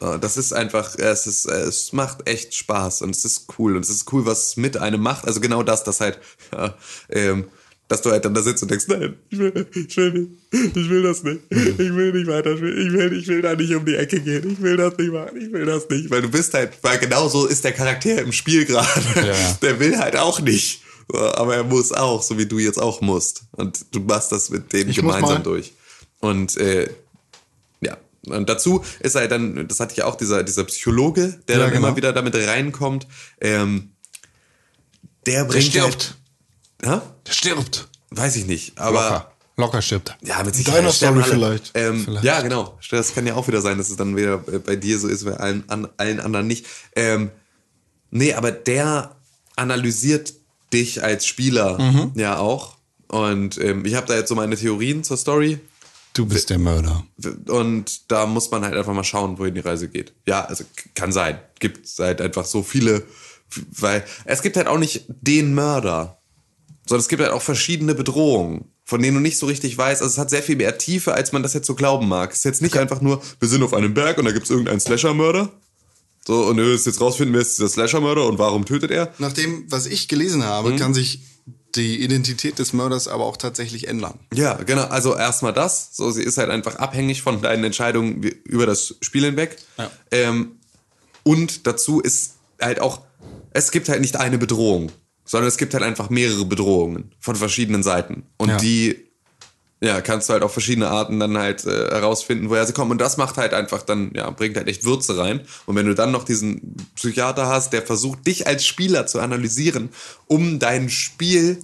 Äh, 0.00 0.18
Das 0.18 0.36
ist 0.36 0.52
einfach, 0.52 0.96
es 0.96 1.28
ist, 1.28 1.44
äh, 1.44 1.52
es 1.52 1.92
macht 1.92 2.28
echt 2.28 2.52
Spaß 2.52 3.02
und 3.02 3.10
es 3.10 3.24
ist 3.24 3.46
cool 3.56 3.76
und 3.76 3.82
es 3.84 3.90
ist 3.90 4.12
cool, 4.12 4.26
was 4.26 4.48
es 4.48 4.56
mit 4.56 4.76
einem 4.76 5.00
macht. 5.02 5.28
Also 5.28 5.38
genau 5.40 5.62
das, 5.62 5.84
dass 5.84 6.00
halt, 6.00 6.18
ja, 6.52 6.76
ähm, 7.10 7.44
dass 7.88 8.00
du 8.00 8.10
halt 8.10 8.24
dann 8.24 8.32
da 8.32 8.42
sitzt 8.42 8.62
und 8.62 8.70
denkst, 8.70 8.86
nein, 8.88 9.14
ich 9.28 9.38
will, 9.38 9.66
ich 9.74 9.96
will 9.96 10.12
nicht, 10.12 10.30
ich 10.76 10.88
will 10.88 11.02
das 11.02 11.22
nicht, 11.22 11.40
ich 11.50 11.78
will 11.78 12.12
nicht 12.12 12.26
weiterspielen, 12.26 12.86
ich 12.86 12.92
will, 12.92 13.12
ich 13.12 13.28
will 13.28 13.42
da 13.42 13.54
nicht 13.54 13.74
um 13.74 13.84
die 13.84 13.94
Ecke 13.94 14.20
gehen, 14.20 14.52
ich 14.52 14.62
will 14.62 14.76
das 14.76 14.96
nicht 14.96 15.12
machen, 15.12 15.36
ich 15.36 15.52
will 15.52 15.66
das 15.66 15.88
nicht, 15.90 16.10
weil 16.10 16.22
du 16.22 16.30
bist 16.30 16.54
halt, 16.54 16.72
weil 16.82 16.98
genau 16.98 17.28
so 17.28 17.46
ist 17.46 17.62
der 17.62 17.72
Charakter 17.72 18.22
im 18.22 18.32
Spiel 18.32 18.64
gerade. 18.64 18.88
Ja. 19.16 19.58
Der 19.62 19.80
will 19.80 19.98
halt 19.98 20.16
auch 20.16 20.40
nicht, 20.40 20.82
aber 21.08 21.56
er 21.56 21.64
muss 21.64 21.92
auch, 21.92 22.22
so 22.22 22.38
wie 22.38 22.46
du 22.46 22.58
jetzt 22.58 22.80
auch 22.80 23.00
musst 23.02 23.42
und 23.52 23.84
du 23.92 24.00
machst 24.00 24.32
das 24.32 24.48
mit 24.48 24.72
denen 24.72 24.90
Ich 24.90 24.96
gemeinsam 24.96 25.42
durch. 25.42 25.74
Und 26.20 26.56
äh, 26.56 26.88
ja, 27.82 27.98
und 28.26 28.48
dazu 28.48 28.82
ist 29.00 29.14
halt 29.14 29.30
dann, 29.30 29.68
das 29.68 29.80
hatte 29.80 29.92
ich 29.92 30.02
auch, 30.02 30.16
dieser, 30.16 30.42
dieser 30.42 30.64
Psychologe, 30.64 31.38
der 31.48 31.56
Ja, 31.56 31.62
dann 31.62 31.72
genau. 31.72 31.88
immer 31.88 31.96
wieder 31.96 32.14
damit 32.14 32.34
reinkommt, 32.34 33.06
ähm, 33.42 33.90
der 35.26 35.44
bringt 35.44 35.64
stirbt. 35.64 36.04
Halt, 36.04 36.23
Der 36.84 37.32
stirbt. 37.32 37.88
Weiß 38.10 38.36
ich 38.36 38.46
nicht, 38.46 38.78
aber 38.78 38.92
Locker. 39.02 39.30
Locker 39.56 39.82
stirbt. 39.82 40.16
ja, 40.22 40.38
mit 40.38 40.48
In 40.48 40.54
Sicherheit. 40.54 40.78
deiner 40.80 40.92
Story 40.92 41.22
vielleicht. 41.22 41.70
Ähm, 41.74 42.04
Vielleicht. 42.04 42.24
Ja, 42.24 42.40
genau. 42.42 42.78
Das 42.90 43.14
kann 43.14 43.26
ja 43.26 43.34
auch 43.34 43.46
wieder 43.48 43.60
sein, 43.60 43.78
dass 43.78 43.88
es 43.90 43.96
dann 43.96 44.16
wieder 44.16 44.38
bei 44.38 44.76
dir 44.76 44.98
so 44.98 45.06
ist, 45.08 45.24
bei 45.24 45.36
allen, 45.36 45.62
an, 45.68 45.88
allen 45.96 46.20
anderen 46.20 46.46
nicht. 46.48 46.66
Ähm, 46.96 47.30
nee, 48.10 48.34
aber 48.34 48.50
der 48.50 49.14
analysiert 49.56 50.34
dich 50.72 51.02
als 51.04 51.26
Spieler 51.26 51.78
Mhm. 51.80 52.12
ja 52.16 52.38
auch. 52.38 52.76
Und 53.08 53.58
ähm, 53.58 53.84
ich 53.84 53.94
habe 53.94 54.06
da 54.08 54.14
jetzt 54.16 54.28
so 54.28 54.34
meine 54.34 54.56
Theorien 54.56 55.04
zur 55.04 55.16
Story. 55.16 55.60
Du 56.14 56.26
bist 56.26 56.50
der 56.50 56.58
Mörder. 56.58 57.04
Und 57.48 58.10
da 58.10 58.26
muss 58.26 58.50
man 58.50 58.64
halt 58.64 58.74
einfach 58.76 58.92
mal 58.92 59.04
schauen, 59.04 59.38
wohin 59.38 59.54
die 59.54 59.60
Reise 59.60 59.88
geht. 59.88 60.12
Ja, 60.26 60.44
also 60.44 60.64
kann 60.94 61.12
sein. 61.12 61.38
Gibt 61.60 61.88
halt 61.98 62.20
einfach 62.20 62.44
so 62.44 62.62
viele, 62.64 63.04
weil 63.78 64.04
es 64.24 64.42
gibt 64.42 64.56
halt 64.56 64.66
auch 64.66 64.78
nicht 64.78 65.04
den 65.08 65.54
Mörder, 65.54 66.18
sondern 66.86 67.00
es 67.00 67.08
gibt 67.08 67.22
halt 67.22 67.32
auch 67.32 67.42
verschiedene 67.42 67.94
Bedrohungen, 67.94 68.66
von 68.84 69.00
denen 69.02 69.16
du 69.16 69.20
nicht 69.22 69.38
so 69.38 69.46
richtig 69.46 69.76
weißt. 69.76 70.02
Also 70.02 70.12
es 70.12 70.18
hat 70.18 70.30
sehr 70.30 70.42
viel 70.42 70.56
mehr 70.56 70.76
Tiefe, 70.78 71.14
als 71.14 71.32
man 71.32 71.42
das 71.42 71.54
jetzt 71.54 71.66
so 71.66 71.74
glauben 71.74 72.08
mag. 72.08 72.30
Es 72.32 72.38
ist 72.38 72.44
jetzt 72.44 72.62
nicht 72.62 72.76
einfach 72.76 73.00
nur, 73.00 73.22
wir 73.40 73.48
sind 73.48 73.62
auf 73.62 73.72
einem 73.74 73.94
Berg 73.94 74.18
und 74.18 74.24
da 74.26 74.32
gibt 74.32 74.44
es 74.44 74.50
irgendeinen 74.50 74.80
Slasher-Mörder. 74.80 75.50
So, 76.26 76.46
und 76.46 76.56
du 76.56 76.64
willst 76.64 76.86
jetzt 76.86 77.00
rausfinden, 77.00 77.34
wer 77.34 77.42
ist 77.42 77.58
dieser 77.58 77.68
Slasher-Mörder 77.68 78.26
und 78.26 78.38
warum 78.38 78.64
tötet 78.64 78.90
er? 78.90 79.12
Nach 79.18 79.32
dem, 79.32 79.70
was 79.70 79.86
ich 79.86 80.08
gelesen 80.08 80.42
habe, 80.44 80.70
Mhm. 80.70 80.76
kann 80.78 80.94
sich 80.94 81.20
die 81.74 82.02
Identität 82.02 82.58
des 82.58 82.72
Mörders 82.72 83.08
aber 83.08 83.24
auch 83.24 83.36
tatsächlich 83.36 83.88
ändern. 83.88 84.18
Ja, 84.32 84.54
genau. 84.54 84.84
Also 84.84 85.16
erstmal 85.16 85.52
das. 85.52 85.88
So, 85.92 86.10
sie 86.12 86.22
ist 86.22 86.38
halt 86.38 86.48
einfach 86.48 86.76
abhängig 86.76 87.20
von 87.22 87.42
deinen 87.42 87.64
Entscheidungen 87.64 88.22
über 88.44 88.64
das 88.64 88.94
Spiel 89.00 89.24
hinweg. 89.24 89.56
Ja. 89.76 89.90
Ähm, 90.12 90.52
und 91.24 91.66
dazu 91.66 92.00
ist 92.00 92.34
halt 92.60 92.80
auch, 92.80 93.00
es 93.50 93.70
gibt 93.72 93.88
halt 93.88 94.00
nicht 94.00 94.16
eine 94.16 94.38
Bedrohung, 94.38 94.92
sondern 95.24 95.48
es 95.48 95.56
gibt 95.56 95.74
halt 95.74 95.82
einfach 95.82 96.10
mehrere 96.10 96.44
Bedrohungen 96.44 97.12
von 97.20 97.36
verschiedenen 97.36 97.82
Seiten. 97.82 98.24
Und 98.36 98.50
Ja. 98.50 98.56
die, 98.58 98.96
ja, 99.80 100.00
kannst 100.00 100.28
du 100.28 100.32
halt 100.32 100.42
auf 100.42 100.52
verschiedene 100.52 100.88
Arten 100.88 101.20
dann 101.20 101.36
halt 101.36 101.64
äh, 101.66 101.88
herausfinden, 101.90 102.48
woher 102.48 102.66
sie 102.66 102.72
kommen. 102.72 102.90
Und 102.92 103.00
das 103.00 103.16
macht 103.16 103.36
halt 103.36 103.52
einfach 103.52 103.82
dann, 103.82 104.12
ja, 104.14 104.30
bringt 104.30 104.56
halt 104.56 104.68
echt 104.68 104.84
Würze 104.84 105.18
rein. 105.18 105.40
Und 105.66 105.76
wenn 105.76 105.86
du 105.86 105.94
dann 105.94 106.10
noch 106.10 106.24
diesen 106.24 106.76
Psychiater 106.94 107.46
hast, 107.48 107.72
der 107.72 107.82
versucht, 107.82 108.26
dich 108.26 108.46
als 108.46 108.64
Spieler 108.66 109.06
zu 109.06 109.20
analysieren, 109.20 109.90
um 110.26 110.58
dein 110.58 110.88
Spiel 110.88 111.58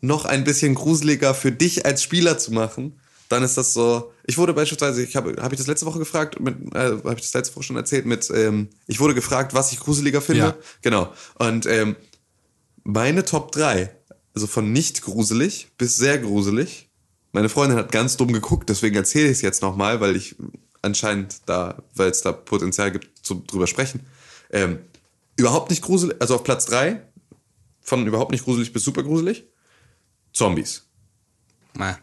noch 0.00 0.24
ein 0.24 0.44
bisschen 0.44 0.74
gruseliger 0.76 1.34
für 1.34 1.50
dich 1.50 1.84
als 1.84 2.02
Spieler 2.02 2.38
zu 2.38 2.52
machen, 2.52 3.00
dann 3.28 3.42
ist 3.42 3.56
das 3.58 3.74
so. 3.74 4.12
Ich 4.24 4.38
wurde 4.38 4.54
beispielsweise, 4.54 5.02
ich 5.02 5.16
habe 5.16 5.34
habe 5.40 5.54
ich 5.54 5.58
das 5.58 5.66
letzte 5.66 5.86
Woche 5.86 5.98
gefragt, 5.98 6.38
mit, 6.40 6.54
äh, 6.74 6.78
habe 6.78 7.14
ich 7.16 7.22
das 7.22 7.34
letzte 7.34 7.56
Woche 7.56 7.64
schon 7.64 7.76
erzählt, 7.76 8.06
mit, 8.06 8.30
ähm, 8.34 8.68
ich 8.86 9.00
wurde 9.00 9.14
gefragt, 9.14 9.54
was 9.54 9.72
ich 9.72 9.80
gruseliger 9.80 10.20
finde. 10.20 10.40
Ja. 10.40 10.56
Genau. 10.82 11.12
Und 11.38 11.66
ähm, 11.66 11.96
meine 12.84 13.24
Top 13.24 13.52
3, 13.52 13.94
also 14.34 14.46
von 14.46 14.72
nicht 14.72 15.02
gruselig 15.02 15.72
bis 15.78 15.96
sehr 15.96 16.18
gruselig. 16.18 16.90
Meine 17.32 17.48
Freundin 17.48 17.78
hat 17.78 17.92
ganz 17.92 18.16
dumm 18.16 18.32
geguckt, 18.32 18.68
deswegen 18.68 18.96
erzähle 18.96 19.26
ich 19.26 19.32
es 19.32 19.42
jetzt 19.42 19.62
nochmal, 19.62 20.00
weil 20.00 20.16
ich 20.16 20.36
anscheinend 20.82 21.40
da, 21.46 21.82
weil 21.94 22.10
es 22.10 22.22
da 22.22 22.32
Potenzial 22.32 22.90
gibt, 22.92 23.24
zu, 23.24 23.42
drüber 23.46 23.66
sprechen. 23.66 24.06
Ähm, 24.50 24.78
überhaupt 25.36 25.70
nicht 25.70 25.82
gruselig, 25.82 26.16
also 26.20 26.36
auf 26.36 26.44
Platz 26.44 26.66
3, 26.66 27.02
von 27.82 28.06
überhaupt 28.06 28.32
nicht 28.32 28.44
gruselig 28.44 28.72
bis 28.72 28.84
super 28.84 29.02
gruselig, 29.02 29.44
Zombies. 30.32 30.86
Na. 31.74 31.98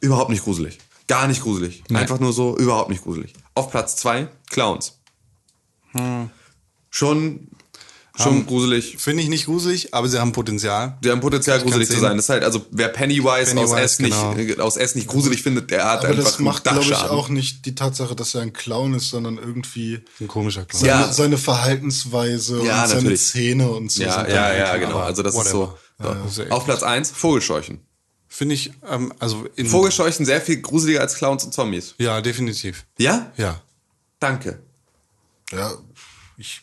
Überhaupt 0.00 0.30
nicht 0.30 0.44
gruselig. 0.44 0.78
Gar 1.08 1.26
nicht 1.26 1.42
gruselig. 1.42 1.82
Einfach 1.92 2.20
nur 2.20 2.32
so, 2.32 2.56
überhaupt 2.56 2.88
nicht 2.88 3.02
gruselig. 3.02 3.32
Auf 3.54 3.70
Platz 3.70 3.96
2, 3.96 4.28
Clowns. 4.48 5.00
Schon, 6.88 7.48
schon 8.22 8.46
gruselig. 8.46 8.96
Finde 8.98 9.22
ich 9.22 9.28
nicht 9.28 9.46
gruselig, 9.46 9.94
aber 9.94 10.08
sie 10.08 10.18
haben 10.20 10.32
Potenzial. 10.32 10.98
Die 11.02 11.10
haben 11.10 11.20
Potenzial, 11.20 11.60
gruselig 11.60 11.86
zu 11.88 11.94
sehen. 11.94 12.02
sein. 12.02 12.16
Das 12.16 12.26
ist 12.26 12.28
halt, 12.28 12.44
also 12.44 12.64
wer 12.70 12.88
Pennywise, 12.88 13.28
aus, 13.30 13.48
Pennywise, 13.48 13.76
S 13.80 13.98
nicht, 14.00 14.16
genau. 14.36 14.36
äh, 14.36 14.60
aus 14.60 14.76
S 14.76 14.94
nicht 14.94 15.08
gruselig 15.08 15.42
findet, 15.42 15.70
der 15.70 15.84
hat 15.84 16.00
Aber 16.00 16.08
einfach 16.08 16.24
das 16.24 16.38
macht, 16.38 16.64
glaube 16.64 16.80
ich, 16.82 16.94
auch 16.94 17.28
nicht 17.28 17.66
die 17.66 17.74
Tatsache, 17.74 18.14
dass 18.14 18.34
er 18.34 18.42
ein 18.42 18.52
Clown 18.52 18.94
ist, 18.94 19.10
sondern 19.10 19.38
irgendwie 19.38 20.00
Ein 20.20 20.28
komischer 20.28 20.64
Clown. 20.64 20.80
seine, 20.84 20.92
Ja. 21.06 21.12
seine 21.12 21.38
Verhaltensweise 21.38 22.62
Ja, 22.64 22.82
und 22.82 22.88
seine 22.88 23.00
natürlich. 23.02 23.26
Zähne 23.26 23.68
und 23.70 23.90
so. 23.90 24.02
Ja, 24.02 24.24
sind 24.24 24.34
ja, 24.34 24.54
ja, 24.54 24.76
genau. 24.76 24.92
aber 24.96 25.04
Also 25.04 25.22
das 25.22 25.34
ist 25.34 25.48
so. 25.50 25.74
whatever. 25.98 26.28
so. 26.28 26.42
Ja, 26.42 26.50
Auf 26.50 26.64
Platz 26.64 26.82
1, 26.82 27.10
Vogelscheuchen. 27.10 27.80
Finde 28.32 28.54
ich, 28.54 28.72
ähm, 28.88 29.12
also 29.18 29.46
in. 29.56 29.66
Vogelscheuchen 29.66 30.24
sehr 30.24 30.40
viel 30.40 30.60
gruseliger 30.60 31.00
als 31.00 31.16
Clowns 31.16 31.42
und 31.44 31.52
Zombies. 31.52 31.94
Ja, 31.98 32.20
definitiv. 32.20 32.86
Ja? 32.98 33.32
Ja. 33.36 33.60
Danke. 34.20 34.60
Ja, 35.52 35.72
ich 36.36 36.62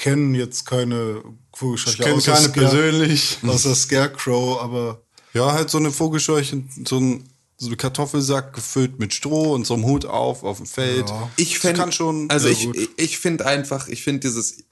kenne 0.00 0.38
jetzt 0.38 0.64
keine 0.64 1.22
Vogelscheuche. 1.54 1.98
Ich 1.98 2.02
kenne 2.04 2.22
keine 2.22 2.48
Scare- 2.48 2.52
persönlich. 2.52 3.38
Außer 3.46 3.74
Scarecrow, 3.74 4.58
aber 4.60 5.02
Ja, 5.34 5.52
halt 5.52 5.68
so 5.68 5.76
eine 5.76 5.90
Vogelscheuche, 5.92 6.64
so 6.86 6.98
ein, 6.98 7.28
so 7.58 7.68
ein 7.68 7.76
Kartoffelsack 7.76 8.54
gefüllt 8.54 8.98
mit 8.98 9.12
Stroh 9.12 9.52
und 9.52 9.66
so 9.66 9.74
einem 9.74 9.84
Hut 9.84 10.06
auf, 10.06 10.42
auf 10.42 10.56
dem 10.56 10.64
Feld. 10.66 11.04
Ich 11.36 11.58
fänd, 11.58 11.76
kann 11.76 11.92
schon. 11.92 12.30
also 12.30 12.48
Ja, 12.48 12.52
ich, 12.54 12.64
gut. 12.64 12.76
ich, 12.78 12.88
ich 12.96 13.18
finde 13.18 13.44
einfach, 13.44 13.88
ich 13.88 14.02
finde 14.02 14.20
dieses, 14.20 14.64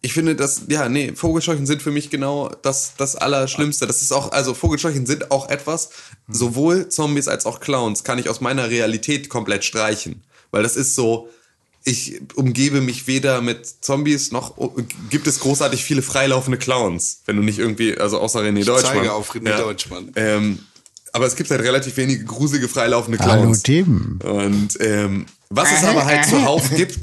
ich 0.00 0.12
finde 0.12 0.34
das, 0.34 0.62
ja, 0.68 0.88
nee, 0.88 1.12
Vogelscheuchen 1.14 1.64
sind 1.66 1.80
für 1.80 1.92
mich 1.92 2.10
genau 2.10 2.48
das, 2.62 2.94
das 2.96 3.14
Allerschlimmste. 3.14 3.86
Das 3.86 4.02
ist 4.02 4.12
auch, 4.12 4.32
also 4.32 4.54
Vogelscheuchen 4.54 5.06
sind 5.06 5.30
auch 5.30 5.48
etwas, 5.50 5.90
sowohl 6.26 6.88
Zombies 6.88 7.28
als 7.28 7.46
auch 7.46 7.60
Clowns 7.60 8.02
kann 8.02 8.18
ich 8.18 8.28
aus 8.28 8.40
meiner 8.40 8.70
Realität 8.70 9.28
komplett 9.28 9.64
streichen. 9.64 10.24
Weil 10.50 10.64
das 10.64 10.74
ist 10.76 10.96
so, 10.96 11.28
ich 11.88 12.20
umgebe 12.34 12.80
mich 12.80 13.06
weder 13.06 13.40
mit 13.40 13.66
Zombies 13.66 14.30
noch 14.30 14.54
gibt 15.10 15.26
es 15.26 15.40
großartig 15.40 15.82
viele 15.82 16.02
freilaufende 16.02 16.58
Clowns, 16.58 17.22
wenn 17.26 17.36
du 17.36 17.42
nicht 17.42 17.58
irgendwie, 17.58 17.96
also 17.96 18.20
außer 18.20 18.40
René 18.40 18.64
Deutschmann. 18.64 18.96
zeige 18.96 19.12
auf 19.12 19.34
René 19.34 19.56
Deutschmann. 19.56 20.12
Ähm, 20.14 20.58
aber 21.12 21.26
es 21.26 21.36
gibt 21.36 21.50
halt 21.50 21.62
relativ 21.62 21.96
wenige 21.96 22.24
gruselige 22.24 22.68
freilaufende 22.68 23.18
Clowns. 23.18 23.62
Tim. 23.62 24.18
Und 24.22 24.78
ähm, 24.80 25.26
was 25.48 25.72
es 25.72 25.84
aber 25.84 26.04
halt 26.04 26.26
zuhauf 26.26 26.70
gibt, 26.76 26.98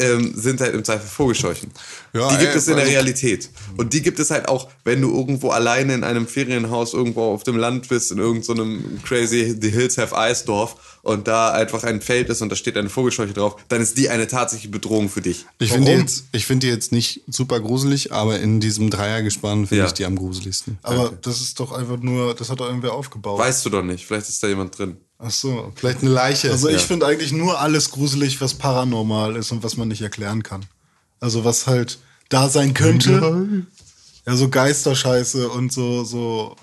ähm, 0.00 0.32
sind 0.34 0.60
halt 0.60 0.74
im 0.74 0.84
Zweifel 0.84 1.06
Vogelscheuchen. 1.08 1.70
Ja, 2.12 2.28
die 2.30 2.38
gibt 2.38 2.52
ey, 2.52 2.58
es 2.58 2.66
in 2.68 2.74
der 2.76 2.84
also- 2.84 2.92
Realität. 2.96 3.50
Und 3.76 3.92
die 3.92 4.02
gibt 4.02 4.18
es 4.18 4.30
halt 4.30 4.48
auch, 4.48 4.68
wenn 4.84 5.00
du 5.00 5.14
irgendwo 5.14 5.50
alleine 5.50 5.94
in 5.94 6.02
einem 6.04 6.26
Ferienhaus 6.26 6.94
irgendwo 6.94 7.22
auf 7.32 7.42
dem 7.44 7.56
Land 7.56 7.88
bist, 7.88 8.10
in 8.10 8.18
irgendeinem 8.18 9.00
crazy 9.04 9.56
The 9.60 9.70
Hills 9.70 9.98
Have 9.98 10.14
Eyes 10.16 10.44
Dorf 10.44 10.98
und 11.02 11.28
da 11.28 11.52
einfach 11.52 11.84
ein 11.84 12.00
Feld 12.02 12.28
ist 12.28 12.42
und 12.42 12.50
da 12.50 12.56
steht 12.56 12.76
eine 12.76 12.90
Vogelscheuche 12.90 13.32
drauf, 13.32 13.56
dann 13.68 13.80
ist 13.80 13.96
die 13.96 14.08
eine 14.10 14.26
tatsächliche 14.26 14.68
Bedrohung 14.70 15.08
für 15.08 15.20
dich. 15.22 15.46
Ich 15.58 15.72
finde 15.72 15.92
die 15.92 15.98
jetzt, 15.98 16.24
ich 16.32 16.46
finde 16.46 16.66
die 16.66 16.72
jetzt 16.72 16.92
nicht 16.92 17.22
super 17.26 17.60
gruselig, 17.60 18.12
aber 18.12 18.38
in 18.40 18.60
diesem 18.60 18.90
Dreiergespann 18.90 19.66
finde 19.66 19.82
Ja. 19.84 19.86
ich 19.86 19.92
die 19.92 20.04
am 20.04 20.16
gruseligsten. 20.16 20.78
aber 20.82 21.12
das 21.22 21.40
ist 21.40 21.58
doch 21.60 21.72
einfach 21.72 21.98
nur, 21.98 22.34
das 22.34 22.50
hat 22.50 22.60
doch 22.60 22.66
irgendwer 22.66 22.92
aufgebaut. 22.92 23.38
Weißt 23.38 23.64
du 23.64 23.70
doch 23.70 23.82
nicht, 23.82 24.06
vielleicht 24.06 24.28
ist 24.28 24.42
da 24.42 24.48
jemand 24.48 24.76
drin. 24.78 24.96
Ach 25.22 25.30
so. 25.30 25.72
Vielleicht 25.74 26.00
eine 26.00 26.10
Leiche. 26.10 26.50
Also 26.50 26.68
ich 26.68 26.80
ja. 26.80 26.86
finde 26.86 27.06
eigentlich 27.06 27.32
nur 27.32 27.60
alles 27.60 27.90
gruselig, 27.90 28.40
was 28.40 28.54
paranormal 28.54 29.36
ist 29.36 29.52
und 29.52 29.62
was 29.62 29.76
man 29.76 29.88
nicht 29.88 30.00
erklären 30.00 30.42
kann. 30.42 30.64
Also 31.20 31.44
was 31.44 31.66
halt 31.66 31.98
da 32.30 32.48
sein 32.48 32.72
könnte. 32.72 33.66
Ja, 34.26 34.36
so 34.36 34.48
Geisterscheiße 34.48 35.48
und 35.48 35.72
so, 35.72 36.04
so 36.04 36.56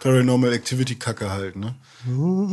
Paranormal 0.00 0.52
Activity 0.52 0.94
Kacke 0.94 1.30
halt, 1.30 1.56
ne? 1.56 1.74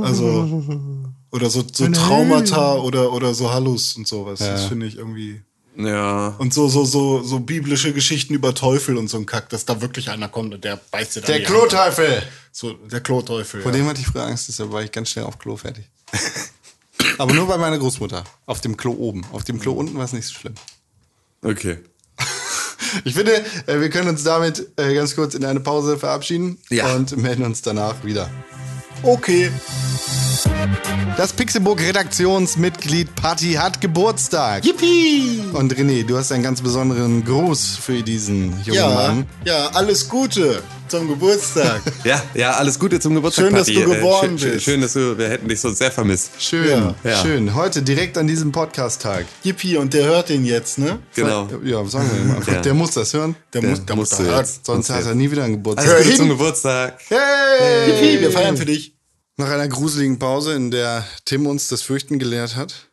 Also 0.03 1.03
oder 1.31 1.49
so, 1.49 1.63
so 1.71 1.87
Traumata 1.87 2.75
oder 2.75 3.11
oder 3.13 3.33
so 3.33 3.51
Hallus 3.51 3.95
und 3.95 4.07
sowas. 4.07 4.39
Das 4.39 4.65
finde 4.65 4.85
ich 4.85 4.97
irgendwie 4.97 5.41
Ja. 5.81 6.35
und 6.39 6.53
so 6.53 6.67
so 6.67 6.83
so 6.83 7.23
so 7.23 7.39
biblische 7.39 7.93
Geschichten 7.93 8.33
über 8.33 8.53
Teufel 8.53 8.97
und 8.97 9.07
so 9.07 9.17
ein 9.17 9.25
Kack, 9.25 9.47
dass 9.49 9.63
da 9.63 9.81
wirklich 9.81 10.09
einer 10.09 10.27
kommt 10.27 10.53
und 10.53 10.63
der 10.63 10.77
beißt 10.91 11.15
dir 11.15 11.21
da 11.21 11.27
Der. 11.27 11.43
Kloteufel! 11.43 12.21
So 12.51 12.73
der 12.73 12.99
Kloteufel. 12.99 13.61
Vor 13.61 13.71
ja. 13.71 13.77
dem 13.77 13.87
hatte 13.87 14.01
ich 14.01 14.07
früher 14.07 14.23
Angst, 14.23 14.49
deshalb 14.49 14.71
war 14.71 14.83
ich 14.83 14.91
ganz 14.91 15.09
schnell 15.09 15.25
auf 15.25 15.39
Klo 15.39 15.55
fertig. 15.55 15.85
Aber 17.17 17.33
nur 17.33 17.47
bei 17.47 17.57
meiner 17.57 17.77
Großmutter. 17.77 18.23
Auf 18.45 18.59
dem 18.61 18.75
Klo 18.75 18.91
oben. 18.91 19.25
Auf 19.31 19.43
dem 19.45 19.59
Klo 19.59 19.71
unten 19.73 19.97
war 19.97 20.05
es 20.05 20.13
nicht 20.13 20.27
so 20.27 20.33
schlimm. 20.33 20.55
Okay. 21.41 21.79
Ich 23.03 23.13
finde, 23.13 23.43
äh, 23.67 23.79
wir 23.79 23.89
können 23.91 24.09
uns 24.09 24.23
damit 24.23 24.67
äh, 24.77 24.95
ganz 24.95 25.13
kurz 25.13 25.35
in 25.35 25.45
eine 25.45 25.59
Pause 25.59 25.97
verabschieden 25.99 26.57
Ja. 26.71 26.95
und 26.95 27.15
melden 27.17 27.43
uns 27.43 27.61
danach 27.61 28.03
wieder. 28.03 28.31
Okay. 29.03 29.51
Das 31.17 31.33
Pixelburg 31.33 31.81
Redaktionsmitglied 31.81 33.13
Patti 33.15 33.53
hat 33.53 33.81
Geburtstag. 33.81 34.63
Yippie! 34.63 35.41
Und 35.53 35.73
René, 35.75 36.05
du 36.05 36.17
hast 36.17 36.31
einen 36.31 36.43
ganz 36.43 36.61
besonderen 36.61 37.25
Gruß 37.25 37.77
für 37.81 38.01
diesen 38.01 38.51
jungen 38.63 38.73
Ja, 38.73 38.89
Mann. 38.89 39.25
ja, 39.43 39.67
alles 39.73 40.07
Gute 40.07 40.61
zum 40.87 41.07
Geburtstag. 41.09 41.81
Ja, 42.05 42.23
ja, 42.33 42.51
alles 42.51 42.79
Gute 42.79 42.99
zum 43.01 43.15
Geburtstag. 43.15 43.45
Schön, 43.47 43.53
dass 43.55 43.67
Patti. 43.67 43.83
du 43.83 43.89
geboren 43.93 44.39
schön, 44.39 44.51
bist. 44.53 44.63
Schön, 44.65 44.81
dass 44.81 44.93
du, 44.93 45.17
wir 45.17 45.27
hätten 45.29 45.49
dich 45.49 45.59
so 45.59 45.71
sehr 45.71 45.91
vermisst. 45.91 46.31
Schön, 46.39 46.69
Ja. 46.69 46.95
Ja. 47.03 47.21
schön. 47.21 47.53
Heute 47.55 47.81
direkt 47.81 48.17
an 48.17 48.25
diesem 48.27 48.51
Podcast-Tag. 48.53 49.25
Yippie, 49.43 49.75
und 49.77 49.93
der 49.93 50.05
hört 50.05 50.29
den 50.29 50.45
jetzt, 50.45 50.77
ne? 50.77 50.99
Genau. 51.15 51.49
Ja, 51.63 51.83
sagen 51.85 52.09
wir 52.13 52.21
ihm 52.21 52.35
einfach. 52.37 52.61
Der 52.61 52.73
muss 52.73 52.91
das 52.91 53.13
hören. 53.13 53.35
Der, 53.53 53.61
muss, 53.61 53.85
der 53.85 53.95
muss 53.97 54.09
musst 54.11 54.19
du 54.21 54.23
da 54.23 54.31
hören. 54.37 54.47
Sonst 54.63 54.89
hat 54.89 55.05
er 55.05 55.15
nie 55.15 55.29
wieder 55.29 55.43
einen 55.43 55.55
Geburtstag. 55.55 55.85
Alles 55.89 55.97
Gute 56.03 56.09
hin. 56.09 56.17
zum 56.17 56.29
Geburtstag. 56.29 56.97
Hey! 57.09 57.91
Yippie, 57.91 58.21
wir 58.21 58.31
feiern 58.31 58.55
für 58.55 58.65
dich. 58.65 58.93
Nach 59.39 59.47
einer 59.51 59.69
gruseligen 59.69 60.19
Pause, 60.19 60.53
in 60.53 60.69
der 60.69 61.07
Tim 61.23 61.47
uns 61.47 61.69
das 61.69 61.81
Fürchten 61.81 62.19
gelehrt 62.19 62.57
hat, 62.57 62.89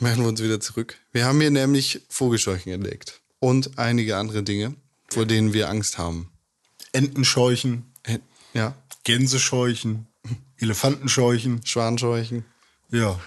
melden 0.00 0.22
wir 0.22 0.28
uns 0.30 0.42
wieder 0.42 0.60
zurück. 0.60 0.96
Wir 1.12 1.26
haben 1.26 1.38
hier 1.42 1.50
nämlich 1.50 2.00
Vogelscheuchen 2.08 2.72
entdeckt. 2.72 3.20
Und 3.38 3.78
einige 3.78 4.16
andere 4.16 4.42
Dinge, 4.42 4.74
vor 5.10 5.26
denen 5.26 5.52
wir 5.52 5.68
Angst 5.68 5.98
haben. 5.98 6.30
Entenscheuchen, 6.92 7.84
Äh, 8.04 8.18
Ja, 8.54 8.74
Gänsescheuchen, 9.04 10.06
Elefantenscheuchen. 10.56 11.60
Schwanscheuchen, 11.66 12.46
Ja. 12.90 13.20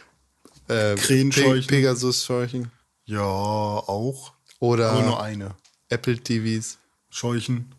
äh, 0.68 0.96
Krähenscheuchen. 0.96 1.68
Pe 1.68 1.76
Pegasusscheuchen 1.76 2.72
Ja, 3.06 3.22
auch. 3.22 4.34
oder 4.60 4.94
Aber 4.94 5.04
nur 5.04 5.22
eine. 5.22 5.54
Apple 5.90 6.18
TVs. 6.18 6.80
Scheuchen. 7.12 7.72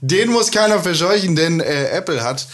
Den 0.00 0.30
muss 0.30 0.50
keiner 0.50 0.80
verscheuchen, 0.82 1.36
denn 1.36 1.60
äh, 1.60 1.88
Apple 1.90 2.22
hat 2.22 2.46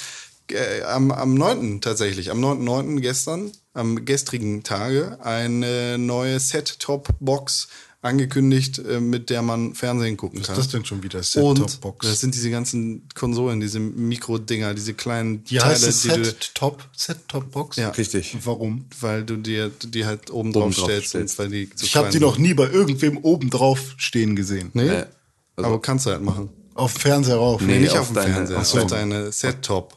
äh, 0.50 0.82
am, 0.82 1.10
am 1.10 1.34
9. 1.34 1.80
tatsächlich, 1.80 2.30
am 2.30 2.42
9.9. 2.44 3.00
gestern, 3.00 3.50
am 3.74 4.04
gestrigen 4.04 4.62
Tage, 4.62 5.18
eine 5.22 5.98
neue 5.98 6.38
Set-Top-Box 6.40 7.68
angekündigt, 8.02 8.78
äh, 8.80 8.98
mit 9.00 9.30
der 9.30 9.42
man 9.42 9.74
Fernsehen 9.74 10.16
gucken 10.16 10.40
Was 10.40 10.48
kann. 10.48 10.56
ist 10.58 10.64
das 10.66 10.72
denn 10.72 10.84
schon 10.84 11.02
wieder? 11.04 11.22
Set-Top-Box. 11.22 12.04
das 12.06 12.20
sind 12.20 12.34
diese 12.34 12.50
ganzen 12.50 13.06
Konsolen, 13.14 13.60
diese 13.60 13.78
Mikrodinger, 13.78 14.74
diese 14.74 14.92
kleinen 14.94 15.44
Die 15.44 15.60
heißt 15.60 15.84
es 15.86 16.02
die 16.02 16.08
Set-Top? 16.08 16.82
Set-Top-Box? 16.96 17.76
Ja. 17.76 17.90
Richtig. 17.90 18.36
Warum? 18.44 18.86
weil 19.00 19.24
du 19.24 19.36
dir 19.36 19.70
die 19.84 20.04
halt 20.04 20.30
oben 20.32 20.52
drauf 20.52 20.64
Oben 20.64 20.74
drauf 20.74 20.84
stellst, 20.86 21.08
stellst. 21.10 21.38
die 21.52 21.70
so 21.76 21.86
Ich 21.86 21.94
habe 21.94 22.10
die 22.10 22.18
noch 22.20 22.38
nie 22.38 22.54
bei 22.54 22.68
irgendwem 22.68 23.18
oben 23.18 23.50
drauf 23.50 23.94
stehen 23.96 24.34
gesehen. 24.34 24.70
Nee, 24.74 24.88
Äh, 24.88 25.06
also- 25.54 25.68
aber 25.70 25.80
kannst 25.80 26.06
du 26.06 26.10
halt 26.10 26.22
machen. 26.22 26.50
Auf 26.74 26.92
dem 26.94 27.00
Fernseher 27.00 27.36
rauf. 27.36 27.60
Nee, 27.60 27.74
Nee, 27.74 27.78
nicht 27.80 27.92
auf, 27.92 28.00
auf 28.10 28.12
dem 28.12 28.32
Fernseher, 28.32 28.58
ach 28.60 28.64
so. 28.64 28.78
auf 28.80 28.86
deine 28.86 29.32
Set-Top. 29.32 29.96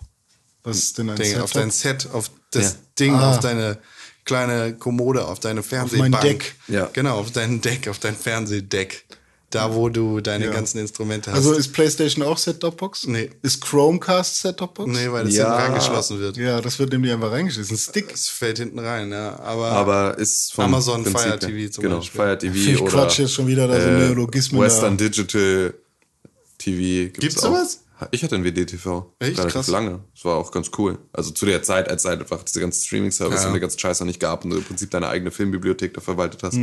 Was 0.64 0.78
ist 0.78 0.98
denn 0.98 1.10
ein 1.10 1.16
Ding, 1.16 1.38
auf 1.40 1.52
Set-Top? 1.54 1.62
dein 1.62 1.72
Set, 1.72 2.08
auf 2.12 2.32
das 2.52 2.64
Ja. 2.64 2.72
Ding, 3.00 3.14
Ah. 3.16 3.32
auf 3.32 3.40
deine 3.40 3.78
kleine 4.26 4.74
Kommode, 4.76 5.26
auf 5.26 5.40
deine 5.40 5.62
Fernsehbank. 5.64 6.22
Deck. 6.22 6.56
Ja. 6.68 6.90
Genau, 6.94 7.20
auf 7.20 7.32
dein 7.32 7.62
Deck, 7.62 7.88
auf 7.88 8.00
dein 8.00 8.16
Fernsehdeck. 8.16 9.06
Da, 9.52 9.74
wo 9.74 9.88
du 9.90 10.20
deine 10.20 10.46
Ja. 10.46 10.52
ganzen 10.52 10.80
Instrumente 10.80 11.30
hast. 11.32 11.38
Also 11.38 11.54
ist 11.54 11.72
PlayStation 11.72 12.26
auch 12.26 12.38
Set-Top-Box? 12.38 13.06
Nee. 13.08 13.30
Ist 13.42 13.62
Chromecast 13.62 14.42
Set-Top-Box? 14.42 14.92
nee, 14.92 15.10
weil 15.10 15.26
das 15.26 15.36
Ja. 15.36 15.56
hinten 15.56 15.72
angeschlossen 15.74 16.20
wird. 16.20 16.36
Ja, 16.36 16.60
das 16.60 16.78
wird 16.80 16.92
nämlich 16.92 17.14
einfach 17.14 17.32
reingeschmissen. 17.32 17.76
Ein 17.76 17.80
Stick. 17.80 18.12
Es 18.12 18.28
fällt 18.28 18.58
hinten 18.58 18.80
rein, 18.80 19.12
ja. 19.12 19.40
Aber, 19.40 19.68
Aber 19.72 20.18
ist 20.18 20.52
vom 20.52 20.66
Amazon 20.66 21.04
Prinzip 21.04 21.22
Fire 21.22 21.40
TV 21.40 21.72
zum 21.72 21.84
genau, 21.84 21.98
Beispiel. 21.98 22.20
Fire 22.22 22.38
TV 22.38 22.56
ich 22.56 22.82
oder 22.82 22.92
Quatsch 22.92 23.20
jetzt 23.20 23.34
schon 23.34 23.48
wieder, 23.48 23.68
da 23.68 23.80
so 23.80 23.88
Neologismen 23.88 24.60
Western 24.60 24.98
da. 24.98 25.06
Digital 25.06 25.74
TV. 26.66 27.12
Gibt's, 27.14 27.20
Gibt's 27.20 27.42
sowas? 27.42 27.82
Ich 28.12 28.24
hatte 28.26 28.36
ein 28.36 28.44
WDTV. 28.44 29.06
Echt? 29.20 29.38
Relativ 29.38 29.54
Krass. 29.54 29.68
lange. 29.70 30.02
Das 30.14 30.26
war 30.26 30.36
auch 30.36 30.52
ganz 30.52 30.70
cool. 30.78 30.98
Also 31.14 31.32
zu 31.32 31.46
der 31.46 31.64
Zeit, 31.64 31.88
als 31.90 32.04
es 32.04 32.10
halt 32.10 32.20
einfach 32.20 32.44
diese 32.44 32.60
ganzen 32.60 32.84
Streaming-Service 32.84 33.40
Ja. 33.42 33.48
und 33.48 33.54
der 33.54 33.62
ganze 33.62 33.80
Scheiß 33.80 34.02
noch 34.02 34.08
nicht 34.08 34.20
gab 34.20 34.44
und 34.44 34.50
du 34.52 34.58
im 34.58 34.64
Prinzip 34.66 34.92
deine 34.92 35.08
eigene 35.08 35.32
Filmbibliothek 35.32 35.94
da 35.94 36.02
verwaltet 36.02 36.44
hast. 36.44 36.58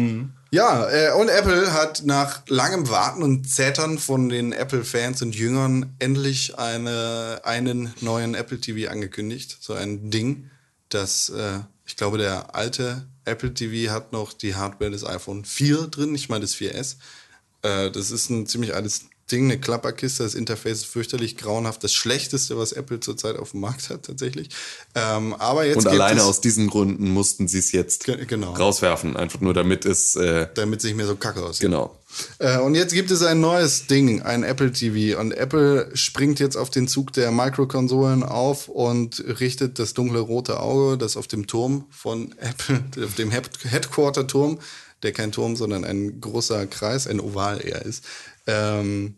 Ja, 0.51 0.91
äh, 0.91 1.13
und 1.19 1.31
Apple 1.31 1.73
hat 1.73 2.03
nach 2.05 2.43
langem 2.49 2.91
Warten 2.91 3.23
und 3.23 3.49
Zetern 3.49 3.99
von 3.99 4.29
den 4.29 4.53
Apple-Fans 4.53 5.23
und 5.23 5.35
Jüngern 5.35 5.95
endlich 6.01 6.59
eine, 6.59 7.41
einen 7.45 7.95
neuen 8.03 8.35
Apple 8.35 8.61
TV 8.61 8.91
angekündigt. 8.91 9.57
So 9.61 9.73
ein 9.73 10.11
Ding, 10.11 10.51
das, 10.91 11.31
äh, 11.31 11.61
ich 11.87 11.97
glaube, 11.97 12.19
der 12.19 12.55
alte 12.55 13.07
Apple 13.25 13.55
TV 13.55 13.91
hat 13.91 14.13
noch 14.13 14.35
die 14.35 14.55
Hardware 14.55 14.91
des 14.91 15.07
iPhone 15.07 15.47
4 15.47 15.87
drin, 15.87 16.13
nicht 16.13 16.29
mal 16.29 16.41
des 16.41 16.55
4S. 16.55 16.97
Äh, 17.63 17.91
das 17.91 18.11
ist 18.11 18.29
ein 18.29 18.47
ziemlich 18.47 18.75
altes 18.75 19.07
Ding, 19.31 19.45
eine 19.45 19.59
Klapperkiste. 19.59 20.25
Das 20.25 20.35
Interface 20.35 20.79
ist 20.79 20.87
fürchterlich 20.87 21.37
grauenhaft. 21.37 21.83
Das 21.85 21.93
schlechteste, 21.95 22.59
was 22.59 22.73
Apple 22.73 23.01
zurzeit 23.01 23.37
auf 23.37 23.53
dem 23.53 23.61
Markt 23.61 23.89
hat, 23.89 24.03
tatsächlich. 24.05 24.49
Ähm, 24.95 25.33
aber 25.35 25.65
jetzt 25.65 25.79
Und 25.79 25.87
alleine 25.87 26.25
aus 26.25 26.41
diesen 26.41 26.69
Gründen 26.69 27.11
mussten 27.11 27.49
sie 27.49 27.59
es 27.59 27.73
jetzt 27.73 28.05
Ge- 28.05 28.27
genau. 28.27 28.53
rauswerfen. 28.53 29.17
Einfach 29.17 29.41
nur 29.41 29.55
damit 29.55 29.87
es, 29.87 30.17
äh, 30.17 30.49
damit 30.55 30.81
es 30.81 30.85
nicht 30.85 30.97
mehr 30.97 31.07
so 31.07 31.17
kacke 31.17 31.43
aussieht. 31.43 31.63
genau. 31.63 31.97
Äh, 32.41 32.59
und 32.59 32.75
jetzt 32.75 32.93
gibt 32.93 33.11
es 33.11 33.23
ein 33.23 33.41
neues 33.41 33.87
Ding, 33.87 34.21
ein 34.21 34.43
Apple 34.43 34.71
TV. 34.73 35.19
Und 35.19 35.33
Apple 35.33 35.91
springt 35.95 36.39
jetzt 36.41 36.57
auf 36.57 36.69
den 36.69 36.87
Zug 36.87 37.15
der 37.15 37.31
Microkonsolen 37.31 38.23
auf 38.23 38.69
und 38.69 39.25
richtet 39.41 39.79
das 39.79 39.95
dunkle 39.95 40.21
rote 40.21 40.61
Auge, 40.61 40.99
das 40.99 41.17
auf 41.17 41.27
dem 41.27 41.47
Turm 41.47 41.87
von 41.91 42.35
Apple, 42.39 42.83
auf 43.07 43.15
dem 43.15 43.31
Head- 43.31 43.49
Headquarter-Turm, 43.65 44.59
der 45.03 45.13
kein 45.13 45.33
Turm, 45.33 45.57
sondern 45.57 45.85
ein 45.85 46.21
großer 46.21 46.67
Kreis, 46.67 47.07
ein 47.07 47.19
Oval 47.19 47.65
eher 47.67 47.83
ist, 47.85 48.05
ähm, 48.47 49.17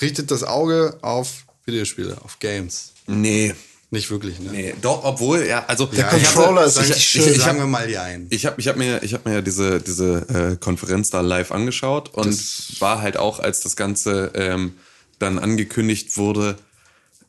richtet 0.00 0.30
das 0.30 0.44
Auge 0.44 0.98
auf 1.02 1.44
Videospiele, 1.64 2.16
auf 2.22 2.38
Games. 2.38 2.92
Nee. 3.06 3.54
Nicht 3.90 4.10
wirklich, 4.10 4.38
ne? 4.38 4.50
Nee, 4.50 4.74
doch, 4.82 5.02
obwohl, 5.02 5.46
ja, 5.46 5.64
also 5.66 5.86
Der 5.86 6.12
ich 6.14 6.24
Controller 6.24 6.66
ist 6.66 6.74
ich, 6.76 6.80
richtig 6.82 6.96
ich, 6.98 7.04
schön. 7.08 7.22
ich, 7.22 7.28
ich 7.30 7.38
Sagen 7.38 7.52
hab, 7.52 7.64
wir 7.64 7.66
mal 7.66 7.88
Jein. 7.90 8.26
Ich 8.28 8.44
habe 8.44 8.60
ich 8.60 8.68
hab 8.68 8.76
mir, 8.76 9.02
ich 9.02 9.14
hab 9.14 9.24
mir 9.24 9.32
ja 9.32 9.40
diese, 9.40 9.80
diese 9.80 10.26
äh, 10.28 10.56
Konferenz 10.56 11.08
da 11.08 11.22
live 11.22 11.52
angeschaut 11.52 12.12
und 12.12 12.80
war 12.80 13.00
halt 13.00 13.16
auch, 13.16 13.38
als 13.40 13.60
das 13.60 13.76
Ganze 13.76 14.30
ähm, 14.34 14.74
dann 15.18 15.38
angekündigt 15.38 16.18
wurde, 16.18 16.56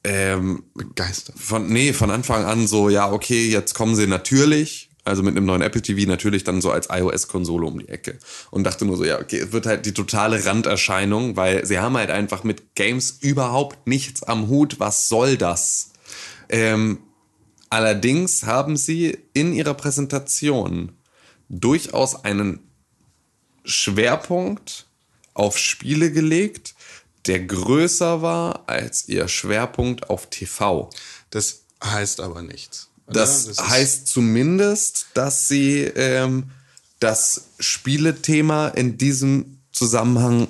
ähm, 0.04 0.64
Begeistert. 0.74 1.40
von, 1.40 1.68
nee, 1.68 1.94
von 1.94 2.12
Anfang 2.12 2.44
an 2.44 2.68
so, 2.68 2.90
ja, 2.90 3.10
okay, 3.10 3.48
jetzt 3.50 3.74
kommen 3.74 3.96
sie 3.96 4.08
natürlich, 4.08 4.89
also 5.10 5.24
mit 5.24 5.36
einem 5.36 5.46
neuen 5.46 5.62
Apple 5.62 5.82
TV 5.82 6.08
natürlich 6.08 6.44
dann 6.44 6.62
so 6.62 6.72
als 6.72 6.88
iOS-Konsole 6.90 7.66
um 7.66 7.80
die 7.80 7.90
Ecke. 7.90 8.20
Und 8.52 8.64
dachte 8.64 8.86
nur 8.86 8.98
so, 8.98 9.04
ja, 9.04 9.20
okay, 9.20 9.40
es 9.40 9.52
wird 9.52 9.66
halt 9.66 9.86
die 9.86 9.94
totale 9.94 10.46
Randerscheinung, 10.46 11.36
weil 11.36 11.66
sie 11.66 11.80
haben 11.80 11.98
halt 11.98 12.12
einfach 12.12 12.44
mit 12.44 12.76
Games 12.76 13.18
überhaupt 13.22 13.88
nichts 13.88 14.24
am 14.24 14.48
Hut. 14.48 14.80
Was 14.80 15.08
soll 15.08 15.38
das? 15.38 15.92
Ähm, 16.48 17.00
allerdings 17.70 18.44
haben 18.44 18.78
sie 18.78 19.18
in 19.34 19.54
ihrer 19.54 19.74
Präsentation 19.74 20.94
durchaus 21.50 22.24
einen 22.24 22.60
Schwerpunkt 23.66 24.88
auf 25.34 25.58
Spiele 25.58 26.12
gelegt, 26.12 26.76
der 27.28 27.40
größer 27.40 28.22
war 28.22 28.64
als 28.68 29.08
ihr 29.08 29.28
Schwerpunkt 29.28 30.10
auf 30.10 30.30
TV. 30.30 30.90
Das 31.30 31.64
heißt 31.84 32.22
aber 32.22 32.42
nichts. 32.42 32.89
Das, 33.14 33.46
ist- 33.48 33.62
heißt 33.62 34.08
zumindest, 34.08 35.08
dass 35.14 35.48
sie 35.48 35.82
ähm, 35.96 36.46
das 37.00 37.46
Spielethema 37.60 38.68
in 38.70 38.98
diesem 38.98 39.58
Zusammenhang 39.72 40.48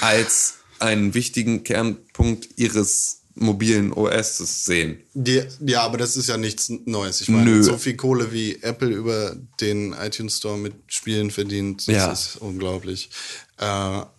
als 0.00 0.54
einen 0.78 1.14
wichtigen 1.14 1.64
Kernpunkt 1.64 2.48
ihres 2.56 3.18
mobilen 3.36 3.92
OS 3.92 4.38
sehen. 4.64 4.98
Die, 5.14 5.42
ja, 5.60 5.82
aber 5.82 5.98
das 5.98 6.16
ist 6.16 6.28
ja 6.28 6.36
nichts 6.36 6.70
Neues. 6.84 7.20
Ich 7.20 7.28
meine, 7.28 7.50
Nö. 7.50 7.62
so 7.64 7.76
viel 7.78 7.96
Kohle 7.96 8.32
wie 8.32 8.62
Apple 8.62 8.88
über 8.90 9.36
den 9.60 9.92
iTunes 9.92 10.36
Store 10.38 10.56
mit 10.56 10.74
Spielen 10.86 11.30
verdient, 11.32 11.88
das 11.88 11.94
Ja. 11.94 12.12
ist 12.12 12.36
unglaublich. 12.36 13.10
Äh, 13.58 13.64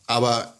aber 0.07 0.54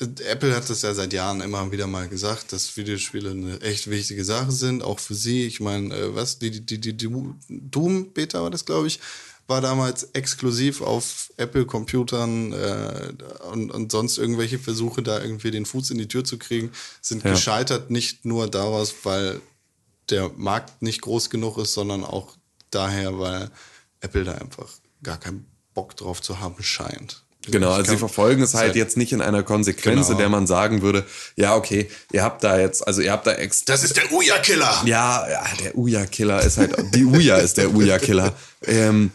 Apple 0.00 0.54
hat 0.56 0.68
das 0.68 0.82
ja 0.82 0.92
seit 0.92 1.12
Jahren 1.12 1.40
immer 1.40 1.70
wieder 1.70 1.86
mal 1.86 2.08
gesagt, 2.08 2.52
dass 2.52 2.76
Videospiele 2.76 3.30
eine 3.30 3.60
echt 3.60 3.88
wichtige 3.88 4.24
Sache 4.24 4.50
sind, 4.50 4.82
auch 4.82 4.98
für 4.98 5.14
sie. 5.14 5.46
Ich 5.46 5.60
meine, 5.60 5.94
äh, 5.94 6.14
was, 6.14 6.38
die, 6.38 6.50
die, 6.50 6.80
die, 6.80 6.96
die 6.96 7.08
Doom-Beta 7.48 8.42
war 8.42 8.50
das, 8.50 8.64
glaube 8.64 8.88
ich, 8.88 9.00
war 9.46 9.60
damals 9.60 10.04
exklusiv 10.14 10.80
auf 10.80 11.32
Apple-Computern 11.36 12.52
äh, 12.52 13.12
und, 13.52 13.70
und 13.70 13.92
sonst 13.92 14.18
irgendwelche 14.18 14.58
Versuche, 14.58 15.02
da 15.02 15.20
irgendwie 15.20 15.50
den 15.50 15.66
Fuß 15.66 15.90
in 15.90 15.98
die 15.98 16.08
Tür 16.08 16.24
zu 16.24 16.38
kriegen, 16.38 16.72
sind 17.00 17.24
Ja. 17.24 17.32
gescheitert, 17.32 17.90
nicht 17.90 18.24
nur 18.24 18.48
daraus, 18.48 18.94
weil 19.04 19.40
der 20.10 20.30
Markt 20.30 20.82
nicht 20.82 21.02
groß 21.02 21.30
genug 21.30 21.58
ist, 21.58 21.74
sondern 21.74 22.04
auch 22.04 22.36
daher, 22.70 23.18
weil 23.18 23.50
Apple 24.00 24.24
da 24.24 24.32
einfach 24.32 24.68
gar 25.02 25.18
keinen 25.18 25.46
Bock 25.74 25.96
drauf 25.96 26.22
zu 26.22 26.40
haben 26.40 26.62
scheint. 26.62 27.23
Genau, 27.50 27.72
Ich 27.72 27.76
also 27.78 27.92
sie 27.92 27.98
verfolgen 27.98 28.42
es 28.42 28.54
halt 28.54 28.68
Seit- 28.68 28.76
jetzt 28.76 28.96
nicht 28.96 29.12
in 29.12 29.20
einer 29.20 29.42
Konsequenz, 29.42 30.06
Genau. 30.06 30.12
in 30.12 30.18
der 30.18 30.28
man 30.28 30.46
sagen 30.46 30.80
würde, 30.82 31.04
ja, 31.36 31.54
okay, 31.56 31.88
ihr 32.12 32.22
habt 32.22 32.42
da 32.42 32.58
jetzt, 32.58 32.86
also 32.86 33.02
ihr 33.02 33.12
habt 33.12 33.26
da 33.26 33.32
extra. 33.34 33.72
Das 33.74 33.84
ist 33.84 33.96
der 33.96 34.10
Uja-Killer! 34.12 34.82
Ja, 34.86 35.28
ja, 35.28 35.44
der 35.62 35.76
Uja-Killer 35.76 36.40
ist 36.42 36.56
halt, 36.58 36.74
die 36.94 37.04
Uja 37.04 37.36
ist 37.36 37.56
der 37.58 37.74
Uja-Killer. 37.74 38.32
Ähm, 38.66 39.10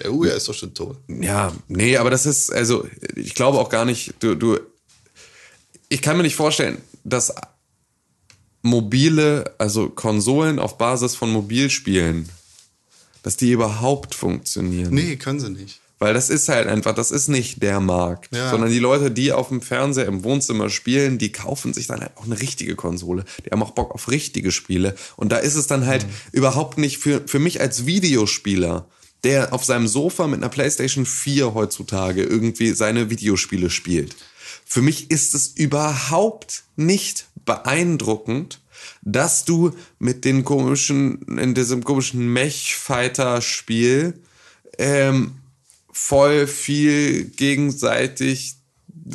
Der 0.00 0.12
Uja 0.12 0.34
ist 0.34 0.48
doch 0.48 0.54
schon 0.54 0.72
tot. 0.74 0.96
ja, 1.08 1.52
nee, 1.68 1.96
aber 1.96 2.10
das 2.10 2.24
ist, 2.26 2.52
also, 2.52 2.86
ich 3.16 3.34
glaube 3.34 3.58
auch 3.58 3.68
gar 3.68 3.84
nicht, 3.84 4.14
du, 4.20 4.34
du, 4.36 4.58
ich 5.88 6.00
kann 6.02 6.16
mir 6.16 6.22
nicht 6.22 6.36
vorstellen, 6.36 6.78
dass 7.04 7.34
mobile, 8.62 9.54
also 9.58 9.88
Konsolen 9.88 10.58
auf 10.58 10.78
Basis 10.78 11.16
von 11.16 11.30
Mobilspielen, 11.30 12.28
dass 13.22 13.36
die 13.36 13.50
überhaupt 13.50 14.14
funktionieren. 14.14 14.94
Nee, 14.94 15.16
können 15.16 15.40
sie 15.40 15.50
nicht. 15.50 15.80
Weil 16.02 16.14
das 16.14 16.30
ist 16.30 16.48
halt 16.48 16.66
einfach, 16.66 16.96
das 16.96 17.12
ist 17.12 17.28
nicht 17.28 17.62
der 17.62 17.78
Markt. 17.78 18.34
Ja. 18.34 18.50
Sondern 18.50 18.70
die 18.70 18.80
Leute, 18.80 19.12
die 19.12 19.30
auf 19.30 19.50
dem 19.50 19.62
Fernseher 19.62 20.06
im 20.06 20.24
Wohnzimmer 20.24 20.68
spielen, 20.68 21.16
die 21.16 21.30
kaufen 21.30 21.72
sich 21.72 21.86
dann 21.86 22.00
halt 22.00 22.16
auch 22.16 22.24
eine 22.24 22.40
richtige 22.40 22.74
Konsole. 22.74 23.24
Die 23.46 23.50
haben 23.50 23.62
auch 23.62 23.70
Bock 23.70 23.92
auf 23.92 24.10
richtige 24.10 24.50
Spiele. 24.50 24.96
Und 25.14 25.30
da 25.30 25.36
ist 25.36 25.54
es 25.54 25.68
dann 25.68 25.86
halt 25.86 26.04
überhaupt 26.32 26.76
nicht 26.76 26.98
für, 26.98 27.22
für 27.26 27.38
mich 27.38 27.60
als 27.60 27.86
Videospieler, 27.86 28.88
der 29.22 29.52
auf 29.52 29.64
seinem 29.64 29.86
Sofa 29.86 30.26
mit 30.26 30.40
einer 30.40 30.48
PlayStation 30.48 31.06
4 31.06 31.54
heutzutage 31.54 32.24
irgendwie 32.24 32.72
seine 32.72 33.08
Videospiele 33.08 33.70
spielt. 33.70 34.16
Für 34.64 34.82
mich 34.82 35.08
ist 35.12 35.36
es 35.36 35.52
überhaupt 35.54 36.64
nicht 36.74 37.26
beeindruckend, 37.44 38.60
dass 39.02 39.44
du 39.44 39.70
mit 40.00 40.24
den 40.24 40.42
komischen, 40.44 41.38
in 41.38 41.54
diesem 41.54 41.84
komischen 41.84 42.26
Mech-Fighter-Spiel 42.32 44.14
ähm, 44.78 45.36
voll 45.92 46.46
viel 46.46 47.24
gegenseitig 47.24 48.56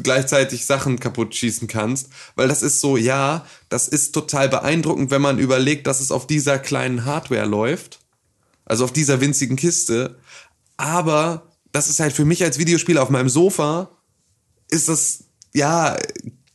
gleichzeitig 0.03 0.65
Sachen 0.65 0.99
kaputt 0.99 1.35
schießen 1.35 1.67
kannst, 1.67 2.09
weil 2.35 2.47
das 2.47 2.61
ist 2.61 2.81
so, 2.81 2.97
ja, 2.97 3.45
das 3.69 3.87
ist 3.87 4.11
total 4.11 4.49
beeindruckend, 4.49 5.11
wenn 5.11 5.21
man 5.21 5.39
überlegt, 5.39 5.87
dass 5.87 5.99
es 5.99 6.11
auf 6.11 6.27
dieser 6.27 6.59
kleinen 6.59 7.05
Hardware 7.05 7.45
läuft, 7.45 7.99
also 8.65 8.83
auf 8.83 8.91
dieser 8.91 9.21
winzigen 9.21 9.55
Kiste, 9.55 10.17
aber 10.75 11.51
das 11.71 11.89
ist 11.89 11.99
halt 11.99 12.13
für 12.13 12.25
mich 12.25 12.43
als 12.43 12.59
Videospieler 12.59 13.01
auf 13.01 13.09
meinem 13.09 13.29
Sofa, 13.29 13.89
ist 14.69 14.89
das, 14.89 15.25
ja, 15.53 15.97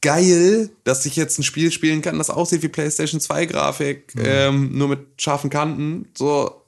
geil, 0.00 0.70
dass 0.84 1.06
ich 1.06 1.16
jetzt 1.16 1.38
ein 1.38 1.44
Spiel 1.44 1.70
spielen 1.70 2.02
kann, 2.02 2.18
das 2.18 2.30
aussieht 2.30 2.62
wie 2.62 2.68
PlayStation 2.68 3.20
2 3.20 3.46
Grafik, 3.46 4.12
ähm, 4.18 4.76
nur 4.76 4.88
mit 4.88 5.00
scharfen 5.16 5.48
Kanten, 5.48 6.08
so, 6.16 6.61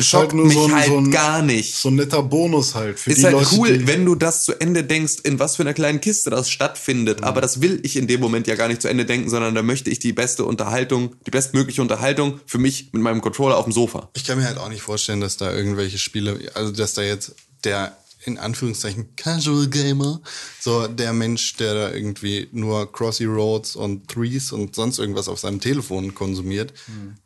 schockt 0.00 0.34
mich 0.34 0.56
halt 0.56 1.12
gar 1.12 1.42
nicht 1.42 1.74
So 1.74 1.88
ein 1.88 1.96
netter 1.96 2.22
Bonus 2.22 2.74
halt 2.74 2.98
für 2.98 3.10
ist 3.10 3.18
die 3.18 3.24
halt 3.24 3.34
Leute, 3.34 3.48
cool, 3.56 3.78
die, 3.78 3.86
wenn 3.86 4.04
du 4.04 4.14
das 4.14 4.44
zu 4.44 4.60
Ende 4.60 4.84
denkst, 4.84 5.18
in 5.24 5.38
was 5.38 5.56
für 5.56 5.62
einer 5.62 5.74
kleinen 5.74 6.00
Kiste 6.00 6.30
das 6.30 6.50
stattfindet. 6.50 7.22
Aber 7.22 7.40
das 7.40 7.60
will 7.60 7.80
ich 7.82 7.96
in 7.96 8.06
dem 8.06 8.20
Moment 8.20 8.46
ja 8.46 8.56
gar 8.56 8.68
nicht 8.68 8.82
zu 8.82 8.88
Ende 8.88 9.04
denken, 9.04 9.30
sondern 9.30 9.54
da 9.54 9.62
möchte 9.62 9.90
ich 9.90 9.98
die 9.98 10.12
beste 10.12 10.44
Unterhaltung, 10.44 11.14
die 11.26 11.30
bestmögliche 11.30 11.82
Unterhaltung 11.82 12.40
für 12.46 12.58
mich 12.58 12.90
mit 12.92 13.02
meinem 13.02 13.20
Controller 13.20 13.56
auf 13.56 13.64
dem 13.64 13.72
Sofa. 13.72 14.10
Ich 14.14 14.24
kann 14.24 14.38
mir 14.38 14.44
halt 14.44 14.58
auch 14.58 14.68
nicht 14.68 14.82
vorstellen, 14.82 15.20
dass 15.20 15.36
da 15.36 15.52
irgendwelche 15.52 15.98
Spiele, 15.98 16.38
also 16.54 16.72
dass 16.72 16.94
da 16.94 17.02
jetzt 17.02 17.34
der 17.64 17.96
in 18.24 18.38
Anführungszeichen 18.38 19.16
Casual 19.16 19.68
Gamer, 19.68 20.20
so 20.60 20.86
der 20.86 21.12
Mensch, 21.12 21.56
der 21.56 21.74
da 21.74 21.90
irgendwie 21.90 22.48
nur 22.52 22.90
Crossy 22.92 23.24
Roads 23.24 23.76
und 23.76 24.08
Threes 24.08 24.52
und 24.52 24.74
sonst 24.74 24.98
irgendwas 24.98 25.28
auf 25.28 25.40
seinem 25.40 25.60
Telefon 25.60 26.14
konsumiert, 26.14 26.74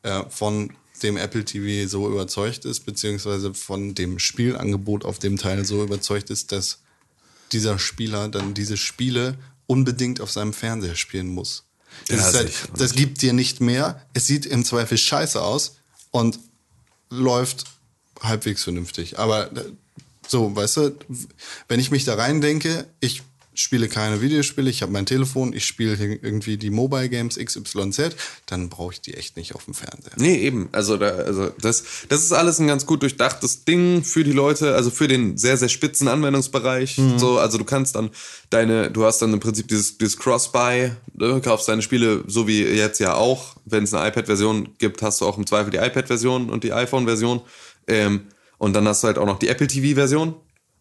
äh, 0.03 0.23
von 0.29 0.71
dem 1.05 1.17
Apple 1.17 1.45
TV 1.45 1.89
so 1.89 2.09
überzeugt 2.09 2.65
ist, 2.65 2.81
beziehungsweise 2.81 3.55
von 3.55 3.95
dem 3.95 4.19
Spielangebot 4.19 5.05
auf 5.05 5.19
dem 5.19 5.37
Teil 5.37 5.65
so 5.65 5.83
überzeugt 5.83 6.31
ist, 6.31 6.51
dass 6.51 6.79
dieser 7.53 7.79
Spieler 7.79 8.29
dann 8.29 8.55
diese 8.55 8.77
Spiele 8.77 9.37
unbedingt 9.67 10.21
auf 10.21 10.33
seinem 10.33 10.53
Fernseher 10.53 10.97
spielen 10.97 11.29
muss. 11.29 11.65
Das, 12.09 12.19
Ja, 12.19 12.29
ist 12.29 12.35
halt, 12.35 12.53
das 12.77 12.95
gibt 12.95 13.23
dir 13.23 13.33
nicht 13.33 13.61
mehr. 13.61 14.05
Es 14.15 14.27
sieht 14.27 14.47
im 14.47 14.65
Zweifel 14.65 14.99
scheiße 14.99 15.41
aus 15.41 15.77
und 16.11 16.39
läuft 17.11 17.65
halbwegs 18.21 18.65
vernünftig. 18.65 19.19
Aber 19.19 19.53
äh, 19.57 19.65
so, 20.27 20.55
weißt 20.55 20.77
du, 20.79 20.99
wenn 21.69 21.81
ich 21.81 21.91
mich 21.91 22.05
da 22.05 22.15
rein 22.15 22.41
denke, 22.41 22.87
ich 23.01 23.23
spiele 23.55 23.89
keine 23.89 24.21
Videospiele, 24.21 24.69
ich 24.71 24.83
habe 24.83 24.93
mein 24.93 25.07
Telefon, 25.07 25.53
ich 25.53 25.65
spiele 25.65 25.95
irgendwie 25.95 26.57
die 26.57 26.71
Mobile 26.71 27.09
Games 27.09 27.37
XYZ, 27.37 28.17
dann 28.47 28.69
brauche 28.69 28.93
ich 28.93 29.01
die 29.01 29.15
echt 29.15 29.37
nicht 29.37 29.55
auf 29.55 29.65
dem 29.65 29.75
Fernseher. 29.75 30.13
Nee, 30.17 30.37
eben. 30.37 30.69
Also, 30.73 30.97
da, 30.97 31.09
also 31.09 31.51
das, 31.61 31.85
das 32.09 32.23
ist 32.23 32.33
alles 32.33 32.59
ein 32.59 32.67
ganz 32.67 32.87
gut 32.87 33.03
durchdachtes 33.03 33.65
Ding 33.65 34.05
für 34.05 34.25
die 34.25 34.33
Leute, 34.33 34.75
also 34.75 34.91
für 34.91 35.09
den 35.09 35.37
sehr, 35.37 35.57
sehr 35.57 35.69
spitzen 35.69 36.09
Anwendungsbereich. 36.09 36.99
So, 37.17 37.39
also 37.39 37.59
du 37.59 37.65
kannst 37.65 37.97
dann 37.97 38.11
deine, 38.51 38.91
du 38.91 39.05
hast 39.05 39.21
dann 39.23 39.33
im 39.33 39.41
Prinzip 39.41 39.69
dieses, 39.69 39.99
dieses 39.99 40.17
Cross-Buy, 40.19 40.93
ne, 41.15 41.41
kaufst 41.43 41.69
deine 41.69 41.83
Spiele, 41.83 42.25
so 42.27 42.47
wie 42.49 42.63
jetzt 42.63 43.01
ja 43.01 43.15
auch. 43.15 43.57
Wenn 43.65 43.85
es 43.85 43.95
eine 43.95 44.09
iPad-Version 44.09 44.71
gibt, 44.79 45.03
hast 45.03 45.21
du 45.21 45.27
auch 45.27 45.39
im 45.39 45.47
Zweifel 45.47 45.71
die 45.71 45.79
iPad-Version 45.79 46.51
und 46.51 46.65
die 46.65 46.73
iPhone-Version. 46.73 47.41
Ähm, 47.87 48.23
und 48.59 48.73
dann 48.75 48.87
hast 48.89 49.03
du 49.03 49.09
halt 49.09 49.19
auch 49.19 49.27
noch 49.27 49.39
die 49.39 49.49
Apple 49.49 49.67
TV-Version. 49.67 50.35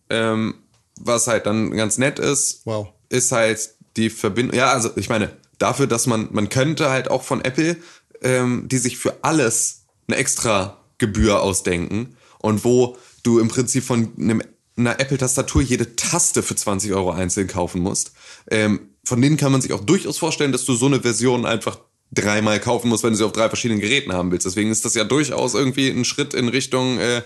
Ähm, 0.10 0.56
was 1.00 1.28
halt 1.28 1.46
dann 1.46 1.72
ganz 1.72 1.98
nett 1.98 2.20
ist, 2.20 2.62
Wow. 2.66 2.88
ist 3.10 3.32
halt 3.32 3.72
die 3.98 4.10
Verbindung. 4.10 4.56
Ja, 4.58 4.72
also 4.72 4.90
ich 4.96 5.10
meine, 5.10 5.32
dafür, 5.60 5.88
dass 5.88 6.08
man, 6.08 6.30
man 6.32 6.50
könnte 6.50 6.90
halt 6.90 7.10
auch 7.10 7.24
von 7.24 7.44
Apple, 7.44 7.78
ähm, 8.22 8.68
die 8.68 8.78
sich 8.78 8.98
für 8.98 9.24
alles 9.24 9.84
eine 10.08 10.18
extra 10.18 10.78
Gebühr 10.98 11.42
ausdenken 11.42 12.16
und 12.40 12.64
wo 12.64 12.98
du 13.24 13.40
im 13.40 13.48
Prinzip 13.48 13.84
von 13.84 14.14
einem, 14.18 14.42
einer 14.76 15.00
Apple-Tastatur 15.00 15.62
jede 15.62 15.96
Taste 15.96 16.44
für 16.44 16.56
20 16.56 16.94
Euro 16.94 17.12
einzeln 17.12 17.48
kaufen 17.48 17.82
musst. 17.82 18.12
Ähm, 18.50 18.90
von 19.04 19.22
denen 19.22 19.38
kann 19.38 19.52
man 19.52 19.62
sich 19.62 19.74
auch 19.74 19.84
durchaus 19.84 20.18
vorstellen, 20.18 20.52
dass 20.52 20.66
du 20.66 20.76
so 20.76 20.86
eine 20.86 21.02
Version 21.02 21.46
einfach 21.46 21.78
dreimal 22.12 22.60
kaufen 22.60 22.90
musst, 22.90 23.04
wenn 23.04 23.12
du 23.12 23.18
sie 23.18 23.26
auf 23.26 23.32
drei 23.32 23.50
verschiedenen 23.50 23.82
Geräten 23.82 24.14
haben 24.14 24.32
willst. 24.32 24.46
Deswegen 24.46 24.72
ist 24.72 24.86
das 24.86 24.94
ja 24.94 25.04
durchaus 25.04 25.56
irgendwie 25.56 25.90
ein 25.90 26.06
Schritt 26.06 26.34
in 26.34 26.48
Richtung 26.48 27.00
äh, 27.00 27.22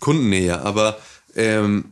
Kundennähe. 0.00 0.60
Aber 0.62 0.98
ähm, 1.36 1.84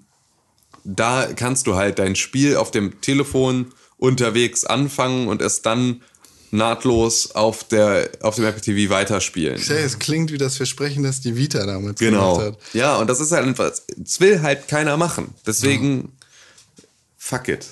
da 0.85 1.29
kannst 1.35 1.67
du 1.67 1.75
halt 1.77 1.99
dein 1.99 2.17
Spiel 2.17 2.57
auf 2.57 2.71
dem 2.71 3.01
Telefon 3.01 3.73
unterwegs 3.99 4.65
anfangen 4.65 5.29
und 5.29 5.41
es 5.43 5.63
dann 5.63 6.03
nahtlos 6.51 7.31
auf, 7.35 7.65
der, 7.65 8.11
auf 8.21 8.35
dem 8.37 8.45
Apple 8.45 8.61
TV 8.61 8.93
weiterspielen. 8.93 9.59
Ja, 9.63 9.75
es 9.77 9.99
klingt 9.99 10.33
wie 10.33 10.39
das 10.39 10.57
Versprechen, 10.57 11.03
das 11.03 11.21
die 11.21 11.35
Vita 11.37 11.65
damals 11.65 11.99
Genau. 11.99 12.37
gemacht 12.37 12.53
hat. 12.55 12.75
Ja, 12.75 12.97
und 12.97 13.09
das 13.09 13.21
ist 13.21 13.33
halt 13.33 13.47
einfach, 13.47 13.73
es 14.05 14.21
will 14.21 14.43
halt 14.43 14.69
keiner 14.69 14.97
machen. 14.99 15.33
Deswegen, 15.47 16.13
fuck 17.17 17.49
it. 17.49 17.67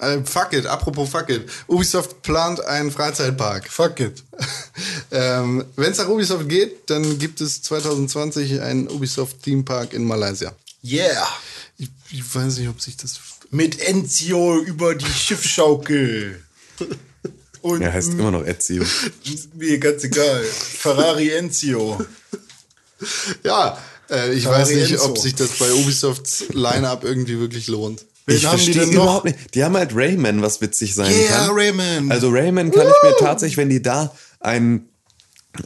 Äh, 0.00 0.24
fuck 0.24 0.52
it, 0.54 0.66
apropos 0.66 1.08
fuck 1.08 1.28
it. 1.30 1.48
Ubisoft 1.68 2.22
plant 2.22 2.64
einen 2.64 2.90
Freizeitpark. 2.90 3.68
fuck 3.70 4.00
it. 4.00 4.24
ähm, 5.12 5.64
Wenn 5.76 5.92
es 5.92 5.98
nach 5.98 6.08
Ubisoft 6.08 6.48
geht, 6.48 6.90
dann 6.90 7.16
gibt 7.20 7.40
es 7.40 7.62
2020 7.62 8.60
einen 8.60 8.88
Ubisoft 8.88 9.40
Theme 9.44 9.62
Park 9.62 9.92
in 9.92 10.02
Malaysia. 10.04 10.52
Yeah. 10.82 11.28
Ich, 11.78 11.90
ich 12.10 12.34
weiß 12.34 12.58
nicht, 12.58 12.68
ob 12.68 12.80
sich 12.80 12.96
das. 12.96 13.20
Mit 13.50 13.80
Enzio 13.80 14.60
über 14.60 14.94
die 14.94 15.06
Schiffschaukel. 15.06 16.42
Und 17.62 17.80
Er 17.82 17.92
heißt 17.92 18.12
immer 18.12 18.30
noch 18.30 18.44
Ezio. 18.44 18.84
mir 19.54 19.78
ganz 19.78 20.04
egal. 20.04 20.42
Ferrari 20.44 21.30
Enzio. 21.30 22.04
Ja, 23.42 23.78
äh, 24.10 24.32
ich 24.34 24.42
Ferrari 24.44 24.62
weiß 24.62 24.70
nicht, 24.70 24.92
Enzo. 24.92 25.04
ob 25.06 25.18
sich 25.18 25.34
das 25.34 25.50
bei 25.58 25.72
Ubisofts 25.72 26.44
Line-Up 26.52 27.04
irgendwie 27.04 27.38
wirklich 27.38 27.66
lohnt. 27.68 28.04
Wen 28.26 28.36
ich 28.36 28.46
verstehe 28.46 28.84
überhaupt 28.84 29.26
nicht. 29.26 29.54
Die 29.54 29.62
haben 29.64 29.76
halt 29.76 29.90
Rayman, 29.94 30.40
was 30.42 30.60
witzig 30.60 30.94
sein 30.94 31.12
Yeah, 31.12 31.46
kann. 31.46 31.50
Rayman. 31.52 32.10
Also 32.10 32.30
Rayman 32.30 32.70
kann 32.70 32.86
ich 32.86 33.02
mir 33.02 33.16
tatsächlich, 33.18 33.56
wenn 33.56 33.68
die 33.68 33.82
da 33.82 34.14
einen, 34.40 34.88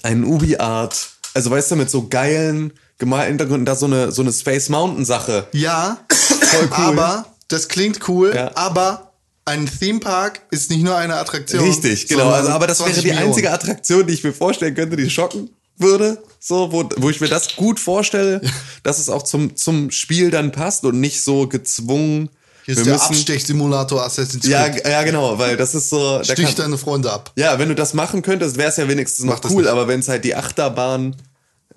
einen 0.02 0.24
Ubi-Art, 0.24 1.10
also 1.35 1.51
weißt 1.51 1.70
du, 1.72 1.76
mit 1.76 1.90
so 1.90 2.09
geilen 2.09 2.72
gemalten 2.98 3.28
Hintergründen, 3.28 3.64
da 3.64 3.74
so 3.74 3.86
eine, 3.86 4.12
so 4.12 4.22
eine 4.22 4.32
Space 4.32 4.68
Mountain 4.68 5.04
Sache. 5.04 5.46
Ja, 5.52 5.98
Voll 6.10 6.68
cool. 6.78 6.98
aber 6.98 7.26
das 7.48 7.68
klingt 7.68 8.06
cool, 8.08 8.32
Ja. 8.34 8.50
aber 8.56 9.12
ein 9.44 9.66
Theme 9.66 10.00
Park 10.00 10.42
ist 10.50 10.70
nicht 10.70 10.82
nur 10.82 10.96
eine 10.96 11.14
Attraktion. 11.16 11.64
Richtig, 11.64 12.06
genau. 12.08 12.28
Also, 12.30 12.50
aber 12.50 12.66
das 12.66 12.80
wäre 12.80 12.90
20 12.92 13.04
die 13.10 13.16
einzige 13.16 13.50
Attraktion, 13.50 14.06
die 14.06 14.12
ich 14.14 14.22
mir 14.24 14.32
vorstellen 14.34 14.74
könnte, 14.74 14.96
die 14.96 15.08
schocken 15.08 15.48
würde. 15.78 16.22
So, 16.40 16.70
wo, 16.72 16.88
wo 16.98 17.08
ich 17.08 17.20
mir 17.20 17.28
das 17.28 17.56
gut 17.56 17.80
vorstelle, 17.80 18.40
dass 18.82 18.98
es 18.98 19.08
auch 19.08 19.22
zum, 19.22 19.56
zum 19.56 19.90
Spiel 19.90 20.30
dann 20.30 20.52
passt 20.52 20.84
und 20.84 21.00
nicht 21.00 21.22
so 21.22 21.46
gezwungen. 21.48 22.28
Hier 22.64 22.72
ist 22.72 22.78
wir 22.80 22.84
der 22.84 22.92
müssen- 22.94 23.06
Abstechsimulator 23.06 24.04
Assassin's 24.04 24.42
Creed. 24.44 24.50
Ja, 24.84 24.90
ja, 24.90 25.02
genau, 25.04 25.38
weil 25.38 25.56
das 25.56 25.74
ist 25.74 25.88
so. 25.88 26.20
Stich 26.22 26.44
kann- 26.44 26.54
deine 26.56 26.76
Freunde 26.76 27.10
ab. 27.10 27.32
Ja, 27.36 27.58
wenn 27.58 27.70
du 27.70 27.74
das 27.74 27.94
machen 27.94 28.20
könntest, 28.20 28.58
wäre 28.58 28.68
es 28.68 28.76
ja 28.76 28.86
wenigstens 28.88 29.24
noch 29.24 29.42
Mach 29.42 29.50
cool, 29.50 29.66
aber 29.68 29.88
wenn 29.88 30.00
es 30.00 30.08
halt 30.08 30.24
die 30.24 30.34
Achterbahn 30.34 31.16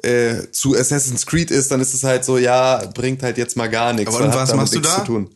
äh, 0.04 0.52
zu 0.52 0.76
Assassin's 0.76 1.26
Creed 1.26 1.52
ist, 1.52 1.72
dann 1.72 1.80
ist 1.82 1.94
es 1.94 2.04
halt 2.04 2.26
so, 2.26 2.38
ja, 2.38 2.78
bringt 2.94 3.24
halt 3.24 3.38
jetzt 3.38 3.56
mal 3.58 3.68
gar 3.70 3.94
nichts. 3.94 4.14
Aber 4.16 4.34
was 4.34 4.54
machst 4.56 4.74
du 4.74 4.80
nichts 4.80 4.96
da? 4.96 5.00
Zu 5.02 5.06
tun. 5.06 5.30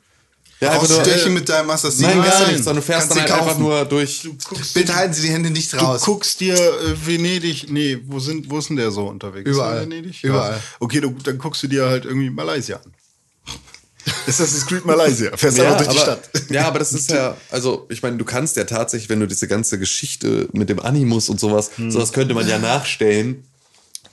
Ja, 0.61 0.71
einfach 0.71 0.87
nur, 0.87 0.99
Ausstechen 1.01 1.31
äh, 1.31 1.35
mit 1.39 1.49
deinem 1.49 1.69
Assassin? 1.69 2.03
Nein, 2.05 2.23
gar 2.23 2.47
nichts, 2.47 2.63
sondern 2.63 2.77
du 2.77 2.81
fährst 2.81 3.09
Kannst 3.09 3.17
dann 3.29 3.29
halt 3.31 3.41
einfach 3.41 3.57
nur 3.59 3.83
durch. 3.85 4.27
Bitte 4.73 4.95
halten 4.95 5.13
Sie 5.13 5.23
die 5.23 5.33
Hände 5.33 5.49
nicht 5.49 5.73
Du 5.73 5.77
raus. 5.77 6.01
guckst 6.01 6.39
dir 6.39 6.53
äh, 6.55 7.05
Venedig, 7.05 7.69
nee, 7.69 7.99
wo 8.07 8.19
sind, 8.19 8.49
wo 8.49 8.59
ist 8.59 8.69
denn 8.69 8.77
der 8.77 8.89
so 8.91 9.07
unterwegs? 9.07 9.49
Überall. 9.49 9.77
Er 9.77 9.81
Venedig? 9.81 10.23
Überall. 10.23 10.53
Ja. 10.53 10.59
Okay, 10.79 11.01
du, 11.01 11.11
dann 11.23 11.37
guckst 11.37 11.61
du 11.63 11.67
dir 11.67 11.85
halt 11.87 12.05
irgendwie 12.05 12.29
Malaysia 12.29 12.77
an. 12.77 12.93
Assassin's 14.27 14.65
Creed 14.65 14.85
Malaysia. 14.85 15.35
Fährst 15.35 15.59
einfach 15.59 15.77
durch 15.77 15.89
die 15.89 15.97
aber, 15.99 16.17
Stadt. 16.21 16.29
ja, 16.49 16.67
aber 16.67 16.79
das 16.79 16.93
ist 16.93 17.11
ja, 17.11 17.35
also 17.51 17.85
ich 17.89 18.01
meine, 18.01 18.15
du 18.17 18.23
kannst 18.23 18.55
ja 18.55 18.63
tatsächlich, 18.63 19.09
wenn 19.09 19.19
du 19.19 19.27
diese 19.27 19.47
ganze 19.47 19.77
Geschichte 19.77 20.47
mit 20.53 20.69
dem 20.69 20.79
Animus 20.79 21.27
und 21.27 21.39
sowas, 21.39 21.71
Hm. 21.75 21.91
sowas 21.91 22.13
könnte 22.13 22.33
man 22.33 22.47
ja 22.47 22.59
nachstellen. 22.59 23.43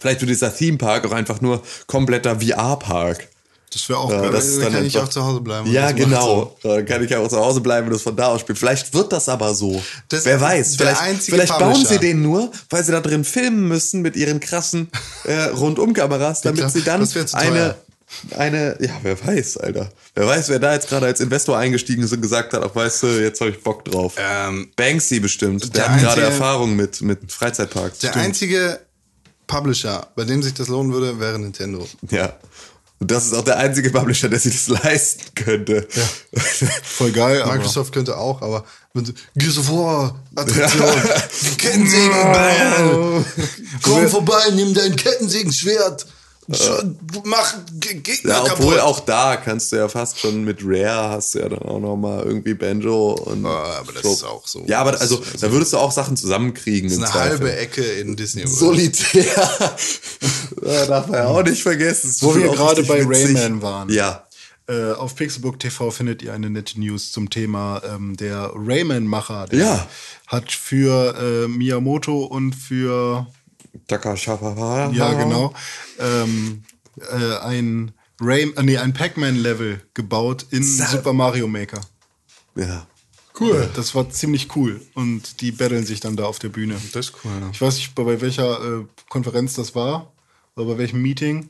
Vielleicht 0.03 0.21
wird 0.21 0.31
dieser 0.31 0.55
Theme 0.55 0.77
Park 0.79 1.07
auch 1.07 1.13
einfach 1.13 1.41
nur 1.41 1.63
kompletter 1.87 2.39
VR-Park. 2.41 3.29
Das 3.73 3.89
wäre 3.89 4.01
auch 4.01 4.11
Ja, 4.11 4.21
geil. 4.21 4.31
das 4.33 4.59
dann 4.59 4.73
kann 4.73 4.85
ich 4.85 4.95
einfach- 4.97 5.09
auch 5.09 5.13
zu 5.13 5.25
Hause 5.25 5.41
bleiben. 5.41 5.71
Ja, 5.73 5.93
genau. 5.93 6.57
Dann 6.63 6.85
kann 6.85 7.03
ich 7.05 7.15
auch 7.17 7.27
zu 7.29 7.39
Hause 7.39 7.61
bleiben 7.61 7.87
und 7.87 7.95
das 7.95 8.03
von 8.03 8.15
da 8.17 8.27
aus 8.27 8.41
spielen. 8.43 8.57
Vielleicht 8.57 8.93
wird 8.93 9.13
das 9.13 9.29
aber 9.31 9.55
so. 9.55 9.81
Das 10.09 10.25
Wer 10.27 10.41
weiß. 10.41 10.77
Vielleicht, 10.77 11.01
vielleicht 11.23 11.59
bauen 11.59 11.73
Publisher. 11.73 11.89
sie 11.95 11.99
den 12.01 12.21
nur, 12.21 12.51
weil 12.69 12.85
sie 12.85 12.93
da 12.93 13.01
drin 13.01 13.25
filmen 13.25 13.69
müssen 13.69 14.03
mit 14.03 14.17
ihren 14.17 14.41
krassen 14.41 14.91
äh, 15.25 15.45
Rundumkameras, 15.45 16.43
damit 16.43 16.71
sie 16.71 16.83
dann 16.83 17.09
eine, 17.33 17.77
eine, 18.37 18.77
ja, 18.79 18.91
wer 19.03 19.27
weiß, 19.27 19.57
Alter. 19.59 19.89
Wer 20.15 20.27
weiß, 20.27 20.51
wer 20.51 20.59
da 20.59 20.75
jetzt 20.75 20.89
gerade 20.91 21.07
als 21.07 21.21
Investor 21.21 21.57
eingestiegen 21.57 22.03
ist 22.03 22.13
und 22.13 22.21
gesagt 22.21 22.53
hat, 22.53 22.63
ach, 22.63 22.75
weißt 22.75 23.05
du, 23.05 23.07
jetzt 23.23 23.41
habe 23.41 23.53
ich 23.53 23.63
Bock 23.63 23.87
drauf. 23.87 24.15
Ähm, 24.19 24.69
Banksy 24.77 25.19
bestimmt. 25.21 25.63
Der, 25.75 25.85
der 25.85 25.93
hat 25.95 26.01
gerade 26.01 26.21
Erfahrung 26.21 26.77
mit, 26.77 27.01
mit 27.01 27.33
Freizeitparks. 27.33 28.01
Der 28.01 28.09
Stimmt. 28.11 28.25
einzige 28.27 28.81
Publisher, 29.47 30.07
bei 30.17 30.25
dem 30.25 30.43
sich 30.43 30.55
das 30.55 30.69
lohnen 30.69 30.93
würde, 30.93 31.19
wäre 31.21 31.39
Nintendo. 31.39 31.87
Ja. 32.11 32.33
Und 32.99 33.11
das 33.11 33.27
ist 33.27 33.35
auch 33.35 33.43
der 33.45 33.57
einzige 33.59 33.91
Publisher, 33.91 34.29
der 34.29 34.39
sich 34.39 34.55
das 34.55 34.69
leisten 34.83 35.35
könnte. 35.35 35.89
Voll 36.85 37.11
geil, 37.11 37.43
aber 37.43 37.55
Microsoft 37.57 37.93
könnte 37.93 38.17
auch, 38.17 38.41
aber 38.43 38.65
wenn 38.95 39.05
sie, 39.05 39.15
Gears 39.35 39.59
of 39.59 39.69
War, 39.71 40.21
Attraktion, 40.37 40.87
Kettensägen, 41.59 42.11
Bayern, 42.33 43.25
komm 43.83 44.09
vorbei, 44.09 44.43
nimm 44.55 44.73
dein 44.73 44.95
Kettensägenschwert, 44.95 46.03
Sch- 46.03 46.07
mach 47.25 47.55
Ge- 47.79 47.95
Gegner 48.01 48.31
Ja, 48.33 48.43
obwohl 48.43 48.77
kaputt. 48.77 48.81
auch 48.81 49.01
da 49.01 49.37
kannst 49.37 49.71
du 49.73 49.77
ja 49.77 49.89
fast 49.89 50.19
schon 50.19 50.45
mit 50.45 50.59
Rare 50.63 51.11
hast 51.11 51.35
du 51.35 51.39
ja 51.39 51.49
dann 51.49 51.61
auch 51.61 51.79
noch 51.81 51.97
mal 51.97 52.25
irgendwie 52.25 52.55
Banjo 52.55 53.13
und 53.13 53.47
Ah, 53.47 53.79
aber 53.81 53.93
das 53.93 54.05
ist 54.05 54.25
auch 54.25 54.47
so. 54.47 54.65
Ja, 54.67 54.81
aber 54.81 55.01
also 55.01 55.21
ist- 55.21 55.43
da 55.43 55.51
würdest 55.53 55.73
du 55.73 55.79
auch 55.79 55.93
Sachen 55.93 56.17
zusammenkriegen. 56.17 56.89
Das 56.89 56.99
ist 56.99 57.03
eine 57.05 57.13
Zweifel. 57.13 57.31
halbe 57.49 57.57
Ecke 57.57 57.83
in 57.83 58.17
Disney 58.17 58.43
World. 58.45 58.57
Solitär. 58.57 59.25
ja, 60.67 60.87
darf 60.87 61.07
man 61.07 61.19
ja 61.21 61.27
auch 61.29 61.43
nicht 61.43 61.63
vergessen. 61.63 62.15
Wo 62.21 62.35
wir 62.35 62.49
gerade 62.49 62.83
bei 62.85 63.09
witzig. 63.09 63.37
Rayman 63.37 63.63
waren. 63.63 63.89
Ja. 63.93 64.27
Äh, 64.69 64.93
auf 64.93 65.17
Pixelbook 65.17 65.59
TV 65.59 65.91
findet 65.91 66.23
ihr 66.23 66.33
eine 66.33 66.49
nette 66.49 66.79
News 66.79 67.11
zum 67.13 67.31
Thema 67.31 67.83
ähm, 67.85 68.17
der 68.17 68.53
Rayman-Macher. 68.55 69.47
Der 69.51 69.59
Ja. 69.59 69.87
Hat 70.29 70.51
für 70.53 71.45
äh, 71.45 71.49
Miyamoto 71.49 72.25
und 72.25 72.55
für. 72.55 73.27
Ja 74.93 75.13
genau 75.15 75.55
ähm, 75.99 76.63
äh, 77.11 77.39
ein 77.39 77.93
Ray, 78.21 78.53
äh, 78.57 78.63
nee, 78.63 78.79
ein 78.79 78.93
Pac-Man-Level 78.93 79.81
gebaut 79.95 80.47
in 80.51 80.63
Super 80.63 81.13
Mario 81.13 81.49
Maker. 81.49 81.81
Ja. 82.55 82.87
Cool. 83.39 83.69
Das 83.75 83.95
war 83.95 84.11
ziemlich 84.11 84.55
cool 84.57 84.81
und 84.95 85.41
die 85.41 85.53
battlen 85.53 85.87
sich 85.87 86.01
dann 86.01 86.17
da 86.17 86.25
auf 86.25 86.39
der 86.39 86.51
Bühne. 86.51 86.77
Das 86.93 87.07
ist 87.07 87.15
cool. 87.25 87.33
Ich 87.51 87.61
weiß 87.61 87.77
nicht, 87.77 87.95
bei 87.95 88.21
welcher 88.21 88.81
äh, 88.81 88.85
Konferenz 89.09 89.55
das 89.55 89.75
war 89.75 90.13
oder 90.55 90.67
bei 90.67 90.79
welchem 90.79 91.01
Meeting. 91.01 91.49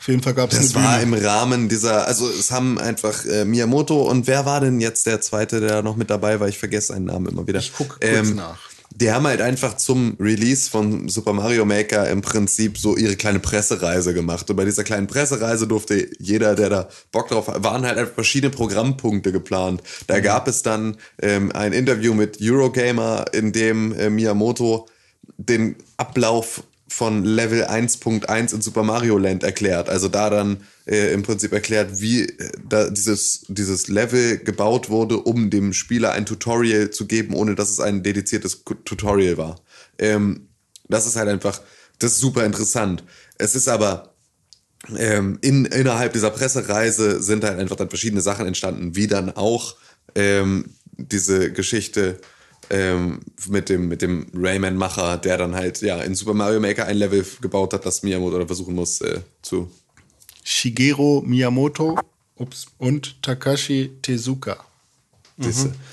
Auf 0.00 0.08
jeden 0.08 0.22
Fall 0.22 0.32
gab 0.32 0.52
es 0.52 0.58
Das 0.58 0.74
war 0.74 1.00
im 1.02 1.12
Rahmen 1.12 1.68
dieser, 1.68 2.06
also 2.06 2.28
es 2.28 2.50
haben 2.50 2.78
einfach 2.78 3.24
äh, 3.24 3.44
Miyamoto 3.44 4.08
und 4.08 4.26
wer 4.26 4.46
war 4.46 4.60
denn 4.60 4.80
jetzt 4.80 5.06
der 5.06 5.20
zweite, 5.20 5.60
der 5.60 5.82
noch 5.82 5.96
mit 5.96 6.08
dabei 6.08 6.40
war? 6.40 6.48
Ich 6.48 6.58
vergesse 6.58 6.88
seinen 6.88 7.06
Namen 7.06 7.26
immer 7.26 7.46
wieder. 7.46 7.58
Ähm, 7.58 7.64
Ich 7.64 7.72
guck 7.76 8.00
kurz 8.00 8.30
nach. 8.30 8.58
Die 9.00 9.12
haben 9.12 9.28
halt 9.28 9.40
einfach 9.40 9.76
zum 9.76 10.16
Release 10.18 10.68
von 10.68 11.08
Super 11.08 11.32
Mario 11.32 11.64
Maker 11.64 12.08
im 12.08 12.20
Prinzip 12.20 12.78
so 12.78 12.96
ihre 12.96 13.14
kleine 13.14 13.38
Pressereise 13.38 14.12
gemacht. 14.12 14.50
Und 14.50 14.56
bei 14.56 14.64
dieser 14.64 14.82
kleinen 14.82 15.06
Pressereise 15.06 15.68
durfte 15.68 16.08
jeder, 16.18 16.56
der 16.56 16.68
da 16.68 16.88
Bock 17.12 17.28
drauf 17.28 17.46
hat, 17.46 17.62
waren 17.62 17.86
halt 17.86 17.96
einfach 17.96 18.14
verschiedene 18.14 18.50
Programmpunkte 18.50 19.30
geplant. 19.30 19.82
Mhm. 19.82 20.04
Da 20.08 20.18
gab 20.18 20.48
es 20.48 20.62
dann 20.62 20.96
ähm, 21.22 21.52
ein 21.52 21.72
Interview 21.72 22.12
mit 22.12 22.38
Eurogamer, 22.42 23.26
in 23.32 23.52
dem 23.52 23.92
äh, 23.92 24.10
Miyamoto 24.10 24.88
den 25.36 25.76
Ablauf 25.96 26.64
von 26.88 27.24
Level 27.24 27.66
1.1 27.66 28.52
in 28.52 28.62
Super 28.62 28.82
Mario 28.82 29.16
Land 29.16 29.44
erklärt. 29.44 29.88
Also 29.88 30.08
da 30.08 30.28
dann 30.28 30.56
äh, 30.88 31.12
im 31.12 31.22
Prinzip 31.22 31.52
erklärt, 31.52 32.00
wie 32.00 32.22
äh, 32.22 32.50
da 32.66 32.88
dieses, 32.88 33.44
dieses 33.48 33.88
Level 33.88 34.38
gebaut 34.38 34.88
wurde, 34.88 35.18
um 35.18 35.50
dem 35.50 35.72
Spieler 35.72 36.12
ein 36.12 36.26
Tutorial 36.26 36.90
zu 36.90 37.06
geben, 37.06 37.34
ohne 37.34 37.54
dass 37.54 37.70
es 37.70 37.80
ein 37.80 38.02
dediziertes 38.02 38.64
Tutorial 38.84 39.36
war. 39.36 39.60
Ähm, 39.98 40.48
das 40.88 41.06
ist 41.06 41.16
halt 41.16 41.28
einfach, 41.28 41.60
das 41.98 42.12
ist 42.12 42.20
super 42.20 42.44
interessant. 42.44 43.04
Es 43.36 43.54
ist 43.54 43.68
aber 43.68 44.14
ähm, 44.96 45.38
in, 45.42 45.66
innerhalb 45.66 46.12
dieser 46.14 46.30
Pressereise 46.30 47.20
sind 47.20 47.44
halt 47.44 47.58
einfach 47.58 47.76
dann 47.76 47.90
verschiedene 47.90 48.22
Sachen 48.22 48.46
entstanden, 48.46 48.96
wie 48.96 49.06
dann 49.06 49.30
auch 49.30 49.76
ähm, 50.14 50.74
diese 50.96 51.52
Geschichte 51.52 52.18
ähm, 52.70 53.20
mit 53.48 53.68
dem, 53.68 53.88
mit 53.88 54.02
dem 54.02 54.26
Rayman-Macher, 54.34 55.18
der 55.18 55.36
dann 55.36 55.54
halt 55.54 55.80
ja 55.82 56.00
in 56.02 56.14
Super 56.14 56.34
Mario 56.34 56.60
Maker 56.60 56.86
ein 56.86 56.96
Level 56.96 57.24
gebaut 57.40 57.72
hat, 57.74 57.84
das 57.84 58.02
Miyamoto 58.02 58.36
oder 58.36 58.46
versuchen 58.46 58.74
muss 58.74 59.00
äh, 59.00 59.20
zu. 59.42 59.70
Shigeru 60.50 61.20
Miyamoto 61.26 61.98
ups, 62.36 62.66
und 62.78 63.22
Takashi 63.22 63.90
Tezuka. 64.00 64.56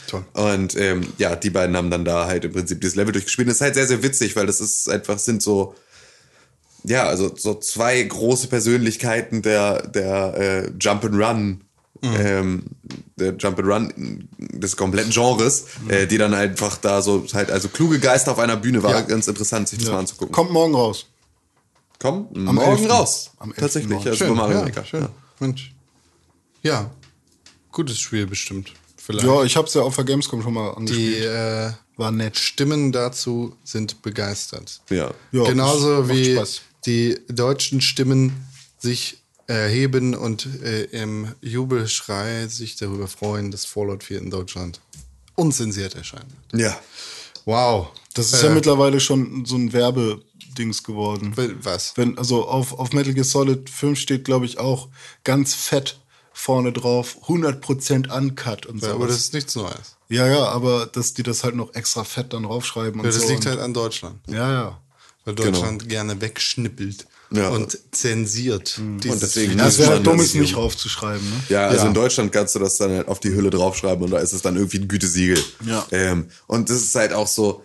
Toll. 0.08 0.24
Und 0.34 0.76
ähm, 0.78 1.02
ja, 1.18 1.36
die 1.36 1.50
beiden 1.50 1.76
haben 1.76 1.92
dann 1.92 2.06
da 2.06 2.26
halt 2.26 2.46
im 2.46 2.54
Prinzip 2.54 2.80
dieses 2.80 2.96
Level 2.96 3.12
durchgespielt. 3.12 3.48
Das 3.50 3.56
ist 3.56 3.62
halt 3.62 3.76
sehr, 3.76 3.86
sehr 3.86 4.02
witzig, 4.02 4.36
weil 4.38 4.48
das 4.48 4.62
ist 4.62 4.90
einfach, 4.90 5.20
sind 5.20 5.44
so, 5.44 5.76
ja, 6.84 7.04
also 7.04 7.32
so 7.36 7.56
zwei 7.56 8.02
große 8.02 8.48
Persönlichkeiten 8.48 9.42
der, 9.42 9.88
der 9.88 10.34
äh, 10.38 10.72
Jump'n'Run, 10.80 11.58
ähm, 12.02 12.64
der 13.18 13.38
Jump'n'Run 13.38 14.24
des 14.40 14.78
kompletten 14.78 15.12
Genres, 15.12 15.66
äh, 15.90 16.08
die 16.08 16.18
dann 16.18 16.34
einfach 16.34 16.78
da 16.78 17.02
so 17.02 17.26
halt, 17.34 17.52
also 17.52 17.68
kluge 17.68 18.00
Geister 18.00 18.32
auf 18.32 18.40
einer 18.40 18.56
Bühne 18.56 18.82
war 18.84 18.92
Ja. 18.92 19.02
ganz 19.02 19.28
interessant, 19.28 19.68
sich 19.68 19.80
das 19.80 19.90
mal 19.90 20.00
anzugucken. 20.00 20.34
Kommt 20.34 20.52
morgen 20.52 20.74
raus. 20.76 21.08
Komm, 22.00 22.28
Am 22.48 22.56
morgen 22.56 22.84
11.. 22.84 22.90
raus. 22.92 23.32
Am 23.38 23.50
11. 23.52 23.60
Tatsächlich, 23.60 23.92
morgen. 23.94 24.06
ja, 24.08 24.16
Schön, 24.16 24.34
Mario 24.36 24.58
ja, 24.60 24.64
Maker. 24.66 24.86
schön. 24.86 25.02
Ja. 25.04 25.10
Mensch. 25.40 25.74
Ja. 26.62 26.92
Gutes 27.72 28.00
Spiel 28.00 28.26
bestimmt. 28.28 28.72
Vielleicht. 28.98 29.26
Ja, 29.28 29.44
ich 29.44 29.56
hab's 29.56 29.74
ja 29.74 29.82
auf 29.82 29.96
der 29.96 30.06
Gamescom 30.06 30.42
schon 30.42 30.54
mal 30.54 30.72
Die 30.72 30.78
angespielt. 30.78 31.26
äh, 31.26 31.72
War 31.98 32.12
nett. 32.12 32.38
Stimmen 32.38 32.92
dazu 32.92 33.56
sind 33.64 34.02
begeistert. 34.02 34.82
Ja. 34.90 35.12
Ja, 35.32 35.44
Genauso 35.44 36.10
wie 36.10 36.34
Spaß. 36.36 36.62
die 36.86 37.20
deutschen 37.30 37.82
Stimmen 37.82 38.34
sich 38.80 39.20
erheben 39.48 40.16
und 40.16 40.48
äh, 40.64 40.86
im 40.86 41.34
Jubelschrei 41.42 42.48
sich 42.48 42.78
darüber 42.78 43.08
freuen, 43.08 43.52
dass 43.52 43.66
Fallout 43.66 44.04
4 44.04 44.18
in 44.20 44.32
Deutschland 44.32 44.80
unzensiert 45.36 45.94
erscheint. 45.96 46.26
Ja. 46.54 46.76
Wow. 47.46 47.90
Das 48.16 48.34
ist 48.34 48.42
Äh, 48.42 48.48
ja 48.48 48.54
mittlerweile 48.54 49.00
schon 49.00 49.46
so 49.46 49.56
ein 49.56 49.72
Werbedings 50.56 50.84
geworden. 50.84 51.34
Was? 51.62 51.94
Wenn, 51.96 52.18
also 52.18 52.48
auf, 52.48 52.74
auf 52.80 52.94
Metal 52.94 53.14
Gear 53.14 53.26
Solid 53.26 53.70
5 53.70 54.00
steht, 54.00 54.24
glaube 54.26 54.46
ich, 54.46 54.58
auch 54.58 54.88
ganz 55.24 55.54
fett 55.54 56.00
vorne 56.34 56.72
drauf 56.74 57.18
100% 57.28 58.12
Uncut 58.16 58.66
und 58.66 58.82
so. 58.82 58.88
Ja, 58.88 58.94
aber 58.94 59.08
das 59.08 59.18
ist 59.18 59.34
nichts 59.34 59.56
Neues. 59.56 59.96
ja, 60.10 60.28
ja, 60.28 60.46
aber 60.46 60.86
dass 60.86 61.14
die 61.14 61.24
das 61.24 61.44
halt 61.44 61.56
noch 61.56 61.74
extra 61.76 62.04
fett 62.04 62.34
dann 62.34 62.44
draufschreiben 62.44 63.00
und 63.00 63.06
Ja, 63.06 63.12
das 63.12 63.22
so. 63.22 63.30
liegt 63.30 63.46
und, 63.46 63.52
halt 63.52 63.60
an 63.62 63.74
Deutschland. 63.74 64.20
Ja, 64.30 64.52
ja. 64.52 64.82
Weil 65.24 65.36
Deutschland 65.36 65.88
gerne 65.90 66.20
wegschnippelt 66.22 67.08
Ja. 67.32 67.50
und 67.50 67.78
zensiert. 67.92 68.80
dieses 69.04 69.14
Und 69.14 69.22
deswegen. 69.24 69.58
Das 69.58 69.78
wäre 69.80 69.92
halt 69.92 70.06
dumm, 70.06 70.18
das 70.18 70.28
es 70.28 70.34
nicht 70.36 70.50
hier- 70.50 70.58
raufzuschreiben, 70.58 71.28
ne? 71.28 71.36
Ja, 71.50 71.68
also 71.68 71.84
Ja. 71.84 71.88
in 71.88 71.94
Deutschland 71.94 72.32
kannst 72.32 72.54
du 72.56 72.60
das 72.60 72.78
dann 72.78 72.92
halt 72.92 73.08
auf 73.08 73.20
die 73.22 73.30
Hülle 73.34 73.50
draufschreiben 73.50 74.04
und 74.04 74.12
da 74.12 74.18
ist 74.20 74.34
es 74.34 74.42
dann 74.42 74.56
irgendwie 74.58 74.80
ein 74.80 74.88
Gütesiegel. 74.88 75.42
Ja. 75.66 75.86
Ähm, 75.92 76.28
und 76.48 76.70
das 76.70 76.78
ist 76.82 76.94
halt 76.96 77.14
auch 77.14 77.28
so, 77.28 77.64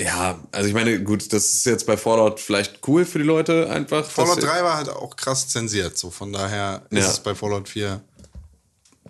ja, 0.00 0.38
also 0.52 0.68
ich 0.68 0.74
meine, 0.74 1.02
gut, 1.02 1.32
das 1.32 1.46
ist 1.46 1.66
jetzt 1.66 1.86
bei 1.86 1.96
Fallout 1.96 2.38
vielleicht 2.40 2.86
cool 2.86 3.04
für 3.04 3.18
die 3.18 3.24
Leute 3.24 3.68
einfach. 3.70 4.04
Fallout 4.08 4.36
dass- 4.38 4.44
3 4.44 4.62
war 4.62 4.76
halt 4.76 4.88
auch 4.90 5.16
krass 5.16 5.48
zensiert, 5.48 5.98
so 5.98 6.10
von 6.10 6.32
daher 6.32 6.82
ist 6.90 6.98
Ja. 7.04 7.10
es 7.10 7.20
bei 7.20 7.34
Fallout 7.34 7.68
4 7.68 8.00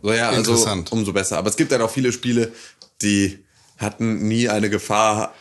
So, 0.02 0.12
ja, 0.12 0.28
also 0.28 0.52
Interessant. 0.52 0.93
umso 0.93 1.12
besser. 1.12 1.39
Aber 1.39 1.51
es 1.51 1.56
gibt 1.56 1.73
halt 1.73 1.82
auch 1.82 1.90
viele 1.90 2.12
Spiele, 2.12 2.52
die 3.02 3.44
hatten 3.78 4.28
nie 4.28 4.48
eine 4.48 4.70
Gefahr, 4.70 5.35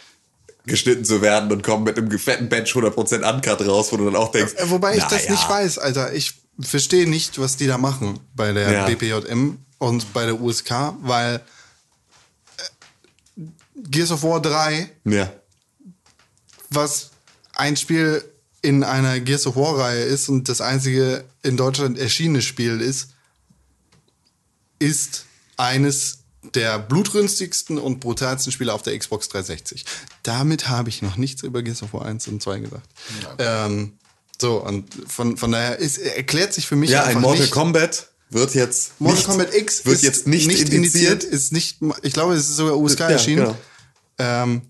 geschnitten 0.65 1.05
zu 1.05 1.21
werden 1.21 1.51
und 1.51 1.61
kommen 1.63 1.83
mit 1.85 1.97
einem 1.97 2.09
fetten 2.19 2.49
Batch 2.49 2.75
100% 2.75 3.23
Uncut 3.23 3.65
raus, 3.67 3.91
wo 3.91 3.97
du 3.97 4.05
dann 4.05 4.15
auch 4.15 4.31
denkst, 4.31 4.53
Äh, 4.57 4.69
Wobei 4.69 4.97
ich 4.97 5.03
das 5.03 5.25
ja. 5.25 5.31
nicht 5.31 5.47
weiß, 5.47 5.77
Alter. 5.77 6.11
Ich 6.13 6.33
verstehe 6.59 7.07
nicht, 7.09 7.39
was 7.39 7.55
die 7.55 7.67
da 7.67 7.77
machen 7.77 8.19
bei 8.35 8.51
der 8.51 8.71
Ja. 8.71 8.85
BPJM 8.85 9.59
und 9.77 10.11
bei 10.13 10.25
der 10.25 10.41
USK, 10.41 10.95
weil 11.03 11.39
Gears 13.89 14.11
of 14.11 14.23
War 14.23 14.41
3, 14.41 14.89
Ja. 15.05 15.31
was 16.69 17.11
ein 17.53 17.75
Spiel 17.77 18.23
in 18.61 18.83
einer 18.83 19.19
Gears 19.19 19.45
of 19.47 19.55
War-Reihe 19.55 20.03
ist 20.03 20.29
und 20.29 20.49
das 20.49 20.61
einzige 20.61 21.23
in 21.43 21.57
Deutschland 21.57 21.97
erschienene 21.97 22.41
Spiel 22.41 22.81
ist, 22.81 23.09
ist 24.79 25.25
eines 25.57 26.19
der 26.53 26.79
blutrünstigsten 26.79 27.77
und 27.77 27.99
brutalsten 27.99 28.51
Spiele 28.51 28.73
auf 28.73 28.81
der 28.81 28.97
Xbox 28.97 29.27
360. 29.29 29.85
Damit 30.23 30.69
habe 30.69 30.89
ich 30.89 31.01
noch 31.01 31.17
nichts 31.17 31.43
über 31.43 31.61
Gears 31.61 31.83
of 31.83 31.93
War 31.93 32.05
1 32.05 32.27
und 32.27 32.41
2 32.41 32.59
gesagt. 32.59 32.89
Ähm, 33.39 33.97
so, 34.39 34.63
und 34.63 34.93
von, 35.07 35.35
von 35.37 35.51
daher 35.51 35.77
ist, 35.77 35.97
erklärt 35.97 36.53
sich 36.53 36.67
für 36.67 36.75
mich 36.75 36.91
Ja, 36.91 37.03
ein 37.03 37.19
Mortal 37.21 37.41
nicht, 37.41 37.51
Kombat 37.51 38.09
wird 38.29 38.53
jetzt 38.55 38.99
Mortal 38.99 39.15
nicht, 39.17 39.27
Kombat 39.27 39.53
X 39.55 39.85
wird 39.85 39.95
ist 39.95 40.03
jetzt 40.03 40.27
nicht, 40.27 40.47
indiziert. 40.71 41.23
ist 41.23 41.51
nicht, 41.53 41.79
ich 42.01 42.13
glaube, 42.13 42.33
es 42.33 42.49
ist 42.49 42.57
sogar 42.57 42.77
USK 42.77 42.99
Ja, 43.01 43.09
erschienen. 43.09 43.43
genau. 43.45 43.57
Ähm, 44.19 44.61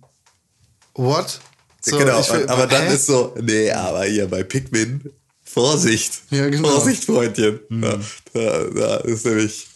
what? 0.94 1.40
So, 1.82 1.98
genau, 1.98 2.20
will- 2.30 2.48
aber 2.50 2.68
dann 2.68 2.88
hä? 2.88 2.94
ist 2.96 3.06
so, 3.06 3.34
nee, 3.42 3.72
aber 3.72 4.04
hier 4.06 4.28
bei 4.28 4.44
Pikmin, 4.44 5.10
Vorsicht. 5.44 6.22
Ja, 6.30 6.50
genau. 6.50 6.70
Vorsicht, 6.70 7.06
Freundchen. 7.06 7.60
Da, 7.70 8.00
da, 8.34 8.64
da 8.66 8.96
ist 8.98 9.26
nämlich, 9.26 9.68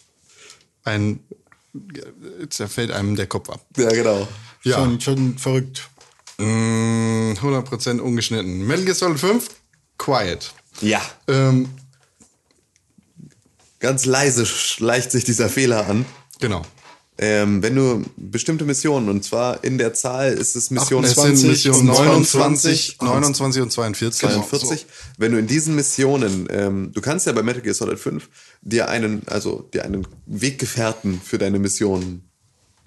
ein, 0.83 1.19
zerfällt 2.49 2.91
einem 2.91 3.15
der 3.15 3.27
Kopf 3.27 3.49
ab. 3.49 3.65
ja 3.77 3.89
genau. 3.89 4.27
Ja. 4.63 4.75
Schon, 4.77 4.99
schon 5.01 5.37
verrückt. 5.37 5.89
Mm, 6.37 7.31
100% 7.33 7.99
ungeschnitten. 7.99 8.65
Metal 8.67 8.83
Gear 8.85 8.95
Solid 8.95 9.19
5, 9.19 9.47
Quiet. 9.97 10.53
Ja, 10.81 11.01
Ähm, 11.27 11.69
ganz 13.81 14.05
leise 14.05 14.45
schleicht 14.45 15.11
sich 15.11 15.25
dieser 15.25 15.49
Fehler 15.49 15.87
an. 15.87 16.05
genau. 16.39 16.61
Ähm, 17.17 17.61
wenn 17.61 17.75
du 17.75 18.03
bestimmte 18.15 18.65
Missionen, 18.65 19.07
und 19.07 19.23
zwar 19.23 19.63
in 19.63 19.77
der 19.77 19.93
Zahl 19.93 20.33
ist 20.33 20.55
es 20.55 20.71
Mission 20.71 21.03
Es 21.03 21.13
20 21.13 21.37
sind 21.37 21.49
Mission 21.51 21.79
und 21.81 21.85
29, 21.87 22.97
29, 22.99 23.01
29 23.01 23.61
und 23.61 23.71
42. 23.71 24.29
42. 24.29 24.85
Wenn 25.19 25.33
du 25.33 25.37
in 25.37 25.45
diesen 25.45 25.75
Missionen, 25.75 26.47
ähm, 26.49 26.91
du 26.93 27.01
kannst 27.01 27.27
ja 27.27 27.33
bei 27.33 27.43
Metal 27.43 27.61
Gear 27.61 27.75
Solid 27.75 27.99
5 27.99 28.27
dir 28.61 28.89
einen, 28.89 29.27
also 29.27 29.69
dir 29.71 29.85
einen 29.85 30.07
Weggefährten 30.25 31.21
für 31.21 31.37
deine 31.37 31.59
Mission 31.59 32.23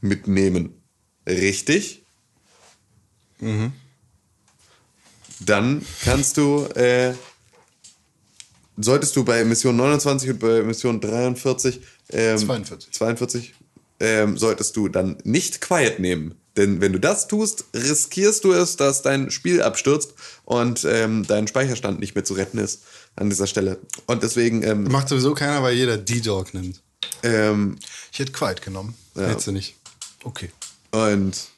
mitnehmen. 0.00 0.82
Richtig? 1.28 2.04
Dann 5.40 5.84
kannst 6.02 6.38
du, 6.38 6.64
äh, 6.74 7.14
solltest 8.76 9.16
du 9.16 9.24
bei 9.24 9.44
Mission 9.44 9.76
29 9.76 10.30
und 10.30 10.38
bei 10.40 10.62
Mission 10.62 11.00
43, 11.00 11.80
ähm, 12.10 12.38
42. 12.38 12.92
42 12.92 13.54
ähm, 14.00 14.36
solltest 14.36 14.76
du 14.76 14.88
dann 14.88 15.16
nicht 15.24 15.60
Quiet 15.60 15.98
nehmen. 15.98 16.34
Denn 16.56 16.80
wenn 16.80 16.92
du 16.92 17.00
das 17.00 17.26
tust, 17.26 17.64
riskierst 17.74 18.44
du 18.44 18.52
es, 18.52 18.76
dass 18.76 19.02
dein 19.02 19.30
Spiel 19.30 19.60
abstürzt 19.60 20.14
und 20.44 20.84
ähm, 20.88 21.24
dein 21.26 21.48
Speicherstand 21.48 21.98
nicht 21.98 22.14
mehr 22.14 22.24
zu 22.24 22.34
retten 22.34 22.58
ist 22.58 22.82
an 23.16 23.28
dieser 23.28 23.48
Stelle. 23.48 23.78
Und 24.06 24.22
deswegen, 24.22 24.62
ähm, 24.62 24.84
Macht 24.84 25.08
sowieso 25.08 25.34
keiner, 25.34 25.62
weil 25.62 25.74
jeder 25.74 25.96
D-Dog 25.96 26.54
nimmt. 26.54 26.80
ähm, 27.24 27.76
Ich 28.12 28.20
hätte 28.20 28.30
Quiet 28.32 28.62
genommen. 28.62 28.94
Hättest 29.16 29.48
du 29.48 29.52
nicht. 29.52 29.74
Okay. 30.22 30.50
und 30.92 31.48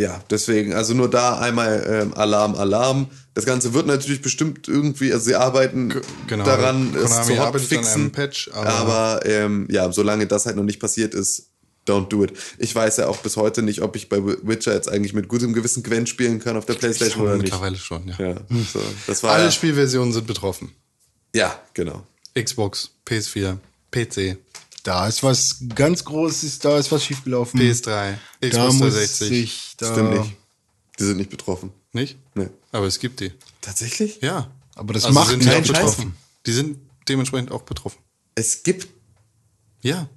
ja, 0.00 0.24
deswegen, 0.30 0.72
also 0.72 0.94
nur 0.94 1.10
da 1.10 1.38
einmal 1.38 1.84
ähm, 1.86 2.14
Alarm, 2.14 2.54
Alarm. 2.54 3.08
Das 3.34 3.44
Ganze 3.44 3.74
wird 3.74 3.86
natürlich 3.86 4.22
bestimmt 4.22 4.66
irgendwie, 4.66 5.12
also 5.12 5.26
sie 5.26 5.34
arbeiten 5.34 6.00
genau. 6.26 6.44
daran, 6.44 6.94
es 6.96 7.26
zu 7.26 7.38
hotfixen. 7.38 8.10
Patch, 8.10 8.50
aber- 8.52 8.68
aber 8.70 9.26
ähm, 9.26 9.68
ja, 9.70 9.92
solange 9.92 10.26
das 10.26 10.46
halt 10.46 10.56
noch 10.56 10.64
nicht 10.64 10.80
passiert 10.80 11.12
ist, 11.14 11.50
don't 11.86 12.08
do 12.08 12.24
it. 12.24 12.32
Ich 12.58 12.74
weiß 12.74 12.96
ja 12.96 13.08
auch 13.08 13.18
bis 13.18 13.36
heute 13.36 13.62
nicht, 13.62 13.82
ob 13.82 13.94
ich 13.94 14.08
bei 14.08 14.18
Witcher 14.24 14.72
jetzt 14.72 14.88
eigentlich 14.88 15.12
mit 15.12 15.28
gutem 15.28 15.52
Gewissen 15.52 15.82
Gwen 15.82 16.06
spielen 16.06 16.40
kann 16.40 16.56
auf 16.56 16.64
der 16.64 16.74
Playstation 16.74 17.22
oder 17.24 17.34
nicht. 17.34 17.44
Mittlerweile 17.44 17.76
schon, 17.76 18.08
ja. 18.08 18.18
Ja, 18.18 18.34
so, 18.72 18.80
das 19.06 19.22
war 19.22 19.32
Alle 19.32 19.44
ja, 19.44 19.50
Spielversionen 19.50 20.12
sind 20.14 20.26
betroffen. 20.26 20.72
ja, 21.34 21.58
genau. 21.74 22.06
Xbox, 22.34 22.90
PS4, 23.06 23.58
PC, 23.90 24.38
Da 24.82 25.06
ist 25.06 25.22
was 25.22 25.58
ganz 25.74 26.04
Großes, 26.04 26.58
da 26.60 26.78
ist 26.78 26.90
was 26.90 27.04
schiefgelaufen. 27.04 27.60
PS3, 27.60 27.84
da 28.40 28.48
Xbox 28.48 28.74
muss 28.74 28.94
360. 28.94 29.28
sich 29.28 29.74
da, 29.76 29.92
Stimmt 29.92 30.10
nicht. 30.18 30.36
Die 30.98 31.04
sind 31.04 31.16
nicht 31.18 31.30
betroffen. 31.30 31.72
Nicht? 31.92 32.16
Nee. 32.34 32.48
Aber 32.72 32.86
es 32.86 32.98
gibt 32.98 33.20
die. 33.20 33.32
Tatsächlich? 33.60 34.20
Ja. 34.22 34.50
Aber 34.74 34.92
das 34.94 35.04
Also 35.04 35.18
macht 35.18 35.30
sind 35.30 35.42
die 35.42 35.48
keinen 35.48 35.64
Scheiß. 35.64 35.76
betroffen. 35.76 36.16
Die 36.46 36.52
sind 36.52 36.78
dementsprechend 37.08 37.50
auch 37.52 37.62
betroffen. 37.62 37.98
Es 38.34 38.62
gibt. 38.62 38.88
Ja. 39.82 40.08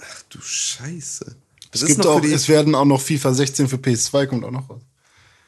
Ach 0.00 0.22
du 0.30 0.38
Scheiße. 0.40 1.36
Es 1.72 1.84
gibt 1.84 2.06
auch, 2.06 2.22
es 2.22 2.48
werden 2.48 2.74
auch 2.74 2.84
noch 2.84 3.00
FIFA 3.00 3.34
16 3.34 3.68
für 3.68 3.76
PS2 3.76 4.26
kommt 4.26 4.44
auch 4.44 4.50
noch 4.50 4.70
raus. 4.70 4.82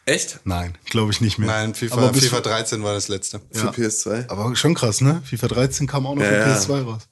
Echt? 0.05 0.40
Nein, 0.45 0.77
glaube 0.86 1.12
ich 1.12 1.20
nicht 1.20 1.39
mehr. 1.39 1.49
Nein, 1.49 1.74
FIFA, 1.74 2.12
FIFA 2.12 2.40
13 2.40 2.82
war 2.82 2.95
das 2.95 3.09
letzte. 3.09 3.40
Für 3.53 3.69
PS2? 3.70 4.28
aber 4.28 4.57
schon 4.57 4.74
krass, 4.74 5.01
ne? 5.03 5.23
FIFA 5.24 5.49
13 5.49 5.86
kam 5.86 6.07
auch 6.07 6.15
noch 6.15 6.23
Ja, 6.23 6.28
für 6.31 6.36
ja. 6.39 6.57
PS2 6.59 6.82
raus. 6.85 7.03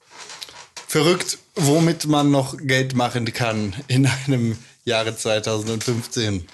Verrückt, 0.87 1.37
womit 1.55 2.05
man 2.07 2.31
noch 2.31 2.55
Geld 2.57 2.95
machen 2.95 3.31
kann 3.33 3.75
in 3.87 4.05
einem 4.25 4.57
Jahre 4.85 5.15
2015. 5.15 6.45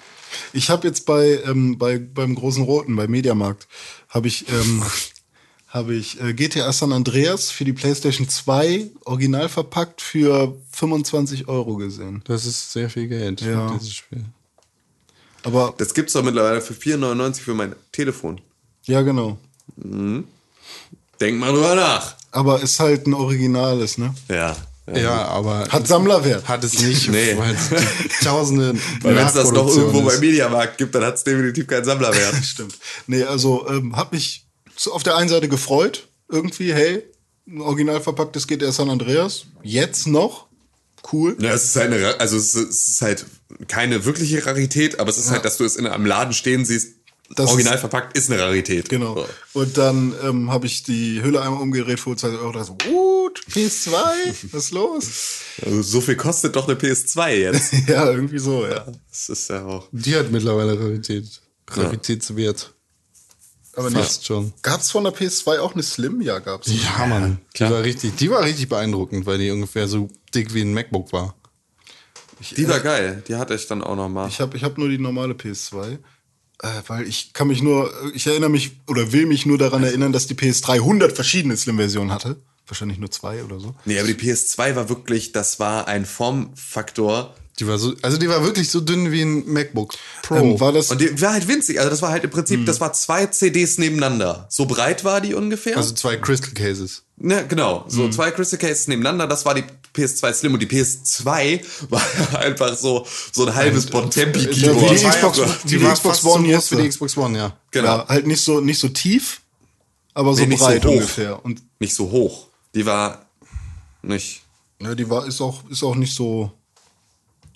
Ich 0.52 0.70
habe 0.70 0.88
jetzt 0.88 1.06
bei, 1.06 1.40
ähm, 1.46 1.78
bei 1.78 1.98
beim 1.98 2.34
großen 2.34 2.64
Roten, 2.64 2.96
bei 2.96 3.06
Mediamarkt, 3.06 3.68
habe 4.08 4.26
ich, 4.26 4.48
ähm, 4.48 4.82
habe 5.68 5.94
ich 5.94 6.20
äh, 6.20 6.34
GTA 6.34 6.72
San 6.72 6.92
Andreas 6.92 7.52
für 7.52 7.64
die 7.64 7.72
PlayStation 7.72 8.28
2 8.28 8.90
original 9.04 9.48
verpackt 9.48 10.02
für 10.02 10.56
25 10.72 11.46
Euro 11.46 11.76
gesehen. 11.76 12.22
Das 12.26 12.44
ist 12.46 12.72
sehr 12.72 12.90
viel 12.90 13.06
Geld 13.06 13.40
Ja. 13.40 13.68
für 13.68 13.78
dieses 13.78 13.94
Spiel. 13.94 14.24
Aber 15.44 15.74
Das 15.76 15.94
gibt's 15.94 16.14
doch 16.14 16.24
mittlerweile 16.24 16.60
für 16.60 16.74
4,99 16.74 17.40
für 17.40 17.54
mein 17.54 17.76
Telefon. 17.92 18.40
ja, 18.86 19.02
genau. 19.02 19.38
Denk 21.20 21.38
mal 21.38 21.52
drüber 21.52 21.74
nach. 21.74 22.14
Aber 22.30 22.60
ist 22.60 22.80
halt 22.80 23.06
ein 23.06 23.14
originales, 23.14 23.98
ne? 23.98 24.14
Ja. 24.28 24.56
Ja, 24.92 25.24
aber 25.28 25.66
Hat 25.70 25.86
Sammlerwert. 25.88 26.46
hat 26.46 26.62
es 26.62 26.78
nicht, 26.82 27.08
Nee. 27.08 27.34
weil 27.38 27.54
es 27.54 27.70
die 27.70 28.24
tausende 28.24 28.74
Weil 29.00 29.16
wenn 29.16 29.26
es 29.26 29.32
das 29.32 29.50
noch 29.50 29.66
irgendwo 29.66 30.00
beim 30.02 30.08
ist. 30.08 30.20
Mediamarkt 30.20 30.76
gibt, 30.76 30.94
dann 30.94 31.04
hat 31.04 31.14
es 31.14 31.24
definitiv 31.24 31.66
keinen 31.66 31.84
Sammlerwert. 31.86 32.34
Stimmt. 32.44 32.74
Nee, 33.06 33.22
also 33.22 33.66
ähm, 33.70 33.96
hab 33.96 34.12
mich 34.12 34.44
auf 34.90 35.02
der 35.02 35.16
einen 35.16 35.30
Seite 35.30 35.48
gefreut, 35.48 36.06
irgendwie, 36.28 36.74
hey, 36.74 37.02
ein 37.48 37.62
original 37.62 38.00
verpacktes 38.02 38.46
GTA 38.46 38.72
San 38.72 38.90
Andreas, 38.90 39.46
jetzt 39.62 40.06
noch, 40.06 40.48
cool. 41.14 41.34
ja, 41.40 41.52
es 41.54 41.64
ist 41.64 41.76
halt 41.76 41.92
eine, 41.92 42.20
also 42.20 42.36
es 42.36 42.54
ist, 42.54 42.68
es 42.68 42.86
ist 42.88 43.00
halt 43.00 43.24
keine 43.68 44.04
wirkliche 44.04 44.44
Rarität, 44.44 44.98
aber 45.00 45.08
es 45.08 45.16
ist 45.16 45.30
halt, 45.30 45.46
dass 45.46 45.56
du 45.56 45.64
es 45.64 45.76
in 45.76 45.86
einem 45.86 46.04
Laden 46.04 46.34
stehen 46.34 46.66
siehst, 46.66 46.88
Das 47.36 47.50
original 47.50 47.74
ist- 47.74 47.80
verpackt, 47.80 48.16
ist 48.16 48.30
eine 48.30 48.40
Rarität. 48.40 48.88
Genau. 48.88 49.14
So. 49.52 49.60
Und 49.60 49.76
dann 49.76 50.14
ähm, 50.22 50.50
habe 50.50 50.66
ich 50.66 50.82
die 50.82 51.22
Hülle 51.22 51.40
einmal 51.42 51.60
umgedreht 51.60 52.00
für 52.00 52.16
20 52.16 52.38
Euro. 52.40 52.52
Da 52.52 52.64
so, 52.64 52.76
gut, 52.76 53.40
PS2, 53.50 53.92
was 54.52 54.64
ist 54.64 54.70
los? 54.72 55.04
Also 55.64 55.82
so 55.82 56.00
viel 56.00 56.16
kostet 56.16 56.54
doch 56.56 56.68
eine 56.68 56.76
PS2 56.78 57.30
jetzt. 57.30 57.72
ja, 57.88 58.10
irgendwie 58.10 58.38
so, 58.38 58.66
ja. 58.66 58.86
Das 59.10 59.28
ist 59.28 59.50
ja 59.50 59.64
auch. 59.64 59.88
Die 59.92 60.14
hat 60.16 60.30
mittlerweile 60.30 60.78
Rarität. 60.78 61.40
Raritätswert. 61.70 62.72
Aber 63.76 63.90
Fast 63.90 64.24
schon. 64.26 64.52
Gab 64.62 64.80
es 64.82 64.90
von 64.92 65.02
der 65.02 65.12
PS2 65.12 65.58
auch 65.58 65.74
eine 65.74 65.82
Slim? 65.82 66.20
Ja, 66.20 66.38
gab's. 66.38 66.68
Ja, 66.70 67.06
Mann. 67.06 67.38
Die 67.56 67.62
war 67.64 67.82
richtig, 67.82 68.14
die 68.16 68.30
war 68.30 68.42
richtig 68.44 68.68
beeindruckend, 68.68 69.26
weil 69.26 69.38
die 69.38 69.50
ungefähr 69.50 69.88
so 69.88 70.08
dick 70.32 70.54
wie 70.54 70.60
ein 70.60 70.72
MacBook 70.72 71.12
war. 71.12 71.34
Die 72.56 72.68
war 72.68 72.80
geil. 72.80 73.22
Die 73.26 73.34
hatte 73.36 73.54
ich 73.54 73.66
dann 73.66 73.82
auch 73.82 73.96
noch 73.96 74.08
mal. 74.08 74.28
Ich 74.28 74.40
habe 74.40 74.56
ich 74.56 74.62
hab 74.62 74.76
nur 74.78 74.88
die 74.88 74.98
normale 74.98 75.34
PS2. 75.34 75.98
Äh, 76.62 76.68
weil 76.86 77.06
ich 77.06 77.32
kann 77.32 77.48
mich 77.48 77.62
nur, 77.62 77.92
ich 78.14 78.26
erinnere 78.26 78.50
mich 78.50 78.72
oder 78.86 79.12
will 79.12 79.26
mich 79.26 79.44
nur 79.46 79.58
daran 79.58 79.82
erinnern, 79.82 80.12
dass 80.12 80.26
die 80.26 80.34
PS3 80.34 80.74
100 80.74 81.12
verschiedene 81.12 81.56
Slim-Versionen 81.56 82.12
hatte. 82.12 82.36
Wahrscheinlich 82.66 82.98
nur 82.98 83.10
zwei 83.10 83.44
oder 83.44 83.60
so. 83.60 83.74
Nee, 83.84 83.98
aber 83.98 84.08
die 84.08 84.14
PS2 84.14 84.74
war 84.74 84.88
wirklich, 84.88 85.32
das 85.32 85.60
war 85.60 85.86
ein 85.86 86.06
Formfaktor. 86.06 87.34
Die 87.60 87.68
war 87.68 87.78
so, 87.78 87.94
also 88.02 88.16
die 88.16 88.28
war 88.28 88.42
wirklich 88.42 88.68
so 88.68 88.80
dünn 88.80 89.12
wie 89.12 89.22
ein 89.22 89.46
MacBook 89.52 89.94
Pro. 90.22 90.34
Ähm, 90.36 90.58
war 90.58 90.72
das, 90.72 90.90
Und 90.90 91.00
die 91.00 91.20
war 91.22 91.34
halt 91.34 91.46
winzig. 91.46 91.78
Also 91.78 91.88
das 91.90 92.02
war 92.02 92.10
halt 92.10 92.24
im 92.24 92.30
Prinzip, 92.30 92.66
das 92.66 92.80
war 92.80 92.92
zwei 92.94 93.26
CDs 93.26 93.78
nebeneinander. 93.78 94.46
So 94.50 94.66
breit 94.66 95.04
war 95.04 95.20
die 95.20 95.34
ungefähr. 95.34 95.76
also 95.76 95.94
zwei 95.94 96.16
Crystal 96.16 96.50
Cases. 96.50 97.02
Ja, 97.22 97.42
genau. 97.42 97.84
Mhm. 97.84 97.90
So 97.90 98.08
zwei 98.10 98.32
Crystal 98.32 98.58
Cases 98.58 98.88
nebeneinander. 98.88 99.28
Das 99.28 99.44
war 99.44 99.54
die 99.54 99.62
PS2 99.94 100.32
Slim 100.32 100.54
und 100.54 100.60
die 100.60 100.66
PS2 100.66 101.60
war 101.90 102.02
einfach 102.40 102.76
so, 102.76 103.06
so 103.30 103.46
ein 103.46 103.54
halbes 103.54 103.86
Bontempi 103.86 104.40
Ja, 104.40 104.46
Keyboard. 104.72 104.90
wie 104.90 104.96
die 104.96 105.04
war 105.04 105.12
Xbox- 105.12 105.38
ja- 105.38 105.56
die 105.64 105.82
war 105.82 105.92
Xbox 105.92 106.24
One 106.24 106.44
so 106.46 106.50
jetzt, 106.50 106.72
wie 106.72 106.76
die 106.76 106.82
ja. 106.82 106.88
Xbox 106.88 107.16
One, 107.16 107.38
ja. 107.38 107.56
Genau. 107.70 107.86
ja, 107.98 108.08
halt 108.08 108.26
nicht 108.26 108.42
so, 108.42 108.60
nicht 108.60 108.80
so 108.80 108.88
tief, 108.88 109.42
aber 110.12 110.34
so 110.34 110.40
Nee, 110.40 110.48
nicht 110.48 110.58
so 110.58 110.64
breit 110.66 110.84
hoch. 110.84 110.90
ungefähr. 110.90 111.44
Und 111.44 111.62
Nicht 111.78 111.94
so 111.94 112.10
hoch. 112.10 112.48
Die 112.74 112.84
war 112.84 113.26
nicht. 114.02 114.42
ja, 114.82 114.96
die 114.96 115.08
war, 115.08 115.24
ist 115.26 115.40
auch, 115.40 115.62
ist 115.70 115.84
auch 115.84 115.94
nicht 115.94 116.16
so. 116.16 116.50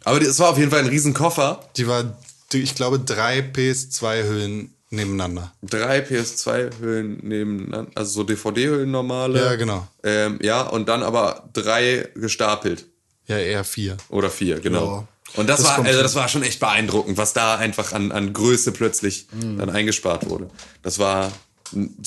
Aber 0.09 0.20
es 0.22 0.39
war 0.39 0.51
auf 0.51 0.59
jeden 0.59 0.70
Fall 0.70 0.80
ein 0.80 0.86
Riesenkoffer. 0.86 1.60
Die 1.76 1.86
war, 1.86 2.16
die, 2.52 2.62
ich 2.62 2.74
glaube, 2.74 2.98
drei 2.98 3.40
PS2-Hüllen 3.40 4.74
nebeneinander. 4.90 5.52
Drei 5.62 6.01
PS2-Hüllen 6.01 7.18
nebeneinander, 7.22 7.90
also 7.94 8.10
so 8.12 8.24
DVD-Hüllen 8.24 8.90
normale. 8.90 9.39
Ja, 9.39 9.56
genau. 9.56 9.86
Ähm, 10.02 10.39
ja, 10.43 10.62
und 10.62 10.89
dann 10.89 11.02
aber 11.02 11.48
drei 11.52 12.09
gestapelt. 12.14 12.86
Ja, 13.26 13.36
eher 13.39 13.64
vier. 13.64 13.97
Oder 14.09 14.30
vier, 14.30 14.60
genau. 14.60 14.86
Ja. 14.86 15.09
Und 15.39 15.48
das, 15.48 15.60
Das 15.62 15.68
war, 15.76 15.85
also 15.85 16.01
das 16.02 16.14
war 16.14 16.26
schon 16.28 16.43
echt 16.43 16.59
beeindruckend, 16.59 17.18
was 17.18 17.35
da 17.35 17.56
einfach 17.56 17.93
an, 17.93 18.12
an 18.12 18.32
Größe 18.32 18.72
plötzlich 18.72 19.26
Mhm. 19.32 19.59
dann 19.59 19.68
eingespart 19.70 20.28
wurde. 20.30 20.48
Das 20.82 20.98
war, 20.98 21.30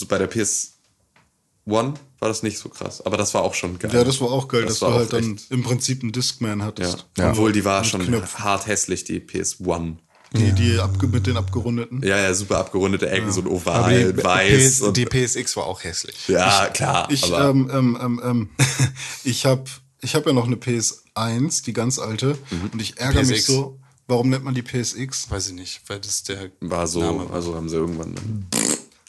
bei 0.07 0.17
der 0.17 0.25
PS 0.25 0.70
One 1.65 1.93
war 2.19 2.27
das 2.29 2.43
nicht 2.43 2.57
so 2.57 2.69
krass, 2.69 3.05
aber 3.05 3.17
das 3.17 3.33
war 3.33 3.43
auch 3.43 3.53
schon 3.53 3.77
geil. 3.79 3.91
Ja, 3.93 4.03
das 4.03 4.19
war 4.21 4.31
auch 4.31 4.47
geil, 4.47 4.63
Das 4.63 4.73
dass 4.79 4.81
war 4.81 4.91
du 4.91 4.95
halt 4.97 5.13
dann 5.13 5.39
im 5.49 5.63
Prinzip 5.63 6.01
einen 6.03 6.11
Discman 6.11 6.59
ja. 6.59 6.65
hattest. 6.65 7.07
Obwohl 7.19 7.51
die 7.51 7.63
war 7.65 7.83
schon 7.83 8.01
Knöpfen. 8.05 8.43
hart 8.43 8.67
hässlich, 8.67 9.03
die 9.03 9.19
PS 9.19 9.57
One. 9.63 9.97
Die, 10.33 10.53
die 10.53 10.79
abge 10.79 11.07
mit 11.07 11.27
den 11.27 11.35
abgerundeten. 11.35 12.01
Ja, 12.03 12.17
ja, 12.17 12.33
super 12.33 12.59
abgerundete 12.59 13.09
Ecken, 13.09 13.33
so 13.33 13.41
ein 13.41 13.47
Oval, 13.47 14.13
die, 14.13 14.23
weiß. 14.23 14.75
PS, 14.75 14.81
und, 14.81 14.95
die 14.95 15.05
PSX 15.05 15.57
war 15.57 15.65
auch 15.65 15.83
hässlich. 15.83 16.15
ja, 16.29 16.67
klar. 16.73 17.09
Ich, 17.11 17.29
ähm, 17.29 17.69
ähm, 17.73 17.97
ähm, 18.01 18.21
ähm, 18.23 18.49
ich 19.25 19.45
habe 19.45 19.65
ich 19.99 20.15
hab 20.15 20.25
ja 20.25 20.31
noch 20.31 20.47
eine 20.47 20.55
PS1, 20.55 21.65
die 21.65 21.73
ganz 21.73 21.99
alte, 21.99 22.37
Mhm. 22.49 22.69
und 22.73 22.81
ich 22.81 22.97
ärgere 22.97 23.25
mich 23.25 23.45
so. 23.45 23.77
Warum 24.07 24.29
nennt 24.29 24.43
man 24.43 24.53
die 24.53 24.63
PSX? 24.63 25.29
Weiß 25.29 25.47
ich 25.49 25.53
nicht, 25.53 25.81
weil 25.87 25.99
das 25.99 26.23
der 26.23 26.49
war 26.59 26.87
so, 26.87 27.01
Name 27.01 27.29
war. 27.29 27.35
also 27.35 27.55
haben 27.55 27.69
sie 27.69 27.75
irgendwann. 27.75 28.15
Dann, 28.15 28.47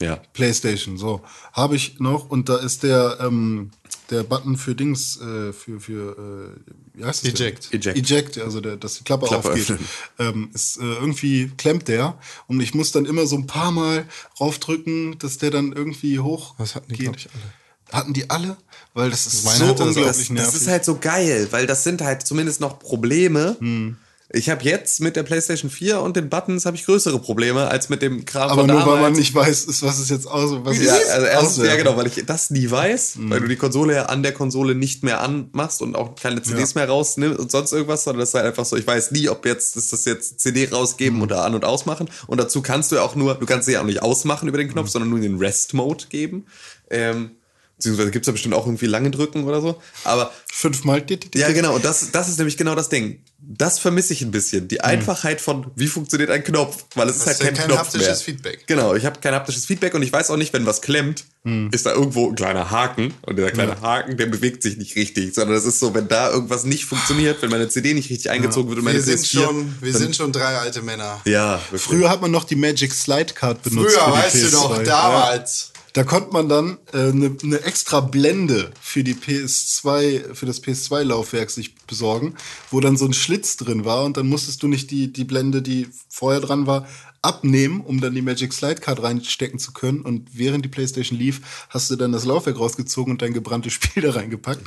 ja. 0.03 0.16
PlayStation, 0.33 0.97
so. 0.99 1.20
Habe 1.53 1.77
ich 1.77 2.01
noch 2.01 2.29
und 2.31 2.49
da 2.49 2.57
ist 2.57 2.83
der, 2.83 3.19
ähm, 3.20 3.70
der 4.11 4.23
Button 4.23 4.57
für 4.57 4.74
Dings, 4.74 5.20
äh, 5.20 5.53
für, 5.53 5.81
für, 5.81 6.16
äh, 6.19 6.73
wie 6.95 7.05
heißt 7.05 7.24
denn? 7.24 7.35
Eject. 7.35 7.73
Eject. 7.73 7.97
Eject, 7.99 8.39
also 8.39 8.61
der, 8.61 8.77
dass 8.77 8.99
die 8.99 9.05
Klappe, 9.05 9.27
Klappe 9.27 9.51
aufgeht. 9.51 9.79
Ähm, 10.19 10.51
ist, 10.53 10.79
äh, 10.79 10.83
irgendwie 10.83 11.51
klemmt 11.57 11.89
der 11.89 12.19
und 12.47 12.61
ich 12.61 12.74
muss 12.74 12.93
dann 12.93 13.07
immer 13.07 13.27
so 13.27 13.37
ein 13.37 13.47
paar 13.47 13.73
Mal 13.73 14.07
raufdrücken, 14.39 15.19
dass 15.19 15.39
der 15.39 15.51
dann 15.51 15.73
irgendwie 15.73 16.19
hoch 16.19 16.55
Das 16.59 16.74
hatten 16.74 16.93
die, 16.93 17.05
ich, 17.05 17.09
alle. 17.09 17.19
Hatten 17.91 18.12
die 18.12 18.31
alle? 18.31 18.57
Weil 18.95 19.11
das 19.11 19.27
ist 19.27 19.45
Meine 19.45 19.59
so 19.59 19.65
unglaublich 19.70 20.05
Das, 20.05 20.31
nervig. 20.31 20.53
das 20.53 20.55
ist 20.62 20.69
halt 20.69 20.85
so 20.85 20.99
geil, 20.99 21.49
weil 21.51 21.66
das 21.66 21.85
sind 21.85 22.03
halt 22.03 22.27
zumindest 22.27 22.61
noch 22.61 22.79
Probleme. 22.79 23.57
Hm. 23.59 23.97
Ich 24.35 24.49
habe 24.49 24.65
jetzt 24.65 25.01
mit 25.01 25.15
der 25.17 25.25
PlayStation 25.25 25.71
4 25.71 26.01
und 26.01 26.17
den 26.17 26.31
Buttons 26.31 26.65
habe 26.65 26.75
ich 26.77 26.87
größere 26.87 27.19
Probleme 27.19 27.69
als 27.69 27.89
mit 27.91 28.01
dem 28.01 28.25
Kram 28.25 28.51
aber 28.51 28.63
von 28.63 28.67
nur 28.71 28.79
weil 28.81 28.87
man 28.87 28.95
damals. 28.97 29.19
nicht 29.19 29.35
weiß, 29.35 29.65
ist, 29.65 29.83
was 29.83 29.99
ist 29.99 30.09
jetzt 30.11 30.27
aus, 30.27 30.51
was 30.65 30.79
Ja, 30.83 30.95
ist 30.97 31.11
also 31.11 31.27
erstens, 31.27 31.67
ja 31.67 31.77
genau, 31.77 31.97
weil 31.99 32.07
ich 32.07 32.25
das 32.25 32.51
nie 32.51 32.71
weiß, 32.71 33.17
Hm. 33.17 33.31
weil 33.31 33.41
du 33.41 33.49
die 33.49 33.57
Konsole 33.57 33.95
ja 33.95 34.03
an 34.07 34.23
der 34.23 34.33
Konsole 34.33 34.75
nicht 34.75 35.03
mehr 35.03 35.21
anmachst 35.21 35.83
und 35.83 35.95
auch 35.97 36.15
keine 36.17 36.41
CDs 36.43 36.75
mehr 36.75 36.89
rausnimmst 36.89 37.39
und 37.39 37.51
sonst 37.51 37.73
irgendwas, 37.73 38.05
sondern 38.05 38.21
das 38.21 38.31
ist 38.31 38.35
halt 38.35 38.47
einfach 38.47 38.65
so, 38.65 38.77
ich 38.77 38.87
weiß 38.87 39.11
nie, 39.11 39.29
ob 39.29 39.45
jetzt 39.45 39.77
ist 39.77 39.93
das 39.93 40.05
jetzt 40.07 40.41
CD 40.41 40.69
rausgeben 40.71 41.17
Hm. 41.19 41.23
oder 41.25 41.45
an- 41.45 41.55
und 41.55 41.65
ausmachen. 41.67 42.09
Und 42.27 42.39
dazu 42.41 42.63
kannst 42.63 42.91
du 42.91 42.97
ja 42.97 43.03
auch 43.03 43.15
nur, 43.15 43.35
du 43.35 43.45
kannst 43.47 43.67
sie 43.67 43.73
ja 43.73 43.81
auch 43.83 43.87
nicht 43.87 44.03
ausmachen 44.03 44.49
über 44.49 44.57
den 44.59 44.69
Knopf, 44.71 44.87
Hm. 44.87 44.93
sondern 44.93 45.11
nur 45.11 45.21
den 45.21 45.37
Rest-Mode 45.39 46.07
geben. 46.09 46.47
Ähm, 46.91 47.33
beziehungsweise 47.83 48.13
gibt's 48.13 48.27
da 48.27 48.33
bestimmt 48.33 48.55
auch 48.55 48.67
irgendwie 48.67 48.87
lange 48.87 49.11
drücken 49.11 49.45
oder 49.45 49.61
so. 49.61 49.83
Aber 50.05 50.33
Fünfmal. 50.55 51.05
ja, 51.35 51.51
genau. 51.51 51.75
Und 51.75 51.85
das, 51.85 52.13
das 52.13 52.29
ist 52.29 52.39
nämlich 52.39 52.57
genau 52.57 52.77
das 52.77 52.89
Ding. 52.89 53.25
Das 53.41 53.81
vermisse 53.81 54.13
ich 54.13 54.23
ein 54.23 54.31
bisschen. 54.31 54.69
Die 54.69 54.83
Einfachheit 54.83 55.41
von, 55.41 55.67
wie 55.75 55.89
funktioniert 55.89 56.31
ein 56.31 56.45
Knopf? 56.45 56.85
Weil 56.95 57.09
es 57.09 57.17
ist 57.17 57.27
halt 57.27 57.39
ja 57.41 57.47
kein, 57.47 57.55
kein 57.57 57.67
Knopf 57.67 57.79
haptisches 57.81 58.07
mehr. 58.07 58.17
Feedback. 58.17 58.67
Genau, 58.69 58.95
ich 58.95 59.05
habe 59.05 59.19
kein 59.19 59.35
haptisches 59.35 59.67
Feedback 59.67 59.95
und 59.95 60.03
ich 60.03 60.13
weiß 60.13 60.31
auch 60.31 60.37
nicht, 60.37 60.53
wenn 60.53 60.65
was 60.65 60.81
klemmt, 60.81 61.25
ist 61.73 61.87
da 61.87 61.93
irgendwo 61.93 62.29
ein 62.29 62.37
kleiner 62.37 62.71
Haken. 62.71 63.15
Und 63.23 63.37
dieser 63.37 63.51
kleine 63.51 63.81
Haken, 63.81 64.17
der 64.17 64.27
bewegt 64.27 64.63
sich 64.63 64.77
nicht 64.77 64.95
richtig. 64.95 65.35
Sondern 65.35 65.57
es 65.57 65.65
ist 65.65 65.81
so, 65.81 65.93
wenn 65.93 66.07
da 66.07 66.31
irgendwas 66.31 66.63
nicht 66.63 66.85
funktioniert, 66.85 67.43
wenn 67.43 67.51
meine 67.51 67.69
CD 67.69 67.95
nicht 67.95 68.11
richtig 68.11 68.31
eingezogen 68.31 68.69
wird 68.69 68.79
und 68.79 68.85
meine 68.85 68.99
Wir 68.99 69.03
sind 69.03 69.19
PS4, 69.19 69.43
schon, 69.43 69.77
wir 69.81 69.93
sind 69.93 70.15
schon 70.15 70.31
drei 70.31 70.57
alte 70.59 70.83
Männer. 70.83 71.21
Ja, 71.25 71.61
wirklich. 71.71 71.83
Früher 71.83 72.11
hat 72.11 72.21
man 72.21 72.31
noch 72.31 72.45
die 72.45 72.55
Magic 72.55 72.93
Slide 72.93 73.35
Card 73.35 73.63
benutzt. 73.63 73.97
Früher, 73.97 74.13
weißt 74.13 74.35
du 74.37 74.47
PS2. 74.47 74.51
doch, 74.53 74.83
damals. 74.85 75.72
Da 75.93 76.05
konnte 76.05 76.32
man 76.32 76.48
dann 76.48 76.78
eine 76.93 77.02
äh, 77.02 77.12
ne- 77.12 77.36
ne 77.43 77.60
extra 77.62 78.01
Blende 78.01 78.73
für 78.81 79.05
die 79.05 79.14
PS2, 79.14 80.35
für 80.35 80.47
das 80.47 80.62
PS2-Laufwerk 80.62 81.51
sich 81.51 81.74
besorgen, 81.86 82.35
wo 82.70 82.81
dann 82.81 82.97
so 82.97 83.05
ein 83.05 83.12
Schlitz 83.12 83.56
drin 83.56 83.85
war 83.85 84.05
und 84.05 84.16
dann 84.16 84.28
musstest 84.28 84.62
du 84.62 84.69
nicht 84.69 84.90
die, 84.90 85.12
die 85.12 85.24
Blende, 85.24 85.60
die 85.60 85.89
vorher 86.09 86.40
dran 86.40 86.66
war, 86.66 86.86
abnehmen, 87.23 87.81
um 87.81 88.01
dann 88.01 88.14
die 88.14 88.23
Magic 88.23 88.52
Slide 88.52 88.81
Card 88.81 89.02
reinstecken 89.02 89.59
zu 89.59 89.73
können. 89.73 90.01
Und 90.01 90.36
während 90.36 90.64
die 90.64 90.69
PlayStation 90.69 91.19
lief, 91.19 91.66
hast 91.69 91.89
du 91.90 91.97
dann 91.97 92.10
das 92.10 92.24
Laufwerk 92.24 92.59
rausgezogen 92.59 93.12
und 93.12 93.23
dein 93.23 93.32
gebranntes 93.32 93.74
Spiel 93.74 94.02
da 94.02 94.12
reingepackt. 94.12 94.64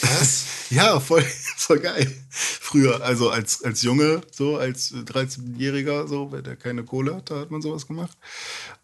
Was? 0.00 0.46
ja, 0.70 1.00
voll, 1.00 1.22
voll 1.56 1.80
geil. 1.80 2.10
Früher, 2.30 3.02
also 3.02 3.30
als, 3.30 3.62
als 3.62 3.82
Junge, 3.82 4.22
so 4.30 4.56
als 4.56 4.92
13-Jähriger, 4.92 6.06
so, 6.08 6.32
wenn 6.32 6.44
der 6.44 6.56
keine 6.56 6.84
Kohle 6.84 7.16
hat, 7.16 7.30
da 7.30 7.40
hat 7.40 7.50
man 7.50 7.62
sowas 7.62 7.86
gemacht. 7.86 8.16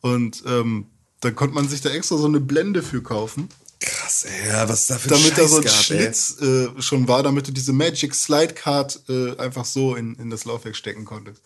Und 0.01 0.43
ähm, 0.47 0.89
dann 1.25 1.35
konnte 1.35 1.55
man 1.55 1.69
sich 1.69 1.81
da 1.81 1.91
extra 1.91 2.17
so 2.17 2.27
eine 2.27 2.41
Blende 2.41 2.83
für 2.83 3.03
kaufen, 3.03 3.49
Krass, 3.81 4.25
ey, 4.25 4.49
ja, 4.49 4.69
was 4.69 4.87
da 4.87 4.97
für 4.97 5.15
ein 5.15 5.21
damit 5.21 5.37
da 5.37 5.47
so 5.47 5.57
ein 5.57 5.63
Scheiß 5.63 5.73
gab. 5.73 5.85
Schlitz 5.85 6.37
äh, 6.41 6.69
schon 6.81 7.07
war, 7.07 7.23
damit 7.23 7.49
du 7.49 7.53
diese 7.53 7.73
Magic 7.73 8.15
Slide 8.15 8.55
Card 8.55 9.01
äh, 9.09 9.37
einfach 9.37 9.65
so 9.67 9.95
in, 9.95 10.15
in 10.15 10.31
das 10.31 10.45
Laufwerk 10.47 10.75
stecken 10.77 11.05
konntest. 11.05 11.43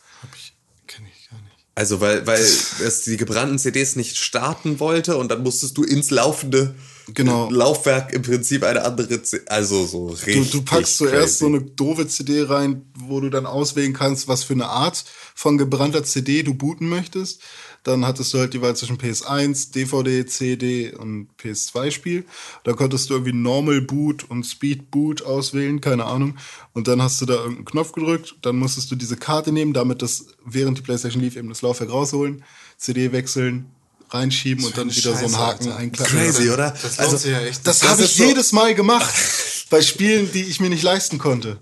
Kenn 0.86 1.04
ich 1.06 1.28
gar 1.30 1.40
nicht. 1.40 1.56
Also, 1.74 2.00
weil, 2.00 2.26
weil 2.26 2.40
es 2.84 3.02
die 3.02 3.16
gebrannten 3.16 3.58
CDs 3.58 3.96
nicht 3.96 4.18
starten 4.18 4.78
wollte 4.78 5.16
und 5.16 5.30
dann 5.30 5.42
musstest 5.42 5.76
du 5.78 5.84
ins 5.84 6.10
laufende 6.10 6.74
Genau. 7.14 7.48
Laufwerk 7.50 8.12
im 8.12 8.20
Prinzip 8.22 8.62
eine 8.64 8.84
andere, 8.84 9.22
C 9.22 9.40
also 9.46 9.86
so 9.86 10.08
Du, 10.08 10.14
richtig. 10.14 10.50
du 10.50 10.62
packst 10.62 10.98
zuerst 10.98 11.14
crazy. 11.16 11.38
so 11.38 11.46
eine 11.46 11.62
doofe 11.62 12.06
CD 12.06 12.42
rein, 12.42 12.82
wo 12.98 13.20
du 13.20 13.30
dann 13.30 13.46
auswählen 13.46 13.94
kannst, 13.94 14.28
was 14.28 14.44
für 14.44 14.52
eine 14.52 14.66
Art 14.68 15.04
von 15.34 15.56
gebrannter 15.56 16.04
CD 16.04 16.42
du 16.42 16.52
booten 16.54 16.86
möchtest. 16.88 17.40
Dann 17.84 18.04
hattest 18.04 18.34
du 18.34 18.38
halt 18.38 18.52
die 18.54 18.60
Wahl 18.60 18.76
zwischen 18.76 18.98
PS1, 18.98 19.72
DVD, 19.72 20.26
CD 20.26 20.92
und 20.94 21.28
PS2-Spiel. 21.40 22.24
Da 22.64 22.72
konntest 22.74 23.08
du 23.08 23.14
irgendwie 23.14 23.32
Normal 23.32 23.80
Boot 23.80 24.24
und 24.28 24.44
Speed 24.44 24.90
Boot 24.90 25.22
auswählen, 25.22 25.80
keine 25.80 26.04
Ahnung. 26.04 26.36
Und 26.74 26.88
dann 26.88 27.00
hast 27.00 27.20
du 27.20 27.26
da 27.26 27.34
irgendeinen 27.34 27.64
Knopf 27.64 27.92
gedrückt. 27.92 28.34
Dann 28.42 28.56
musstest 28.56 28.90
du 28.90 28.96
diese 28.96 29.16
Karte 29.16 29.52
nehmen, 29.52 29.72
damit 29.72 30.02
das, 30.02 30.26
während 30.44 30.76
die 30.78 30.82
PlayStation 30.82 31.22
lief, 31.22 31.36
eben 31.36 31.48
das 31.48 31.62
Laufwerk 31.62 31.90
rausholen, 31.90 32.44
CD 32.76 33.12
wechseln, 33.12 33.66
reinschieben 34.10 34.64
und 34.64 34.76
dann 34.76 34.90
wieder 34.94 35.12
so 35.12 35.18
einen 35.18 35.28
Scheiße, 35.30 35.38
Haken 35.38 35.72
einklappen. 35.72 36.14
Crazy, 36.18 36.50
oder? 36.50 36.74
Das 36.82 36.98
Also, 36.98 37.28
ja 37.28 37.40
echt. 37.42 37.66
Das, 37.66 37.80
Das 37.80 37.88
habe 37.90 38.04
ich 38.04 38.14
so- 38.14 38.24
jedes 38.24 38.52
Mal 38.52 38.74
gemacht. 38.74 39.14
bei 39.70 39.82
Spielen, 39.82 40.30
die 40.32 40.42
ich 40.42 40.60
mir 40.60 40.70
nicht 40.70 40.82
leisten 40.82 41.18
konnte. 41.18 41.60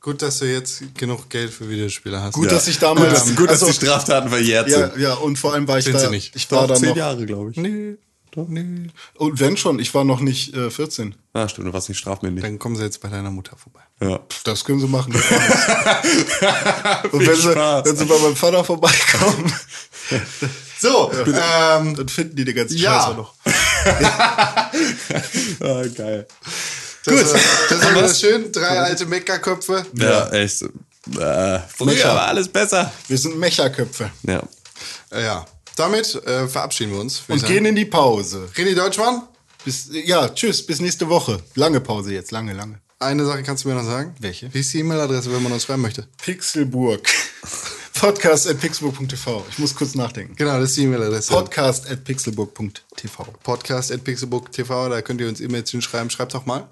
Gut, 0.00 0.22
dass 0.22 0.38
du 0.38 0.46
jetzt 0.46 0.82
genug 0.96 1.28
Geld 1.28 1.52
für 1.52 1.68
Videospiele 1.68 2.20
hast. 2.22 2.32
Gut, 2.34 2.46
Ja. 2.46 2.52
dass 2.52 2.66
ich 2.68 2.78
damals. 2.78 3.12
das 3.12 3.26
ist 3.28 3.36
gut, 3.36 3.50
dass 3.50 3.62
also, 3.62 3.78
die 3.78 3.86
Straftaten 3.86 4.30
verjährt 4.30 4.68
ja, 4.68 4.88
sind. 4.90 4.98
ja, 4.98 5.12
und 5.14 5.36
vor 5.38 5.52
allem 5.52 5.68
war 5.68 5.76
ich 5.78 5.84
Sind 5.84 5.94
da. 5.94 5.98
sie 6.00 6.08
nicht. 6.10 6.34
Ich 6.34 6.50
war 6.50 6.66
da 6.66 6.74
zehn 6.74 6.88
noch. 6.90 6.96
Jahre, 6.96 7.26
glaube 7.26 7.50
ich. 7.50 7.58
Nee, 7.58 7.96
doch, 8.30 8.48
nee. 8.48 8.86
Und 9.16 9.40
wenn 9.40 9.58
schon, 9.58 9.78
ich 9.78 9.92
war 9.92 10.04
noch 10.04 10.20
nicht 10.20 10.54
äh, 10.54 10.70
14. 10.70 11.14
Ah, 11.34 11.46
stimmt, 11.48 11.66
du 11.68 11.72
warst 11.74 11.90
nicht 11.90 11.98
strafmündig. 11.98 12.42
Dann 12.42 12.58
kommen 12.58 12.76
sie 12.76 12.82
jetzt 12.84 13.02
bei 13.02 13.08
deiner 13.08 13.30
Mutter 13.30 13.56
vorbei. 13.58 13.80
Ja. 14.00 14.20
Das 14.44 14.64
können 14.64 14.80
sie 14.80 14.86
machen. 14.86 15.12
und 15.14 15.22
Viel 15.22 15.36
wenn 17.26 17.36
sie, 17.36 17.54
wenn 17.54 17.96
sie 17.96 18.04
bei 18.06 18.18
meinem 18.18 18.36
Vater 18.36 18.64
vorbeikommen, 18.64 19.52
So, 20.78 21.12
ähm, 21.12 21.94
dann 21.94 22.08
finden 22.08 22.36
die 22.36 22.44
den 22.46 22.54
ganzen 22.54 22.78
Ja. 22.78 22.94
Scheiß 22.94 23.04
auch 23.10 23.16
noch. 23.18 23.34
ah, 25.60 25.82
geil. 25.94 26.26
Das, 27.04 27.14
Gut. 27.32 27.40
das 27.70 27.82
war 27.84 28.02
das 28.02 28.20
schön. 28.20 28.52
Drei 28.52 28.80
alte 28.80 29.06
Meckerköpfe. 29.06 29.86
Ja, 29.94 30.28
echt. 30.30 30.62
Äh, 30.62 31.60
früher 31.76 32.04
war 32.04 32.28
alles 32.28 32.48
besser. 32.48 32.92
Wir 33.08 33.16
sind 33.18 33.38
Mecherköpfe. 33.38 34.10
Ja. 34.22 34.42
Äh, 35.12 35.24
Ja. 35.24 35.44
Damit 35.76 36.14
äh, 36.26 36.46
verabschieden 36.46 36.92
wir 36.92 37.00
uns. 37.00 37.22
ich 37.26 37.34
Und 37.34 37.46
gehen 37.46 37.64
in 37.64 37.74
die 37.74 37.86
Pause. 37.86 38.48
sagen. 38.48 38.52
René 38.68 38.74
Deutschmann, 38.74 39.22
Bis, 39.64 39.88
ja, 39.92 40.28
tschüss, 40.28 40.64
bis 40.66 40.80
nächste 40.80 41.08
Woche. 41.08 41.40
Lange 41.54 41.80
Pause 41.80 42.12
jetzt, 42.12 42.32
lange, 42.32 42.52
lange. 42.52 42.80
eine 42.98 43.24
Sache 43.24 43.42
kannst 43.42 43.64
du 43.64 43.68
mir 43.68 43.76
noch 43.76 43.84
sagen. 43.84 44.14
Welche? 44.18 44.52
Wie 44.52 44.60
ist 44.60 44.72
die 44.74 44.80
E-Mail-Adresse, 44.80 45.32
wenn 45.32 45.42
man 45.42 45.52
uns 45.52 45.62
schreiben 45.64 45.80
möchte? 45.80 46.06
Pixelburg. 46.22 47.08
Podcast 47.94 48.46
at 48.48 48.60
pixelburg.tv. 48.60 49.46
Ich 49.50 49.58
muss 49.58 49.74
kurz 49.74 49.94
nachdenken. 49.94 50.34
Genau, 50.36 50.58
das 50.58 50.70
ist 50.70 50.76
die 50.76 50.84
E-Mail-Adresse. 50.84 51.32
Podcast 51.32 51.88
at 51.90 52.04
pixelburg.tv. 52.04 53.24
Podcast 53.42 53.92
at 53.92 54.04
pixelbook.tv, 54.04 54.88
da 54.90 55.00
könnt 55.02 55.20
ihr 55.22 55.28
uns 55.28 55.40
E-Mails 55.40 55.70
hinschreiben. 55.70 56.10
Schreibt 56.10 56.34
doch 56.34 56.44
mal. 56.46 56.66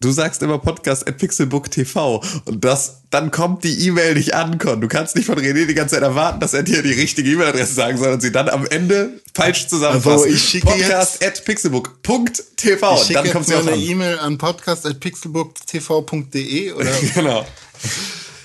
Du 0.00 0.12
sagst 0.12 0.42
immer 0.42 0.58
Podcast 0.58 1.08
at 1.08 1.18
Pixelbook 1.18 1.72
TV 1.72 2.22
und 2.44 2.64
das, 2.64 2.98
dann 3.10 3.32
kommt 3.32 3.64
die 3.64 3.84
E-Mail 3.88 4.14
nicht 4.14 4.32
an, 4.32 4.56
Con. 4.58 4.80
Du 4.80 4.86
kannst 4.86 5.16
nicht 5.16 5.26
von 5.26 5.36
René 5.36 5.66
die 5.66 5.74
ganze 5.74 5.96
Zeit 5.96 6.04
erwarten, 6.04 6.38
dass 6.38 6.54
er 6.54 6.62
dir 6.62 6.82
die 6.82 6.92
richtige 6.92 7.28
E-Mail-Adresse 7.32 7.74
sagen 7.74 7.98
soll 7.98 8.12
und 8.12 8.20
sie 8.20 8.30
dann 8.30 8.48
am 8.48 8.64
Ende 8.66 9.20
falsch 9.34 9.66
zusammenfassen. 9.66 10.22
Also 10.22 10.26
ich 10.26 10.40
schicke 10.48 10.68
Podcast 10.68 11.24
at 11.24 11.44
pixelbook.tv 11.44 12.94
Ich 12.94 13.00
schicke 13.08 13.14
dann 13.14 13.32
kommt 13.32 13.48
jetzt 13.48 13.62
sie 13.64 13.68
eine 13.68 13.72
an. 13.72 13.80
E-Mail 13.80 14.20
an 14.20 14.38
podcast.pixelburgtv.de 14.38 16.72
oder 16.72 16.92
genau. 17.14 17.44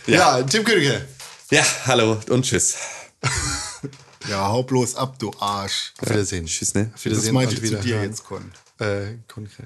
Ja, 0.08 0.42
Tim 0.42 0.64
Königke. 0.64 1.06
Ja, 1.52 1.64
hallo 1.86 2.18
und 2.30 2.46
tschüss. 2.46 2.78
ja, 4.28 4.48
hau 4.48 4.64
bloß 4.64 4.96
ab, 4.96 5.20
du 5.20 5.30
Arsch. 5.40 5.94
Auf 6.00 6.10
Wiedersehen. 6.10 6.48
Tschüss, 6.48 6.74
ne? 6.74 6.90
Auf 6.96 7.04
Das 7.04 7.06
Wiedersehen 7.06 7.36
meinte 7.36 7.56
und 7.58 7.64
ich 7.64 7.70
zu 7.70 7.76
dir 7.78 8.02
jetzt, 8.02 8.24
Con. 8.24 8.52
Äh, 8.80 9.18
Königke. 9.28 9.66